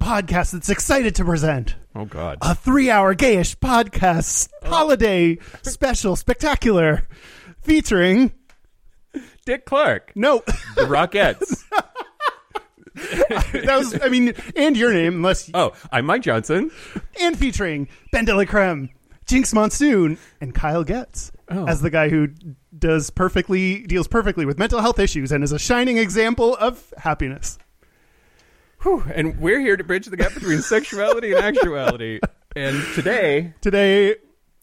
Podcast 0.00 0.52
that's 0.52 0.70
excited 0.70 1.14
to 1.16 1.24
present 1.24 1.76
Oh, 1.94 2.04
God. 2.06 2.38
a 2.40 2.54
three-hour 2.54 3.14
gayish 3.14 3.56
podcast 3.56 4.48
oh. 4.62 4.68
holiday 4.68 5.36
special 5.62 6.16
spectacular 6.16 7.06
featuring 7.60 8.32
Dick 9.44 9.64
Clark, 9.66 10.12
no 10.14 10.38
the 10.76 10.82
Rockettes. 10.82 11.64
that 12.94 13.76
was 13.78 13.98
I 14.02 14.08
mean 14.08 14.34
and 14.56 14.76
your 14.76 14.92
name 14.92 15.14
unless 15.16 15.50
oh, 15.54 15.72
I'm 15.92 16.06
Mike 16.06 16.22
Johnson. 16.22 16.70
and 17.20 17.36
featuring 17.38 17.88
Ben 18.12 18.24
de 18.24 18.46
Creme, 18.46 18.90
Jinkx 19.26 19.52
Monsoon, 19.54 20.18
and 20.40 20.54
Kyle 20.54 20.84
Getz 20.84 21.30
Oh. 21.52 21.66
as 21.66 21.80
the 21.82 21.90
guy 21.90 22.08
who 22.08 22.28
does 22.78 23.10
perfectly 23.10 23.80
deals 23.82 24.06
perfectly 24.06 24.46
with 24.46 24.56
mental 24.56 24.80
health 24.80 25.00
issues 25.00 25.32
and 25.32 25.42
is 25.42 25.50
a 25.50 25.58
shining 25.58 25.98
example 25.98 26.56
of 26.56 26.94
happiness. 26.96 27.58
Whew, 28.82 29.04
and 29.14 29.38
we're 29.38 29.60
here 29.60 29.76
to 29.76 29.84
bridge 29.84 30.06
the 30.06 30.16
gap 30.16 30.32
between 30.34 30.62
sexuality 30.62 31.32
and 31.32 31.44
actuality. 31.44 32.20
And 32.56 32.82
today, 32.94 33.54
Today 33.60 34.16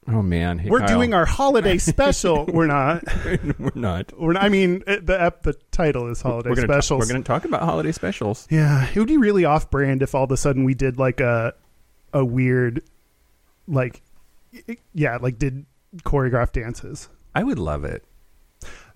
oh 0.08 0.22
man, 0.22 0.58
hey, 0.60 0.70
we're 0.70 0.80
Kyle. 0.80 0.88
doing 0.88 1.14
our 1.14 1.26
holiday 1.26 1.78
special. 1.78 2.46
we're 2.46 2.66
not. 2.68 3.04
we're 3.60 3.72
not. 3.76 4.12
We're 4.20 4.34
not, 4.34 4.44
I 4.44 4.50
mean 4.50 4.80
the 4.88 5.18
ep- 5.20 5.44
the 5.44 5.54
title 5.72 6.08
is 6.08 6.22
holiday 6.22 6.50
We're 6.50 6.56
gonna 6.56 6.68
specials. 6.68 7.00
we're 7.02 7.12
going 7.14 7.24
to 7.24 7.28
talk 7.28 7.46
about 7.46 7.62
holiday 7.62 7.92
specials. 7.92 8.48
Yeah, 8.50 8.88
it 8.90 8.98
would 8.98 9.08
be 9.08 9.18
really 9.18 9.46
off 9.46 9.70
brand 9.70 10.02
if 10.02 10.16
all 10.16 10.24
of 10.24 10.32
a 10.32 10.38
sudden 10.38 10.64
we 10.64 10.74
did 10.74 10.98
like 10.98 11.20
a 11.22 11.54
a 12.14 12.26
weird 12.26 12.82
like 13.68 14.02
yeah, 14.94 15.18
like 15.22 15.38
did 15.38 15.66
choreographed 16.00 16.54
dances. 16.54 17.10
I 17.36 17.44
would 17.44 17.60
love 17.60 17.86
it. 17.86 18.04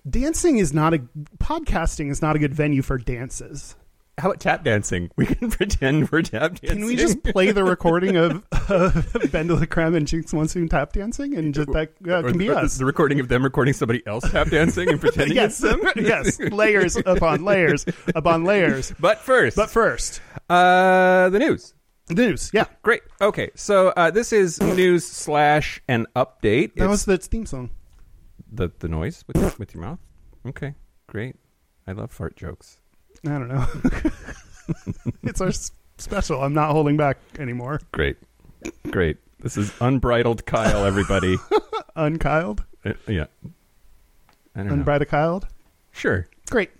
Dancing 0.08 0.58
is 0.58 0.72
not 0.74 0.94
a 0.94 0.98
podcasting 1.38 2.10
is 2.10 2.20
not 2.20 2.34
a 2.34 2.38
good 2.40 2.52
venue 2.52 2.82
for 2.82 2.98
dances. 2.98 3.76
How 4.18 4.28
about 4.28 4.40
tap 4.40 4.62
dancing? 4.62 5.10
We 5.16 5.24
can 5.26 5.50
pretend 5.50 6.10
we're 6.12 6.22
tap 6.22 6.60
dancing. 6.60 6.78
Can 6.80 6.84
we 6.86 6.96
just 6.96 7.22
play 7.24 7.50
the 7.50 7.64
recording 7.74 8.16
of 8.16 8.44
uh, 8.52 9.00
Ben 9.32 9.46
de 9.46 9.54
la 9.54 9.64
Creme 9.64 9.94
and 9.94 10.06
Jinkx 10.06 10.34
Monsoon 10.34 10.68
tap 10.68 10.92
dancing 10.92 11.34
and 11.34 11.54
just 11.54 11.72
that 11.72 11.92
uh, 12.08 12.22
can 12.22 12.36
be 12.36 12.48
the, 12.48 12.56
us? 12.58 12.76
the 12.76 12.84
recording 12.84 13.20
of 13.20 13.28
them 13.28 13.42
recording 13.42 13.72
somebody 13.72 14.06
else 14.06 14.30
tap 14.30 14.48
dancing 14.50 14.90
and 14.90 15.00
pretending 15.00 15.34
yes, 15.34 15.62
it's 15.62 15.72
them? 15.72 15.80
yes, 16.04 16.38
layers 16.38 16.96
upon 16.96 17.42
layers 17.44 17.86
upon 18.14 18.44
layers. 18.44 18.92
But 19.00 19.18
first, 19.18 19.56
But 19.56 19.70
first, 19.70 20.20
uh, 20.50 21.30
the 21.30 21.38
news. 21.38 21.72
the 22.06 22.14
news. 22.14 22.50
Yeah, 22.52 22.66
Great. 22.82 23.02
Okay, 23.20 23.50
so 23.54 23.88
uh, 23.96 24.10
this 24.10 24.30
is 24.32 24.60
news 24.60 25.06
slash 25.06 25.80
an 25.88 26.06
update. 26.14 26.74
that 26.74 26.84
It's 26.84 26.88
was 26.88 27.04
the 27.06 27.16
theme 27.16 27.46
song. 27.46 27.70
the 28.52 28.68
the 28.78 28.88
noise 28.88 29.24
with 29.26 29.58
with 29.58 29.72
your 29.74 29.82
mouth. 29.82 30.00
Okay, 30.46 30.74
great. 31.06 31.36
I 31.86 31.92
love 31.92 32.10
fart 32.12 32.36
jokes. 32.36 32.78
I 33.24 33.28
don't 33.30 33.48
know. 33.48 33.66
it's 35.22 35.40
our 35.40 35.48
s- 35.48 35.72
special. 35.98 36.42
I'm 36.42 36.54
not 36.54 36.72
holding 36.72 36.96
back 36.96 37.18
anymore. 37.38 37.80
Great, 37.92 38.16
great. 38.90 39.18
This 39.40 39.56
is 39.56 39.72
unbridled 39.80 40.44
Kyle. 40.46 40.84
Everybody, 40.84 41.36
Unkyled, 41.96 42.60
Uh, 42.84 42.92
yeah. 43.08 43.26
I 44.54 44.58
don't 44.60 44.66
know. 44.68 44.72
unbridled. 44.74 45.46
Sure. 45.92 46.28
Great. 46.50 46.70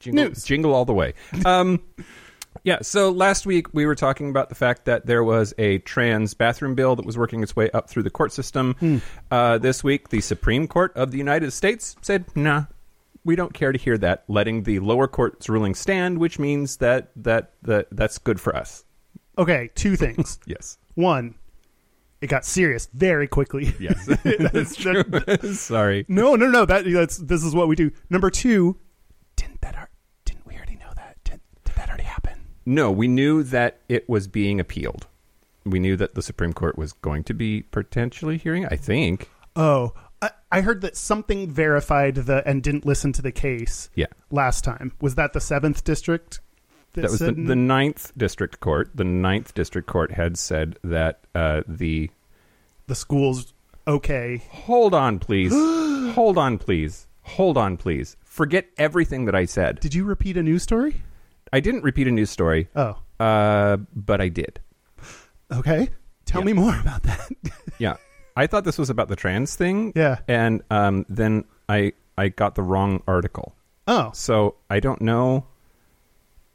Jingle, 0.00 0.26
News. 0.26 0.44
jingle 0.44 0.74
all 0.74 0.84
the 0.84 0.92
way. 0.94 1.14
Um, 1.44 1.80
yeah. 2.64 2.78
So 2.82 3.10
last 3.10 3.46
week 3.46 3.72
we 3.74 3.84
were 3.86 3.94
talking 3.96 4.30
about 4.30 4.48
the 4.48 4.54
fact 4.54 4.84
that 4.84 5.06
there 5.06 5.24
was 5.24 5.52
a 5.58 5.78
trans 5.78 6.34
bathroom 6.34 6.74
bill 6.74 6.94
that 6.96 7.04
was 7.04 7.18
working 7.18 7.42
its 7.42 7.54
way 7.56 7.70
up 7.72 7.88
through 7.90 8.04
the 8.04 8.10
court 8.10 8.32
system. 8.32 9.02
Uh, 9.30 9.58
this 9.58 9.82
week, 9.82 10.08
the 10.10 10.20
Supreme 10.20 10.68
Court 10.68 10.92
of 10.96 11.10
the 11.10 11.18
United 11.18 11.50
States 11.52 11.96
said, 12.02 12.24
"Nah, 12.36 12.64
we 13.28 13.36
don't 13.36 13.52
care 13.54 13.70
to 13.72 13.78
hear 13.78 13.96
that," 13.98 14.24
letting 14.26 14.62
the 14.64 14.80
lower 14.80 15.06
court's 15.06 15.48
ruling 15.48 15.74
stand, 15.74 16.18
which 16.18 16.38
means 16.38 16.78
that 16.78 17.10
that 17.14 17.52
that 17.62 17.86
that's 17.92 18.18
good 18.18 18.40
for 18.40 18.56
us. 18.56 18.84
Okay, 19.36 19.70
two 19.74 19.94
things. 19.94 20.40
Yes. 20.46 20.78
One, 20.94 21.34
it 22.20 22.26
got 22.26 22.44
serious 22.44 22.88
very 22.92 23.28
quickly. 23.28 23.72
Yes. 23.78 24.06
That's 24.52 24.74
true. 24.74 25.04
Sorry. 25.54 26.04
no, 26.08 26.34
no, 26.34 26.48
no. 26.50 26.64
That 26.64 26.84
that's 26.84 27.18
this 27.18 27.44
is 27.44 27.54
what 27.54 27.68
we 27.68 27.76
do. 27.76 27.92
Number 28.10 28.30
two, 28.30 28.76
didn't 29.36 29.60
that 29.60 29.76
ar- 29.76 29.90
didn't 30.24 30.44
we 30.46 30.56
already 30.56 30.74
know 30.76 30.90
that? 30.96 31.18
Did, 31.22 31.40
did 31.64 31.76
that 31.76 31.88
already 31.88 32.02
happen? 32.04 32.40
No, 32.66 32.90
we 32.90 33.06
knew 33.06 33.44
that 33.44 33.78
it 33.88 34.08
was 34.08 34.26
being 34.26 34.58
appealed. 34.58 35.06
We 35.64 35.78
knew 35.78 35.96
that 35.96 36.14
the 36.16 36.22
Supreme 36.22 36.52
Court 36.52 36.76
was 36.76 36.92
going 36.94 37.22
to 37.24 37.34
be 37.34 37.62
potentially 37.62 38.38
hearing. 38.38 38.66
I 38.66 38.76
think. 38.76 39.28
Oh, 39.54 39.92
I, 40.50 40.60
heard 40.62 40.80
that 40.82 40.96
something 40.96 41.50
verified 41.50 42.14
the 42.16 42.42
and 42.46 42.62
didn't 42.62 42.86
listen 42.86 43.12
to 43.14 43.22
the 43.22 43.32
case 43.32 43.90
Yeah. 43.94 44.06
last 44.30 44.64
time. 44.64 44.92
Was 45.00 45.14
that 45.16 45.32
the 45.32 45.40
seventh 45.40 45.84
district? 45.84 46.40
That 46.94 47.10
was 47.10 47.18
the, 47.20 47.32
the 47.32 47.54
ninth 47.56 48.12
district 48.16 48.60
court. 48.60 48.90
The 48.94 49.04
ninth 49.04 49.54
district 49.54 49.86
court 49.88 50.12
had 50.12 50.36
said 50.38 50.78
that 50.82 51.20
uh, 51.34 51.62
the 51.68 52.10
the 52.86 52.94
school's 52.94 53.52
okay. 53.86 54.42
hold 54.50 54.94
on, 54.94 55.18
please, 55.18 55.52
hold 56.14 56.38
on, 56.38 56.58
please, 56.58 57.06
hold 57.22 57.56
on, 57.58 57.76
please. 57.76 58.16
Forget 58.24 58.66
everything 58.78 59.26
that 59.26 59.34
I 59.34 59.44
said. 59.44 59.80
Did 59.80 59.94
you 59.94 60.04
repeat 60.04 60.36
a 60.38 60.42
news 60.42 60.62
story? 60.62 61.02
I 61.52 61.60
didn't 61.60 61.82
repeat 61.82 62.08
a 62.08 62.10
news 62.10 62.30
story, 62.30 62.68
Oh, 62.74 62.96
uh, 63.20 63.76
but 63.94 64.20
I 64.20 64.28
did. 64.28 64.60
okay. 65.52 65.90
Tell 66.24 66.40
Yeah. 66.40 66.46
me 66.46 66.52
more 66.54 66.78
about 66.80 67.02
that. 67.04 67.28
Yeah, 67.78 67.94
I 68.38 68.46
thought 68.46 68.64
this 68.64 68.78
was 68.78 68.88
about 68.90 69.08
the 69.08 69.16
trans 69.16 69.54
thing. 69.56 69.92
Yeah. 69.96 70.18
and 70.28 70.62
um, 70.70 71.04
then 71.08 71.44
I 71.68 71.92
I 72.16 72.28
got 72.28 72.54
the 72.54 72.62
wrong 72.62 73.02
article. 73.06 73.54
oh, 73.86 74.10
So 74.14 74.54
I 74.70 74.80
don't 74.80 75.00
know. 75.00 75.46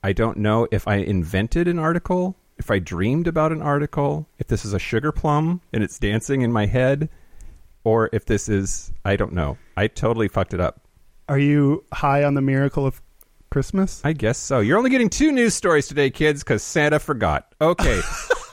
I 0.04 0.12
don't 0.14 0.38
know 0.38 0.68
if 0.72 0.88
I 0.88 0.96
invented 0.96 1.68
an 1.68 1.80
article, 1.80 2.36
if 2.58 2.70
I 2.70 2.80
dreamed 2.80 3.28
about 3.28 3.52
an 3.52 3.62
article, 3.62 4.28
if 4.40 4.48
this 4.48 4.66
is 4.66 4.74
a 4.74 4.80
sugar 4.80 5.12
plum 5.12 5.62
and 5.72 5.84
it's 5.84 5.98
dancing 6.00 6.42
in 6.42 6.52
my 6.52 6.66
head, 6.66 7.10
or 7.84 8.10
if 8.14 8.26
this 8.26 8.50
is 8.50 8.92
I 9.06 9.16
don't 9.16 9.34
know. 9.34 9.58
I 9.78 9.88
totally 9.88 10.28
fucked 10.28 10.54
it 10.54 10.60
up. 10.62 10.82
are 11.30 11.40
you 11.40 11.84
high 11.94 12.24
on 12.24 12.34
the 12.34 12.42
miracle 12.42 12.86
of 12.86 13.02
Christmas? 13.50 14.02
I 14.04 14.14
guess 14.14 14.38
so. 14.38 14.60
You're 14.60 14.78
only 14.78 14.90
getting 14.90 15.10
two 15.10 15.32
news 15.32 15.54
stories 15.54 15.88
today, 15.88 16.10
kids, 16.10 16.44
because 16.44 16.64
Santa 16.64 17.00
forgot. 17.00 17.54
Okay. 17.62 18.02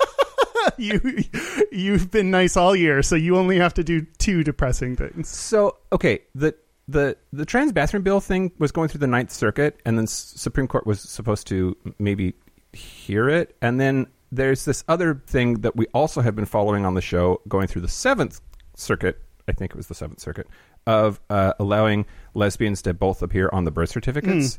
you 0.78 1.24
you've 1.72 2.10
been 2.10 2.30
nice 2.30 2.56
all 2.56 2.74
year, 2.74 3.02
so 3.02 3.14
you 3.16 3.36
only 3.36 3.58
have 3.58 3.74
to 3.74 3.84
do 3.84 4.06
two 4.18 4.42
depressing 4.44 4.96
things. 4.96 5.28
so 5.28 5.76
okay, 5.92 6.20
the 6.34 6.54
the 6.88 7.16
the 7.32 7.44
trans 7.44 7.72
bathroom 7.72 8.02
bill 8.02 8.20
thing 8.20 8.52
was 8.58 8.72
going 8.72 8.88
through 8.88 9.00
the 9.00 9.06
Ninth 9.06 9.30
Circuit, 9.30 9.80
and 9.84 9.96
then 9.98 10.04
S- 10.04 10.32
Supreme 10.36 10.66
Court 10.66 10.86
was 10.86 11.00
supposed 11.00 11.46
to 11.48 11.76
maybe 11.98 12.34
hear 12.72 13.28
it, 13.28 13.56
and 13.62 13.80
then 13.80 14.06
there's 14.32 14.64
this 14.64 14.84
other 14.88 15.22
thing 15.26 15.60
that 15.60 15.76
we 15.76 15.86
also 15.94 16.20
have 16.20 16.36
been 16.36 16.46
following 16.46 16.86
on 16.86 16.94
the 16.94 17.00
show, 17.00 17.40
going 17.48 17.66
through 17.66 17.82
the 17.82 17.88
Seventh 17.88 18.40
Circuit. 18.76 19.20
I 19.48 19.52
think 19.52 19.72
it 19.72 19.76
was 19.76 19.88
the 19.88 19.94
Seventh 19.94 20.20
Circuit 20.20 20.46
of 20.90 21.20
uh, 21.30 21.52
allowing 21.58 22.06
lesbians 22.34 22.82
to 22.82 22.94
both 22.94 23.22
appear 23.22 23.48
on 23.52 23.64
the 23.64 23.70
birth 23.70 23.90
certificates. 23.90 24.56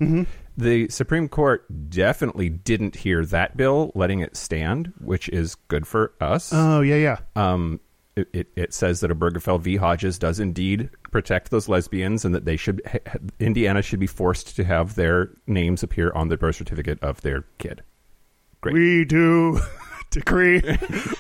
The 0.58 0.90
Supreme 0.90 1.28
Court 1.30 1.66
definitely 1.90 2.50
didn't 2.50 2.96
hear 2.96 3.26
that 3.28 3.56
bill, 3.58 3.92
letting 3.96 4.20
it 4.20 4.36
stand, 4.36 4.92
which 5.00 5.30
is 5.30 5.56
good 5.68 5.88
for 5.88 6.14
us 6.20 6.52
Oh 6.54 6.82
yeah, 6.82 6.96
yeah. 6.98 7.18
um, 7.36 7.80
it, 8.16 8.28
it, 8.34 8.48
it 8.58 8.74
says 8.74 9.00
that 9.00 9.10
Obergefell 9.12 9.60
v. 9.62 9.78
Hodges 9.78 10.20
does 10.20 10.40
indeed 10.40 10.90
protect 11.12 11.50
those 11.50 11.70
lesbians, 11.70 12.26
and 12.26 12.36
that 12.36 12.44
they 12.44 12.58
should 12.58 12.82
ha- 12.86 13.18
Indiana 13.40 13.82
should 13.82 14.00
be 14.02 14.08
forced 14.08 14.56
to 14.58 14.64
have 14.66 14.96
their 14.96 15.30
names 15.48 15.82
appear 15.84 16.12
on 16.14 16.28
the 16.28 16.36
birth 16.38 16.58
certificate 16.58 17.00
of 17.02 17.22
their 17.22 17.46
kid. 17.58 17.84
Great. 18.60 18.74
We 18.74 19.06
do 19.06 19.60
decree 20.20 20.62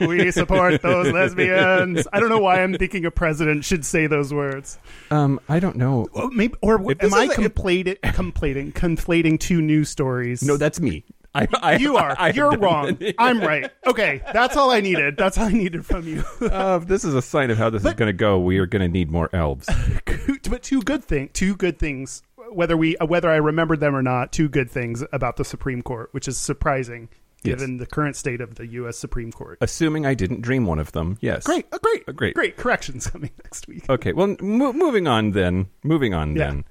we 0.02 0.32
support 0.32 0.82
those 0.82 1.12
lesbians. 1.12 2.08
I 2.12 2.20
don't 2.20 2.30
know 2.30 2.40
why 2.40 2.62
I'm 2.62 2.74
thinking 2.76 3.06
a 3.06 3.12
president 3.12 3.64
should 3.66 3.86
say 3.86 4.06
those 4.08 4.34
words. 4.34 4.78
Um, 5.10 5.40
I 5.50 5.60
don't 5.60 5.78
know. 5.78 6.08
Oh, 6.14 6.30
maybe 6.30 6.56
or 6.62 6.92
If 6.92 7.00
this 7.00 7.14
am 7.14 7.20
I 7.20 7.24
is 7.24 7.38
a- 7.38 7.42
if- 7.42 7.56
conflating, 7.56 8.74
conflating 8.74 9.40
two 9.40 9.62
news 9.62 9.90
stories? 9.90 10.44
No, 10.44 10.58
that's 10.58 10.80
me. 10.80 11.04
I, 11.34 11.48
I, 11.62 11.78
you 11.78 11.96
are. 11.96 12.14
I- 12.20 12.32
You're 12.32 12.52
I- 12.52 12.58
wrong. 12.58 12.98
I'm 13.18 13.40
right. 13.40 13.72
Okay, 13.88 14.22
that's 14.34 14.58
all 14.58 14.70
I 14.72 14.82
needed. 14.82 15.16
That's 15.16 15.38
all 15.38 15.46
I 15.46 15.52
needed 15.54 15.86
from 15.86 16.06
you. 16.08 16.24
Uh, 16.42 16.80
if 16.82 16.88
this 16.90 17.06
is 17.06 17.14
a 17.16 17.22
sign 17.22 17.50
of 17.50 17.58
how 17.58 17.70
this 17.70 17.86
is 17.86 17.94
going 17.94 18.08
to 18.08 18.14
go. 18.14 18.38
We 18.40 18.58
are 18.58 18.66
going 18.66 18.82
to 18.82 18.90
need 18.90 19.10
more 19.10 19.30
elves. 19.34 19.70
but 20.50 20.64
two 20.64 20.82
good 20.82 21.04
thing, 21.06 21.30
two 21.32 21.56
good 21.56 21.80
things. 21.80 22.24
Whether 22.52 22.76
we 22.76 22.98
whether 23.06 23.30
I 23.30 23.38
remembered 23.38 23.80
them 23.80 23.96
or 23.96 24.02
not, 24.02 24.34
two 24.34 24.50
good 24.50 24.70
things 24.70 25.02
about 25.14 25.38
the 25.38 25.46
Supreme 25.46 25.82
Court, 25.82 26.10
which 26.12 26.28
is 26.28 26.38
surprising 26.38 27.08
Yes. 27.44 27.60
given 27.60 27.78
the 27.78 27.86
current 27.88 28.16
state 28.16 28.40
of 28.40 28.56
the 28.56 28.68
U.S. 28.68 28.98
Supreme 28.98 29.32
Court. 29.32 29.58
Assuming 29.62 30.06
I 30.06 30.14
didn't 30.14 30.42
dream 30.42 30.66
one 30.68 30.78
of 30.80 30.92
them. 30.92 31.18
Yes. 31.22 31.44
Great, 31.44 31.66
uh, 31.72 31.80
great, 31.82 32.04
Uh, 32.08 32.12
great. 32.12 32.36
great 32.36 32.56
corrections 32.58 33.08
coming 33.12 33.32
next 33.44 33.68
week. 33.68 33.84
Okay. 33.90 34.14
Well, 34.14 34.36
mo- 34.42 34.74
moving 34.74 35.08
on 35.08 35.32
then. 35.32 35.68
Moving 35.84 36.14
on 36.14 36.36
Yeah. 36.36 36.48
then. 36.50 36.64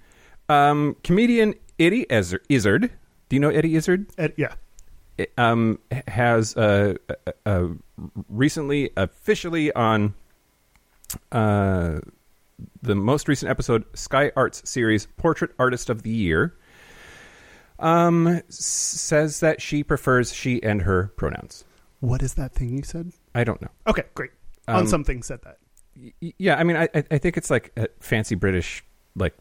Um, 0.48 0.96
comedian 1.02 1.54
Eddie 1.78 2.06
Izzard. 2.08 2.42
Izzard. 2.48 2.90
Do 3.28 3.36
you 3.36 3.40
know 3.40 3.48
Eddie 3.50 3.74
Izzard? 3.76 4.06
Ed- 4.18 4.34
yeah, 4.36 4.54
um, 5.38 5.78
has 6.08 6.56
uh, 6.56 6.94
uh, 7.26 7.32
uh, 7.46 7.66
recently 8.28 8.90
officially 8.96 9.72
on 9.74 10.14
uh, 11.32 12.00
the 12.82 12.94
most 12.94 13.28
recent 13.28 13.50
episode 13.50 13.84
Sky 13.94 14.32
Arts 14.36 14.68
series 14.68 15.06
Portrait 15.16 15.50
Artist 15.58 15.90
of 15.90 16.02
the 16.02 16.10
Year. 16.10 16.54
Um, 17.80 18.42
says 18.48 19.40
that 19.40 19.60
she 19.62 19.82
prefers 19.82 20.32
she 20.34 20.62
and 20.62 20.82
her 20.82 21.12
pronouns. 21.16 21.64
what 22.00 22.22
is 22.22 22.34
that 22.34 22.52
thing 22.54 22.68
you 22.76 22.82
said? 22.82 23.12
I 23.34 23.44
don't 23.44 23.60
know. 23.62 23.68
Okay, 23.86 24.04
great. 24.14 24.30
Um, 24.68 24.76
On 24.76 24.86
something 24.86 25.22
said 25.22 25.40
that. 25.42 25.58
Y- 26.22 26.32
Yeah, 26.38 26.56
I 26.56 26.64
mean, 26.64 26.76
I 26.76 26.88
I 27.10 27.18
think 27.18 27.36
it's 27.36 27.50
like 27.50 27.72
a 27.76 27.88
fancy 28.00 28.34
British, 28.34 28.84
like 29.16 29.34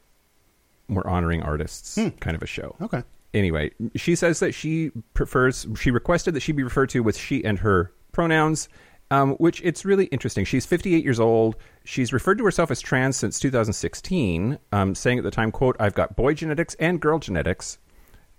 we're 0.87 1.05
honoring 1.07 1.41
artists 1.43 1.95
Hmm. 1.95 2.09
kind 2.19 2.35
of 2.35 2.41
a 2.41 2.47
show. 2.47 2.75
Okay. 2.81 3.03
anyway, 3.33 3.69
she 3.95 4.15
says 4.15 4.39
that 4.39 4.53
she 4.55 4.89
prefers, 5.13 5.67
she 5.79 5.91
requested 5.91 6.33
that 6.33 6.39
she 6.39 6.51
be 6.51 6.63
referred 6.63 6.89
to 6.89 7.01
with 7.03 7.15
she 7.15 7.43
and 7.45 7.59
her 7.59 7.93
pronouns, 8.11 8.67
um, 9.11 9.33
which 9.35 9.61
it's 9.63 9.85
really 9.85 10.05
interesting. 10.05 10.43
She's 10.45 10.65
58 10.65 11.03
years 11.03 11.19
old. 11.19 11.55
She's 11.83 12.11
referred 12.11 12.39
to 12.39 12.45
herself 12.45 12.71
as 12.71 12.81
trans 12.81 13.15
since 13.17 13.39
2016, 13.39 14.57
um, 14.71 14.95
saying 14.95 15.19
at 15.19 15.23
the 15.23 15.29
time, 15.31 15.51
quote, 15.51 15.75
I've 15.79 15.93
got 15.93 16.15
boy 16.15 16.33
genetics 16.33 16.73
and 16.79 16.99
girl 16.99 17.19
genetics. 17.19 17.77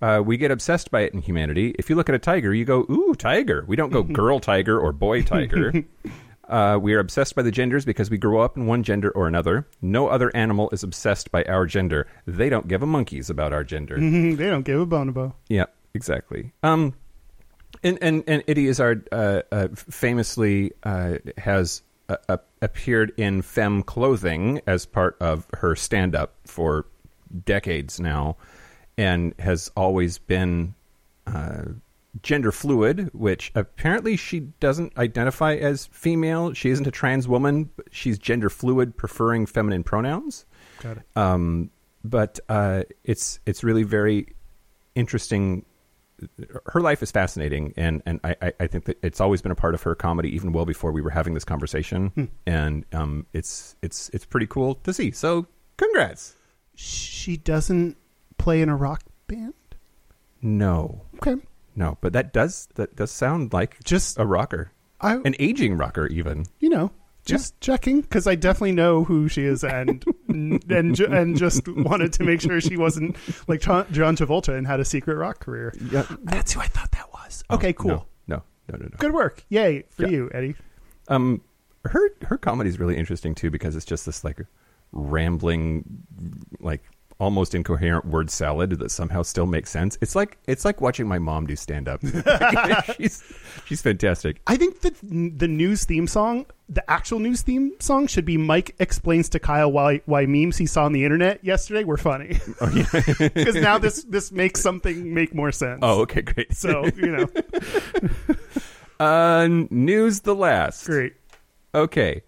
Uh, 0.01 0.23
we 0.25 0.37
get 0.37 0.51
obsessed 0.51 0.91
by 0.91 1.03
it 1.03 1.13
in 1.13 1.21
humanity. 1.21 1.75
If 1.79 1.91
you 1.91 1.97
look 1.97 2.09
at 2.09 2.15
a 2.15 2.19
tiger, 2.19 2.55
you 2.55 2.65
go, 2.65 2.87
ooh, 2.91 3.15
tiger. 3.15 3.65
We 3.67 3.77
don't 3.77 3.91
go 3.91 4.03
girl 4.21 4.41
tiger 4.41 4.79
or 4.79 4.93
boy 4.93 5.23
tiger. 5.23 5.85
Uh, 6.51 6.77
we 6.77 6.95
are 6.95 6.99
obsessed 6.99 7.37
by 7.37 7.43
the 7.43 7.51
genders 7.53 7.85
because 7.85 8.11
we 8.11 8.19
grow 8.19 8.41
up 8.41 8.57
in 8.57 8.67
one 8.67 8.83
gender 8.83 9.13
or 9.13 9.29
another. 9.29 9.69
No 9.81 10.09
other 10.09 10.35
animal 10.35 10.69
is 10.71 10.83
obsessed 10.83 11.31
by 11.31 11.45
our 11.45 11.65
gender. 11.65 12.09
They 12.27 12.49
don't 12.49 12.67
give 12.67 12.83
a 12.83 12.87
monkeys 12.87 13.31
about 13.31 13.53
our 13.53 13.63
gender. 13.63 13.97
They 14.01 14.51
don't 14.51 14.65
give 14.65 14.81
a 14.81 14.85
bonobo. 14.87 15.35
Yeah, 15.49 15.67
exactly. 15.95 16.53
Um, 16.65 16.95
and 17.85 17.99
and 18.03 18.25
and 18.27 18.43
Eddie 18.49 18.67
Izzard 18.67 19.09
uh, 19.13 19.43
uh, 19.53 19.69
famously 19.75 20.73
uh, 20.83 21.19
has 21.39 21.83
uh, 22.09 22.17
uh, 22.29 22.39
appeared 22.61 23.13
in 23.17 23.43
femme 23.43 23.85
clothing 23.85 24.61
as 24.67 24.87
part 24.87 25.17
of 25.21 25.47
her 25.55 25.77
stand-up 25.77 26.35
for 26.45 26.87
decades 27.45 28.01
now, 28.01 28.37
and 28.99 29.35
has 29.39 29.71
always 29.77 30.19
been 30.19 30.75
uh, 31.27 31.63
gender 32.23 32.51
fluid, 32.53 33.11
which 33.13 33.53
apparently 33.55 34.17
she 34.17 34.41
doesn't 34.41 34.97
identify 34.99 35.55
as 35.55 35.87
female. 35.87 36.53
She 36.55 36.71
isn't 36.71 36.87
a 36.87 36.91
trans 36.91 37.29
woman. 37.29 37.71
But 37.77 37.87
she's 37.93 38.19
gender 38.19 38.51
fluid, 38.51 38.97
preferring 38.97 39.47
feminine 39.47 39.83
pronouns 39.85 40.45
Got 40.81 40.99
it. 40.99 41.03
um, 41.17 41.71
but 42.05 42.41
uh, 42.49 42.83
it's 43.05 43.39
it's 43.47 43.63
really 43.63 43.83
very 43.85 44.35
interesting. 44.95 45.65
Her 46.67 46.81
life 46.83 47.03
is 47.03 47.11
fascinating, 47.11 47.73
and 47.77 48.03
and 48.05 48.21
I, 48.25 48.37
I- 48.43 48.53
I 48.61 48.67
think 48.67 48.85
that 48.87 48.99
it's 49.03 49.21
always 49.21 49.41
been 49.41 49.53
a 49.53 49.57
part 49.57 49.75
of 49.75 49.83
her 49.85 49.95
comedy, 49.95 50.35
even 50.35 50.53
well 50.53 50.67
before 50.67 50.93
we 50.93 51.01
were 51.01 51.11
having 51.11 51.33
this 51.35 51.45
conversation. 51.45 52.31
And 52.47 52.85
um, 52.93 53.27
it's 53.33 53.77
it's 53.83 54.11
it's 54.13 54.27
pretty 54.27 54.47
cool 54.47 54.75
to 54.77 54.93
see. 54.93 55.13
So, 55.13 55.47
congrats. 55.79 56.35
She 56.75 57.37
doesn't 57.39 57.97
play 58.41 58.63
in 58.63 58.69
a 58.69 58.77
rock 58.77 59.03
band. 59.27 59.55
No, 60.43 61.03
Okay, 61.17 61.37
no, 61.77 61.99
but 62.01 62.13
that 62.15 62.33
does 62.33 62.67
that 62.77 62.97
does 62.97 63.11
sound 63.11 63.53
like 63.53 63.83
just 63.85 64.19
a 64.19 64.25
rocker, 64.27 64.73
I, 65.01 65.17
an 65.17 65.35
aging 65.39 65.77
rocker, 65.77 66.07
even. 66.07 66.47
you 66.61 66.71
know, 66.71 66.91
just 67.27 67.61
checking 67.61 68.01
because 68.01 68.27
I 68.27 68.35
definitely 68.37 68.73
know 68.73 69.05
who 69.05 69.29
she 69.29 69.45
is, 69.45 69.63
and 69.63 70.03
and 70.29 70.95
ju- 70.97 71.07
and 71.13 71.37
just 71.37 71.69
wanted 71.69 72.15
to 72.15 72.25
make 72.25 72.41
sure 72.41 72.59
she 72.61 72.79
wasn't 72.79 73.17
like 73.49 73.61
John 73.61 73.87
John 73.93 74.17
Travolta 74.17 74.57
and 74.57 74.67
had 74.67 74.81
a 74.81 74.85
secret 74.85 75.17
rock 75.17 75.41
career. 75.41 75.75
Yeah. 75.91 76.07
That's 76.23 76.53
who 76.55 76.61
I 76.61 76.67
thought 76.67 76.91
that 76.93 77.13
was. 77.13 77.45
Okay, 77.51 77.75
cool. 77.75 78.07
No, 78.27 78.37
no, 78.37 78.43
no, 78.73 78.79
no. 78.79 78.85
no. 78.87 78.97
Good 78.99 79.13
work. 79.13 79.45
Yay 79.51 79.85
for 79.91 80.05
Yeah. 80.05 80.09
you, 80.09 80.31
Eddie. 80.33 80.55
Um, 81.09 81.43
her 81.85 82.11
her 82.23 82.39
comedy 82.39 82.71
is 82.71 82.81
really 82.81 82.97
interesting 82.97 83.35
too 83.35 83.51
because 83.51 83.77
it's 83.77 83.85
just 83.85 84.07
this 84.07 84.25
like 84.25 84.41
rambling, 84.93 85.85
like 86.61 86.83
almost 87.21 87.55
incoherent 87.55 88.07
word 88.07 88.31
salad 88.31 88.71
that 88.71 88.91
somehow 88.91 89.23
still 89.23 89.47
makes 89.47 89.71
sense. 89.71 89.97
It's 90.01 90.17
like 90.17 90.39
it's 90.49 90.65
like 90.65 90.81
watching 90.81 91.07
my 91.07 91.19
mom 91.19 91.47
do 91.47 91.55
stand 91.55 91.89
up. 91.89 92.01
she's 92.97 93.23
she's 93.67 93.83
fantastic. 93.83 94.41
I 94.47 94.57
think 94.57 94.81
that 94.81 94.95
the 95.03 95.47
news 95.47 95.85
theme 95.85 96.07
song, 96.07 96.47
the 96.69 96.89
actual 96.91 97.19
news 97.19 97.43
theme 97.43 97.73
song, 97.79 98.07
should 98.07 98.25
be 98.25 98.39
Mike 98.39 98.75
explains 98.79 99.29
to 99.31 99.39
Kyle 99.39 99.71
why 99.71 100.01
why 100.07 100.27
memes 100.27 100.57
he 100.57 100.67
saw 100.67 100.85
on 100.87 100.93
the 100.93 101.05
internet 101.05 101.45
yesterday 101.45 101.85
were 101.85 101.99
funny. 101.99 102.39
Oh 102.63 102.69
yeah. 102.71 103.29
Because 103.29 103.55
now 103.55 103.79
this 103.79 104.03
this 104.05 104.33
makes 104.33 104.61
something 104.61 105.15
make 105.15 105.35
more 105.35 105.53
sense. 105.53 105.81
oh 105.83 106.01
okay, 106.03 106.23
great. 106.23 106.55
so 106.55 106.85
you 106.97 107.07
know, 107.07 107.29
uh, 108.99 109.47
news 109.71 110.21
the 110.21 110.35
last. 110.35 110.87
great. 110.87 111.15
Okay. 111.75 112.23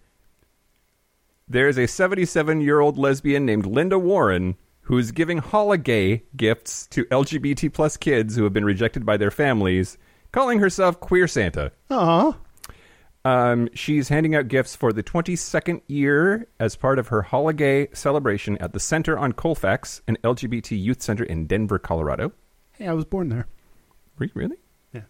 There's 1.49 1.77
a 1.77 1.87
77 1.87 2.61
year 2.61 2.81
old 2.81 2.97
lesbian 2.97 3.45
named 3.45 3.67
Linda 3.67 3.99
Warren 3.99 4.57
who's 4.83 5.11
giving 5.13 5.39
holiday 5.39 6.23
gifts 6.37 6.87
to 6.89 7.05
LGBT 7.07 7.73
plus 7.73 7.97
kids 7.97 8.37
who 8.37 8.45
have 8.45 8.53
been 8.53 8.65
rejected 8.65 9.07
by 9.07 9.17
their 9.17 9.31
families, 9.31 9.97
calling 10.33 10.59
herself 10.59 10.99
Queer 11.01 11.27
Santa. 11.29 11.73
Aw. 11.91 12.37
Um, 13.25 13.69
she's 13.73 14.09
handing 14.09 14.35
out 14.35 14.49
gifts 14.49 14.75
for 14.75 14.93
the 14.93 15.03
22nd 15.05 15.81
year 15.87 16.49
as 16.59 16.75
part 16.75 16.99
of 16.99 17.09
her 17.09 17.23
holiday 17.23 17.87
celebration 17.93 18.59
at 18.59 18.73
the 18.73 18.81
Center 18.81 19.17
on 19.17 19.33
Colfax, 19.33 20.03
an 20.09 20.19
LGBT 20.25 20.81
youth 20.83 21.01
center 21.01 21.23
in 21.23 21.47
Denver, 21.47 21.79
Colorado. 21.79 22.33
Hey, 22.73 22.89
I 22.89 22.93
was 22.95 23.05
born 23.05 23.29
there. 23.29 23.47
Re- 24.19 24.33
Really? 24.35 24.57
Yeah. 24.93 25.03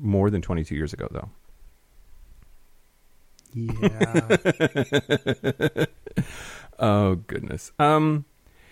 More 0.00 0.30
than 0.30 0.40
22 0.40 0.74
years 0.74 0.94
ago, 0.94 1.06
though. 1.10 1.28
Yeah. 3.52 4.26
Oh 6.84 7.14
goodness. 7.14 7.72
Um, 7.78 8.26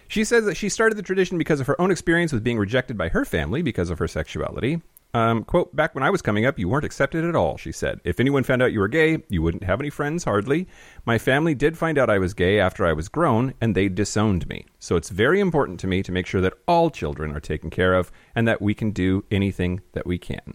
she 0.06 0.22
says 0.24 0.44
that 0.44 0.58
she 0.58 0.68
started 0.68 0.98
the 0.98 1.02
tradition 1.02 1.38
because 1.38 1.60
of 1.60 1.66
her 1.66 1.80
own 1.80 1.90
experience 1.90 2.30
with 2.30 2.44
being 2.44 2.58
rejected 2.58 2.98
by 2.98 3.08
her 3.08 3.24
family 3.24 3.62
because 3.62 3.88
of 3.88 3.98
her 3.98 4.06
sexuality. 4.06 4.82
Um, 5.14 5.44
quote, 5.44 5.74
back 5.74 5.94
when 5.94 6.04
I 6.04 6.10
was 6.10 6.20
coming 6.20 6.44
up, 6.44 6.58
you 6.58 6.68
weren't 6.68 6.84
accepted 6.84 7.24
at 7.24 7.34
all, 7.34 7.56
she 7.56 7.72
said. 7.72 8.02
If 8.04 8.20
anyone 8.20 8.42
found 8.42 8.60
out 8.62 8.70
you 8.70 8.80
were 8.80 8.88
gay, 8.88 9.22
you 9.30 9.40
wouldn't 9.40 9.64
have 9.64 9.80
any 9.80 9.88
friends, 9.88 10.24
hardly. 10.24 10.68
My 11.06 11.16
family 11.16 11.54
did 11.54 11.78
find 11.78 11.96
out 11.96 12.10
I 12.10 12.18
was 12.18 12.34
gay 12.34 12.60
after 12.60 12.84
I 12.84 12.92
was 12.92 13.08
grown, 13.08 13.54
and 13.62 13.74
they 13.74 13.88
disowned 13.88 14.46
me. 14.46 14.66
So 14.78 14.96
it's 14.96 15.08
very 15.08 15.40
important 15.40 15.80
to 15.80 15.86
me 15.86 16.02
to 16.02 16.12
make 16.12 16.26
sure 16.26 16.42
that 16.42 16.54
all 16.68 16.90
children 16.90 17.34
are 17.34 17.40
taken 17.40 17.70
care 17.70 17.94
of 17.94 18.12
and 18.34 18.46
that 18.46 18.60
we 18.60 18.74
can 18.74 18.90
do 18.90 19.24
anything 19.30 19.80
that 19.92 20.06
we 20.06 20.18
can. 20.18 20.52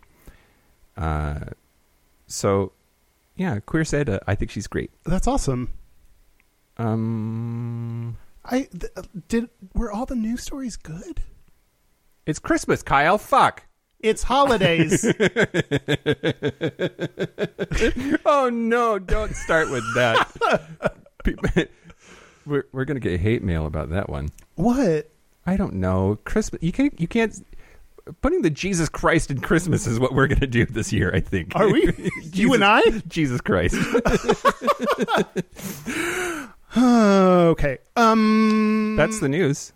Uh, 0.96 1.40
so, 2.28 2.72
yeah, 3.36 3.60
Queer 3.62 3.84
said, 3.84 4.10
uh, 4.10 4.20
I 4.28 4.36
think 4.36 4.52
she's 4.52 4.68
great. 4.68 4.92
That's 5.06 5.26
awesome. 5.26 5.72
Um, 6.78 8.18
I 8.46 8.68
th- 8.72 8.92
did. 9.28 9.50
Were 9.74 9.92
all 9.92 10.06
the 10.06 10.16
news 10.16 10.44
stories 10.44 10.76
good? 10.78 11.22
it's 12.26 12.40
Christmas, 12.40 12.84
Kyle. 12.84 13.18
Fuck. 13.18 13.64
It's 14.00 14.24
holidays. 14.24 15.06
Oh 18.26 18.50
no! 18.50 19.00
Don't 19.00 19.36
start 19.36 19.70
with 19.72 19.84
that. 19.96 20.28
We're 22.46 22.66
we're 22.72 22.86
gonna 22.86 23.00
get 23.00 23.20
hate 23.20 23.44
mail 23.44 23.66
about 23.66 23.90
that 23.90 24.10
one. 24.10 24.30
what? 24.56 25.10
I 25.46 25.58
don't 25.58 25.76
know. 25.76 26.18
Christmas. 26.26 26.62
You 26.62 26.72
can't. 26.72 27.00
You 27.00 27.08
can't. 27.08 27.46
Putting 28.22 28.42
the 28.42 28.50
Jesus 28.50 28.88
Christ 28.90 29.32
in 29.32 29.40
Christmas 29.42 29.86
is 29.88 30.00
what 30.00 30.14
we're 30.14 30.28
gonna 30.28 30.48
do 30.48 30.66
this 30.66 30.94
year. 30.94 31.12
I 31.14 31.20
think. 31.20 31.56
Are 31.56 31.70
we? 31.70 32.12
you 32.34 32.54
and 32.54 32.64
I? 32.64 32.82
Jesus 33.08 33.42
Christ. 33.42 33.76
okay. 37.52 37.78
Um. 37.96 38.96
That's 38.98 39.20
the 39.20 39.30
news. 39.30 39.74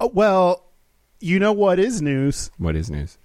oh, 0.00 0.10
well. 0.12 0.64
You 1.20 1.40
know 1.40 1.52
what 1.52 1.80
is 1.80 2.00
news? 2.00 2.52
What 2.58 2.76
is 2.76 2.88
news? 2.90 3.18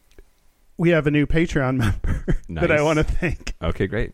We 0.78 0.90
have 0.90 1.06
a 1.06 1.12
new 1.12 1.28
Patreon 1.28 1.78
member 1.78 2.26
that 2.50 2.72
I 2.72 2.78
Nice. 2.78 2.84
want 2.84 2.98
to 2.98 3.04
thank. 3.04 3.54
Okay, 3.62 3.86
great. 3.86 4.14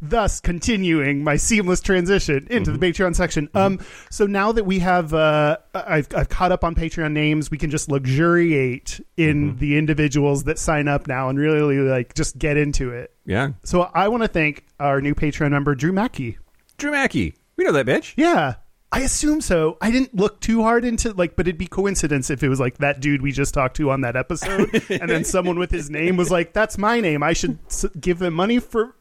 thus 0.00 0.40
continuing 0.40 1.22
my 1.22 1.36
seamless 1.36 1.82
transition 1.82 2.46
into 2.48 2.70
Mm-hmm. 2.70 2.80
the 2.80 2.90
Patreon 2.92 3.14
section. 3.14 3.50
Um, 3.52 3.80
so 4.10 4.24
now 4.26 4.52
that 4.52 4.64
we 4.64 4.78
have, 4.78 5.12
uh, 5.12 5.58
I've, 5.74 6.08
I've 6.16 6.30
caught 6.30 6.50
up 6.50 6.64
on 6.64 6.74
Patreon 6.74 7.12
names, 7.12 7.50
we 7.50 7.58
can 7.58 7.68
just 7.68 7.90
luxuriate 7.90 8.98
in 9.18 9.50
Mm-hmm. 9.50 9.58
the 9.58 9.76
individuals 9.76 10.44
that 10.44 10.58
sign 10.58 10.88
up 10.88 11.06
now 11.06 11.28
and 11.28 11.38
really 11.38 11.76
like 11.76 12.14
just 12.14 12.38
get 12.38 12.56
into 12.56 12.90
it. 12.92 13.12
Yeah, 13.26 13.50
So 13.64 13.82
I 13.82 14.08
want 14.08 14.22
to 14.22 14.28
thank 14.28 14.64
our 14.80 15.02
new 15.02 15.14
Patreon 15.14 15.50
member, 15.50 15.74
Drew 15.74 15.92
Mackey. 15.92 16.38
Drew 16.78 16.92
Mackey. 16.92 17.34
We 17.58 17.64
know 17.64 17.72
that 17.72 17.84
bitch. 17.84 18.14
Yeah. 18.16 18.54
I 18.90 19.00
assume 19.00 19.42
so. 19.42 19.76
I 19.82 19.90
didn't 19.90 20.14
look 20.14 20.40
too 20.40 20.62
hard 20.62 20.82
into 20.86 21.12
like, 21.12 21.36
but 21.36 21.46
it'd 21.46 21.58
be 21.58 21.66
coincidence 21.66 22.30
if 22.30 22.42
it 22.42 22.48
was 22.48 22.58
like 22.58 22.78
that 22.78 23.00
dude 23.00 23.20
we 23.20 23.32
just 23.32 23.52
talked 23.52 23.76
to 23.76 23.90
on 23.90 24.00
that 24.00 24.16
episode, 24.16 24.70
and 24.88 25.10
then 25.10 25.24
someone 25.24 25.58
with 25.58 25.70
his 25.70 25.90
name 25.90 26.16
was 26.16 26.30
like, 26.30 26.54
"That's 26.54 26.78
my 26.78 26.98
name. 27.00 27.22
I 27.22 27.34
should 27.34 27.58
s- 27.66 27.84
give 28.00 28.18
them 28.18 28.32
money 28.32 28.60
for." 28.60 28.96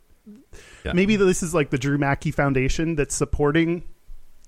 Yeah. 0.84 0.92
Maybe 0.92 1.16
this 1.16 1.42
is 1.42 1.54
like 1.54 1.70
the 1.70 1.78
Drew 1.78 1.98
Mackey 1.98 2.32
Foundation 2.32 2.96
that's 2.96 3.16
supporting 3.16 3.84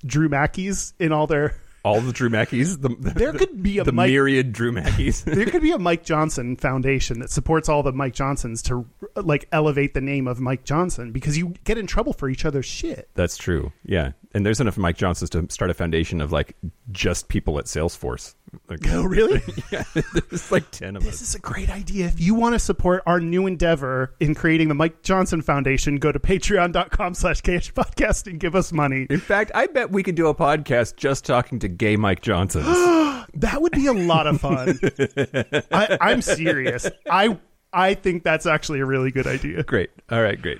Drew 0.05 0.27
Mackeys 0.27 0.91
in 0.99 1.13
all 1.13 1.25
their. 1.25 1.55
All 1.83 2.01
the 2.01 2.12
Drew 2.12 2.29
Mackeys. 2.29 2.81
The, 2.81 2.89
the- 2.89 3.12
There 3.12 3.33
could 3.33 3.63
be 3.63 3.79
a 3.79 3.83
the 3.83 3.91
Mike- 3.91 4.09
myriad 4.12 4.51
Drew 4.51 4.71
Mackeys. 4.71 5.24
There 5.39 5.45
could 5.45 5.62
be 5.62 5.71
a 5.71 5.79
Mike 5.79 6.03
Johnson 6.03 6.55
Foundation 6.57 7.19
that 7.19 7.29
supports 7.29 7.69
all 7.69 7.83
the 7.83 7.93
Mike 7.93 8.13
Johnsons 8.13 8.62
to 8.63 8.86
like 9.15 9.48
elevate 9.51 9.93
the 9.93 10.01
name 10.01 10.27
of 10.27 10.39
Mike 10.39 10.63
Johnson 10.65 11.12
because 11.12 11.38
you 11.38 11.53
get 11.63 11.77
in 11.77 11.88
trouble 11.88 12.13
for 12.13 12.27
each 12.29 12.43
other's 12.45 12.65
shit. 12.65 13.09
That's 13.15 13.38
true. 13.38 13.71
Yeah, 13.86 14.12
and 14.33 14.45
there's 14.45 14.59
enough 14.62 14.77
Mike 14.77 14.98
Johnsons 14.98 15.29
to 15.31 15.48
start 15.50 15.71
a 15.71 15.74
foundation 15.74 16.21
of 16.21 16.31
like 16.31 16.55
just 16.91 17.27
people 17.29 17.57
at 17.59 17.65
Salesforce. 17.65 18.36
Like, 18.69 18.79
Oh, 18.91 19.03
really? 19.03 19.41
yeah, 19.71 19.83
there's 19.93 20.51
like 20.51 20.69
ten 20.71 20.95
of 20.95 21.03
This 21.03 21.15
us. 21.15 21.21
is 21.29 21.36
a 21.36 21.39
great 21.39 21.69
idea. 21.69 22.07
If 22.07 22.19
you 22.19 22.33
want 22.36 22.53
to 22.55 22.59
support 22.59 23.03
our 23.05 23.19
new 23.19 23.48
endeavor 23.48 24.15
in 24.19 24.33
creating 24.36 24.67
the 24.69 24.75
Mike 24.75 25.01
Johnson 25.03 25.41
Foundation, 25.41 25.98
go 25.98 26.12
to 26.12 26.19
patreon.com 26.19 27.13
slash 27.13 27.41
KH 27.41 27.74
podcast 27.74 28.27
and 28.27 28.39
give 28.39 28.55
us 28.55 28.71
money. 28.71 29.07
In 29.09 29.19
fact, 29.19 29.51
I 29.55 29.67
bet 29.67 29.91
we 29.91 30.03
could 30.03 30.15
do 30.15 30.27
a 30.27 30.36
podcast 30.36 30.95
just 30.95 31.25
talking 31.25 31.59
to 31.59 31.67
gay 31.67 31.95
Mike 31.95 32.21
Johnsons. 32.21 32.65
That 33.36 33.62
would 33.62 33.74
be 33.74 33.86
a 33.86 33.93
lot 33.93 34.25
of 34.25 34.41
fun. 34.41 34.79
I, 35.71 35.98
I'm 36.01 36.19
serious. 36.24 36.89
I 37.07 37.38
I 37.71 37.93
think 37.93 38.24
that's 38.24 38.48
actually 38.48 38.79
a 38.79 38.86
really 38.88 39.12
good 39.12 39.27
idea. 39.27 39.62
great. 39.62 39.91
All 40.09 40.24
right, 40.24 40.41
great. 40.41 40.57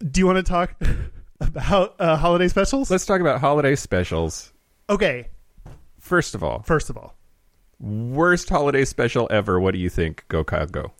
Do 0.00 0.18
you 0.18 0.26
want 0.26 0.38
to 0.38 0.42
talk 0.42 0.74
about 1.40 1.94
uh, 1.98 2.16
holiday 2.16 2.48
specials? 2.48 2.90
Let's 2.90 3.06
talk 3.06 3.20
about 3.20 3.40
holiday 3.40 3.74
specials. 3.76 4.52
okay, 4.88 5.28
First 5.98 6.34
of 6.34 6.42
all, 6.42 6.62
first 6.62 6.88
of 6.90 6.96
all, 6.96 7.14
worst 7.78 8.48
holiday 8.48 8.84
special 8.84 9.28
ever. 9.30 9.60
What 9.60 9.72
do 9.74 9.78
you 9.78 9.90
think? 9.90 10.24
Go 10.28 10.42
Kyle, 10.42 10.66
go. 10.66 10.92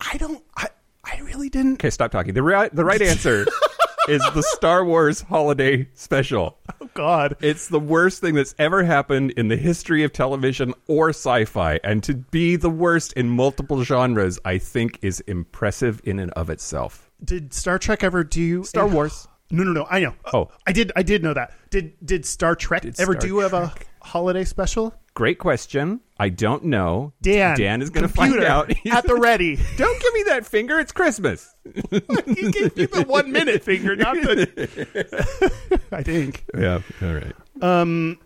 I 0.00 0.16
don't. 0.18 0.44
I 0.56 0.68
I 1.02 1.18
really 1.20 1.48
didn't. 1.48 1.74
Okay, 1.74 1.90
stop 1.90 2.10
talking. 2.10 2.34
The 2.34 2.42
right, 2.42 2.72
the 2.74 2.84
right 2.84 3.00
answer 3.00 3.46
is 4.08 4.22
the 4.34 4.42
Star 4.42 4.84
Wars 4.84 5.22
holiday 5.22 5.88
special. 5.94 6.58
Oh 6.80 6.90
God. 6.94 7.36
It's 7.40 7.68
the 7.68 7.80
worst 7.80 8.20
thing 8.20 8.34
that's 8.34 8.54
ever 8.58 8.84
happened 8.84 9.30
in 9.32 9.48
the 9.48 9.56
history 9.56 10.04
of 10.04 10.12
television 10.12 10.74
or 10.88 11.08
sci-fi, 11.10 11.80
and 11.82 12.02
to 12.04 12.14
be 12.14 12.56
the 12.56 12.70
worst 12.70 13.14
in 13.14 13.28
multiple 13.30 13.82
genres, 13.82 14.38
I 14.44 14.58
think, 14.58 14.98
is 15.02 15.20
impressive 15.20 16.00
in 16.04 16.18
and 16.18 16.30
of 16.32 16.50
itself. 16.50 17.05
Did 17.24 17.52
Star 17.52 17.78
Trek 17.78 18.04
ever 18.04 18.24
do 18.24 18.64
Star 18.64 18.86
Wars. 18.86 19.28
No, 19.50 19.62
no, 19.62 19.72
no. 19.72 19.86
I 19.88 20.00
know. 20.00 20.14
Oh. 20.32 20.48
I 20.66 20.72
did. 20.72 20.92
I 20.96 21.02
did 21.02 21.22
know 21.22 21.34
that. 21.34 21.52
Did 21.70 21.94
Did 22.04 22.26
Star 22.26 22.54
Trek 22.56 22.82
Did 22.82 22.98
ever 23.00 23.12
Star 23.12 23.28
do 23.28 23.38
have 23.38 23.54
a 23.54 23.68
Trek- 23.68 23.86
holiday 24.02 24.44
special? 24.44 24.94
Great 25.14 25.38
question. 25.38 26.00
I 26.18 26.28
don't 26.28 26.64
know. 26.64 27.14
Dan. 27.22 27.56
Dan 27.56 27.80
is 27.80 27.88
going 27.88 28.06
to 28.06 28.12
find 28.12 28.32
computer, 28.32 28.52
out. 28.52 28.70
at 28.90 29.06
the 29.06 29.14
ready. 29.14 29.56
don't 29.76 30.02
give 30.02 30.12
me 30.14 30.24
that 30.24 30.44
finger. 30.44 30.78
It's 30.78 30.92
Christmas. 30.92 31.54
you 31.90 32.52
gave 32.52 32.76
you 32.76 32.86
the 32.86 33.04
one 33.06 33.32
minute 33.32 33.62
finger, 33.62 33.96
not 33.96 34.14
the. 34.16 35.80
I 35.92 36.02
think. 36.02 36.44
Yeah. 36.56 36.80
All 37.00 37.14
right. 37.14 37.32
Um, 37.62 38.18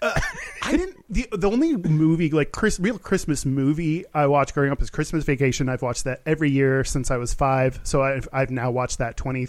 I 0.00 0.70
didn't. 0.70 0.96
The 1.10 1.26
the 1.32 1.50
only 1.50 1.76
movie 1.76 2.30
like 2.30 2.52
Chris, 2.52 2.78
real 2.78 2.98
Christmas 2.98 3.44
movie 3.44 4.04
I 4.14 4.26
watched 4.26 4.54
growing 4.54 4.70
up 4.70 4.80
is 4.82 4.90
Christmas 4.90 5.24
Vacation. 5.24 5.68
I've 5.68 5.82
watched 5.82 6.04
that 6.04 6.20
every 6.26 6.50
year 6.50 6.84
since 6.84 7.10
I 7.10 7.16
was 7.16 7.34
five. 7.34 7.80
So 7.82 8.02
I've 8.02 8.28
I've 8.32 8.50
now 8.50 8.70
watched 8.70 8.98
that 8.98 9.16
twenty 9.16 9.48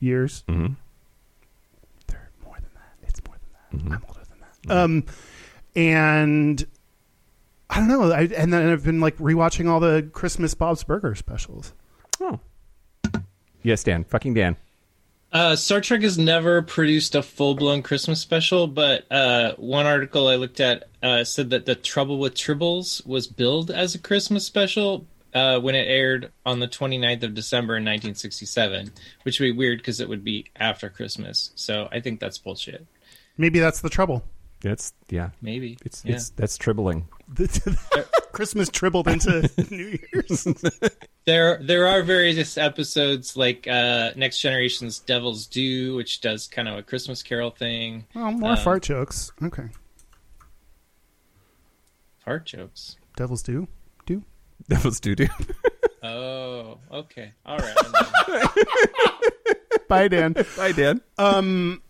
years. 0.00 0.42
hmm 0.48 0.68
They're 2.06 2.30
more 2.44 2.56
than 2.56 2.70
that. 2.74 3.08
It's 3.08 3.20
more 3.26 3.36
than 3.70 3.88
that. 3.88 3.94
I'm 3.96 4.04
older 4.08 4.20
than 4.28 4.38
that. 4.66 4.74
Um, 4.76 5.04
and 5.76 6.66
I 7.70 7.78
don't 7.78 7.88
know. 7.88 8.10
I, 8.12 8.22
and 8.22 8.52
then 8.52 8.70
I've 8.70 8.84
been 8.84 9.00
like 9.00 9.16
rewatching 9.18 9.68
all 9.68 9.80
the 9.80 10.08
Christmas 10.12 10.54
Bob's 10.54 10.82
Burger 10.84 11.14
specials. 11.14 11.72
Oh. 12.20 12.40
Yes, 13.62 13.82
Dan. 13.84 14.04
Fucking 14.04 14.34
Dan. 14.34 14.56
Uh, 15.34 15.56
Star 15.56 15.80
Trek 15.80 16.02
has 16.02 16.16
never 16.16 16.62
produced 16.62 17.16
a 17.16 17.22
full 17.22 17.56
blown 17.56 17.82
Christmas 17.82 18.20
special, 18.20 18.68
but 18.68 19.10
uh, 19.10 19.54
one 19.56 19.84
article 19.84 20.28
I 20.28 20.36
looked 20.36 20.60
at 20.60 20.84
uh, 21.02 21.24
said 21.24 21.50
that 21.50 21.66
The 21.66 21.74
Trouble 21.74 22.20
with 22.20 22.34
Tribbles 22.34 23.04
was 23.04 23.26
billed 23.26 23.72
as 23.72 23.96
a 23.96 23.98
Christmas 23.98 24.46
special 24.46 25.08
uh, 25.34 25.58
when 25.58 25.74
it 25.74 25.88
aired 25.88 26.30
on 26.46 26.60
the 26.60 26.68
29th 26.68 27.24
of 27.24 27.34
December 27.34 27.74
in 27.76 27.82
1967, 27.82 28.92
which 29.24 29.40
would 29.40 29.46
be 29.46 29.52
weird 29.52 29.78
because 29.78 29.98
it 30.00 30.08
would 30.08 30.22
be 30.22 30.46
after 30.54 30.88
Christmas. 30.88 31.50
So 31.56 31.88
I 31.90 31.98
think 31.98 32.20
that's 32.20 32.38
bullshit. 32.38 32.86
Maybe 33.36 33.58
that's 33.58 33.80
the 33.80 33.90
trouble. 33.90 34.22
That's 34.60 34.92
yeah. 35.10 35.30
Maybe. 35.42 35.76
It's 35.84 36.04
Yeah. 36.04 36.14
it's 36.14 36.30
that's 36.30 36.56
tribbling. 36.56 37.08
Christmas 38.34 38.68
tribbled 38.68 39.08
into 39.08 39.48
New 39.70 39.98
Year's. 40.12 40.46
There, 41.26 41.58
there 41.62 41.86
are 41.86 42.02
various 42.02 42.58
episodes 42.58 43.34
like 43.34 43.66
uh, 43.66 44.10
Next 44.14 44.40
Generation's 44.40 44.98
Devil's 44.98 45.46
Due, 45.46 45.96
which 45.96 46.20
does 46.20 46.46
kind 46.48 46.68
of 46.68 46.76
a 46.76 46.82
Christmas 46.82 47.22
Carol 47.22 47.50
thing. 47.50 48.04
Oh, 48.14 48.30
more 48.30 48.50
Um, 48.50 48.56
fart 48.58 48.82
jokes. 48.82 49.32
Okay. 49.42 49.70
Fart 52.22 52.44
jokes. 52.44 52.96
Devils 53.16 53.42
do. 53.42 53.68
Do. 54.04 54.22
Devil's 54.68 55.00
Do 55.00 55.14
Do. 55.14 55.26
Oh, 56.02 56.76
okay. 56.92 57.32
All 57.46 57.56
right. 57.56 57.76
Bye, 59.88 60.08
Dan. 60.08 60.34
Bye, 60.58 60.72
Dan. 60.72 61.00
Um, 61.16 61.80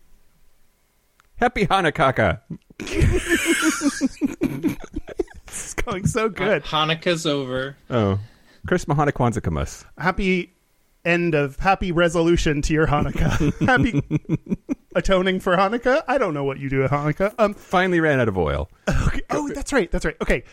Happy 1.41 1.67
Hanukkah. 1.67 2.39
It's 5.87 5.93
going 5.93 6.07
so 6.07 6.29
good. 6.29 6.65
Hanukkah's 6.65 7.27
over. 7.27 7.77
Oh, 7.91 8.19
Christmas 8.67 8.97
Hanukkah 8.97 9.85
Happy 9.99 10.53
end 11.05 11.35
of 11.35 11.57
happy 11.59 11.93
resolution 11.93 12.63
to 12.63 12.73
your 12.73 12.87
Hanukkah. 12.87 13.67
happy 13.67 14.03
atoning 14.95 15.41
for 15.41 15.57
Hanukkah. 15.57 16.03
I 16.09 16.19
don't 16.19 16.35
know 16.35 16.45
what 16.45 16.59
you 16.59 16.71
do 16.71 16.83
at 16.85 16.91
Hanukkah. 16.91 17.35
Um. 17.39 17.55
Finally 17.55 18.01
ran 18.01 18.21
out 18.21 18.29
of 18.29 18.39
oil. 18.39 18.71
Okay. 18.89 19.21
Oh, 19.31 19.49
that's 19.49 19.73
right. 19.73 19.91
That's 19.91 20.05
right. 20.05 20.17
Okay. 20.23 20.45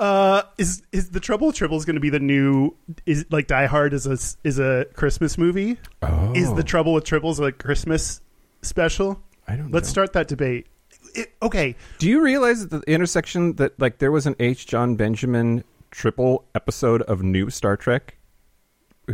Uh, 0.00 0.42
is 0.58 0.82
is 0.92 1.10
the 1.10 1.18
Trouble 1.18 1.48
with 1.48 1.56
Tribbles 1.56 1.84
going 1.84 1.96
to 1.96 2.00
be 2.00 2.10
the 2.10 2.20
new? 2.20 2.76
Is 3.04 3.26
like 3.30 3.48
Die 3.48 3.66
Hard 3.66 3.92
is 3.92 4.06
a 4.06 4.16
is 4.46 4.58
a 4.58 4.86
Christmas 4.94 5.36
movie? 5.36 5.76
Oh, 6.02 6.32
Is 6.34 6.54
the 6.54 6.62
Trouble 6.62 6.92
with 6.92 7.04
Tribbles 7.04 7.44
a 7.44 7.50
Christmas 7.50 8.20
special? 8.62 9.20
I 9.48 9.56
don't. 9.56 9.72
Let's 9.72 9.88
know. 9.88 9.92
start 9.92 10.12
that 10.12 10.28
debate. 10.28 10.68
It, 11.14 11.32
okay. 11.42 11.74
Do 11.98 12.08
you 12.08 12.22
realize 12.22 12.66
that 12.68 12.84
the 12.84 12.90
intersection 12.92 13.54
that 13.56 13.78
like 13.80 13.98
there 13.98 14.12
was 14.12 14.26
an 14.26 14.36
H. 14.38 14.66
Jon 14.66 14.94
Benjamin 14.96 15.64
tribble 15.90 16.44
episode 16.54 17.02
of 17.02 17.22
New 17.22 17.50
Star 17.50 17.76
Trek? 17.76 18.16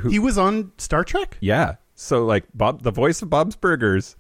Who- 0.01 0.11
He 0.11 0.19
was 0.19 0.37
on 0.39 0.73
Star 0.79 1.05
Trek. 1.05 1.37
Yeah. 1.41 1.77
So 1.95 2.25
like 2.25 2.45
Bob, 2.55 2.83
the 2.83 2.91
voice 2.91 3.23
of 3.23 3.31
Bob's 3.31 3.57
Burgers, 3.57 4.17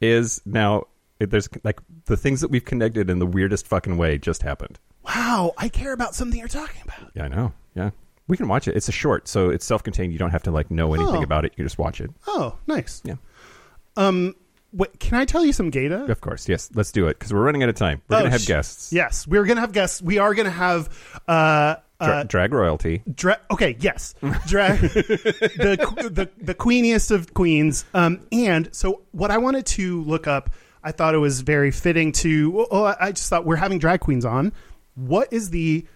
is 0.00 0.40
now 0.44 0.84
there's 1.18 1.48
like 1.64 1.80
the 2.04 2.16
things 2.16 2.40
that 2.42 2.50
we've 2.50 2.64
connected 2.64 3.08
in 3.10 3.18
the 3.18 3.26
weirdest 3.26 3.66
fucking 3.66 3.96
way 3.96 4.18
just 4.18 4.42
happened. 4.42 4.78
Wow, 5.04 5.54
I 5.56 5.68
care 5.70 5.92
about 5.94 6.14
something 6.14 6.38
you're 6.38 6.48
talking 6.48 6.82
about. 6.84 7.10
Yeah, 7.14 7.24
I 7.24 7.28
know. 7.28 7.52
Yeah, 7.74 7.90
we 8.26 8.36
can 8.36 8.46
watch 8.46 8.68
it. 8.68 8.76
It's 8.76 8.88
a 8.88 8.92
short, 8.92 9.26
so 9.26 9.48
it's 9.48 9.64
self-contained. 9.64 10.12
You 10.12 10.18
don't 10.18 10.30
have 10.32 10.42
to 10.42 10.50
like 10.50 10.70
know 10.70 10.92
anything 10.92 11.16
Oh. 11.16 11.22
about 11.22 11.46
it. 11.46 11.54
You 11.56 11.64
just 11.64 11.78
watch 11.78 12.00
it. 12.02 12.10
Oh, 12.26 12.58
nice. 12.66 13.00
Yeah. 13.04 13.14
Um, 13.96 14.34
wait, 14.72 14.98
can 15.00 15.18
I 15.18 15.24
tell 15.24 15.44
you 15.44 15.52
some 15.52 15.70
data? 15.70 16.04
Of 16.10 16.20
course, 16.20 16.48
yes. 16.48 16.70
Let's 16.74 16.92
do 16.92 17.06
it 17.08 17.18
because 17.18 17.32
we're 17.32 17.42
running 17.42 17.62
out 17.62 17.68
of 17.68 17.74
time. 17.74 18.02
We're 18.08 18.16
Oh, 18.16 18.20
gonna 18.20 18.30
have 18.30 18.42
sh- 18.42 18.46
guests. 18.46 18.92
Yes, 18.92 19.26
we're 19.26 19.44
gonna 19.44 19.60
have 19.60 19.72
guests. 19.72 20.00
We 20.02 20.18
are 20.18 20.34
gonna 20.34 20.50
have 20.50 20.88
uh, 21.26 21.76
Dra- 22.00 22.08
uh 22.08 22.22
drag 22.24 22.52
royalty. 22.52 23.02
dra- 23.12 23.40
okay, 23.50 23.76
yes, 23.80 24.14
drag 24.46 24.78
the 24.80 26.08
the 26.12 26.30
the 26.44 26.54
queeniest 26.54 27.10
of 27.10 27.34
queens. 27.34 27.84
Um, 27.94 28.20
and 28.30 28.68
so 28.74 29.02
what 29.12 29.30
I 29.30 29.38
wanted 29.38 29.66
to 29.66 30.02
look 30.04 30.26
up, 30.26 30.50
I 30.84 30.92
thought 30.92 31.14
it 31.14 31.18
was 31.18 31.40
very 31.40 31.70
fitting 31.70 32.12
to. 32.12 32.66
I 32.72 33.12
just 33.12 33.28
thought 33.30 33.44
we're 33.44 33.56
having 33.56 33.78
drag 33.78 34.00
queens 34.00 34.24
on. 34.24 34.52
What 34.94 35.32
is 35.32 35.50
the 35.50 35.86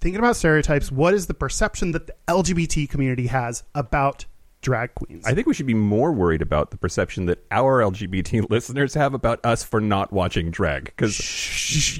thinking 0.00 0.18
about 0.18 0.36
stereotypes? 0.36 0.90
What 0.92 1.14
is 1.14 1.26
the 1.26 1.34
perception 1.34 1.92
that 1.92 2.06
the 2.06 2.14
LGBT 2.28 2.88
community 2.88 3.26
has 3.28 3.64
about 3.74 4.24
drag 4.66 4.92
queens? 4.96 5.24
I 5.24 5.32
think 5.32 5.46
we 5.46 5.54
should 5.54 5.66
be 5.66 5.74
more 5.74 6.10
worried 6.10 6.42
about 6.42 6.72
the 6.72 6.76
perception 6.76 7.26
that 7.26 7.38
our 7.52 7.80
LGBT 7.82 8.50
listeners 8.50 8.94
have 8.94 9.14
about 9.14 9.38
us 9.46 9.62
for 9.62 9.80
not 9.80 10.12
watching 10.12 10.50
drag 10.50 10.86
because 10.86 11.16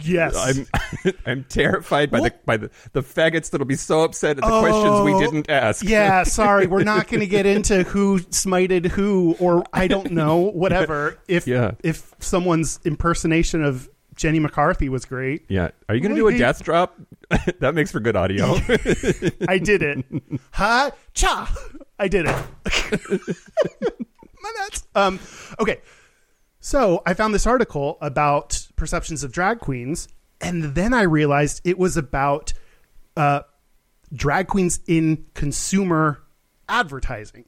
yes, 0.05 0.35
I'm 0.37 1.15
I'm 1.27 1.45
terrified 1.45 2.11
by 2.11 2.19
the 2.23 2.35
by 2.45 2.57
the, 2.57 2.71
the 2.93 3.03
faggots 3.03 3.51
that'll 3.51 3.67
be 3.67 3.77
so 3.77 4.03
upset 4.03 4.39
at 4.39 4.43
the 4.43 4.61
questions 4.61 5.01
we 5.03 5.15
Oh, 5.15 5.21
didn't 5.21 5.49
ask. 5.49 5.85
Yeah, 5.89 6.23
sorry, 6.25 6.67
we're 6.67 6.83
not 6.83 7.07
going 7.07 7.21
to 7.21 7.29
get 7.29 7.47
into 7.47 7.85
who 7.85 8.19
smited 8.19 8.87
who, 8.87 9.37
or 9.39 9.65
I 9.73 9.87
don't 9.87 10.11
know, 10.11 10.39
whatever. 10.39 11.19
If 11.29 11.47
Yeah. 11.47 11.73
if 11.85 12.13
someone's 12.19 12.81
impersonation 12.85 13.63
of 13.63 13.89
Jenny 14.17 14.41
McCarthy 14.41 14.89
was 14.89 15.05
great, 15.05 15.45
Yeah. 15.49 15.69
Are 15.89 15.95
you 15.95 16.01
going 16.01 16.15
to 16.15 16.21
do 16.21 16.27
a 16.27 16.37
death 16.37 16.65
drop? 16.65 16.97
that 17.61 17.75
makes 17.75 17.93
for 17.93 18.01
good 18.01 18.17
audio. 18.17 18.55
I 19.47 19.59
did 19.59 19.83
it. 19.83 20.05
ha 20.53 20.91
cha! 21.13 21.55
I 21.99 22.09
did 22.09 22.27
it. 22.27 22.37
that. 24.43 24.83
Um, 24.95 25.19
okay, 25.59 25.81
so 26.61 27.03
I 27.07 27.15
found 27.15 27.35
this 27.35 27.47
article 27.47 27.99
about 28.01 28.67
perceptions 28.77 29.25
of 29.25 29.33
drag 29.33 29.59
queens, 29.61 30.09
and 30.41 30.75
then 30.75 30.95
I 30.95 31.03
realized 31.03 31.61
it 31.65 31.79
was 31.79 31.97
about 31.97 32.53
uh, 33.17 33.41
drag 34.13 34.47
queens 34.49 34.81
in 34.87 35.27
consumer 35.35 36.23
advertising. 36.69 37.45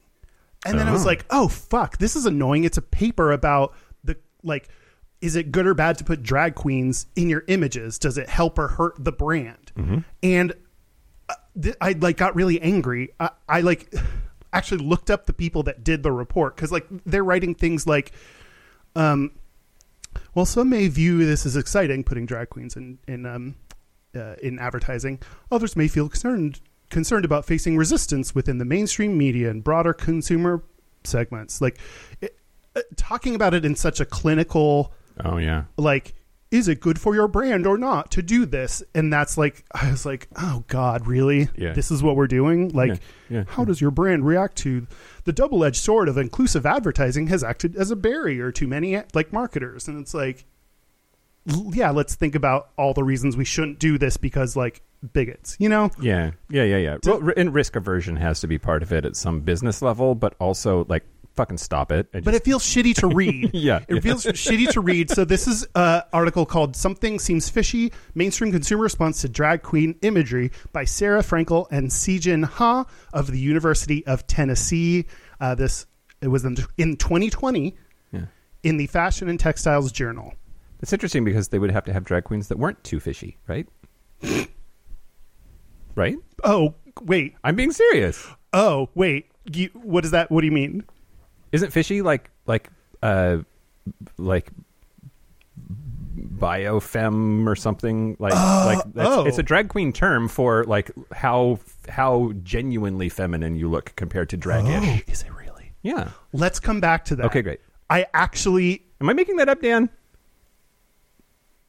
And 0.65 0.77
then 0.77 0.87
I 0.89 0.91
was 0.91 1.03
Oh. 1.03 1.07
like, 1.07 1.25
"Oh 1.29 1.47
fuck, 1.47 1.97
this 1.99 2.15
is 2.17 2.25
annoying." 2.25 2.63
It's 2.65 2.77
a 2.77 2.81
paper 2.81 3.31
about 3.31 3.73
the 4.03 4.17
like 4.43 4.67
is 5.21 5.35
it 5.35 5.51
good 5.51 5.65
or 5.67 5.73
bad 5.73 5.97
to 5.97 6.03
put 6.05 6.23
drag 6.23 6.55
queens 6.55 7.05
in 7.15 7.27
your 7.29 7.43
images? 7.49 7.99
Does 7.99 8.17
it 8.17 8.29
help 8.29 8.57
or 8.57 8.67
hurt 8.69 8.95
the 9.03 9.11
brand? 9.11 9.71
And 10.23 10.53
uh, 11.29 11.33
th- 11.61 11.75
I 11.81 11.91
like 11.93 12.15
got 12.17 12.35
really 12.35 12.59
angry. 12.61 13.09
I, 13.19 13.29
I 13.47 13.61
like 13.61 13.93
actually 14.53 14.83
looked 14.83 15.09
up 15.09 15.25
the 15.25 15.33
people 15.33 15.63
that 15.63 15.83
did 15.83 16.03
the 16.03 16.11
report 16.11 16.57
cuz 16.57 16.71
like 16.71 16.85
they're 17.05 17.23
writing 17.23 17.53
things 17.55 17.85
like 17.85 18.11
um 18.95 19.31
well, 20.33 20.45
some 20.45 20.69
may 20.69 20.87
view 20.87 21.25
this 21.25 21.45
as 21.45 21.55
exciting, 21.55 22.03
putting 22.03 22.25
drag 22.25 22.49
queens 22.49 22.75
in 22.75 22.99
in 23.07 23.25
um, 23.25 23.55
uh, 24.15 24.35
in 24.41 24.59
advertising. 24.59 25.19
Others 25.51 25.75
may 25.75 25.87
feel 25.87 26.09
concerned 26.09 26.61
concerned 26.89 27.25
about 27.25 27.45
facing 27.45 27.77
resistance 27.77 28.33
within 28.33 28.57
the 28.57 28.65
mainstream 28.65 29.17
media 29.17 29.49
and 29.49 29.63
broader 29.63 29.93
consumer 29.93 30.63
segments. 31.03 31.61
Like 31.61 31.77
it, 32.21 32.35
uh, 32.75 32.81
talking 32.95 33.35
about 33.35 33.53
it 33.53 33.65
in 33.65 33.75
such 33.75 33.99
a 33.99 34.05
clinical, 34.05 34.93
Oh 35.23 35.37
yeah. 35.37 35.65
like, 35.77 36.15
is 36.51 36.67
it 36.67 36.79
good 36.79 36.99
for 36.99 37.13
your 37.13 37.27
brand 37.27 37.67
or 37.67 37.77
not 37.77 38.09
to 38.11 38.21
do 38.21 38.45
this? 38.45 38.81
And 38.95 39.13
that's 39.13 39.37
like, 39.37 39.63
I 39.71 39.91
was 39.91 40.05
like, 40.05 40.27
oh 40.35 40.63
God, 40.67 41.05
really? 41.05 41.49
Yeah. 41.55 41.73
This 41.73 41.91
is 41.91 42.01
what 42.01 42.15
we're 42.15 42.27
doing? 42.27 42.69
Like, 42.69 42.89
Yeah, 42.89 42.97
yeah, 43.29 43.43
how 43.47 43.65
does 43.65 43.79
your 43.79 43.91
brand 43.91 44.25
react 44.25 44.55
to 44.57 44.87
the 45.25 45.33
double 45.33 45.63
edged 45.63 45.77
sword 45.77 46.09
of 46.09 46.17
inclusive 46.17 46.65
advertising 46.65 47.27
has 47.27 47.43
acted 47.43 47.75
as 47.75 47.91
a 47.91 47.95
barrier 47.95 48.51
to 48.53 48.67
many 48.67 48.99
like 49.13 49.31
marketers? 49.31 49.87
And 49.87 50.01
it's 50.01 50.13
like, 50.13 50.45
yeah, 51.45 51.91
let's 51.91 52.15
think 52.15 52.35
about 52.35 52.69
all 52.77 52.93
the 52.93 53.03
reasons 53.03 53.37
we 53.37 53.45
shouldn't 53.45 53.79
do 53.79 53.97
this 53.97 54.17
because 54.17 54.55
like 54.55 54.81
bigots, 55.13 55.55
you 55.59 55.69
know? 55.69 55.91
Yeah, 56.01 56.31
yeah, 56.49 56.63
yeah, 56.63 56.77
yeah. 56.77 56.97
Well, 57.05 57.31
and 57.37 57.53
risk 57.53 57.75
aversion 57.75 58.15
has 58.17 58.39
to 58.41 58.47
be 58.47 58.57
part 58.57 58.81
of 58.81 58.91
it 58.91 59.05
at 59.05 59.15
some 59.15 59.41
business 59.41 59.81
level, 59.81 60.15
but 60.15 60.35
also 60.39 60.85
like 60.89 61.05
fucking 61.39 61.57
stop 61.57 61.89
it. 61.93 62.09
and 62.11 62.25
But 62.25 62.33
it 62.33 62.43
feels 62.43 62.63
shitty 62.63 62.95
to 62.95 63.07
read. 63.07 63.51
Yeah, 63.59 63.79
It 63.87 63.95
yeah. 63.95 64.01
feels 64.01 64.25
shitty 64.25 64.71
to 64.73 64.81
read. 64.81 65.09
So 65.09 65.23
this 65.23 65.47
is 65.47 65.65
an 65.73 66.01
article 66.11 66.45
called 66.45 66.75
Something 66.75 67.17
Seems 67.17 67.47
Fishy, 67.49 67.93
Mainstream 68.13 68.51
Consumer 68.51 68.83
Response 68.83 69.21
to 69.21 69.29
Drag 69.29 69.61
Queen 69.63 69.95
Imagery 70.01 70.51
by 70.73 70.83
Sarah 70.83 71.21
Frankel 71.21 71.65
and 71.71 71.89
Sijin 71.89 72.43
Ha 72.43 72.85
of 73.13 73.27
the 73.31 73.39
University 73.39 74.05
of 74.05 74.27
Tennessee. 74.27 75.05
Uh, 75.39 75.55
this 75.55 75.85
it 76.21 76.27
was 76.27 76.43
in, 76.43 76.57
in 76.77 76.97
2020 76.97 77.73
yeah. 78.11 78.25
in 78.63 78.75
the 78.75 78.87
Fashion 78.87 79.29
and 79.29 79.39
Textiles 79.39 79.93
Journal. 79.93 80.33
It's 80.81 80.91
interesting 80.91 81.23
because 81.23 81.47
they 81.47 81.59
would 81.59 81.71
have 81.71 81.85
to 81.85 81.93
have 81.93 82.03
drag 82.03 82.25
queens 82.25 82.49
that 82.49 82.59
weren't 82.59 82.83
too 82.83 82.99
fishy, 82.99 83.37
right? 83.47 83.65
right? 85.95 86.17
Oh, 86.43 86.75
wait. 87.01 87.35
I'm 87.45 87.55
being 87.55 87.71
serious. 87.71 88.27
Oh, 88.51 88.89
wait. 88.93 89.27
You, 89.53 89.69
what 89.73 90.03
is 90.05 90.11
that? 90.11 90.29
What 90.31 90.41
do 90.41 90.47
you 90.47 90.51
mean? 90.51 90.83
Isn't 91.51 91.71
fishy 91.71 92.01
like 92.01 92.29
like 92.45 92.69
uh 93.01 93.39
like 94.17 94.51
biofem 96.17 97.47
or 97.47 97.55
something 97.55 98.15
like 98.19 98.33
like 98.33 98.93
that's, 98.93 99.09
oh. 99.09 99.25
it's 99.25 99.37
a 99.37 99.43
drag 99.43 99.69
queen 99.69 99.93
term 99.93 100.27
for 100.27 100.63
like 100.65 100.91
how 101.13 101.59
how 101.87 102.33
genuinely 102.43 103.09
feminine 103.09 103.55
you 103.55 103.69
look 103.69 103.95
compared 103.95 104.29
to 104.29 104.37
dragish. 104.37 105.09
is 105.09 105.23
it 105.23 105.33
really? 105.33 105.71
Yeah. 105.81 106.09
Let's 106.33 106.59
come 106.59 106.79
back 106.79 107.05
to 107.05 107.15
that. 107.17 107.25
Okay, 107.27 107.41
great. 107.41 107.61
I 107.89 108.05
actually 108.13 108.85
Am 109.01 109.09
I 109.09 109.13
making 109.13 109.37
that 109.37 109.49
up, 109.49 109.61
Dan? 109.61 109.89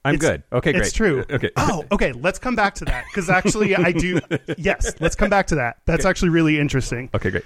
I'm 0.04 0.14
It's- 0.14 0.30
good. 0.30 0.42
Okay, 0.52 0.72
great. 0.72 0.86
It's 0.86 0.92
true. 0.92 1.24
Okay. 1.30 1.50
Oh, 1.56 1.84
okay. 1.92 2.12
Let's 2.12 2.38
come 2.38 2.56
back 2.56 2.74
to 2.76 2.84
that 2.86 3.04
because 3.10 3.30
actually, 3.30 3.76
I 3.76 3.92
do. 3.92 4.20
Yes, 4.58 4.94
let's 5.00 5.14
come 5.14 5.30
back 5.30 5.46
to 5.48 5.56
that. 5.56 5.78
That's 5.84 6.04
actually 6.04 6.30
really 6.30 6.58
interesting. 6.58 7.10
Okay, 7.14 7.30
great. 7.30 7.44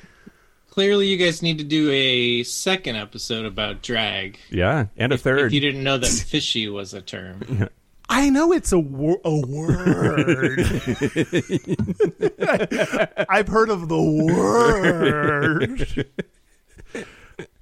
Clearly, 0.74 1.06
you 1.06 1.16
guys 1.16 1.40
need 1.40 1.58
to 1.58 1.64
do 1.64 1.88
a 1.92 2.42
second 2.42 2.96
episode 2.96 3.46
about 3.46 3.80
drag. 3.80 4.40
Yeah, 4.50 4.86
and 4.96 5.12
a 5.12 5.16
third. 5.16 5.46
If 5.46 5.52
you 5.52 5.60
didn't 5.60 5.84
know 5.84 5.98
that 5.98 6.08
fishy 6.28 6.68
was 6.68 6.92
a 6.92 7.00
term. 7.00 7.68
I 8.08 8.28
know 8.28 8.50
it's 8.50 8.72
a 8.72 8.80
wor- 8.80 9.20
a 9.24 9.36
word. 9.36 10.58
I've 13.28 13.46
heard 13.46 13.68
of 13.68 13.88
the 13.88 14.02
word. 14.34 16.06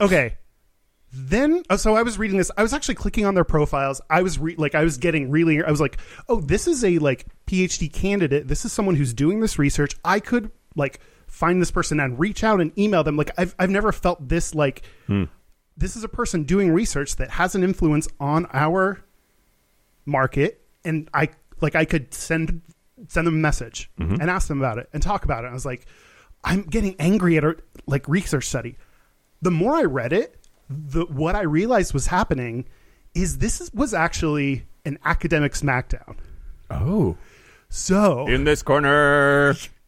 Okay. 0.01 0.37
Then, 1.13 1.65
oh, 1.69 1.77
so 1.77 1.95
I 1.95 2.05
was 2.05 2.19
reading 2.19 2.39
this. 2.39 2.51
I 2.57 2.63
was 2.63 2.73
actually 2.73 2.95
clicking 2.95 3.27
on 3.27 3.35
their 3.35 3.45
profiles. 3.45 4.01
I 4.09 4.23
was 4.23 4.39
re- 4.39 4.57
like, 4.57 4.75
I 4.75 4.85
was 4.85 4.97
getting 4.97 5.31
really. 5.31 5.63
I 5.63 5.71
was 5.71 5.83
like, 5.83 5.99
oh, 6.31 6.41
this 6.41 6.67
is 6.67 6.83
a 6.83 6.97
like 6.97 7.27
PhD 7.47 7.93
candidate. 7.93 8.49
This 8.49 8.65
is 8.65 8.73
someone 8.73 8.97
who's 8.97 9.13
doing 9.13 9.41
this 9.41 9.59
research. 9.59 9.97
I 10.03 10.19
could 10.19 10.51
like 10.75 10.99
find 11.33 11.61
this 11.61 11.71
person 11.71 11.99
and 11.99 12.18
reach 12.18 12.45
out 12.45 12.61
and 12.61 12.77
email 12.79 13.03
them. 13.03 13.16
Like, 13.16 13.31
I've 13.38 13.55
I've 13.59 13.71
never 13.71 13.92
felt 13.92 14.29
this 14.29 14.55
like. 14.55 14.83
Hmm. 15.07 15.25
This 15.75 15.97
is 15.97 16.05
a 16.05 16.09
person 16.09 16.45
doing 16.45 16.71
research 16.71 17.16
that 17.16 17.31
has 17.31 17.55
an 17.55 17.64
influence 17.64 18.07
on 18.21 18.47
our 18.53 19.03
market 20.05 20.61
and 20.85 21.09
i 21.14 21.29
like 21.61 21.75
i 21.75 21.85
could 21.85 22.12
send 22.12 22.61
send 23.09 23.27
them 23.27 23.35
a 23.35 23.38
message 23.38 23.90
mm-hmm. 23.99 24.21
and 24.21 24.31
ask 24.31 24.49
them 24.49 24.59
about 24.59 24.79
it 24.79 24.88
and 24.92 25.03
talk 25.03 25.25
about 25.25 25.45
it. 25.45 25.49
I 25.49 25.53
was 25.53 25.66
like 25.66 25.87
i'm 26.45 26.62
getting 26.62 26.97
angry 26.99 27.37
at 27.37 27.45
our 27.45 27.57
like 27.87 28.09
research 28.09 28.47
study. 28.47 28.77
The 29.40 29.51
more 29.51 29.75
i 29.75 29.83
read 29.83 30.12
it 30.12 30.37
the 30.68 31.05
what 31.07 31.35
i 31.35 31.42
realized 31.42 31.92
was 31.92 32.07
happening 32.07 32.66
is 33.14 33.38
this 33.38 33.61
is, 33.61 33.73
was 33.73 33.92
actually 33.92 34.66
an 34.85 34.99
academic 35.05 35.53
smackdown. 35.53 36.16
Oh, 36.71 37.16
so 37.68 38.27
in 38.27 38.45
this 38.45 38.62
corner, 38.62 39.55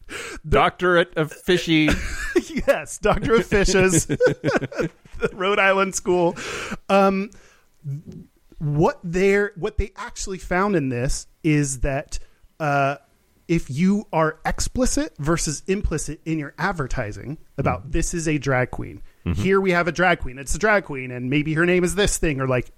doctorate 0.47 1.15
of 1.17 1.31
fishy. 1.31 1.89
yes, 2.67 2.97
Doctor 2.97 3.35
of 3.35 3.45
Fishes, 3.45 4.05
the 4.05 4.89
Rhode 5.33 5.59
Island 5.59 5.95
School. 5.95 6.35
Um, 6.89 7.31
what 8.59 8.99
they 9.03 9.47
what 9.55 9.77
they 9.77 9.91
actually 9.95 10.37
found 10.37 10.75
in 10.75 10.89
this 10.89 11.27
is 11.43 11.81
that 11.81 12.19
uh, 12.59 12.97
if 13.47 13.69
you 13.69 14.07
are 14.11 14.39
explicit 14.45 15.13
versus 15.17 15.61
implicit 15.67 16.21
in 16.25 16.39
your 16.39 16.53
advertising 16.57 17.37
about 17.57 17.91
this 17.91 18.13
is 18.13 18.27
a 18.27 18.37
drag 18.37 18.71
queen, 18.71 19.01
here 19.35 19.59
we 19.59 19.71
have 19.71 19.87
a 19.87 19.91
drag 19.91 20.19
queen. 20.19 20.37
It's 20.37 20.53
a 20.53 20.59
drag 20.59 20.85
queen, 20.85 21.09
and 21.11 21.29
maybe 21.29 21.53
her 21.55 21.65
name 21.65 21.83
is 21.83 21.95
this 21.95 22.17
thing, 22.17 22.39
or 22.39 22.47
like 22.47 22.71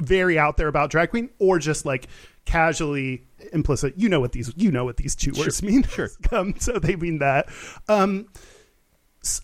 very 0.00 0.38
out 0.38 0.56
there 0.56 0.68
about 0.68 0.90
drag 0.90 1.10
queen, 1.10 1.30
or 1.38 1.58
just 1.58 1.86
like 1.86 2.08
casually 2.44 3.24
implicit. 3.56 3.94
You 3.96 4.08
know 4.08 4.20
what 4.20 4.30
these 4.32 4.52
you 4.56 4.70
know 4.70 4.84
what 4.84 4.96
these 4.96 5.16
two 5.16 5.32
words 5.36 5.62
mean. 5.62 5.82
sure. 5.82 6.10
um, 6.32 6.54
so 6.58 6.78
they 6.78 6.94
mean 6.94 7.18
that. 7.18 7.48
Um, 7.88 8.28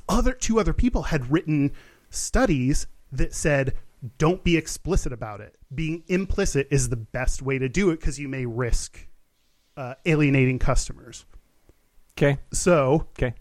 other 0.09 0.33
two 0.33 0.61
other 0.61 0.73
people 0.73 1.05
had 1.05 1.33
written 1.33 1.73
studies 2.11 2.87
that 3.11 3.35
said 3.35 3.75
don't 4.19 4.45
be 4.45 4.57
explicit 4.57 5.13
about 5.13 5.41
it. 5.41 5.57
Being 5.75 6.03
implicit 6.09 6.69
is 6.71 6.89
the 6.89 6.97
best 6.97 7.43
way 7.43 7.59
to 7.59 7.69
do 7.69 7.91
it 7.91 8.01
because 8.01 8.19
you 8.19 8.29
may 8.29 8.47
risk 8.47 9.07
uh, 9.77 9.95
alienating 10.07 10.59
customers. 10.59 11.25
Okay, 12.19 12.39
So 12.53 13.07
okay. 13.19 13.35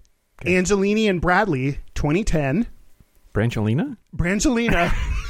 Angelini 0.45 1.10
and 1.10 1.19
Bradley, 1.19 1.79
2010. 1.95 2.67
Brangelina? 3.34 3.97
Brangelina 4.15 4.93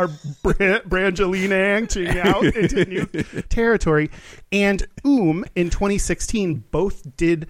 are 0.00 0.08
Bra- 0.42 0.80
Brangelina 0.80 2.18
out 2.24 2.44
into 2.56 2.84
new 2.84 3.06
territory. 3.48 4.10
And 4.50 4.86
Oom 5.06 5.44
in 5.54 5.70
2016 5.70 6.64
both 6.70 7.16
did 7.16 7.46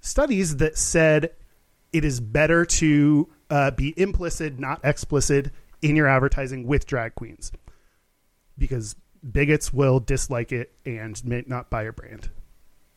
studies 0.00 0.56
that 0.58 0.76
said 0.76 1.32
it 1.92 2.04
is 2.04 2.20
better 2.20 2.64
to 2.64 3.28
uh, 3.50 3.70
be 3.70 3.94
implicit, 3.96 4.58
not 4.58 4.80
explicit, 4.84 5.50
in 5.80 5.96
your 5.96 6.08
advertising 6.08 6.66
with 6.66 6.86
drag 6.86 7.14
queens 7.14 7.52
because 8.58 8.96
bigots 9.30 9.72
will 9.72 10.00
dislike 10.00 10.52
it 10.52 10.72
and 10.84 11.24
may 11.24 11.44
not 11.46 11.70
buy 11.70 11.84
your 11.84 11.92
brand. 11.92 12.30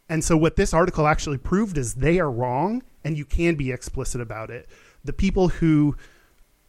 And 0.10 0.24
so, 0.24 0.36
what 0.36 0.58
this 0.58 0.74
article 0.74 1.08
actually 1.08 1.38
proved 1.38 1.78
is 1.78 1.94
they 1.94 2.20
are 2.20 2.30
wrong, 2.30 2.84
and 3.04 3.18
you 3.18 3.24
can 3.24 3.56
be 3.56 3.72
explicit 3.72 4.20
about 4.20 4.50
it. 4.50 4.68
The 5.06 5.14
people 5.14 5.48
who 5.48 5.96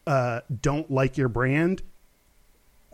uh, 0.07 0.43
don't 0.61 0.91
like 0.91 1.17
your 1.17 1.29
brand, 1.29 1.83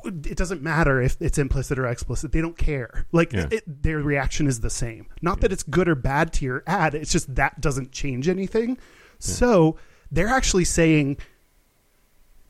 it 0.04 0.36
doesn't 0.36 0.62
matter 0.62 1.00
if 1.02 1.16
it's 1.20 1.38
implicit 1.38 1.78
or 1.78 1.86
explicit. 1.86 2.32
They 2.32 2.40
don't 2.40 2.56
care. 2.56 3.06
Like 3.12 3.32
Yeah. 3.32 3.48
it, 3.50 3.82
their 3.82 3.98
reaction 3.98 4.46
is 4.46 4.60
the 4.60 4.70
same. 4.70 5.06
Not 5.22 5.40
that 5.40 5.52
it's 5.52 5.62
good 5.62 5.88
or 5.88 5.94
bad 5.94 6.32
to 6.34 6.44
your 6.44 6.62
ad. 6.66 6.94
It's 6.94 7.10
just 7.12 7.34
that 7.34 7.60
doesn't 7.60 7.92
change 7.92 8.28
anything. 8.28 8.78
So 9.18 9.76
they're 10.10 10.28
actually 10.28 10.64
saying 10.64 11.18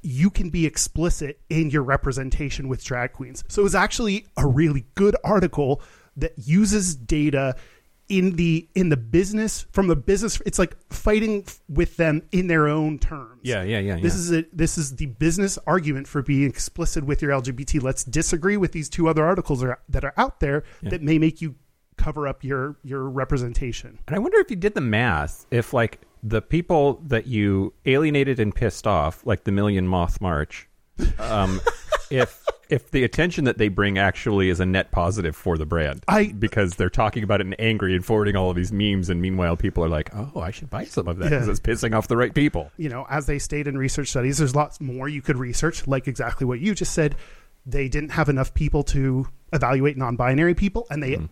you 0.03 0.31
can 0.31 0.51
be 0.51 0.65
explicit 0.65 1.41
in 1.51 1.71
your 1.71 1.83
representation 1.83 2.69
with 2.69 2.85
drag 2.85 3.13
queens. 3.13 3.43
So 3.49 3.63
it 3.63 3.65
was 3.65 3.75
actually 3.75 4.27
a 4.37 4.47
really 4.47 4.87
good 4.95 5.17
article 5.25 5.83
that 6.17 6.33
uses 6.37 6.95
data 6.95 7.57
in 8.09 8.37
the 8.37 8.66
in 8.75 8.88
the 8.88 8.97
business 8.97 9.66
from 9.73 9.87
the 9.87 9.97
business 9.97 10.40
it's 10.47 10.59
like 10.59 10.75
fighting 10.90 11.42
f- 11.47 11.61
with 11.68 11.97
them 11.99 12.23
in 12.33 12.47
their 12.47 12.66
own 12.66 12.99
terms 12.99 13.40
Yeah, 13.42 13.62
yeah, 13.62 13.79
yeah. 13.81 13.97
this 13.97 14.14
yeah. 14.14 14.18
is 14.21 14.33
a 14.33 14.44
this 14.53 14.79
is 14.79 14.97
the 14.97 15.07
business 15.07 15.59
argument 15.66 16.09
for 16.09 16.23
being 16.23 16.49
explicit 16.49 17.05
with 17.05 17.21
your 17.21 17.33
lgbt 17.33 17.83
let's 17.83 18.05
disagree 18.05 18.57
with 18.57 18.73
these 18.73 18.88
two 18.88 19.09
other 19.09 19.25
articles 19.25 19.61
that 19.61 19.68
are, 19.68 19.81
that 19.90 20.05
are 20.05 20.14
out 20.16 20.40
there 20.40 20.64
that 20.83 21.03
may 21.03 21.18
make 21.18 21.42
you 21.42 21.55
cover 21.97 22.27
up 22.27 22.42
your 22.44 22.77
your 22.83 23.09
representation 23.11 23.99
And 24.07 24.16
I 24.16 24.18
wonder 24.21 24.38
if 24.38 24.49
you 24.51 24.57
did 24.57 24.75
the 24.75 24.81
math, 24.81 25.44
if 25.51 25.73
like 25.75 26.01
the 26.23 26.40
people 26.40 27.03
that 27.09 27.27
you 27.27 27.75
alienated 27.87 28.40
and 28.40 28.55
pissed 28.55 28.87
off, 28.87 29.25
like 29.27 29.44
the 29.44 29.53
Million 29.53 29.87
Moth 29.87 30.21
March, 30.21 30.68
um, 31.18 31.61
if 32.11 32.44
if 32.68 32.90
the 32.90 33.02
attention 33.04 33.44
that 33.44 33.57
they 33.59 33.68
bring 33.68 33.96
actually 33.98 34.50
is 34.50 34.61
a 34.61 34.66
net 34.66 34.90
positive 34.90 35.35
for 35.35 35.57
the 35.57 35.64
brand, 35.66 36.04
I- 36.09 36.33
because 36.38 36.74
they're 36.76 36.90
talking 36.90 37.22
about 37.22 37.40
it 37.40 37.46
and 37.46 37.57
angry 37.61 37.94
and 37.94 38.04
forwarding 38.04 38.37
all 38.37 38.50
of 38.50 38.57
these 38.57 38.72
memes, 38.72 39.09
and 39.09 39.20
meanwhile 39.22 39.57
people 39.57 39.85
are 39.85 39.88
like, 39.88 40.11
oh, 40.14 40.40
I 40.40 40.50
should 40.50 40.68
buy 40.70 40.85
some 40.85 41.09
of 41.09 41.18
that 41.18 41.31
because 41.31 41.46
Yeah. 41.46 41.50
it's 41.52 41.61
pissing 41.61 41.94
off 41.96 42.09
the 42.09 42.16
right 42.16 42.35
people. 42.35 42.70
you 42.76 42.88
know, 42.88 43.07
as 43.09 43.26
they 43.26 43.38
state 43.38 43.66
in 43.66 43.76
research 43.78 44.09
studies, 44.09 44.38
there's 44.38 44.54
lots 44.54 44.81
more 44.81 45.09
you 45.09 45.22
could 45.22 45.37
research, 45.38 45.87
like 45.87 46.07
exactly 46.09 46.46
what 46.46 46.61
you 46.61 46.74
just 46.74 46.92
said. 46.92 47.16
They 47.66 47.88
didn't 47.88 48.11
have 48.11 48.28
enough 48.28 48.54
people 48.54 48.83
to 48.85 49.26
evaluate 49.52 49.96
non-binary 49.96 50.54
people, 50.54 50.87
and 50.90 51.02
they. 51.02 51.14
Hmm. 51.14 51.26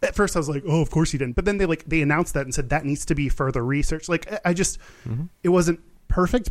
At 0.00 0.14
first, 0.14 0.36
I 0.36 0.38
was 0.38 0.48
like, 0.48 0.62
"Oh, 0.66 0.80
of 0.80 0.90
course 0.90 1.12
you 1.12 1.18
didn't," 1.18 1.34
but 1.34 1.44
then 1.44 1.58
they 1.58 1.66
like 1.66 1.84
they 1.86 2.02
announced 2.02 2.34
that 2.34 2.44
and 2.44 2.54
said 2.54 2.68
that 2.68 2.84
needs 2.84 3.04
to 3.06 3.14
be 3.16 3.28
further 3.28 3.64
research. 3.64 4.08
Like, 4.08 4.32
I- 4.32 4.40
I 4.50 4.54
just, 4.54 4.78
mm-hmm. 5.08 5.24
it 5.42 5.48
wasn't 5.48 5.80
perfect, 6.08 6.50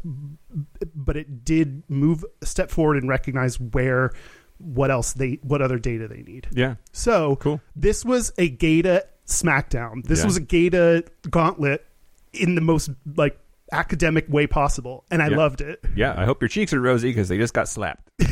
but 0.96 1.18
it 1.18 1.44
did 1.44 1.84
move 1.90 2.24
a 2.42 2.46
step 2.46 2.70
forward 2.72 2.98
and 2.98 3.10
recognize 3.10 3.60
where, 3.60 4.14
what 4.60 4.90
else 4.92 5.14
they, 5.14 5.40
what 5.44 5.62
other 5.62 5.78
data 5.80 6.08
they 6.08 6.22
need. 6.24 6.48
Yeah, 6.52 6.76
So 6.92 7.36
Cool. 7.38 7.62
This 7.76 8.04
was 8.06 8.32
a 8.38 8.50
Gata 8.50 9.06
SmackDown. 9.26 10.06
This 10.06 10.20
Yeah. 10.20 10.26
was 10.26 10.38
a 10.38 10.42
Gata 10.42 11.04
gauntlet 11.30 11.86
in 12.34 12.56
the 12.56 12.62
most 12.62 12.90
like 13.16 13.40
academic 13.72 14.26
way 14.30 14.48
possible, 14.48 15.04
and 15.12 15.22
I 15.22 15.28
Yeah. 15.30 15.38
loved 15.38 15.62
it. 15.62 15.84
yeah. 15.96 16.14
I 16.18 16.26
hope 16.26 16.42
your 16.42 16.48
cheeks 16.50 16.72
are 16.74 16.80
rosy 16.80 17.10
because 17.10 17.28
they 17.28 17.38
just 17.38 17.54
got 17.54 17.68
slapped. 17.68 18.10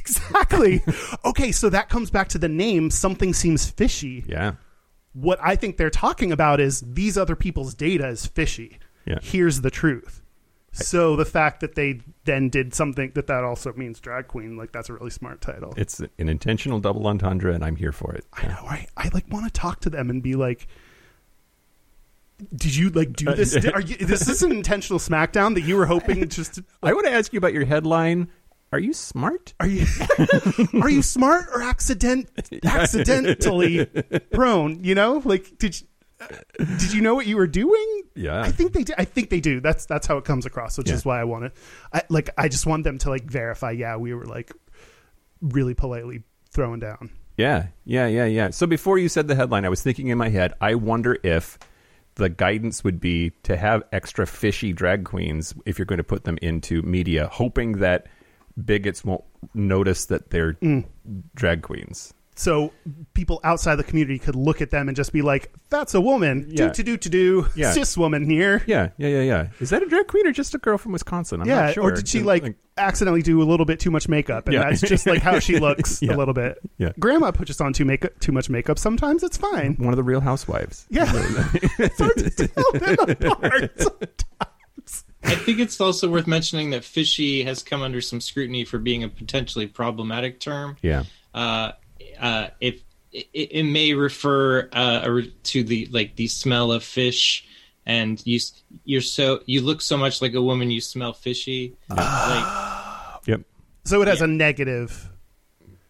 Exactly. 0.00 0.82
okay, 1.24 1.52
so 1.52 1.68
that 1.68 1.88
comes 1.88 2.10
back 2.10 2.28
to 2.28 2.38
the 2.38 2.48
name. 2.48 2.90
Something 2.90 3.32
seems 3.34 3.68
fishy. 3.70 4.24
Yeah, 4.26 4.52
What 5.12 5.38
I 5.42 5.56
think 5.56 5.76
they're 5.76 5.90
talking 5.90 6.32
about 6.32 6.58
is 6.60 6.80
these 6.86 7.18
other 7.18 7.36
people's 7.36 7.74
data 7.74 8.08
is 8.08 8.26
fishy. 8.26 8.78
Yeah. 9.06 9.18
Here's 9.22 9.60
the 9.60 9.70
truth. 9.70 10.19
So 10.72 11.16
the 11.16 11.24
fact 11.24 11.60
that 11.60 11.74
they 11.74 12.00
then 12.24 12.48
did 12.48 12.74
something 12.74 13.10
that 13.14 13.26
that 13.26 13.42
also 13.44 13.72
means 13.72 13.98
drag 13.98 14.28
queen, 14.28 14.56
like 14.56 14.70
that's 14.72 14.88
a 14.88 14.92
really 14.92 15.10
smart 15.10 15.40
title. 15.40 15.74
it's 15.76 15.98
an 16.00 16.28
intentional 16.28 16.78
double 16.78 17.06
entendre, 17.08 17.52
and 17.52 17.64
I'm 17.64 17.76
here 17.76 17.92
for 17.92 18.14
it. 18.14 18.24
I 18.32 18.46
know. 18.46 18.58
I, 18.68 18.86
I 18.96 19.10
like 19.12 19.24
want 19.30 19.46
to 19.46 19.50
talk 19.52 19.80
to 19.80 19.90
them 19.90 20.10
and 20.10 20.22
be 20.22 20.36
like, 20.36 20.68
"Did 22.54 22.76
you 22.76 22.90
like 22.90 23.14
do 23.14 23.30
Uh, 23.30 23.34
this? 23.34 23.56
Are 23.74 23.80
you, 23.80 23.96
this 23.96 24.28
is 24.28 24.42
an 24.44 24.52
intentional 24.52 24.98
SmackDown 25.00 25.54
that 25.54 25.62
you 25.62 25.76
were 25.76 25.86
hoping 25.86 26.28
just? 26.28 26.54
To, 26.54 26.64
I 26.82 26.92
want 26.92 27.06
to 27.06 27.12
ask 27.12 27.32
you 27.32 27.38
about 27.38 27.52
your 27.52 27.64
headline. 27.64 28.28
Are 28.72 28.78
you 28.78 28.92
smart? 28.92 29.52
are 29.58 29.66
you 29.66 29.84
are 30.80 30.88
you 30.88 31.02
smart 31.02 31.46
or 31.52 31.62
accident 31.62 32.28
accidentally 32.64 33.86
prone? 34.32 34.84
You 34.84 34.94
know, 34.94 35.20
like 35.24 35.58
did 35.58 35.80
you, 35.80 35.86
did 36.58 36.92
you 36.92 37.00
know 37.00 37.14
what 37.14 37.26
you 37.26 37.36
were 37.36 37.46
doing? 37.46 38.02
Yeah. 38.14 38.40
I 38.42 38.50
think 38.50 38.72
they 38.72 38.82
do. 38.84 38.92
I 38.98 39.04
think 39.04 39.30
they 39.30 39.40
do. 39.40 39.60
That's 39.60 39.86
that's 39.86 40.06
how 40.06 40.16
it 40.18 40.24
comes 40.24 40.46
across, 40.46 40.76
which 40.78 40.88
Yeah. 40.88 40.94
is 40.94 41.04
why 41.04 41.20
I 41.20 41.24
want 41.24 41.44
to. 41.44 41.60
I 41.92 42.02
like. 42.08 42.30
I 42.36 42.48
just 42.48 42.66
want 42.66 42.84
them 42.84 42.98
to 42.98 43.10
like 43.10 43.24
verify. 43.24 43.70
Yeah, 43.72 43.96
we 43.96 44.12
were 44.14 44.26
like 44.26 44.52
really 45.40 45.74
politely 45.74 46.22
throwing 46.50 46.80
down. 46.80 47.10
Yeah, 47.36 47.68
yeah, 47.84 48.06
yeah, 48.06 48.26
yeah. 48.26 48.50
So 48.50 48.66
before 48.66 48.98
you 48.98 49.08
said 49.08 49.26
the 49.28 49.34
headline, 49.34 49.64
I 49.64 49.70
was 49.70 49.80
thinking 49.82 50.08
in 50.08 50.18
my 50.18 50.28
head, 50.28 50.52
I 50.60 50.74
wonder 50.74 51.16
if 51.22 51.58
the 52.16 52.28
guidance 52.28 52.84
would 52.84 53.00
be 53.00 53.30
to 53.44 53.56
have 53.56 53.82
extra 53.92 54.26
fishy 54.26 54.72
drag 54.74 55.04
queens 55.04 55.54
if 55.64 55.78
you're 55.78 55.86
going 55.86 55.98
to 55.98 56.04
put 56.04 56.24
them 56.24 56.38
into 56.42 56.82
media, 56.82 57.28
hoping 57.32 57.78
that 57.78 58.08
bigots 58.62 59.04
won't 59.04 59.24
notice 59.54 60.04
that 60.06 60.28
they're 60.30 60.54
Mm. 60.54 60.84
drag 61.34 61.62
queens. 61.62 62.12
So 62.40 62.72
people 63.12 63.38
outside 63.44 63.76
the 63.76 63.84
community 63.84 64.18
could 64.18 64.34
look 64.34 64.60
at 64.62 64.70
them 64.70 64.88
and 64.88 64.96
just 64.96 65.12
be 65.12 65.20
like, 65.22 65.52
"That's 65.68 65.94
a 65.94 66.00
woman, 66.00 66.46
Yeah. 66.48 66.68
do 66.68 66.72
to 66.74 66.82
do 66.82 66.96
to 66.96 67.08
do, 67.08 67.46
Yeah. 67.54 67.72
cis 67.76 67.96
woman 67.98 68.24
here." 68.28 68.62
Yeah, 68.66 68.88
yeah, 68.96 69.08
yeah, 69.08 69.20
yeah. 69.22 69.46
Is 69.60 69.68
that 69.70 69.82
a 69.82 69.86
drag 69.86 70.06
queen 70.06 70.26
or 70.26 70.32
just 70.32 70.54
a 70.54 70.58
girl 70.58 70.78
from 70.78 70.92
Wisconsin? 70.92 71.42
I'm 71.42 71.46
yeah, 71.48 71.66
not 71.66 71.74
sure. 71.74 71.84
or 71.84 71.90
did 71.92 72.08
she 72.08 72.18
And, 72.18 72.26
like, 72.26 72.54
accidentally 72.78 73.20
do 73.22 73.42
a 73.42 73.44
little 73.44 73.66
bit 73.66 73.78
too 73.78 73.90
much 73.90 74.08
makeup, 74.08 74.46
and 74.46 74.54
Yeah. 74.54 74.70
that's 74.70 74.80
just 74.80 75.06
like 75.06 75.20
how 75.22 75.38
she 75.38 75.58
looks 75.60 76.00
Yeah. 76.00 76.14
a 76.14 76.16
little 76.16 76.32
bit. 76.34 76.58
Yeah. 76.78 76.92
Grandma 76.98 77.30
puts 77.30 77.48
just 77.48 77.60
on 77.60 77.72
too 77.74 77.84
makeup, 77.84 78.18
too 78.20 78.32
much 78.32 78.48
makeup. 78.48 78.78
Sometimes 78.78 79.22
it's 79.22 79.36
fine. 79.36 79.74
one 79.78 79.92
of 79.92 79.96
the 79.96 80.02
Real 80.02 80.20
Housewives? 80.20 80.86
Yeah, 80.90 81.12
it's 81.78 81.98
hard 81.98 82.16
to 82.16 82.30
tell 82.30 82.72
them 82.72 83.30
apart. 83.32 84.24
I 85.22 85.34
think 85.34 85.58
it's 85.60 85.78
also 85.80 86.08
worth 86.08 86.26
mentioning 86.26 86.70
that 86.70 86.82
fishy 86.84 87.42
has 87.44 87.62
come 87.62 87.82
under 87.82 88.00
some 88.00 88.20
scrutiny 88.22 88.64
for 88.64 88.78
being 88.78 89.04
a 89.04 89.08
potentially 89.08 89.66
problematic 89.66 90.40
term. 90.40 90.76
Yeah, 90.82 91.04
Uh, 91.34 91.72
uh, 92.20 92.48
if 92.60 92.82
it, 93.12 93.26
it 93.32 93.62
may 93.64 93.92
refer 93.94 94.68
uh, 94.72 95.20
to 95.44 95.64
the 95.64 95.86
like 95.90 96.16
the 96.16 96.28
smell 96.28 96.70
of 96.72 96.84
fish, 96.84 97.44
and 97.86 98.20
you 98.26 98.38
you're 98.84 99.00
so 99.00 99.40
you 99.46 99.62
look 99.62 99.80
so 99.82 99.96
much 99.96 100.22
like 100.22 100.34
a 100.34 100.42
woman, 100.42 100.70
you 100.70 100.80
smell 100.80 101.12
fishy. 101.12 101.74
like, 101.88 103.20
yep, 103.26 103.40
So 103.84 104.00
it 104.02 104.08
has 104.08 104.20
a 104.22 104.26
negative. 104.26 105.08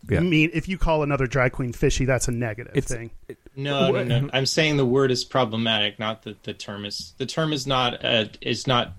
yeah. 0.08 0.18
I 0.18 0.22
mean, 0.22 0.50
if 0.54 0.68
you 0.68 0.78
call 0.78 1.02
another 1.02 1.26
drag 1.26 1.52
queen 1.52 1.72
fishy, 1.72 2.04
that's 2.04 2.28
a 2.28 2.32
negative 2.32 2.76
It's- 2.76 2.90
thing. 2.92 3.10
no, 3.54 3.90
no, 3.90 4.04
no. 4.04 4.30
I'm 4.32 4.46
saying 4.46 4.76
the 4.78 4.86
word 4.86 5.10
is 5.10 5.24
problematic, 5.24 5.98
not 5.98 6.22
that 6.22 6.42
the 6.44 6.54
term 6.54 6.84
is. 6.84 7.12
The 7.18 7.26
term 7.26 7.52
is 7.52 7.66
not 7.66 8.02
a, 8.04 8.30
is 8.40 8.66
not 8.66 8.92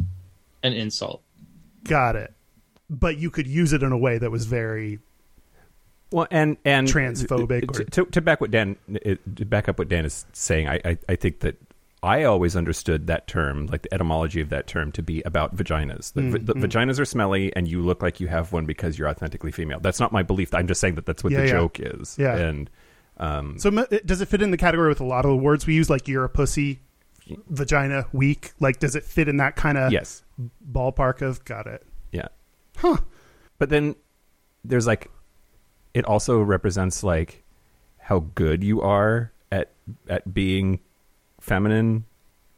an 0.64 0.74
insult. 0.74 1.22
Got 1.84 2.16
it. 2.16 2.34
But 2.90 3.18
you 3.18 3.32
could 3.32 3.48
use 3.48 3.74
it 3.74 3.82
in 3.84 3.92
a 3.92 3.98
way 3.98 4.18
that 4.20 4.30
was 4.30 4.46
very 4.46 5.00
Well, 6.12 6.28
and 6.32 6.58
and 6.66 6.88
Transphobic 6.88 7.72
to, 7.74 7.82
or- 7.82 7.86
to, 7.86 8.06
to 8.12 8.22
back 8.22 8.42
what 8.42 8.52
Dan 8.52 8.76
to 9.04 9.46
back 9.46 9.70
up 9.70 9.80
what 9.80 9.88
Dan 9.90 10.06
is 10.06 10.26
saying, 10.34 10.68
I, 10.68 10.80
I 10.84 10.98
I 11.10 11.16
think 11.16 11.40
that 11.40 11.56
I 12.04 12.24
always 12.24 12.56
understood 12.56 13.08
that 13.08 13.28
term, 13.28 13.68
like 13.68 13.84
the 13.84 13.94
etymology 13.94 14.42
of 14.42 14.50
that 14.50 14.66
term, 14.68 14.92
to 14.94 15.04
be 15.04 15.22
about 15.22 15.56
vaginas. 15.56 16.12
The, 16.14 16.22
Mm, 16.22 16.46
the 16.48 16.54
vaginas 16.56 17.00
are 17.00 17.06
smelly, 17.06 17.56
and 17.56 17.68
you 17.68 17.82
look 17.82 18.02
like 18.02 18.20
you 18.20 18.28
have 18.28 18.52
one 18.52 18.66
because 18.66 18.98
you're 18.98 19.08
authentically 19.08 19.52
female. 19.52 19.80
That's 19.80 20.00
not 20.00 20.12
my 20.12 20.24
belief. 20.24 20.54
I'm 20.54 20.68
just 20.68 20.82
saying 20.82 20.96
that 20.96 21.06
that's 21.06 21.24
what 21.24 21.32
Yeah, 21.32 21.42
the 21.42 21.46
yeah. 21.46 21.52
joke 21.52 21.80
is. 21.80 22.18
Yeah. 22.20 22.36
and 22.38 22.70
um, 23.18 23.60
So 23.60 23.70
does 24.06 24.20
it 24.22 24.28
fit 24.28 24.42
in 24.42 24.50
the 24.52 24.58
category 24.58 24.90
with 24.90 25.00
a 25.00 25.06
lot 25.06 25.26
of 25.26 25.30
the 25.32 25.38
words 25.38 25.68
we 25.68 25.76
use, 25.76 25.90
like 25.92 26.08
"you're 26.08 26.24
a 26.24 26.30
pussy," 26.30 26.80
"vagina," 27.50 28.08
"weak"? 28.12 28.52
Like, 28.60 28.80
does 28.80 28.96
it 28.96 29.04
fit 29.04 29.28
in 29.28 29.38
that 29.38 29.56
kind 29.56 29.78
of 29.78 29.92
yes, 29.92 30.24
ballpark 30.72 31.22
of? 31.22 31.46
Got 31.46 31.68
it. 31.68 31.86
yeah. 32.12 32.30
Huh. 32.78 32.98
But 33.60 33.70
then 33.70 33.96
there's 34.66 34.88
like, 34.88 35.12
it 35.94 36.06
also 36.06 36.42
represents 36.42 37.04
like 37.04 37.44
how 37.98 38.20
good 38.36 38.64
you 38.64 38.82
are 38.82 39.32
at 39.52 39.72
at 40.10 40.34
being 40.34 40.80
feminine. 41.40 42.06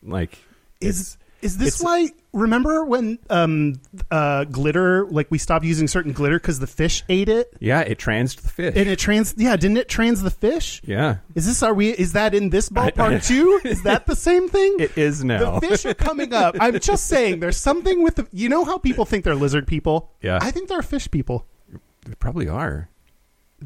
Like, 0.02 0.38
Is 0.82 1.18
is 1.42 1.58
this 1.58 1.80
it's- 1.80 1.84
why? 1.84 2.10
Remember 2.36 2.84
when 2.84 3.20
um 3.30 3.76
uh 4.10 4.46
glitter? 4.46 5.06
Like 5.06 5.30
we 5.30 5.38
stopped 5.38 5.64
using 5.66 5.88
certain 5.88 6.14
glitter 6.14 6.40
because 6.40 6.58
the 6.60 6.66
fish 6.68 7.04
ate 7.10 7.30
it, 7.30 7.54
yeah, 7.60 7.82
it 7.82 8.00
transed 8.00 8.42
the 8.42 8.48
fish. 8.50 8.74
and 8.76 8.90
it 8.90 8.98
trans. 8.98 9.36
Yeah, 9.38 9.56
didn't 9.56 9.78
it 9.78 9.88
trans 9.88 10.24
the 10.24 10.32
fish? 10.32 10.82
yeah, 10.84 11.18
Is 11.36 11.46
this 11.46 11.62
are 11.62 11.74
we? 11.76 11.90
Is 11.92 12.14
that 12.14 12.34
in 12.34 12.50
this 12.50 12.70
ballpark 12.70 13.24
too? 13.28 13.62
Is 13.64 13.84
that 13.84 14.08
the 14.08 14.16
same 14.16 14.50
thing? 14.50 14.78
it 14.80 14.98
is 14.98 15.24
now. 15.24 15.60
The 15.60 15.68
fish 15.68 15.86
are 15.86 15.94
coming 15.94 16.34
up. 16.34 16.56
I'm 16.60 16.80
just 16.80 17.06
saying, 17.06 17.40
there's 17.40 17.58
something 17.58 18.02
with 18.02 18.16
the. 18.16 18.28
You 18.32 18.50
know 18.50 18.66
how 18.66 18.80
people 18.80 19.06
think 19.06 19.24
they're 19.24 19.36
lizard 19.36 19.68
people? 19.68 20.10
Yeah. 20.24 20.40
I 20.42 20.50
think 20.50 20.70
they're 20.70 20.82
fish 20.82 21.12
people. 21.12 21.46
They 22.06 22.16
probably 22.16 22.48
are. 22.50 22.90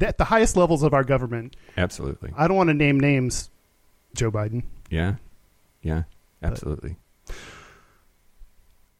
At 0.00 0.18
the 0.18 0.24
highest 0.24 0.56
levels 0.56 0.82
of 0.82 0.92
our 0.94 1.04
government. 1.04 1.56
Absolutely. 1.76 2.32
I 2.36 2.46
don't 2.48 2.56
want 2.56 2.68
to 2.68 2.74
name 2.74 2.98
names. 3.00 3.50
Joe 4.14 4.30
Biden. 4.30 4.62
Yeah. 4.90 5.14
Yeah. 5.82 6.04
Absolutely. 6.42 6.96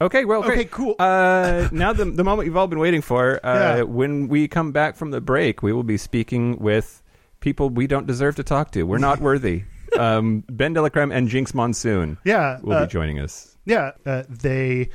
Okay, 0.01 0.25
well, 0.25 0.45
Okay, 0.45 0.55
great. 0.55 0.71
cool. 0.71 0.95
Uh, 0.99 1.69
now 1.73 1.93
the 1.93 2.05
the 2.05 2.23
moment 2.23 2.47
you've 2.47 2.57
all 2.57 2.69
been 2.69 2.79
waiting 2.79 3.03
for. 3.03 3.45
Uh, 3.45 3.77
Yeah. 3.79 3.83
When 3.83 4.29
we 4.29 4.47
come 4.49 4.71
back 4.73 4.95
from 4.97 5.11
the 5.11 5.21
break, 5.21 5.63
we 5.63 5.73
will 5.73 5.83
be 5.83 5.97
speaking 5.97 6.59
with 6.59 7.03
people 7.41 7.69
we 7.71 7.87
don't 7.87 8.07
deserve 8.07 8.37
to 8.37 8.45
talk 8.45 8.71
to. 8.73 8.85
We're 8.85 8.99
not 8.99 9.21
worthy. 9.29 9.65
Um, 9.99 10.45
ben 10.49 10.75
Delacreme 10.75 11.13
and 11.13 11.29
Jinkx 11.29 11.55
Monsoon 11.55 12.19
Yeah. 12.25 12.61
will 12.63 12.75
uh, 12.75 12.85
be 12.87 12.91
joining 12.93 13.19
us. 13.19 13.57
yeah. 13.65 13.93
Uh, 14.07 14.23
they 14.29 14.91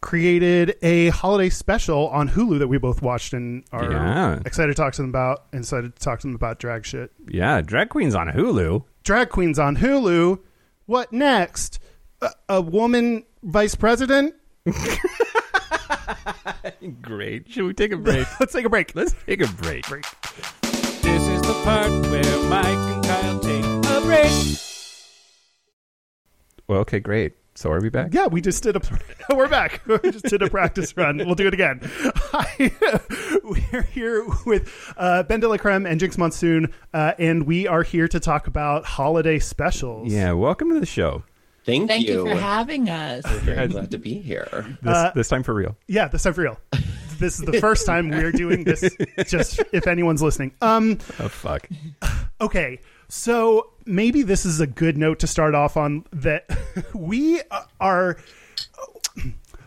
created 0.00 0.76
a 0.82 1.08
holiday 1.08 1.48
special 1.48 2.08
on 2.08 2.28
Hulu 2.28 2.58
that 2.60 2.68
we 2.68 2.78
both 2.78 3.02
watched 3.02 3.32
and 3.32 3.64
are 3.72 3.90
Yeah. 3.90 4.38
excited 4.46 4.68
to 4.68 4.74
talk 4.74 4.92
to 4.94 5.02
them 5.02 5.08
about. 5.10 5.44
and 5.52 5.62
Excited 5.62 5.94
to 5.96 6.00
talk 6.02 6.20
to 6.20 6.26
them 6.28 6.34
about 6.36 6.58
drag 6.58 6.84
shit. 6.86 7.10
Yeah, 7.28 7.60
drag 7.62 7.88
queens 7.88 8.14
on 8.14 8.28
Hulu. 8.28 8.84
Drag 9.02 9.28
queens 9.28 9.58
on 9.58 9.76
Hulu. 9.78 10.38
What 10.86 11.12
next? 11.12 11.80
A, 12.22 12.30
a 12.48 12.60
woman 12.60 13.24
vice 13.42 13.74
president? 13.74 14.34
Great. 17.02 17.50
Should 17.50 17.64
we 17.64 17.74
take 17.74 17.92
a 17.92 17.96
break? 17.96 18.26
Let's 18.40 18.52
take 18.52 18.64
a 18.64 18.68
break. 18.68 18.94
Let's 18.94 19.14
take 19.26 19.40
a 19.42 19.48
break. 19.48 19.86
break. 19.88 20.04
This 21.02 21.26
is 21.28 21.40
the 21.42 21.60
part 21.64 21.90
where 21.90 22.48
Mike 22.48 22.66
and 22.66 23.04
Kyle 23.04 23.38
take 23.40 23.64
a 23.64 24.00
break. 24.02 24.58
Well, 26.68 26.80
okay, 26.80 27.00
great. 27.00 27.34
So 27.58 27.72
are 27.72 27.80
we 27.80 27.88
back? 27.88 28.14
Yeah, 28.14 28.28
we 28.28 28.40
just 28.40 28.62
did 28.62 28.76
a. 28.76 28.80
We're 29.34 29.48
back. 29.48 29.82
We 29.88 30.12
just 30.12 30.26
did 30.26 30.42
a 30.42 30.48
practice 30.48 30.96
run. 30.96 31.16
We'll 31.16 31.34
do 31.34 31.48
it 31.48 31.54
again. 31.54 31.80
Hi, 32.14 32.70
we're 33.42 33.82
here 33.82 34.24
with 34.46 34.72
uh, 34.96 35.24
Ben 35.24 35.40
de 35.40 35.48
la 35.48 35.56
Creme 35.56 35.84
and 35.84 36.00
Jinkx 36.00 36.16
Monsoon, 36.16 36.72
uh, 36.94 37.14
and 37.18 37.48
we 37.48 37.66
are 37.66 37.82
here 37.82 38.06
to 38.06 38.20
talk 38.20 38.46
about 38.46 38.84
holiday 38.84 39.40
specials. 39.40 40.12
Yeah. 40.12 40.34
Welcome 40.34 40.72
to 40.72 40.78
the 40.78 40.86
show. 40.86 41.24
Thank, 41.64 41.88
Thank 41.88 42.06
you 42.06 42.24
for 42.24 42.36
having 42.36 42.88
us. 42.88 43.26
Very 43.40 43.66
glad 43.66 43.90
to 43.90 43.98
be 43.98 44.20
here. 44.20 44.78
This, 44.80 44.94
Uh, 44.94 45.10
this 45.16 45.26
time 45.28 45.42
for 45.42 45.52
real. 45.52 45.76
Yeah, 45.88 46.06
this 46.06 46.22
time 46.22 46.34
for 46.34 46.42
real. 46.42 46.60
This 47.18 47.40
is 47.40 47.44
the 47.44 47.60
first 47.60 47.86
time 47.86 48.08
we're 48.08 48.30
doing 48.30 48.62
this. 48.62 48.96
Just 49.26 49.60
if 49.72 49.88
anyone's 49.88 50.22
listening. 50.22 50.52
Um. 50.62 50.98
Oh 51.18 51.26
fuck. 51.26 51.68
Okay, 52.40 52.78
so 53.08 53.70
maybe 53.88 54.22
this 54.22 54.44
is 54.46 54.60
a 54.60 54.66
good 54.66 54.96
note 54.96 55.18
to 55.20 55.26
start 55.26 55.54
off 55.54 55.76
on. 55.76 56.04
That 56.12 56.46
we 56.94 57.40
are. 57.80 58.18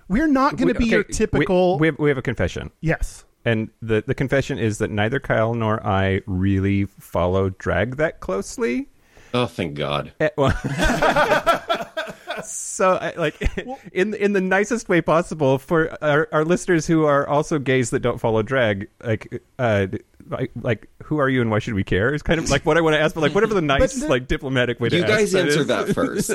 We're 0.07 0.27
not 0.27 0.57
going 0.57 0.67
to 0.67 0.73
be 0.73 0.85
Okay, 0.85 0.91
your 0.91 1.03
typical. 1.03 1.79
We, 1.79 1.87
have, 1.87 1.99
we 1.99 2.09
have 2.09 2.17
a 2.17 2.21
confession. 2.21 2.71
yes. 2.81 3.25
And 3.43 3.69
the, 3.81 4.03
the 4.05 4.13
confession 4.13 4.59
is 4.59 4.77
that 4.77 4.91
neither 4.91 5.19
Kyle 5.19 5.55
nor 5.55 5.83
I 5.83 6.21
really 6.27 6.85
follow 6.85 7.49
drag 7.49 7.95
that 7.95 8.19
closely. 8.19 8.87
Oh, 9.33 9.47
thank 9.47 9.73
God. 9.73 10.13
Eh, 10.19 10.29
well- 10.37 10.51
so, 12.43 12.97
I, 13.01 13.13
like, 13.17 13.35
in 13.93 14.13
in 14.13 14.33
the 14.33 14.41
nicest 14.41 14.89
way 14.89 15.01
possible 15.01 15.57
for 15.57 15.97
our, 16.03 16.27
our 16.31 16.45
listeners 16.45 16.85
who 16.85 17.05
are 17.05 17.27
also 17.27 17.57
gays 17.57 17.89
that 17.91 18.01
don't 18.01 18.19
follow 18.19 18.43
drag, 18.43 18.89
like, 19.03 19.41
uh, 19.57 19.87
like, 20.29 20.51
like, 20.61 20.87
who 21.03 21.19
are 21.19 21.29
you 21.29 21.41
and 21.41 21.49
why 21.51 21.59
should 21.59 21.73
we 21.73 21.83
care? 21.83 22.13
Is 22.13 22.21
kind 22.21 22.39
of 22.39 22.49
like 22.49 22.65
what 22.65 22.77
I 22.77 22.81
want 22.81 22.95
to 22.95 22.99
ask, 22.99 23.15
but 23.15 23.21
like, 23.21 23.33
whatever 23.35 23.53
the 23.53 23.61
nice, 23.61 23.93
the- 23.95 24.07
like, 24.07 24.27
diplomatic 24.27 24.79
way 24.79 24.89
to 24.89 24.97
You 24.97 25.05
guys 25.05 25.31
that 25.33 25.45
answer 25.47 25.61
is. 25.61 25.67
that 25.67 25.93
first. 25.93 26.31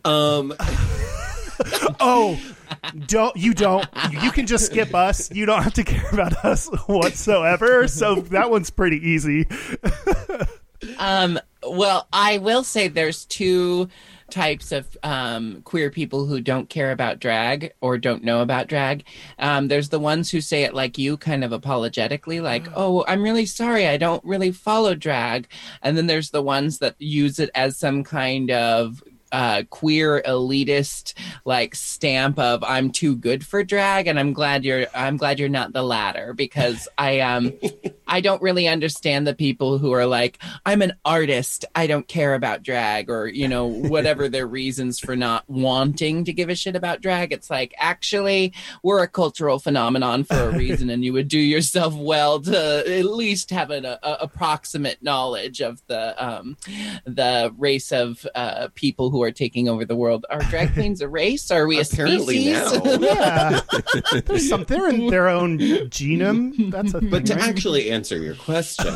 Um, 0.06 0.52
Oh, 1.98 2.38
don't 3.06 3.34
you 3.34 3.54
don't 3.54 3.86
you 4.10 4.30
can 4.30 4.46
just 4.46 4.66
skip 4.66 4.94
us. 4.94 5.30
You 5.30 5.46
don't 5.46 5.62
have 5.62 5.72
to 5.74 5.84
care 5.84 6.06
about 6.12 6.44
us 6.44 6.66
whatsoever. 6.86 7.88
So 7.88 8.16
that 8.16 8.50
one's 8.50 8.68
pretty 8.70 8.98
easy. 9.08 9.46
Um, 10.98 11.38
well, 11.66 12.06
I 12.12 12.36
will 12.38 12.62
say 12.62 12.88
there's 12.88 13.24
two 13.24 13.88
types 14.30 14.72
of 14.72 14.96
um, 15.02 15.62
queer 15.62 15.90
people 15.90 16.26
who 16.26 16.40
don't 16.40 16.68
care 16.68 16.92
about 16.92 17.20
drag 17.20 17.72
or 17.80 17.98
don't 17.98 18.24
know 18.24 18.40
about 18.40 18.66
drag. 18.66 19.04
Um, 19.38 19.68
there's 19.68 19.88
the 19.88 20.00
ones 20.00 20.30
who 20.30 20.40
say 20.40 20.64
it 20.64 20.74
like 20.74 20.98
you, 20.98 21.16
kind 21.16 21.44
of 21.44 21.52
apologetically, 21.52 22.40
like, 22.40 22.66
oh, 22.74 23.04
I'm 23.06 23.22
really 23.22 23.46
sorry, 23.46 23.86
I 23.86 23.96
don't 23.96 24.24
really 24.24 24.50
follow 24.50 24.94
drag. 24.94 25.48
And 25.82 25.96
then 25.96 26.06
there's 26.06 26.30
the 26.30 26.42
ones 26.42 26.78
that 26.78 26.96
use 26.98 27.38
it 27.38 27.50
as 27.54 27.76
some 27.76 28.02
kind 28.04 28.50
of 28.50 29.02
uh, 29.36 29.64
queer 29.68 30.22
elitist 30.22 31.12
like 31.44 31.74
stamp 31.74 32.38
of 32.38 32.64
I'm 32.64 32.90
too 32.90 33.14
good 33.14 33.44
for 33.44 33.62
drag, 33.62 34.06
and 34.06 34.18
I'm 34.18 34.32
glad 34.32 34.64
you're 34.64 34.86
I'm 34.94 35.18
glad 35.18 35.38
you're 35.38 35.50
not 35.50 35.74
the 35.74 35.82
latter 35.82 36.32
because 36.32 36.88
I 36.96 37.20
um 37.20 37.52
I 38.08 38.22
don't 38.22 38.40
really 38.40 38.66
understand 38.66 39.26
the 39.26 39.34
people 39.34 39.76
who 39.76 39.92
are 39.92 40.06
like 40.06 40.38
I'm 40.64 40.80
an 40.80 40.94
artist, 41.04 41.66
I 41.74 41.86
don't 41.86 42.08
care 42.08 42.34
about 42.34 42.62
drag, 42.62 43.10
or 43.10 43.26
you 43.28 43.46
know 43.46 43.66
whatever 43.66 44.26
their 44.30 44.46
reasons 44.46 44.98
for 44.98 45.14
not 45.14 45.44
wanting 45.50 46.24
to 46.24 46.32
give 46.32 46.48
a 46.48 46.54
shit 46.54 46.74
about 46.74 47.02
drag. 47.02 47.30
It's 47.30 47.50
like 47.50 47.74
actually 47.76 48.54
we're 48.82 49.02
a 49.02 49.08
cultural 49.08 49.58
phenomenon 49.58 50.24
for 50.24 50.48
a 50.48 50.56
reason, 50.56 50.88
and 50.88 51.04
you 51.04 51.12
would 51.12 51.28
do 51.28 51.38
yourself 51.38 51.92
well 51.94 52.40
to 52.40 52.84
at 52.86 53.04
least 53.04 53.50
have 53.50 53.70
an 53.70 53.84
a, 53.84 53.98
approximate 54.02 55.02
knowledge 55.02 55.60
of 55.60 55.82
the 55.88 56.24
um 56.26 56.56
the 57.04 57.52
race 57.58 57.92
of 57.92 58.26
uh, 58.34 58.68
people 58.74 59.10
who 59.10 59.22
are 59.22 59.25
taking 59.30 59.68
over 59.68 59.84
the 59.84 59.96
world. 59.96 60.26
Are 60.30 60.40
drag 60.40 60.72
queens 60.74 61.00
a 61.00 61.08
race? 61.08 61.50
Are 61.50 61.66
we 61.66 61.78
a 61.78 61.82
apparently 61.82 62.52
species? 62.54 62.72
now. 62.72 62.96
Yeah, 63.16 63.60
there's 64.26 64.48
some. 64.48 64.64
They're 64.64 64.88
in 64.88 65.06
their 65.08 65.28
own 65.28 65.58
genome. 65.58 66.70
That's 66.70 66.94
a 66.94 67.00
thing. 67.00 67.10
But 67.10 67.26
to 67.26 67.34
right? 67.34 67.44
actually 67.44 67.90
answer 67.90 68.18
your 68.18 68.34
question, 68.34 68.86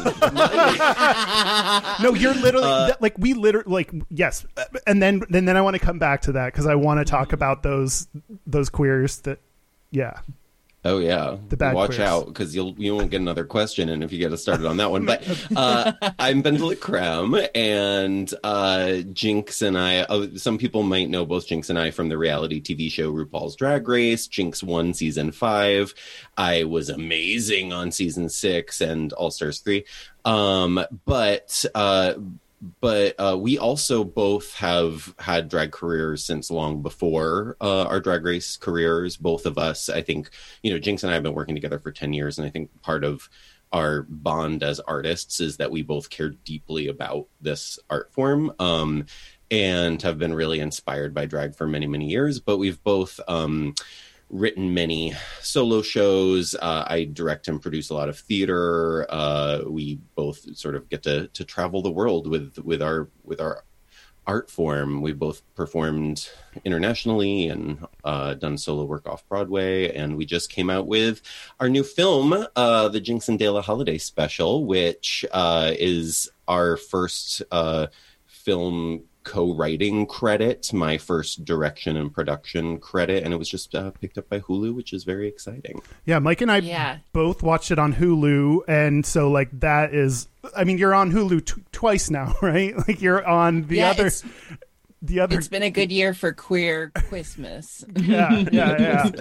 no, 2.02 2.14
you're 2.14 2.34
literally 2.34 2.66
Uh, 2.66 2.86
that- 2.88 3.02
like 3.02 3.16
we 3.18 3.34
literally 3.34 3.70
like 3.72 3.92
yes, 4.10 4.44
and 4.86 5.02
then 5.02 5.22
and 5.32 5.46
then 5.48 5.56
I 5.56 5.60
want 5.60 5.74
to 5.74 5.80
come 5.80 5.98
back 5.98 6.22
to 6.22 6.32
that 6.32 6.52
because 6.52 6.66
I 6.66 6.74
want 6.74 6.98
to 6.98 7.04
talk 7.10 7.32
about 7.32 7.62
those 7.62 8.08
those 8.46 8.68
queers 8.70 9.18
that 9.20 9.38
yeah. 9.90 10.20
Oh 10.82 10.96
yeah, 10.98 11.36
The 11.50 11.58
bad 11.58 11.74
watch 11.74 11.96
queers. 11.96 12.00
out 12.00 12.26
because 12.28 12.54
you'll 12.54 12.74
you 12.78 12.96
won't 12.96 13.10
get 13.10 13.20
another 13.20 13.44
question, 13.44 13.90
and 13.90 14.02
if 14.02 14.12
you 14.12 14.18
get 14.18 14.32
us 14.32 14.40
started 14.40 14.64
on 14.64 14.78
that 14.78 14.90
one, 14.90 15.04
but 15.06 15.22
uh, 15.54 15.92
I'm 16.18 16.42
Bendela 16.42 16.80
Creme, 16.80 17.46
and 17.54 18.32
uh, 18.42 19.02
Jinkx 19.12 19.60
and 19.60 19.76
I. 19.76 20.06
Oh, 20.08 20.34
some 20.36 20.56
people 20.56 20.82
might 20.82 21.10
know 21.10 21.26
both 21.26 21.46
Jinkx 21.46 21.68
and 21.68 21.78
I 21.78 21.90
from 21.90 22.08
the 22.08 22.16
reality 22.16 22.62
TV 22.62 22.90
show 22.90 23.12
RuPaul's 23.12 23.56
Drag 23.56 23.86
Race. 23.86 24.26
Jinkx 24.26 24.62
won 24.62 24.94
season 24.94 25.32
five. 25.32 25.92
I 26.38 26.64
was 26.64 26.88
amazing 26.88 27.74
on 27.74 27.92
season 27.92 28.30
six 28.30 28.80
and 28.80 29.12
All 29.12 29.30
Stars 29.30 29.58
three. 29.60 29.84
Um, 30.24 30.80
but 31.04 31.62
uh, 31.74 32.14
but 32.81 33.14
uh, 33.18 33.37
we 33.38 33.59
also 33.59 34.05
both 34.05 34.55
have 34.55 35.14
had 35.18 35.49
drag 35.49 35.73
careers 35.73 36.25
since 36.25 36.51
long 36.51 36.83
before 36.83 37.57
uh, 37.61 37.85
our 37.85 38.01
drag 38.01 38.25
race 38.25 38.57
careers. 38.57 39.16
Both 39.16 39.46
of 39.46 39.57
us, 39.57 39.88
I 39.88 40.03
think, 40.03 40.31
you 40.62 40.73
know, 40.73 40.79
Jinkx 40.79 41.03
and 41.03 41.11
I 41.11 41.14
have 41.14 41.23
been 41.23 41.35
working 41.35 41.55
together 41.55 41.79
for 41.79 41.90
10 41.90 42.12
years. 42.12 42.38
And 42.38 42.46
I 42.46 42.51
think 42.51 42.70
part 42.83 43.03
of 43.03 43.29
our 43.73 44.03
bond 44.03 44.62
as 44.62 44.81
artists 44.81 45.40
is 45.40 45.57
that 45.57 45.70
we 45.70 45.83
both 45.83 46.11
care 46.11 46.31
deeply 46.31 46.88
about 46.88 47.29
this 47.40 47.79
art 47.88 48.12
form 48.12 48.53
um, 48.59 49.07
and 49.51 50.03
have 50.03 50.18
been 50.18 50.35
really 50.35 50.61
inspired 50.61 51.14
by 51.14 51.25
drag 51.25 51.55
for 51.55 51.66
many, 51.66 51.87
many 51.87 52.07
years. 52.07 52.40
But 52.40 52.59
we've 52.59 52.83
both. 52.83 53.18
Um, 53.27 53.75
written 54.30 54.72
many 54.72 55.12
solo 55.40 55.82
shows. 55.82 56.54
Uh, 56.54 56.84
I 56.86 57.04
direct 57.04 57.48
and 57.48 57.60
produce 57.60 57.90
a 57.90 57.94
lot 57.94 58.08
of 58.08 58.18
theater. 58.18 59.06
Uh, 59.10 59.62
we 59.66 59.96
both 60.14 60.56
sort 60.56 60.76
of 60.76 60.88
get 60.88 61.02
to 61.02 61.28
to 61.28 61.44
travel 61.44 61.82
the 61.82 61.90
world 61.90 62.26
with 62.26 62.58
with 62.58 62.80
our 62.80 63.08
with 63.24 63.40
our 63.40 63.64
art 64.26 64.50
form. 64.50 65.02
We 65.02 65.12
both 65.12 65.42
performed 65.54 66.28
internationally 66.64 67.48
and 67.48 67.84
uh, 68.04 68.34
done 68.34 68.58
solo 68.58 68.84
work 68.84 69.08
off 69.08 69.28
Broadway, 69.28 69.94
and 69.94 70.16
we 70.16 70.24
just 70.24 70.50
came 70.50 70.70
out 70.70 70.86
with 70.86 71.20
our 71.58 71.68
new 71.68 71.82
film, 71.82 72.46
uh, 72.54 72.88
the 72.88 73.00
Jinkx 73.00 73.28
and 73.28 73.38
Dela 73.38 73.62
Holiday 73.62 73.98
Special, 73.98 74.64
which 74.64 75.24
uh, 75.32 75.72
is 75.76 76.30
our 76.46 76.76
first 76.76 77.42
uh, 77.50 77.88
film 78.26 79.04
co-writing 79.22 80.06
credit, 80.06 80.72
my 80.72 80.96
first 80.98 81.44
direction 81.44 81.96
and 81.96 82.12
production 82.12 82.78
credit, 82.78 83.22
and 83.24 83.35
it 83.35 83.37
was 83.37 83.48
just 83.48 83.74
uh, 83.74 83.90
picked 84.00 84.16
up 84.18 84.28
by 84.28 84.40
Hulu, 84.40 84.74
which 84.74 84.92
is 84.92 85.04
very 85.04 85.28
exciting. 85.28 85.83
Yeah, 86.06 86.18
Mike 86.18 86.40
and 86.40 86.50
I 86.50 86.59
Yeah. 86.59 86.98
both 87.12 87.42
watched 87.42 87.70
it 87.70 87.78
on 87.78 87.94
Hulu, 87.94 88.61
and 88.68 89.04
so 89.04 89.30
like 89.30 89.48
that 89.61 89.94
is, 89.94 90.28
I 90.56 90.64
mean, 90.64 90.78
you're 90.78 90.94
on 90.94 91.12
Hulu 91.12 91.44
t- 91.44 91.62
twice 91.72 92.09
now, 92.11 92.35
right? 92.42 92.74
Like 92.88 93.00
you're 93.02 93.26
on 93.26 93.66
the 93.66 93.76
Yeah, 93.76 93.90
other, 93.90 94.11
the 95.02 95.20
other. 95.20 95.38
It's 95.38 95.48
been 95.48 95.62
a 95.62 95.70
good 95.70 95.92
year 95.92 96.14
for 96.14 96.33
queer 96.33 96.90
Christmas. 96.94 97.85
yeah, 97.96 98.44
yeah, 98.52 98.78
yeah. 98.80 99.11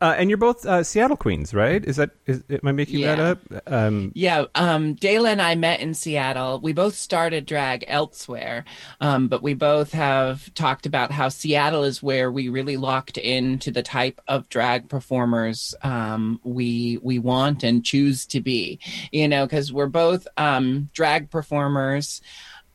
Uh, 0.00 0.14
and 0.16 0.30
you're 0.30 0.36
both 0.36 0.64
uh, 0.66 0.82
Seattle 0.82 1.16
queens, 1.16 1.54
right? 1.54 1.84
Is 1.84 1.96
that 1.96 2.10
is 2.26 2.42
am 2.50 2.60
I 2.64 2.72
making 2.72 3.00
that 3.02 3.20
up? 3.20 3.38
Um, 3.66 4.12
Yeah, 4.14 4.44
um, 4.54 4.96
DeLa 4.96 5.32
and 5.32 5.42
I 5.42 5.54
met 5.54 5.80
in 5.80 5.94
Seattle. 5.94 6.60
We 6.60 6.72
both 6.72 6.94
started 6.94 7.46
drag 7.46 7.84
elsewhere, 7.88 8.64
um, 9.00 9.28
but 9.28 9.42
we 9.42 9.54
both 9.54 9.92
have 9.92 10.52
talked 10.54 10.86
about 10.86 11.10
how 11.10 11.28
Seattle 11.28 11.84
is 11.84 12.02
where 12.02 12.30
we 12.30 12.48
really 12.48 12.76
locked 12.76 13.18
into 13.18 13.70
the 13.70 13.82
type 13.82 14.20
of 14.28 14.48
drag 14.48 14.88
performers 14.88 15.74
um, 15.82 16.40
we 16.44 16.98
we 17.02 17.18
want 17.18 17.62
and 17.62 17.84
choose 17.84 18.26
to 18.26 18.40
be. 18.40 18.78
You 19.12 19.28
know, 19.28 19.46
because 19.46 19.72
we're 19.72 19.86
both 19.86 20.26
um, 20.36 20.90
drag 20.92 21.30
performers. 21.30 22.20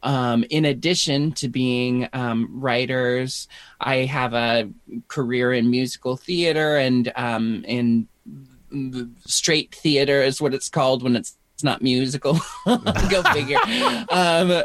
Um, 0.03 0.45
in 0.49 0.65
addition 0.65 1.31
to 1.33 1.49
being 1.49 2.07
um, 2.13 2.47
writers, 2.51 3.47
I 3.81 3.97
have 4.05 4.33
a 4.33 4.69
career 5.07 5.53
in 5.53 5.69
musical 5.69 6.15
theater 6.15 6.77
and 6.77 7.11
um, 7.15 7.63
in 7.65 8.07
straight 9.25 9.73
theater 9.75 10.21
is 10.21 10.39
what 10.41 10.53
it's 10.53 10.69
called 10.69 11.03
when 11.03 11.15
it's 11.15 11.35
it's 11.55 11.63
not 11.65 11.81
musical. 11.81 12.39
Go 13.09 13.21
figure. 13.33 13.57
Um, 14.09 14.63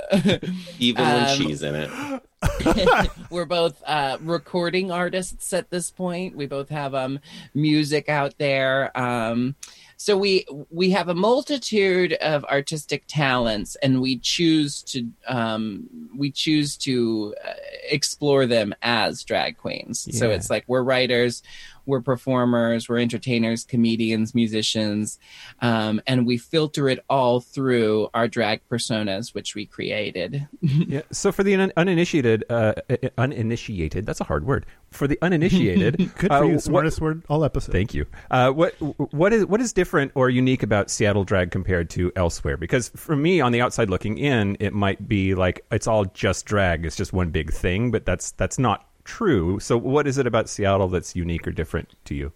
Even 0.79 1.05
when 1.05 1.25
Um, 1.29 1.37
she's 1.37 1.63
in 1.65 1.75
it. 1.75 3.11
we're 3.31 3.47
both 3.47 3.83
uh, 3.85 4.17
recording 4.21 4.93
artists 4.93 5.53
at 5.53 5.71
this 5.71 5.91
point. 5.91 6.37
We 6.37 6.47
both 6.47 6.69
have 6.69 6.95
um, 6.95 7.19
music 7.53 8.09
out 8.09 8.35
there. 8.39 8.97
Um, 8.97 9.57
so 9.97 10.17
we 10.17 10.47
we 10.71 10.91
have 10.91 11.09
a 11.09 11.15
multitude 11.15 12.13
of 12.15 12.45
artistic 12.45 13.05
talents, 13.07 13.77
and 13.83 14.01
we 14.01 14.19
choose 14.19 14.83
to 14.83 15.09
um, 15.27 15.89
we 16.17 16.31
choose 16.31 16.77
to 16.79 17.35
uh, 17.45 17.53
explore 17.89 18.47
them 18.47 18.75
as 18.83 19.23
drag 19.25 19.57
queens. 19.59 20.07
So 20.19 20.31
it's 20.31 20.51
like 20.51 20.65
we're 20.67 20.83
writers, 20.83 21.43
we're 21.87 22.01
performers, 22.01 22.89
we're 22.89 22.99
entertainers, 22.99 23.65
comedians, 23.65 24.35
musicians, 24.35 25.19
um, 25.61 26.01
and 26.07 26.27
we 26.27 26.37
filter 26.39 26.89
it 26.89 26.99
all 27.09 27.41
through 27.41 28.09
our 28.15 28.29
drag 28.29 28.61
personas, 28.71 29.35
which 29.35 29.55
we 29.55 29.67
created. 29.67 30.47
yeah. 30.61 31.03
So 31.13 31.33
for 31.33 31.43
the 31.43 31.55
un- 31.55 31.73
uninitiated, 31.77 32.45
uh, 32.51 32.75
uh, 32.91 32.97
uninitiated, 33.19 34.07
that's 34.07 34.21
a 34.21 34.25
hard 34.25 34.47
word. 34.47 34.67
For 34.91 35.07
the 35.07 35.19
uninitiated, 35.23 35.97
Good 36.19 36.31
uh, 36.31 36.39
for 36.41 36.45
you. 36.47 36.53
what- 36.55 36.63
Smartest 36.63 37.01
word 37.01 37.23
all 37.29 37.45
episode. 37.45 37.73
Thank 37.73 37.95
you. 37.95 38.07
Uh, 38.31 38.51
what 38.51 38.75
what 39.13 39.33
is 39.33 39.45
what 39.47 39.61
is 39.61 39.73
different 39.73 40.13
or 40.15 40.31
unique 40.31 40.63
about 40.63 40.91
Seattle 40.91 41.25
drag 41.25 41.51
compared 41.51 41.91
to 41.91 42.13
elsewhere? 42.17 42.57
Because 42.57 42.91
for 42.91 43.17
me, 43.17 43.41
on 43.41 43.53
the 43.53 43.61
outside 43.61 43.91
looking 43.91 44.19
in, 44.19 44.57
it 44.61 44.73
might 44.73 45.07
be 45.09 45.35
like 45.35 45.65
it's 45.71 45.87
all 45.87 46.05
just 46.07 46.47
drag. 46.47 46.85
It's 46.87 46.97
just 46.97 47.13
one 47.13 47.31
big 47.31 47.53
thing, 47.53 47.91
but 47.91 48.05
that's 48.07 48.31
that's 48.33 48.59
not 48.59 48.87
true. 49.05 49.61
So, 49.61 49.77
what 49.77 50.07
is 50.07 50.19
it 50.19 50.27
about 50.27 50.49
Seattle 50.49 50.89
that's 50.89 51.15
unique 51.15 51.47
or 51.47 51.53
different 51.53 51.95
to 52.07 52.15
you? 52.15 52.33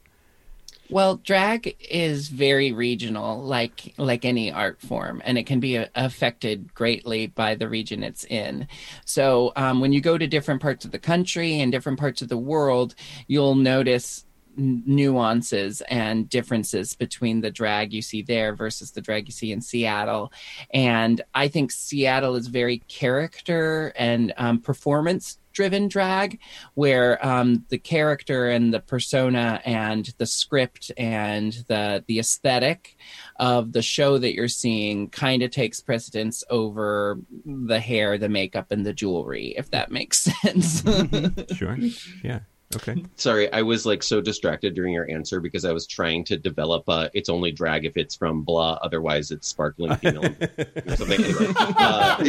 Well, 0.90 1.16
drag 1.16 1.76
is 1.90 2.28
very 2.28 2.72
regional, 2.72 3.42
like 3.42 3.92
like 3.98 4.24
any 4.24 4.50
art 4.50 4.80
form, 4.80 5.20
and 5.24 5.36
it 5.36 5.44
can 5.44 5.60
be 5.60 5.76
uh, 5.76 5.86
affected 5.94 6.72
greatly 6.74 7.26
by 7.26 7.56
the 7.56 7.68
region 7.68 8.02
it's 8.02 8.24
in. 8.24 8.66
So, 9.04 9.52
um, 9.56 9.80
when 9.80 9.92
you 9.92 10.00
go 10.00 10.16
to 10.16 10.26
different 10.26 10.62
parts 10.62 10.86
of 10.86 10.90
the 10.90 10.98
country 10.98 11.60
and 11.60 11.70
different 11.70 11.98
parts 11.98 12.22
of 12.22 12.28
the 12.28 12.38
world, 12.38 12.94
you'll 13.26 13.54
notice 13.54 14.24
nuances 14.58 15.82
and 15.82 16.28
differences 16.28 16.94
between 16.94 17.40
the 17.40 17.50
drag 17.50 17.92
you 17.92 18.02
see 18.02 18.22
there 18.22 18.54
versus 18.54 18.90
the 18.90 19.00
drag 19.00 19.28
you 19.28 19.32
see 19.32 19.52
in 19.52 19.60
Seattle. 19.60 20.32
And 20.72 21.20
I 21.34 21.48
think 21.48 21.70
Seattle 21.70 22.34
is 22.34 22.48
very 22.48 22.78
character 22.88 23.92
and 23.96 24.32
um, 24.36 24.58
performance 24.58 25.38
driven 25.58 25.88
drag 25.88 26.38
where 26.74 27.18
um, 27.26 27.64
the 27.68 27.78
character 27.78 28.48
and 28.48 28.72
the 28.72 28.78
persona 28.78 29.60
and 29.64 30.14
the 30.18 30.26
script 30.26 30.92
and 30.96 31.64
the 31.66 32.04
the 32.06 32.20
aesthetic 32.20 32.96
of 33.40 33.72
the 33.72 33.82
show 33.82 34.18
that 34.18 34.34
you're 34.34 34.46
seeing 34.46 35.08
kind 35.10 35.42
of 35.42 35.50
takes 35.50 35.80
precedence 35.80 36.44
over 36.48 37.18
the 37.44 37.80
hair 37.80 38.16
the 38.18 38.28
makeup 38.28 38.70
and 38.70 38.86
the 38.86 38.92
jewelry 38.92 39.52
if 39.56 39.68
that 39.72 39.90
makes 39.90 40.18
sense 40.42 40.84
Sure. 41.56 41.76
Yeah. 42.22 42.40
Okay. 42.76 43.02
Sorry, 43.16 43.50
I 43.52 43.62
was 43.62 43.86
like 43.86 44.02
so 44.02 44.20
distracted 44.20 44.74
during 44.74 44.92
your 44.92 45.10
answer 45.10 45.40
because 45.40 45.64
I 45.64 45.72
was 45.72 45.86
trying 45.86 46.22
to 46.24 46.36
develop 46.36 46.84
uh 46.86 47.08
it's 47.14 47.30
only 47.30 47.50
drag 47.50 47.86
if 47.86 47.96
it's 47.96 48.14
from 48.14 48.42
blah, 48.42 48.78
otherwise 48.82 49.30
it's 49.30 49.48
sparkling 49.48 49.94
female 49.96 50.26
or 50.26 50.96
something. 50.96 51.24
Anyway, 51.24 51.52
uh, 51.56 52.24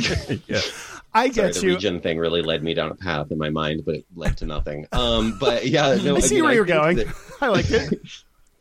Yeah. 0.48 0.62
I 1.14 1.30
sorry, 1.32 1.48
get 1.48 1.56
the 1.56 1.62
you. 1.66 1.74
region 1.74 2.00
thing 2.00 2.20
really 2.20 2.42
led 2.42 2.64
me 2.64 2.74
down 2.74 2.92
a 2.92 2.96
path 2.96 3.32
in 3.32 3.38
my 3.38 3.50
mind, 3.50 3.84
but 3.86 3.96
it 3.96 4.06
led 4.16 4.38
to 4.38 4.46
nothing. 4.46 4.88
Um, 4.94 5.38
but 5.40 5.68
yeah, 5.68 5.96
no, 6.04 6.16
I 6.16 6.20
see 6.20 6.36
mean, 6.36 6.44
where 6.46 6.54
you're 6.54 6.66
going. 6.66 6.98
that- 6.98 7.08
I 7.42 7.48
like 7.48 7.70
it. 7.72 8.00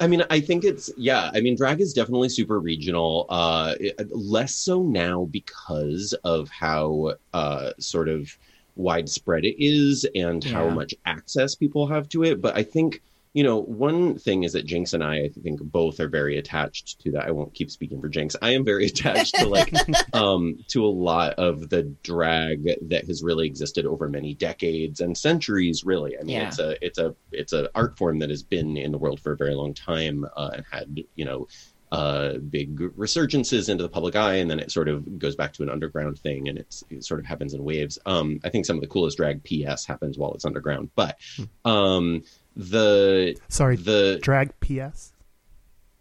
I 0.00 0.06
mean, 0.06 0.22
I 0.30 0.40
think 0.40 0.64
it's 0.64 0.90
yeah. 0.96 1.30
I 1.34 1.40
mean, 1.40 1.56
drag 1.56 1.80
is 1.80 1.92
definitely 1.92 2.28
super 2.28 2.58
regional. 2.58 3.26
Uh, 3.28 3.74
it- 3.78 4.10
less 4.16 4.54
so 4.54 4.82
now 4.82 5.26
because 5.30 6.12
of 6.24 6.48
how 6.48 7.14
uh, 7.34 7.70
sort 7.78 8.08
of 8.08 8.36
widespread 8.78 9.44
it 9.44 9.62
is 9.62 10.06
and 10.14 10.42
how 10.42 10.68
much 10.70 10.94
access 11.04 11.54
people 11.54 11.86
have 11.88 12.08
to 12.10 12.24
it. 12.24 12.40
But 12.40 12.56
I 12.56 12.62
think 12.62 13.02
you 13.34 13.44
know 13.44 13.58
one 13.60 14.18
thing 14.18 14.44
is 14.44 14.54
that 14.54 14.66
Jinkx 14.66 14.94
and 14.94 15.04
I, 15.04 15.16
I 15.24 15.28
think 15.28 15.60
both 15.62 16.00
are 16.00 16.08
very 16.08 16.38
attached 16.38 16.98
to 17.00 17.10
that. 17.12 17.26
I 17.26 17.30
won't 17.30 17.52
keep 17.52 17.70
speaking 17.70 18.00
for 18.00 18.08
Jinkx. 18.08 18.34
I 18.40 18.52
am 18.52 18.64
very 18.64 18.86
attached 18.92 19.34
to 19.34 19.46
like 19.46 19.72
um, 20.14 20.58
to 20.68 20.84
a 20.84 20.88
lot 20.88 21.34
of 21.34 21.68
the 21.68 21.82
drag 22.02 22.64
that 22.88 23.04
has 23.06 23.22
really 23.22 23.46
existed 23.46 23.84
over 23.84 24.08
many 24.08 24.32
decades 24.34 25.00
and 25.00 25.16
centuries. 25.16 25.84
Really, 25.84 26.16
I 26.18 26.22
mean, 26.22 26.36
Yeah. 26.36 26.48
it's 26.48 26.58
a 26.58 26.84
it's 26.84 26.98
a 26.98 27.14
it's 27.30 27.52
an 27.52 27.68
art 27.74 27.98
form 27.98 28.18
that 28.20 28.30
has 28.30 28.42
been 28.42 28.76
in 28.78 28.92
the 28.92 28.98
world 28.98 29.20
for 29.20 29.32
a 29.32 29.36
very 29.36 29.54
long 29.54 29.74
time 29.74 30.24
uh, 30.34 30.50
and 30.54 30.64
had 30.70 31.00
you 31.14 31.26
know 31.26 31.48
uh, 31.92 32.34
big 32.34 32.78
resurgences 32.96 33.68
into 33.68 33.82
the 33.82 33.88
public 33.88 34.14
eye, 34.16 34.34
and 34.34 34.50
then 34.50 34.60
it 34.60 34.70
sort 34.70 34.88
of 34.88 35.18
goes 35.18 35.36
back 35.36 35.52
to 35.54 35.62
an 35.62 35.70
underground 35.70 36.18
thing, 36.18 36.48
and 36.48 36.58
it's, 36.58 36.84
it 36.90 37.04
sort 37.04 37.20
of 37.20 37.26
happens 37.26 37.54
in 37.54 37.64
waves. 37.64 37.98
Um, 38.06 38.40
I 38.44 38.48
think 38.50 38.66
some 38.66 38.76
of 38.76 38.82
the 38.82 38.88
coolest 38.88 39.16
drag 39.16 39.42
PS 39.44 39.84
happens 39.86 40.18
while 40.18 40.32
it's 40.34 40.44
underground, 40.44 40.90
but 40.94 41.18
um, 41.64 42.24
the 42.56 43.36
Sorry, 43.48 43.76
the 43.76 44.18
drag 44.22 44.52
PS. 44.60 45.12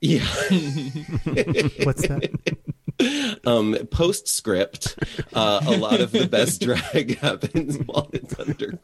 yeah. 0.02 0.19
What's 1.84 2.08
that? 2.08 2.58
um, 3.45 3.77
postscript, 3.91 4.95
uh, 5.33 5.62
a 5.65 5.77
lot 5.77 5.99
of 6.01 6.12
the 6.12 6.27
best 6.27 6.62
drag 6.62 7.17
happens 7.19 7.77
while 7.86 8.10
it's 8.13 8.38
underground. 8.39 8.79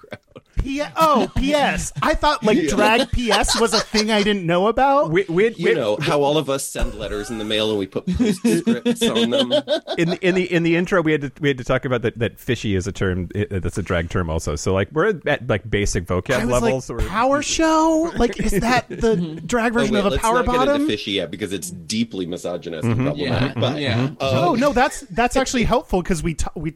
P- 0.59 0.81
oh, 0.95 1.29
PS. 1.35 1.91
I 2.01 2.13
thought 2.13 2.43
like 2.43 2.67
drag 2.69 3.09
PS 3.09 3.59
was 3.59 3.73
a 3.73 3.79
thing 3.79 4.11
I 4.11 4.23
didn't 4.23 4.45
know 4.45 4.67
about. 4.67 5.09
We, 5.11 5.25
we, 5.27 5.49
You 5.55 5.69
we- 5.69 5.73
know 5.73 5.97
how 5.99 6.21
all 6.21 6.37
of 6.37 6.49
us 6.49 6.65
send 6.65 6.93
letters 6.93 7.29
in 7.29 7.37
the 7.37 7.43
mail 7.43 7.69
and 7.71 7.79
we 7.79 7.87
put 7.87 8.05
postscripts 8.05 9.01
on 9.01 9.29
them. 9.31 9.51
in 9.97 10.09
the, 10.11 10.19
in 10.21 10.35
the 10.35 10.53
in 10.53 10.63
the 10.63 10.75
intro 10.77 11.01
we 11.01 11.11
had 11.11 11.21
to 11.21 11.31
we 11.41 11.49
had 11.49 11.57
to 11.57 11.63
talk 11.65 11.83
about 11.85 12.01
that 12.03 12.17
that 12.19 12.39
fishy 12.39 12.75
is 12.75 12.87
a 12.87 12.91
term 12.93 13.29
uh, 13.35 13.43
that's 13.59 13.77
a 13.77 13.83
drag 13.83 14.09
term 14.09 14.29
also. 14.29 14.55
So 14.55 14.73
like 14.73 14.89
we're 14.93 15.19
at 15.25 15.47
like 15.49 15.69
basic 15.69 16.05
vocab 16.05 16.49
levels. 16.49 16.89
like, 16.89 17.03
or- 17.03 17.07
power 17.09 17.41
show? 17.41 18.11
Like, 18.15 18.39
is 18.39 18.51
that 18.53 18.87
the 18.89 19.41
drag 19.45 19.73
Oh, 19.73 19.79
version 19.79 19.95
wait, 19.95 19.99
of 20.01 20.05
a 20.05 20.09
let's 20.11 20.21
power 20.21 20.35
not 20.35 20.45
get 20.45 20.53
into 20.55 20.65
bottom? 20.67 20.87
fishy 20.87 21.11
yet 21.13 21.31
because 21.31 21.51
it's 21.51 21.71
deeply 21.71 22.25
misogynist 22.25 22.87
Mm-hmm. 22.87 22.91
and 23.07 23.07
problematic. 23.17 23.55
Yeah, 23.55 23.59
But 23.59 23.81
yeah. 23.81 24.02
Uh, 24.19 24.47
Oh 24.49 24.55
no, 24.55 24.73
that's 24.73 25.01
that's 25.11 25.35
actually 25.35 25.63
helpful 25.63 26.01
because 26.01 26.21
we 26.23 26.33
t- 26.35 26.45
we 26.55 26.73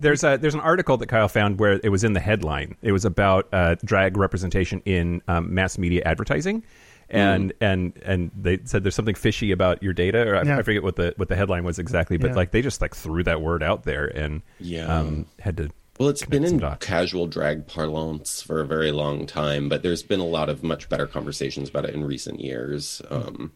there's 0.00 0.22
a 0.24 0.36
there's 0.36 0.54
an 0.54 0.60
article 0.60 0.96
that 0.98 1.06
Kyle 1.06 1.28
found 1.28 1.58
where 1.58 1.80
it 1.82 1.88
was 1.90 2.04
in 2.04 2.12
the 2.12 2.20
headline. 2.20 2.76
It 2.82 2.92
was 2.92 3.04
about 3.04 3.48
uh, 3.52 3.76
drag 3.84 4.16
representation 4.16 4.82
in 4.84 5.22
um, 5.28 5.54
mass 5.54 5.78
media 5.78 6.02
advertising, 6.04 6.62
and 7.08 7.52
and 7.60 7.92
and 8.04 8.30
they 8.36 8.58
said 8.64 8.84
there's 8.84 8.94
something 8.94 9.14
fishy 9.14 9.52
about 9.52 9.82
your 9.82 9.92
data, 9.92 10.26
or 10.28 10.36
I, 10.36 10.42
Yeah. 10.42 10.58
I 10.58 10.62
forget 10.62 10.82
what 10.82 10.96
the 10.96 11.14
what 11.16 11.28
the 11.28 11.36
headline 11.36 11.64
was 11.64 11.78
exactly, 11.78 12.16
but 12.18 12.30
Yeah. 12.30 12.36
like 12.36 12.50
they 12.50 12.62
just 12.62 12.80
like 12.80 12.94
threw 12.94 13.22
that 13.24 13.40
word 13.40 13.62
out 13.62 13.84
there 13.84 14.06
and 14.06 14.42
Yeah. 14.60 14.86
um, 14.86 15.26
had 15.38 15.56
to. 15.58 15.70
Well, 15.98 16.10
it's 16.10 16.26
been 16.26 16.44
in 16.44 16.58
dots. 16.58 16.84
casual 16.86 17.26
drag 17.26 17.66
parlance 17.66 18.42
for 18.42 18.60
a 18.60 18.66
very 18.66 18.92
long 18.92 19.24
time, 19.24 19.70
but 19.70 19.82
there's 19.82 20.02
been 20.02 20.20
a 20.20 20.26
lot 20.26 20.50
of 20.50 20.62
much 20.62 20.90
better 20.90 21.06
conversations 21.06 21.70
about 21.70 21.86
it 21.86 21.94
in 21.94 22.04
recent 22.04 22.38
years. 22.38 23.00
Um, 23.08 23.52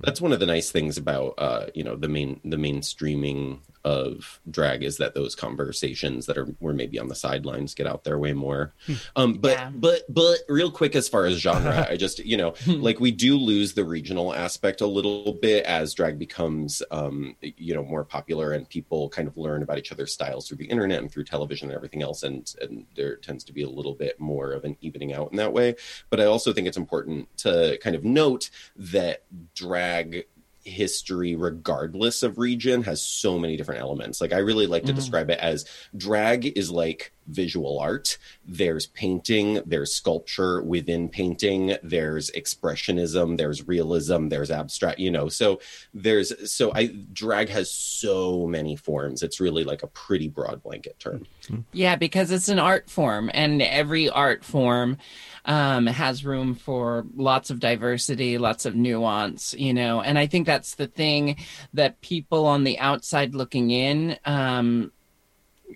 That's 0.00 0.20
one 0.20 0.32
of 0.32 0.40
the 0.40 0.46
nice 0.46 0.70
things 0.70 0.96
about 0.96 1.34
uh, 1.38 1.66
you 1.74 1.84
know 1.84 1.96
the 1.96 2.08
main 2.08 2.40
the 2.44 2.56
mainstreaming 2.56 3.60
of 3.88 4.38
drag 4.50 4.82
is 4.82 4.98
that 4.98 5.14
those 5.14 5.34
conversations 5.34 6.26
that 6.26 6.36
are 6.36 6.46
were 6.60 6.74
maybe 6.74 6.98
on 6.98 7.08
the 7.08 7.14
sidelines 7.14 7.74
get 7.74 7.86
out 7.86 8.04
there 8.04 8.18
way 8.18 8.34
more. 8.34 8.74
Um, 9.16 9.34
but 9.34 9.52
Yeah. 9.52 9.70
but 9.74 10.02
but 10.08 10.38
real 10.48 10.70
quick 10.70 10.94
as 10.94 11.08
far 11.08 11.24
as 11.24 11.38
genre, 11.38 11.86
I 11.90 11.96
just 11.96 12.18
you 12.18 12.36
know 12.36 12.52
like 12.66 13.00
we 13.00 13.10
do 13.10 13.36
lose 13.36 13.72
the 13.72 13.84
regional 13.84 14.34
aspect 14.34 14.80
a 14.82 14.86
little 14.86 15.32
bit 15.32 15.64
as 15.64 15.94
drag 15.94 16.18
becomes 16.18 16.82
um, 16.90 17.34
you 17.40 17.74
know 17.74 17.82
more 17.82 18.04
popular 18.04 18.52
and 18.52 18.68
people 18.68 19.08
kind 19.08 19.26
of 19.26 19.36
learn 19.38 19.62
about 19.62 19.78
each 19.78 19.90
other's 19.92 20.12
styles 20.12 20.46
through 20.46 20.58
the 20.58 20.66
internet 20.66 21.00
and 21.00 21.10
through 21.10 21.24
television 21.24 21.68
and 21.68 21.76
everything 21.76 22.02
else, 22.02 22.22
and 22.22 22.54
and 22.60 22.84
there 22.94 23.16
tends 23.16 23.42
to 23.44 23.52
be 23.52 23.62
a 23.62 23.68
little 23.70 23.94
bit 23.94 24.20
more 24.20 24.52
of 24.52 24.64
an 24.64 24.76
evening 24.82 25.12
out 25.14 25.30
in 25.30 25.36
that 25.38 25.52
way. 25.52 25.74
But 26.10 26.20
I 26.20 26.24
also 26.24 26.52
think 26.52 26.66
it's 26.66 26.76
important 26.76 27.34
to 27.38 27.78
kind 27.82 27.96
of 27.96 28.04
note 28.04 28.50
that 28.76 29.22
drag 29.54 30.26
history 30.68 31.34
regardless 31.34 32.22
of 32.22 32.38
region 32.38 32.82
has 32.82 33.02
so 33.02 33.38
many 33.38 33.56
different 33.56 33.80
elements. 33.80 34.20
Like 34.20 34.32
i 34.32 34.38
really 34.38 34.66
like 34.66 34.84
to 34.84 34.92
mm. 34.92 34.96
describe 34.96 35.30
it 35.30 35.38
as 35.38 35.64
drag 35.96 36.58
is 36.58 36.70
like 36.70 37.12
visual 37.28 37.78
art 37.78 38.18
there's 38.46 38.86
painting 38.86 39.60
there's 39.66 39.94
sculpture 39.94 40.62
within 40.62 41.08
painting 41.08 41.76
there's 41.82 42.30
expressionism 42.32 43.36
there's 43.36 43.66
realism 43.68 44.28
there's 44.28 44.50
abstract 44.50 44.98
you 44.98 45.10
know 45.10 45.28
so 45.28 45.60
there's 45.94 46.50
so 46.50 46.72
i 46.74 46.86
drag 47.12 47.48
has 47.48 47.70
so 47.70 48.46
many 48.46 48.76
forms 48.76 49.22
it's 49.22 49.40
really 49.40 49.64
like 49.64 49.82
a 49.82 49.88
pretty 49.88 50.28
broad 50.28 50.62
blanket 50.62 50.98
term 50.98 51.26
Yeah, 51.72 51.96
because 51.96 52.30
it's 52.30 52.48
an 52.48 52.58
art 52.58 52.90
form, 52.90 53.30
and 53.32 53.62
every 53.62 54.08
art 54.08 54.44
form 54.44 54.98
um, 55.44 55.86
has 55.86 56.24
room 56.24 56.54
for 56.54 57.06
lots 57.16 57.50
of 57.50 57.60
diversity, 57.60 58.38
lots 58.38 58.66
of 58.66 58.74
nuance, 58.74 59.54
you 59.54 59.72
know. 59.72 60.00
And 60.00 60.18
I 60.18 60.26
think 60.26 60.46
that's 60.46 60.74
the 60.74 60.86
thing 60.86 61.36
that 61.72 62.00
people 62.00 62.46
on 62.46 62.64
the 62.64 62.78
outside 62.78 63.34
looking 63.34 63.70
in 63.70 64.18
um, 64.24 64.92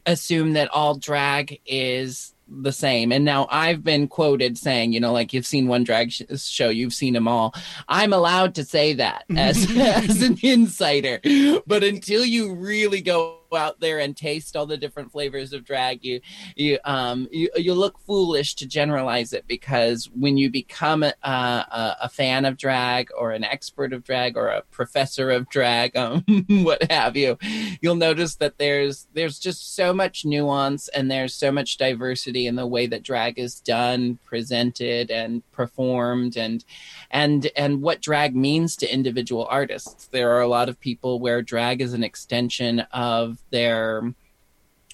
assume 0.07 0.55
that 0.55 0.69
all 0.69 0.97
drag 0.97 1.61
is 1.67 2.35
the 2.49 2.73
same. 2.73 3.13
And 3.13 3.25
now 3.25 3.47
I've 3.51 3.83
been 3.83 4.09
quoted 4.09 4.59
saying, 4.59 4.93
you 4.93 5.01
know, 5.01 5.13
like 5.13 5.33
you've 5.33 5.47
seen 5.47 5.69
one 5.69 5.85
drag 5.85 6.13
sh- 6.13 6.23
show, 6.37 6.69
you've 6.69 6.93
seen 6.93 7.15
them 7.15 7.29
all. 7.29 7.55
I'm 7.89 8.13
allowed 8.13 8.55
to 8.57 8.65
say 8.65 8.95
that 8.95 9.25
as, 9.37 9.67
as 9.77 10.23
an 10.23 10.39
insider. 10.43 11.21
But 11.67 11.85
until 11.85 12.25
you 12.25 12.55
really 12.55 13.01
go 13.01 13.39
out 13.57 13.81
there 13.81 13.99
and 13.99 14.17
taste 14.17 14.57
all 14.57 14.67
the 14.67 14.77
different 14.77 15.13
flavors 15.13 15.53
of 15.53 15.65
drag, 15.65 16.05
you 16.05 16.21
you 16.57 16.79
um 16.85 17.29
you 17.31 17.51
you 17.57 17.75
look 17.75 17.99
foolish 18.01 18.55
to 18.57 18.67
generalize 18.67 19.33
it 19.33 19.47
because 19.47 20.09
when 20.15 20.37
you 20.37 20.51
become 20.51 21.03
a, 21.03 21.15
a, 21.23 21.97
a 22.03 22.09
fan 22.09 22.45
of 22.45 22.57
drag 22.57 23.09
or 23.17 23.33
an 23.33 23.45
expert 23.45 23.93
of 23.93 24.05
drag 24.05 24.37
or 24.37 24.49
a 24.49 24.63
professor 24.71 25.31
of 25.31 25.49
drag, 25.49 25.97
um, 25.97 26.25
what 26.49 26.91
have 26.91 27.17
you, 27.17 27.39
you'll 27.81 27.95
notice 27.95 28.37
that 28.37 28.59
there's 28.59 29.07
there's 29.15 29.39
just 29.39 29.75
so 29.75 29.93
much 29.93 30.25
nuance 30.25 30.89
and 30.89 31.11
there's 31.11 31.35
so 31.35 31.53
much 31.53 31.77
diversity 31.77 32.47
in 32.47 32.57
the 32.57 32.67
way 32.67 32.87
that 32.87 33.03
drag 33.03 33.39
is 33.39 33.61
done, 33.61 34.19
presented, 34.25 35.11
and 35.11 35.43
performed, 35.53 36.37
and 36.37 36.65
and 37.11 37.51
and 37.57 37.83
what 37.83 38.01
drag 38.01 38.35
means 38.35 38.77
to 38.77 38.93
individual 38.93 39.47
artists. 39.51 40.07
There 40.07 40.33
are 40.33 40.41
a 40.41 40.49
lot 40.49 40.69
of 40.69 40.81
people 40.81 41.21
where 41.21 41.43
drag 41.43 41.81
is 41.81 41.93
an 41.93 42.05
extension 42.05 42.81
of 42.93 43.42
their 43.51 44.15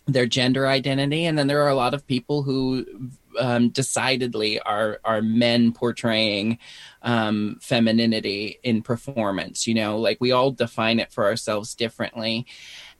their 0.06 0.26
gender 0.26 0.66
identity, 0.66 1.26
and 1.26 1.38
then 1.38 1.46
there 1.46 1.62
are 1.62 1.68
a 1.68 1.74
lot 1.74 1.92
of 1.92 2.06
people 2.06 2.42
who 2.42 3.10
um, 3.38 3.68
decidedly 3.68 4.58
are 4.60 5.00
are 5.04 5.22
men 5.22 5.72
portraying 5.72 6.58
um, 7.02 7.58
femininity 7.60 8.58
in 8.62 8.82
performance. 8.82 9.66
You 9.66 9.74
know, 9.74 9.98
like 9.98 10.18
we 10.20 10.32
all 10.32 10.50
define 10.50 10.98
it 10.98 11.12
for 11.12 11.26
ourselves 11.26 11.74
differently, 11.74 12.46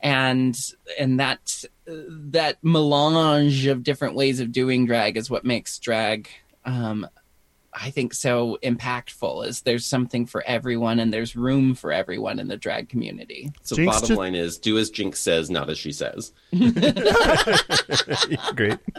and 0.01 0.59
and 0.99 1.18
that 1.18 1.64
that 1.86 2.59
melange 2.62 3.66
of 3.66 3.82
different 3.82 4.14
ways 4.14 4.40
of 4.40 4.53
doing 4.53 4.86
drag 4.86 5.16
is 5.16 5.30
what 5.30 5.44
makes 5.44 5.78
drag 5.78 6.28
um, 6.64 7.07
I 7.72 7.90
think 7.90 8.14
so 8.14 8.58
impactful 8.62 9.46
is 9.46 9.60
there's 9.60 9.84
something 9.84 10.26
for 10.26 10.42
everyone 10.42 10.98
and 10.98 11.12
there's 11.12 11.36
room 11.36 11.74
for 11.74 11.92
everyone 11.92 12.38
in 12.38 12.48
the 12.48 12.56
drag 12.56 12.88
community. 12.88 13.52
So 13.62 13.76
Jinkx 13.76 13.86
bottom 13.86 14.08
just- 14.08 14.18
line 14.18 14.34
is 14.34 14.58
do 14.58 14.78
as 14.78 14.90
Jinkx 14.90 15.16
says, 15.16 15.50
not 15.50 15.68
as 15.70 15.78
she 15.78 15.92
says. 15.92 16.32
Great. 16.52 16.72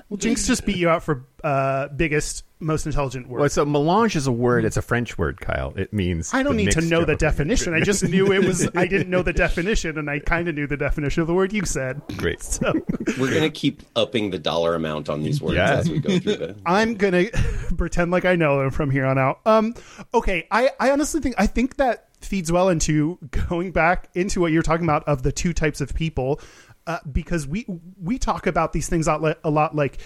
Well, 0.09 0.17
Jinkx 0.17 0.47
just 0.47 0.65
beat 0.65 0.77
you 0.77 0.89
out 0.89 1.03
for 1.03 1.25
uh, 1.43 1.87
biggest, 1.89 2.43
most 2.61 2.85
intelligent 2.85 3.27
word. 3.29 3.39
Well, 3.39 3.49
so 3.49 3.63
melange 3.65 4.15
is 4.15 4.27
a 4.27 4.31
word. 4.31 4.65
It's 4.65 4.75
a 4.77 4.81
French 4.81 5.17
word, 5.17 5.39
Kyle. 5.39 5.73
It 5.77 5.93
means. 5.93 6.33
I 6.33 6.43
don't 6.43 6.57
need 6.57 6.71
to 6.71 6.81
know 6.81 7.05
the 7.05 7.15
definition. 7.15 7.73
I 7.73 7.79
just 7.79 8.03
knew 8.03 8.31
it 8.33 8.43
was. 8.45 8.69
I 8.75 8.85
didn't 8.85 9.09
know 9.09 9.21
the 9.21 9.33
definition, 9.45 9.97
and 9.97 10.09
I 10.09 10.19
kind 10.19 10.47
of 10.49 10.55
knew 10.55 10.67
the 10.67 10.75
definition 10.77 11.21
of 11.21 11.27
the 11.27 11.33
word 11.33 11.53
you 11.53 11.65
said. 11.65 12.01
Great. 12.17 12.43
So 12.43 12.73
We're 13.17 13.33
gonna 13.33 13.49
keep 13.49 13.83
upping 13.95 14.31
the 14.31 14.39
dollar 14.39 14.75
amount 14.75 15.09
on 15.09 15.23
these 15.23 15.41
words 15.41 15.55
Yeah. 15.55 15.75
as 15.75 15.89
we 15.89 15.99
go 15.99 16.19
through 16.19 16.35
the. 16.35 16.55
I'm 16.65 16.95
gonna 16.95 17.25
pretend 17.77 18.11
like 18.11 18.25
I 18.25 18.35
know 18.35 18.59
them 18.59 18.71
from 18.71 18.91
here 18.91 19.05
on 19.05 19.17
out. 19.17 19.39
Um, 19.45 19.73
okay, 20.13 20.45
I, 20.51 20.71
I 20.79 20.91
honestly 20.91 21.21
think 21.21 21.35
I 21.37 21.47
think 21.47 21.77
that 21.77 22.07
feeds 22.21 22.51
well 22.51 22.67
into 22.67 23.17
going 23.47 23.71
back 23.71 24.09
into 24.13 24.41
what 24.41 24.51
you're 24.51 24.61
talking 24.63 24.85
about 24.85 25.07
of 25.07 25.23
the 25.23 25.31
two 25.31 25.53
types 25.53 25.79
of 25.79 25.93
people, 25.95 26.41
uh, 26.87 26.99
because 27.09 27.47
we 27.47 27.65
we 28.01 28.17
talk 28.17 28.47
about 28.47 28.73
these 28.73 28.89
things 28.89 29.07
a 29.07 29.15
lot, 29.15 29.39
a 29.45 29.49
lot 29.49 29.75
like 29.75 29.99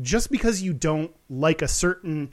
just 0.00 0.30
because 0.30 0.62
you 0.62 0.72
don't 0.72 1.14
like 1.28 1.62
a 1.62 1.68
certain 1.68 2.32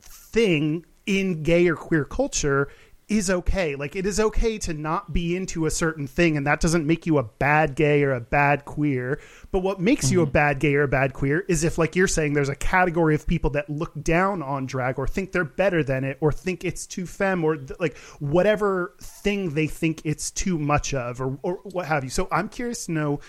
thing 0.00 0.84
in 1.06 1.42
gay 1.42 1.68
or 1.68 1.76
queer 1.76 2.04
culture 2.04 2.68
is 3.08 3.30
okay. 3.30 3.76
Like 3.76 3.94
it 3.94 4.04
is 4.04 4.18
okay 4.18 4.58
to 4.58 4.74
not 4.74 5.12
be 5.12 5.36
into 5.36 5.66
a 5.66 5.70
certain 5.70 6.08
thing 6.08 6.36
and 6.36 6.46
that 6.46 6.60
doesn't 6.60 6.86
make 6.86 7.06
you 7.06 7.18
a 7.18 7.22
bad 7.22 7.76
gay 7.76 8.02
or 8.02 8.12
a 8.12 8.20
bad 8.20 8.64
queer. 8.64 9.20
But 9.52 9.60
what 9.60 9.80
makes 9.80 10.10
you 10.10 10.22
a 10.22 10.24
mm-hmm. 10.24 10.32
bad 10.32 10.58
gay 10.58 10.74
or 10.74 10.82
a 10.82 10.88
bad 10.88 11.12
queer 11.12 11.44
is 11.48 11.62
if 11.62 11.78
like 11.78 11.94
you're 11.94 12.08
saying 12.08 12.32
there's 12.32 12.48
a 12.48 12.56
category 12.56 13.14
of 13.14 13.26
people 13.26 13.50
that 13.50 13.70
look 13.70 13.92
down 14.02 14.42
on 14.42 14.66
drag 14.66 14.98
or 14.98 15.06
think 15.06 15.30
they're 15.30 15.44
better 15.44 15.84
than 15.84 16.02
it 16.02 16.18
or 16.20 16.32
think 16.32 16.64
it's 16.64 16.84
too 16.84 17.06
femme 17.06 17.44
or 17.44 17.56
th- 17.56 17.78
like 17.78 17.96
whatever 18.18 18.96
thing 19.00 19.54
they 19.54 19.68
think 19.68 20.02
it's 20.04 20.32
too 20.32 20.58
much 20.58 20.92
of 20.92 21.20
or 21.20 21.38
or 21.42 21.60
what 21.62 21.86
have 21.86 22.02
you. 22.02 22.10
So 22.10 22.26
I'm 22.32 22.48
curious 22.48 22.86
to 22.86 22.92
know 22.92 23.20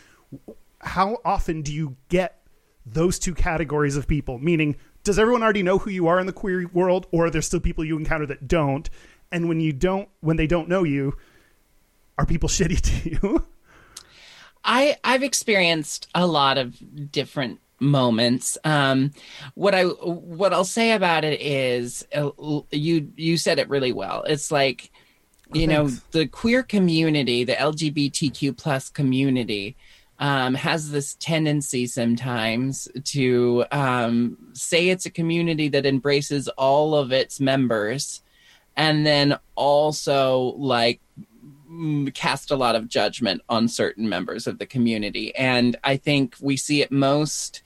how 0.79 1.17
often 1.23 1.61
do 1.61 1.73
you 1.73 1.95
get 2.09 2.36
those 2.93 3.19
two 3.19 3.33
categories 3.33 3.95
of 3.97 4.07
people? 4.07 4.39
Meaning, 4.39 4.75
does 5.03 5.19
everyone 5.19 5.43
already 5.43 5.63
know 5.63 5.77
who 5.77 5.89
you 5.89 6.07
are 6.07 6.19
in 6.19 6.25
the 6.25 6.33
queer 6.33 6.67
world, 6.73 7.07
or 7.11 7.25
are 7.25 7.29
there 7.29 7.41
still 7.41 7.59
people 7.59 7.85
you 7.85 7.97
encounter 7.97 8.25
that 8.25 8.47
don't? 8.47 8.89
And 9.31 9.49
when 9.49 9.59
you 9.59 9.73
don't, 9.73 10.09
when 10.21 10.38
they 10.38 10.47
don't 10.47 10.69
know 10.69 10.83
you, 10.83 11.15
are 12.17 12.25
people 12.25 12.49
shitty 12.49 12.81
to 12.81 13.09
you? 13.09 13.47
I 14.63 14.97
I've 15.03 15.23
experienced 15.23 16.07
a 16.13 16.27
lot 16.27 16.57
of 16.57 17.11
different 17.11 17.59
moments. 17.79 18.57
Um, 18.63 19.11
what 19.53 19.73
I 19.73 19.83
what 19.83 20.53
I'll 20.53 20.65
say 20.65 20.91
about 20.91 21.23
it 21.23 21.41
is 21.41 22.05
uh, 22.13 22.31
you 22.71 23.11
you 23.15 23.38
said 23.38 23.59
it 23.59 23.69
really 23.69 23.93
well. 23.93 24.23
It's 24.23 24.51
like 24.51 24.91
you 25.53 25.67
know 25.67 25.88
the 26.11 26.27
queer 26.27 26.63
community, 26.63 27.43
the 27.43 27.53
LGBTQ 27.53 28.57
plus 28.57 28.89
community. 28.89 29.75
Um, 30.20 30.55
has 30.55 30.89
this 30.89 31.13
tendency 31.20 31.86
sometimes 31.86 32.88
to 33.03 33.65
um, 33.72 34.38
say 34.53 34.89
it's 34.89 35.05
a 35.05 35.11
community 35.11 35.70
that 35.70 35.86
embraces 35.86 36.47
all 36.47 36.95
of 36.95 37.11
its 37.11 37.39
members, 37.39 38.24
and 38.76 39.05
then 39.05 39.38
also 39.55 40.55
like 40.57 41.01
cast 42.13 42.51
a 42.51 42.55
lot 42.55 42.76
of 42.76 42.88
judgment 42.88 43.41
on 43.49 43.68
certain 43.68 44.07
members 44.09 44.47
of 44.47 44.57
the 44.57 44.65
community. 44.65 45.36
And 45.36 45.78
I 45.84 45.97
think 45.97 46.36
we 46.41 46.57
see 46.57 46.82
it 46.82 46.91
most 46.91 47.61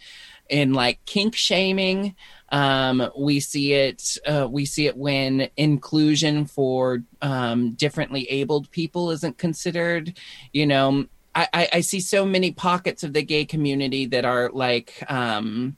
in 0.49 0.74
like 0.74 1.04
kink 1.06 1.36
shaming. 1.36 2.16
Um, 2.49 3.10
we 3.18 3.39
see 3.39 3.74
it. 3.74 4.18
Uh, 4.28 4.47
we 4.49 4.66
see 4.66 4.88
it 4.88 4.97
when 4.97 5.49
inclusion 5.56 6.45
for 6.45 7.04
um, 7.22 7.72
differently 7.72 8.30
abled 8.30 8.70
people 8.72 9.12
isn't 9.12 9.38
considered. 9.38 10.18
You 10.52 10.68
know, 10.68 11.06
I, 11.34 11.69
I, 11.73 11.82
see 11.82 12.01
so 12.01 12.25
many 12.25 12.51
pockets 12.51 13.03
of 13.03 13.13
the 13.13 13.21
gay 13.21 13.45
community 13.45 14.05
that 14.07 14.25
are 14.25 14.49
like 14.53 15.01
um, 15.09 15.77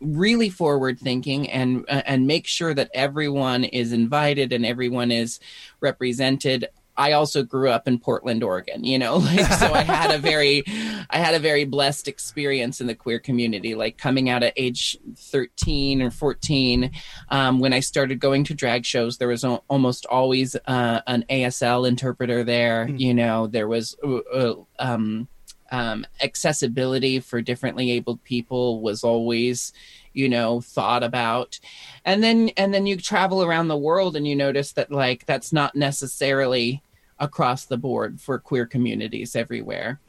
really 0.00 0.48
forward 0.48 0.98
thinking 0.98 1.50
and 1.50 1.84
uh, 1.88 2.02
and 2.06 2.26
make 2.26 2.46
sure 2.46 2.74
that 2.74 2.90
everyone 2.94 3.64
is 3.64 3.92
invited 3.92 4.52
and 4.52 4.66
everyone 4.66 5.10
is 5.10 5.40
represented 5.80 6.68
i 6.98 7.12
also 7.12 7.42
grew 7.42 7.70
up 7.70 7.88
in 7.88 7.98
portland 7.98 8.42
oregon 8.42 8.84
you 8.84 8.98
know 8.98 9.16
like 9.16 9.46
so 9.52 9.72
i 9.72 9.82
had 9.82 10.10
a 10.10 10.18
very 10.18 10.62
i 11.10 11.18
had 11.18 11.34
a 11.34 11.38
very 11.38 11.64
blessed 11.64 12.08
experience 12.08 12.80
in 12.80 12.86
the 12.86 12.94
queer 12.94 13.18
community 13.18 13.74
like 13.74 13.96
coming 13.96 14.28
out 14.28 14.42
at 14.42 14.52
age 14.56 14.98
13 15.16 16.02
or 16.02 16.10
14 16.10 16.90
um, 17.30 17.60
when 17.60 17.72
i 17.72 17.80
started 17.80 18.20
going 18.20 18.44
to 18.44 18.54
drag 18.54 18.84
shows 18.84 19.18
there 19.18 19.28
was 19.28 19.44
al- 19.44 19.64
almost 19.68 20.04
always 20.06 20.56
uh, 20.66 21.00
an 21.06 21.24
asl 21.30 21.88
interpreter 21.88 22.44
there 22.44 22.88
you 22.88 23.14
know 23.14 23.46
there 23.46 23.68
was 23.68 23.96
uh, 24.04 24.16
uh, 24.16 24.54
um, 24.78 25.28
um, 25.70 26.06
accessibility 26.22 27.20
for 27.20 27.42
differently 27.42 27.90
abled 27.90 28.22
people 28.24 28.80
was 28.80 29.04
always 29.04 29.72
you 30.12 30.28
know 30.28 30.60
thought 30.60 31.02
about. 31.02 31.60
And 32.04 32.22
then 32.22 32.50
and 32.56 32.74
then 32.74 32.86
you 32.86 32.96
travel 32.96 33.42
around 33.42 33.68
the 33.68 33.76
world 33.76 34.16
and 34.16 34.26
you 34.26 34.34
notice 34.34 34.72
that 34.72 34.90
like 34.90 35.26
that's 35.26 35.52
not 35.52 35.76
necessarily 35.76 36.82
across 37.20 37.64
the 37.64 37.76
board 37.76 38.20
for 38.20 38.38
queer 38.38 38.66
communities 38.66 39.34
everywhere. 39.34 40.00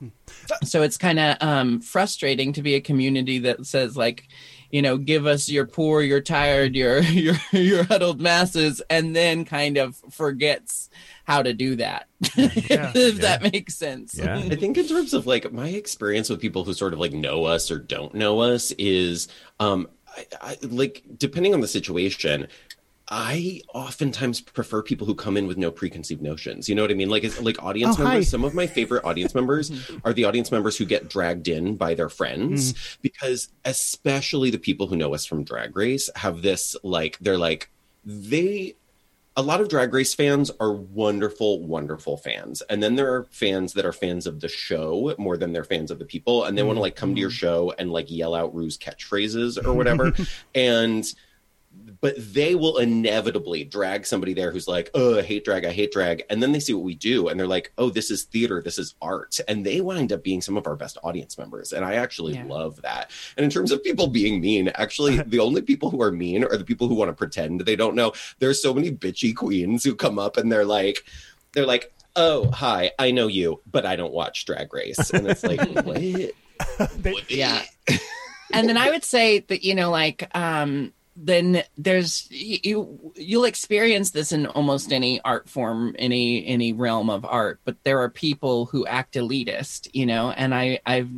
So 0.64 0.84
it's 0.84 0.98
kind 0.98 1.20
of 1.20 1.38
um, 1.42 1.82
frustrating 1.82 2.54
to 2.54 2.62
be 2.62 2.76
a 2.76 2.82
community 2.82 3.40
that 3.40 3.66
says 3.66 3.98
like 3.98 4.28
you 4.72 4.82
know 4.82 4.98
give 4.98 5.26
us 5.26 5.50
your 5.50 5.66
poor 5.66 6.02
your 6.02 6.22
tired 6.22 6.76
your 6.76 7.00
your 7.02 7.36
your 7.52 7.84
huddled 7.84 8.22
masses 8.22 8.82
and 8.90 9.16
then 9.16 9.46
kind 9.46 9.78
of 9.78 9.96
forgets 10.12 10.90
how 11.24 11.42
to 11.42 11.54
do 11.54 11.76
that. 11.76 12.08
Yeah. 12.36 12.92
if 12.96 13.22
that 13.22 13.42
makes 13.54 13.76
sense. 13.76 14.18
Yeah. 14.18 14.38
I 14.38 14.56
think 14.56 14.78
in 14.78 14.88
terms 14.88 15.14
of 15.14 15.28
like 15.28 15.52
my 15.52 15.70
experience 15.70 16.30
with 16.30 16.40
people 16.40 16.64
who 16.64 16.74
sort 16.74 16.94
of 16.94 17.00
like 17.00 17.14
know 17.14 17.46
us 17.46 17.70
or 17.72 17.80
don't 17.80 18.14
know 18.16 18.40
us 18.40 18.72
is 18.74 19.28
um 19.60 19.88
I, 20.18 20.26
I, 20.42 20.58
like 20.64 21.04
depending 21.18 21.54
on 21.54 21.62
the 21.62 21.68
situation 21.68 22.48
I 23.10 23.62
oftentimes 23.74 24.40
prefer 24.40 24.84
people 24.84 25.08
who 25.08 25.16
come 25.16 25.36
in 25.36 25.48
with 25.48 25.58
no 25.58 25.72
preconceived 25.72 26.22
notions. 26.22 26.70
You 26.70 26.76
know 26.76 26.84
what 26.84 26.92
I 26.92 26.94
mean? 26.94 27.10
Like, 27.10 27.24
it's 27.24 27.42
like 27.42 27.62
audience 27.64 27.96
Oh, 27.96 28.04
hi. 28.04 28.10
members. 28.10 28.30
Some 28.30 28.44
of 28.44 28.54
my 28.54 28.68
favorite 28.68 29.04
audience 29.04 29.34
members 29.40 29.72
mm-hmm. 29.72 29.98
are 30.06 30.14
the 30.14 30.26
audience 30.26 30.52
members 30.52 30.78
who 30.78 30.86
get 30.86 31.10
dragged 31.10 31.48
in 31.48 31.76
by 31.76 31.96
their 31.96 32.10
friends, 32.10 32.74
mm-hmm. 32.74 33.00
because 33.02 33.50
especially 33.66 34.52
the 34.52 34.60
people 34.60 34.88
who 34.88 34.96
know 34.96 35.16
us 35.16 35.26
from 35.26 35.44
Drag 35.44 35.76
Race 35.76 36.10
have 36.16 36.44
this 36.44 36.76
like 36.84 37.18
they're 37.20 37.38
like 37.38 37.72
they 38.06 38.76
a 39.38 39.42
lot 39.42 39.62
of 39.62 39.70
drag 39.70 39.94
race 39.94 40.14
fans 40.14 40.52
are 40.60 40.74
wonderful 40.74 41.66
wonderful 41.66 42.18
fans 42.18 42.62
and 42.64 42.82
then 42.82 42.96
there 42.96 43.14
are 43.14 43.26
fans 43.26 43.74
that 43.74 43.86
are 43.86 43.94
fans 43.94 44.28
of 44.28 44.42
the 44.42 44.50
show 44.50 45.14
more 45.18 45.38
than 45.38 45.54
they're 45.54 45.64
fans 45.64 45.92
of 45.92 46.00
the 46.00 46.06
people 46.06 46.44
and 46.44 46.58
they 46.58 46.64
want 46.64 46.76
to 46.76 46.82
like 46.82 46.96
come 46.96 47.14
to 47.14 47.22
your 47.22 47.30
mm-hmm. 47.30 47.36
show 47.36 47.74
and 47.78 47.92
like 47.92 48.10
yell 48.10 48.36
out 48.36 48.54
Ru's 48.54 48.78
catchphrases 48.78 49.64
or 49.64 49.74
whatever 49.76 50.12
and 50.56 51.06
but 52.02 52.16
they 52.18 52.56
will 52.56 52.78
inevitably 52.78 53.64
drag 53.64 54.06
somebody 54.06 54.34
there 54.34 54.52
who's 54.52 54.68
like, 54.68 54.90
oh, 54.94 55.20
I 55.20 55.22
hate 55.22 55.44
drag, 55.44 55.66
I 55.66 55.72
hate 55.72 55.92
drag. 55.92 56.24
And 56.30 56.42
then 56.42 56.52
they 56.52 56.60
see 56.60 56.74
what 56.74 56.84
we 56.84 56.96
do 56.96 57.28
and 57.28 57.40
they're 57.40 57.48
like, 57.48 57.74
oh, 57.78 57.90
this 57.90 58.10
is 58.10 58.24
theater, 58.24 58.62
this 58.62 58.78
is 58.80 58.96
art. 59.02 59.40
And 59.48 59.66
they 59.66 59.82
wind 59.82 60.14
up 60.14 60.24
being 60.24 60.42
some 60.42 60.56
of 60.56 60.66
our 60.66 60.76
best 60.76 60.98
audience 61.04 61.38
members. 61.38 61.74
And 61.74 61.84
I 61.84 61.96
actually 61.96 62.34
Yeah. 62.36 62.46
love 62.46 62.82
that. 62.84 63.12
And 63.36 63.44
in 63.44 63.50
terms 63.50 63.72
of 63.72 63.84
people 63.84 64.08
being 64.08 64.40
mean, 64.40 64.70
actually, 64.76 65.18
the 65.26 65.40
only 65.40 65.62
people 65.62 65.90
who 65.90 66.02
are 66.02 66.12
mean 66.12 66.44
are 66.44 66.56
the 66.58 66.64
people 66.66 66.88
who 66.88 66.96
want 66.96 67.10
to 67.10 67.14
pretend 67.14 67.62
they 67.62 67.76
don't 67.76 67.96
know. 67.96 68.14
There's 68.40 68.62
so 68.62 68.74
many 68.74 68.92
bitchy 68.92 69.36
queens 69.36 69.84
who 69.84 69.94
come 69.96 70.18
up 70.20 70.38
and 70.38 70.52
they're 70.52 70.66
like, 70.66 71.04
they're 71.54 71.66
like, 71.66 71.92
oh, 72.16 72.50
hi, 72.52 72.92
I 72.98 73.12
know 73.12 73.28
you, 73.28 73.62
but 73.70 73.86
I 73.86 73.96
don't 73.96 74.14
watch 74.14 74.46
Drag 74.46 74.74
Race. 74.74 75.10
And 75.12 75.28
it's 75.28 75.44
like, 75.44 75.60
what? 75.84 76.02
yeah 77.30 77.62
and 78.54 78.68
then 78.68 78.76
i 78.76 78.90
would 78.90 79.06
say 79.06 79.40
that 79.40 79.64
you 79.64 79.74
know 79.76 79.90
like 79.92 80.30
um 80.36 80.92
then 81.22 81.64
there's 81.78 82.28
you 82.32 83.12
you'll 83.16 83.44
experience 83.44 84.12
this 84.12 84.32
in 84.32 84.46
almost 84.48 84.94
any 84.94 85.20
art 85.22 85.50
form 85.50 85.94
any 86.00 86.46
any 86.48 86.72
realm 86.72 87.10
of 87.10 87.26
art 87.26 87.60
but 87.66 87.76
there 87.84 88.00
are 88.00 88.10
people 88.10 88.68
who 88.68 88.86
act 88.86 89.16
elitist 89.16 89.90
you 89.94 90.06
know 90.06 90.32
and 90.32 90.56
i 90.56 90.80
i've 90.86 91.10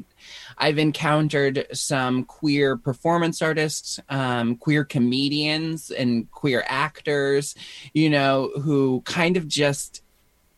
i've 0.58 0.80
encountered 0.80 1.68
some 1.72 2.24
queer 2.24 2.76
performance 2.78 3.44
artists 3.44 4.00
um, 4.10 4.56
queer 4.56 4.84
comedians 4.84 5.92
and 5.92 6.30
queer 6.32 6.64
actors 6.66 7.54
you 7.94 8.10
know 8.10 8.52
who 8.62 9.02
kind 9.02 9.38
of 9.38 9.48
just 9.48 10.02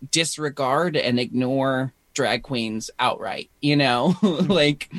disregard 0.10 0.96
and 0.96 1.20
ignore 1.20 1.94
drag 2.14 2.44
queens 2.44 2.90
outright 3.00 3.50
you 3.64 3.76
know? 3.76 4.16
Like 4.44 4.92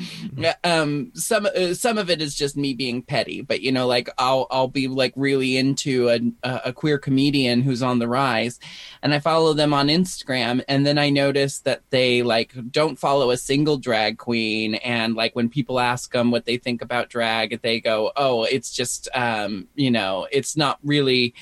um 0.63 1.11
some 1.13 1.45
uh, 1.45 1.73
some 1.73 1.97
of 1.97 2.09
it 2.09 2.21
is 2.21 2.35
just 2.35 2.57
me 2.57 2.73
being 2.73 3.01
petty 3.01 3.41
but 3.41 3.61
you 3.61 3.71
know 3.71 3.85
like 3.85 4.09
i'll 4.17 4.47
i'll 4.49 4.67
be 4.67 4.87
like 4.87 5.13
really 5.15 5.55
into 5.55 6.09
a 6.09 6.19
a 6.43 6.73
queer 6.73 6.97
comedian 6.97 7.61
who's 7.61 7.83
on 7.83 7.99
the 7.99 8.07
rise 8.07 8.59
and 9.03 9.13
i 9.13 9.19
follow 9.19 9.53
them 9.53 9.73
on 9.73 9.87
instagram 9.87 10.63
and 10.67 10.85
then 10.85 10.97
i 10.97 11.09
notice 11.09 11.59
that 11.59 11.83
they 11.89 12.23
like 12.23 12.53
don't 12.71 12.97
follow 12.97 13.29
a 13.29 13.37
single 13.37 13.77
drag 13.77 14.17
queen 14.17 14.75
and 14.75 15.15
like 15.15 15.35
when 15.35 15.47
people 15.47 15.79
ask 15.79 16.11
them 16.11 16.31
what 16.31 16.45
they 16.45 16.57
think 16.57 16.81
about 16.81 17.09
drag 17.09 17.61
they 17.61 17.79
go 17.79 18.11
oh 18.15 18.43
it's 18.43 18.71
just 18.71 19.07
um 19.13 19.67
you 19.75 19.91
know 19.91 20.27
it's 20.31 20.57
not 20.57 20.79
really 20.83 21.33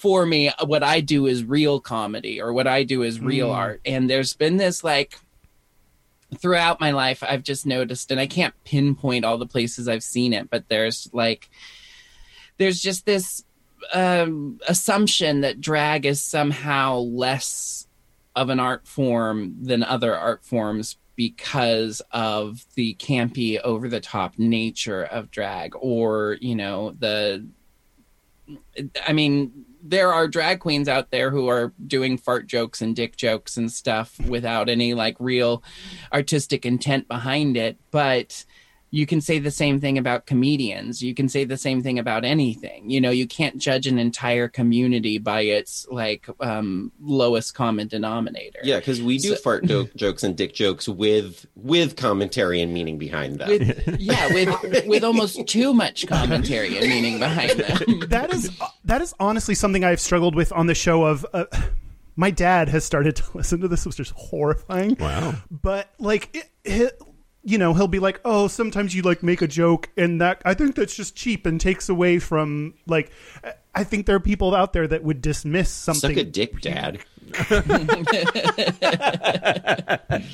for 0.00 0.24
me 0.24 0.50
what 0.64 0.82
i 0.82 0.98
do 1.00 1.26
is 1.26 1.44
real 1.44 1.78
comedy 1.78 2.40
or 2.40 2.54
what 2.54 2.66
i 2.66 2.82
do 2.82 3.02
is 3.02 3.20
real 3.20 3.50
Mm. 3.50 3.54
art 3.54 3.80
and 3.84 4.08
there's 4.08 4.32
been 4.32 4.56
this 4.56 4.82
like 4.82 5.18
throughout 6.38 6.80
my 6.80 6.90
life 6.92 7.22
i've 7.22 7.42
just 7.42 7.66
noticed 7.66 8.10
and 8.10 8.18
i 8.18 8.26
can't 8.26 8.54
pinpoint 8.64 9.26
all 9.26 9.36
the 9.36 9.46
places 9.46 9.88
i've 9.88 10.02
seen 10.02 10.32
it 10.32 10.48
but 10.48 10.64
there's 10.68 11.10
like 11.12 11.50
there's 12.56 12.80
just 12.80 13.04
this 13.04 13.44
um, 13.92 14.58
assumption 14.68 15.40
that 15.42 15.60
drag 15.60 16.06
is 16.06 16.22
somehow 16.22 16.96
less 16.98 17.86
of 18.36 18.48
an 18.48 18.60
art 18.60 18.86
form 18.86 19.56
than 19.62 19.82
other 19.82 20.16
art 20.16 20.44
forms 20.44 20.96
because 21.16 22.00
of 22.10 22.64
the 22.74 22.94
campy 22.94 23.60
over 23.60 23.88
the 23.88 24.00
top 24.00 24.38
nature 24.38 25.02
of 25.04 25.30
drag 25.30 25.72
or 25.76 26.38
you 26.40 26.54
know 26.54 26.94
the 26.98 27.46
I 29.06 29.12
mean, 29.12 29.64
there 29.82 30.12
are 30.12 30.28
drag 30.28 30.60
queens 30.60 30.88
out 30.88 31.10
there 31.10 31.30
who 31.30 31.48
are 31.48 31.72
doing 31.86 32.18
fart 32.18 32.46
jokes 32.46 32.80
and 32.80 32.94
dick 32.94 33.16
jokes 33.16 33.56
and 33.56 33.70
stuff 33.70 34.18
without 34.20 34.68
any 34.68 34.94
like 34.94 35.16
real 35.18 35.62
artistic 36.12 36.66
intent 36.66 37.08
behind 37.08 37.56
it. 37.56 37.78
But 37.90 38.44
you 38.92 39.06
can 39.06 39.20
say 39.20 39.38
the 39.38 39.50
same 39.50 39.80
thing 39.80 39.98
about 39.98 40.26
comedians. 40.26 41.02
You 41.02 41.14
can 41.14 41.28
say 41.28 41.44
the 41.44 41.56
same 41.56 41.82
thing 41.82 41.98
about 41.98 42.24
anything. 42.24 42.90
You 42.90 43.00
know, 43.00 43.10
you 43.10 43.26
can't 43.26 43.56
judge 43.58 43.86
an 43.86 43.98
entire 43.98 44.48
community 44.48 45.18
by 45.18 45.42
its 45.42 45.86
like 45.90 46.26
um, 46.40 46.90
lowest 47.00 47.54
common 47.54 47.86
denominator. 47.86 48.58
Yeah, 48.64 48.78
because 48.78 49.00
we 49.00 49.18
do 49.18 49.30
So- 49.30 49.36
fart 49.36 49.66
do- 49.66 49.88
jokes 49.96 50.22
and 50.24 50.36
dick 50.36 50.54
jokes 50.54 50.88
with 50.88 51.46
with 51.54 51.96
commentary 51.96 52.60
and 52.60 52.74
meaning 52.74 52.98
behind 52.98 53.38
them. 53.38 53.48
With, 53.50 53.96
yeah, 54.00 54.26
with 54.32 54.86
with 54.86 55.04
almost 55.04 55.46
too 55.46 55.72
much 55.72 56.06
commentary 56.08 56.76
and 56.76 56.88
meaning 56.88 57.18
behind 57.18 57.60
them. 57.60 58.00
that 58.08 58.32
is 58.32 58.50
that 58.84 59.00
is 59.00 59.14
honestly 59.20 59.54
something 59.54 59.84
I've 59.84 60.00
struggled 60.00 60.34
with 60.34 60.52
on 60.52 60.66
the 60.66 60.74
show. 60.74 61.04
Of 61.04 61.24
uh, 61.32 61.44
my 62.16 62.30
dad 62.30 62.68
has 62.68 62.84
started 62.84 63.16
to 63.16 63.24
listen 63.34 63.60
to 63.60 63.68
this, 63.68 63.86
which 63.86 64.00
is 64.00 64.12
horrifying. 64.16 64.96
Wow. 64.98 65.34
But 65.50 65.90
like, 65.98 66.36
it, 66.36 66.50
it, 66.64 67.02
you 67.42 67.58
know, 67.58 67.74
he'll 67.74 67.88
be 67.88 67.98
like, 67.98 68.20
"Oh, 68.24 68.48
sometimes 68.48 68.94
you 68.94 69.02
like 69.02 69.22
make 69.22 69.42
a 69.42 69.48
joke, 69.48 69.88
and 69.96 70.20
that 70.20 70.42
I 70.44 70.54
think 70.54 70.74
that's 70.74 70.94
just 70.94 71.14
cheap 71.14 71.46
and 71.46 71.60
takes 71.60 71.88
away 71.88 72.18
from 72.18 72.74
like." 72.86 73.10
I 73.72 73.84
think 73.84 74.06
there 74.06 74.16
are 74.16 74.20
people 74.20 74.54
out 74.54 74.72
there 74.72 74.88
that 74.88 75.04
would 75.04 75.22
dismiss 75.22 75.70
something. 75.70 76.10
Suck 76.10 76.16
a 76.16 76.24
dick, 76.24 76.60
Dad. 76.60 76.98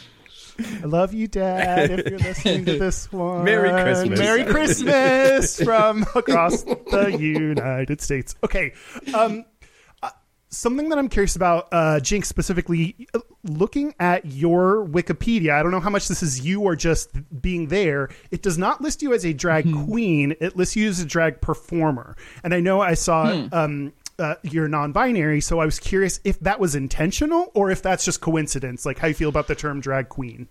I 0.58 0.86
love 0.86 1.12
you, 1.12 1.28
Dad. 1.28 1.90
If 1.90 2.06
you're 2.06 2.18
listening 2.18 2.64
to 2.64 2.78
this 2.78 3.12
one, 3.12 3.44
Merry 3.44 3.70
Christmas. 3.70 4.18
Merry 4.18 4.44
Christmas 4.44 5.62
from 5.62 6.06
across 6.14 6.62
the 6.62 7.14
United 7.18 8.00
States. 8.00 8.34
Okay, 8.42 8.72
um, 9.12 9.44
something 10.48 10.88
that 10.88 10.98
I'm 10.98 11.08
curious 11.08 11.36
about, 11.36 11.68
uh, 11.72 12.00
Jinkx 12.00 12.26
specifically, 12.26 13.08
uh, 13.14 13.20
looking 13.44 13.94
at 14.00 14.24
your 14.26 14.86
Wikipedia. 14.86 15.52
I 15.52 15.62
don't 15.62 15.72
know 15.72 15.80
how 15.80 15.90
much 15.90 16.08
this 16.08 16.22
is 16.22 16.40
you 16.40 16.62
or 16.62 16.76
just 16.76 17.10
being 17.42 17.68
there. 17.68 18.08
It 18.30 18.42
does 18.42 18.58
not 18.58 18.80
list 18.80 19.02
you 19.02 19.12
as 19.12 19.24
a 19.24 19.32
drag 19.32 19.72
queen. 19.86 20.34
It 20.40 20.56
lists 20.56 20.76
you 20.76 20.88
as 20.88 21.00
a 21.00 21.06
drag 21.06 21.40
performer. 21.40 22.16
And 22.44 22.54
I 22.54 22.60
know 22.60 22.80
I 22.80 22.94
saw. 22.94 23.48
Um, 23.52 23.92
uh, 24.18 24.34
you're 24.42 24.66
non-binary, 24.66 25.42
so 25.42 25.60
I 25.60 25.66
was 25.66 25.78
curious 25.78 26.20
if 26.24 26.40
that 26.40 26.58
was 26.58 26.74
intentional 26.74 27.50
or 27.52 27.70
if 27.70 27.82
that's 27.82 28.02
just 28.02 28.22
coincidence. 28.22 28.86
Like 28.86 28.98
how 28.98 29.08
you 29.08 29.14
feel 29.14 29.28
about 29.28 29.46
the 29.46 29.54
term 29.54 29.78
drag 29.78 30.08
queen. 30.08 30.48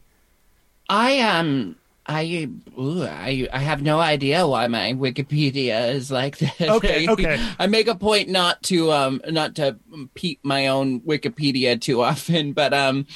I 0.88 1.20
um 1.22 1.76
I 2.08 2.50
ooh, 2.78 3.04
I 3.04 3.48
I 3.52 3.60
have 3.60 3.82
no 3.82 4.00
idea 4.00 4.48
why 4.48 4.68
my 4.68 4.94
Wikipedia 4.94 5.92
is 5.94 6.12
like 6.12 6.38
this. 6.38 6.52
Okay, 6.62 7.08
I, 7.08 7.12
okay. 7.12 7.46
I 7.60 7.68
make 7.68 7.88
a 7.88 7.96
point 7.96 8.30
not 8.30 8.62
to 8.64 8.92
um 8.92 9.22
not 9.28 9.56
to 9.56 9.78
peep 10.14 10.40
my 10.44 10.68
own 10.68 11.02
Wikipedia 11.02 11.80
too 11.80 12.02
often, 12.12 12.54
but 12.54 12.74
um 12.74 13.08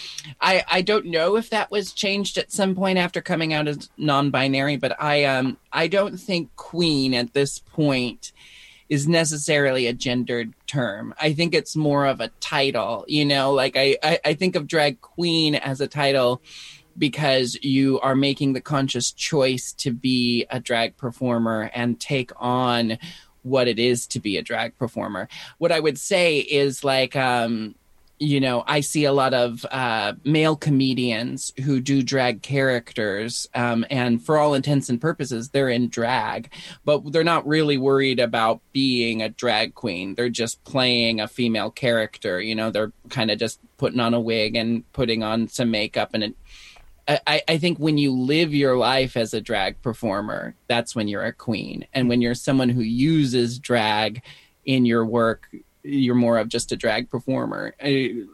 I 0.42 0.64
I 0.68 0.82
don't 0.82 1.06
know 1.06 1.36
if 1.36 1.52
that 1.52 1.70
was 1.70 1.94
changed 1.94 2.38
at 2.38 2.52
some 2.52 2.74
point 2.76 2.98
after 2.98 3.22
coming 3.22 3.54
out 3.54 3.68
as 3.68 3.90
non-binary, 3.98 4.78
but 4.78 5.00
I 5.00 5.26
um 5.26 5.58
I 5.72 5.88
don't 5.88 6.18
think 6.18 6.56
queen 6.56 7.14
at 7.14 7.34
this 7.34 7.60
point 7.60 8.32
is 8.90 9.08
necessarily 9.08 9.86
a 9.86 9.94
gendered 9.94 10.52
term. 10.66 11.14
I 11.22 11.34
think 11.34 11.54
it's 11.54 11.76
more 11.76 12.08
of 12.08 12.20
a 12.20 12.30
title, 12.40 13.06
you 13.08 13.24
know, 13.24 13.54
like 13.54 13.78
I, 13.78 13.98
I, 14.02 14.20
I 14.26 14.34
think 14.34 14.56
of 14.56 14.66
drag 14.66 15.00
queen 15.00 15.54
as 15.54 15.80
a 15.80 15.88
title 15.88 16.42
because 17.00 17.58
you 17.64 18.00
are 18.02 18.16
making 18.16 18.54
the 18.54 18.62
conscious 18.62 19.12
choice 19.12 19.74
to 19.74 19.92
be 19.92 20.46
a 20.52 20.60
drag 20.60 20.98
performer 20.98 21.72
and 21.74 22.00
take 22.00 22.32
on 22.38 23.00
what 23.44 23.68
it 23.68 23.80
is 23.80 24.06
to 24.08 24.20
be 24.20 24.38
a 24.38 24.42
drag 24.44 24.78
performer. 24.78 25.28
What 25.58 25.72
I 25.72 25.80
would 25.80 25.98
say 25.98 26.40
is 26.40 26.84
like, 26.84 27.16
um, 27.16 27.74
you 28.22 28.42
know, 28.42 28.66
I 28.68 28.82
see 28.82 29.06
a 29.06 29.14
lot 29.14 29.34
of 29.34 29.66
uh, 29.72 30.12
male 30.26 30.58
comedians 30.58 31.54
who 31.64 31.80
do 31.80 32.04
drag 32.04 32.42
characters, 32.42 33.48
um, 33.56 33.86
and 33.90 34.22
for 34.22 34.38
all 34.38 34.54
intents 34.56 34.90
and 34.90 35.00
purposes, 35.00 35.50
they're 35.50 35.70
in 35.70 35.88
drag, 35.88 36.52
but 36.84 37.14
they're 37.14 37.24
not 37.24 37.48
really 37.48 37.78
worried 37.78 38.20
about 38.20 38.60
being 38.74 39.22
a 39.22 39.30
drag 39.30 39.74
queen. 39.74 40.16
They're 40.16 40.28
just 40.28 40.62
playing 40.66 41.22
a 41.22 41.30
female 41.30 41.72
character. 41.72 42.42
You 42.42 42.56
know, 42.56 42.72
they're 42.72 42.92
kind 43.08 43.32
of 43.32 43.40
just 43.40 43.62
putting 43.78 44.02
on 44.02 44.14
a 44.14 44.20
wig 44.20 44.58
and 44.58 44.84
putting 44.92 45.24
on 45.24 45.48
some 45.48 45.72
makeup, 45.72 46.10
and 46.14 46.36
I, 47.10 47.42
I 47.48 47.58
think 47.58 47.80
when 47.80 47.98
you 47.98 48.14
live 48.14 48.54
your 48.54 48.78
life 48.78 49.18
as 49.18 49.34
a 49.34 49.42
drag 49.42 49.82
performer, 49.82 50.54
that's 50.68 50.96
when 50.96 51.08
you're 51.08 51.24
a 51.24 51.34
queen. 51.34 51.88
And 51.94 52.08
when 52.08 52.22
you're 52.22 52.36
someone 52.36 52.70
who 52.70 52.82
uses 52.82 53.58
drag 53.58 54.22
in 54.66 54.86
your 54.86 55.04
work, 55.06 55.48
you're 55.82 56.14
more 56.14 56.38
of 56.38 56.50
just 56.50 56.72
a 56.72 56.76
drag 56.76 57.10
performer. 57.10 57.74
A 57.82 58.26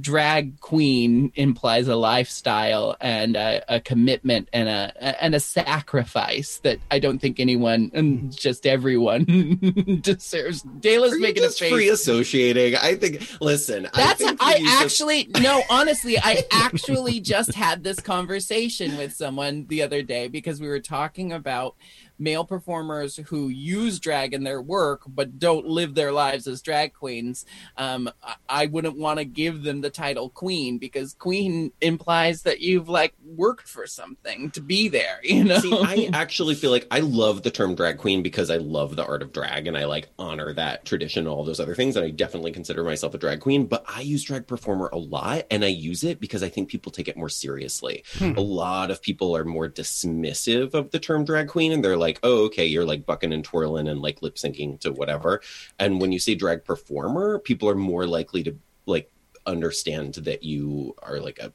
drag 0.00 0.60
queen 0.60 1.32
implies 1.34 1.88
a 1.88 1.96
lifestyle 1.96 2.96
and 3.00 3.36
a, 3.36 3.62
a 3.68 3.80
commitment 3.80 4.48
and 4.52 4.68
a 4.68 5.22
and 5.22 5.34
a 5.34 5.40
sacrifice 5.40 6.58
that 6.58 6.78
I 6.90 6.98
don't 6.98 7.18
think 7.18 7.38
anyone 7.38 7.90
and 7.94 8.20
hmm. 8.20 8.28
just 8.30 8.66
everyone 8.66 9.24
deserves. 10.02 10.62
DeLa's 10.62 11.18
making 11.18 11.44
a 11.44 11.50
face. 11.50 11.70
free 11.70 11.88
associating? 11.88 12.76
I 12.76 12.96
think. 12.96 13.28
Listen, 13.40 13.86
I 13.86 14.14
That's 14.14 14.22
I 14.40 14.56
use 14.56 14.70
actually 14.72 15.28
no, 15.40 15.62
honestly, 15.70 16.18
I 16.18 16.44
actually 16.50 17.20
just 17.20 17.54
had 17.54 17.84
this 17.84 18.00
conversation 18.00 18.96
with 18.96 19.12
someone 19.14 19.66
the 19.68 19.82
other 19.82 20.02
day 20.02 20.28
because 20.28 20.60
we 20.60 20.68
were 20.68 20.80
talking 20.80 21.32
about 21.32 21.76
male 22.18 22.44
performers 22.44 23.16
who 23.28 23.48
use 23.48 23.98
drag 23.98 24.32
in 24.34 24.44
their 24.44 24.62
work 24.62 25.02
but 25.06 25.38
don't 25.38 25.66
live 25.66 25.94
their 25.94 26.12
lives 26.12 26.46
as 26.46 26.62
drag 26.62 26.92
queens. 26.94 27.44
Um, 27.76 28.08
I- 28.22 28.34
I 28.48 28.66
wouldn't 28.66 28.96
want 28.96 29.18
to 29.18 29.24
give 29.24 29.62
them 29.64 29.80
the 29.80 29.90
title 29.90 30.28
queen 30.30 30.78
because 30.78 31.14
queen 31.18 31.72
implies 31.80 32.42
that 32.42 32.60
you've 32.60 32.88
like 32.88 33.14
worked 33.24 33.68
for 33.68 33.86
something 33.86 34.50
to 34.52 34.60
be 34.60 34.88
there. 34.88 35.18
You 35.24 35.42
know, 35.44 35.58
See, 35.58 35.72
I 35.76 36.08
actually 36.12 36.54
feel 36.54 36.70
like 36.70 36.86
I 36.92 37.00
love 37.00 37.42
the 37.42 37.50
term 37.50 37.74
drag 37.74 37.98
queen 37.98 38.22
because 38.22 38.50
I 38.50 38.58
love 38.58 38.94
the 38.94 39.04
art 39.04 39.22
of 39.22 39.32
drag 39.32 39.66
and 39.66 39.76
I 39.76 39.86
like 39.86 40.08
honor 40.18 40.52
that 40.54 40.84
tradition 40.84 41.26
and 41.26 41.28
all 41.28 41.44
those 41.44 41.58
other 41.58 41.74
things. 41.74 41.96
And 41.96 42.04
I 42.06 42.10
definitely 42.10 42.52
consider 42.52 42.84
myself 42.84 43.14
a 43.14 43.18
drag 43.18 43.40
queen, 43.40 43.66
but 43.66 43.84
I 43.88 44.02
use 44.02 44.22
drag 44.22 44.46
performer 44.46 44.88
a 44.92 44.98
lot 44.98 45.46
and 45.50 45.64
I 45.64 45.68
use 45.68 46.04
it 46.04 46.20
because 46.20 46.42
I 46.44 46.48
think 46.48 46.68
people 46.68 46.92
take 46.92 47.08
it 47.08 47.16
more 47.16 47.28
seriously. 47.28 48.04
A 48.20 48.40
lot 48.40 48.90
of 48.92 49.02
people 49.02 49.36
are 49.36 49.44
more 49.44 49.68
dismissive 49.68 50.74
of 50.74 50.90
the 50.92 50.98
term 51.00 51.24
drag 51.24 51.48
queen 51.48 51.72
and 51.72 51.84
they're 51.84 51.96
like, 51.96 52.03
oh, 52.22 52.44
okay, 52.46 52.66
you're 52.66 52.84
like 52.84 53.06
bucking 53.06 53.32
and 53.32 53.44
twirling 53.44 53.88
and 53.88 54.00
like 54.00 54.22
lip 54.22 54.36
syncing 54.36 54.78
to 54.80 54.92
whatever. 54.92 55.40
And 55.78 56.00
when 56.00 56.12
you 56.12 56.18
say 56.18 56.34
drag 56.34 56.64
performer, 56.64 57.38
people 57.38 57.68
are 57.68 57.74
more 57.74 58.06
likely 58.06 58.42
to 58.44 58.56
like 58.86 59.10
understand 59.46 60.14
that 60.14 60.42
you 60.42 60.94
are 61.02 61.18
like 61.20 61.38
a 61.38 61.52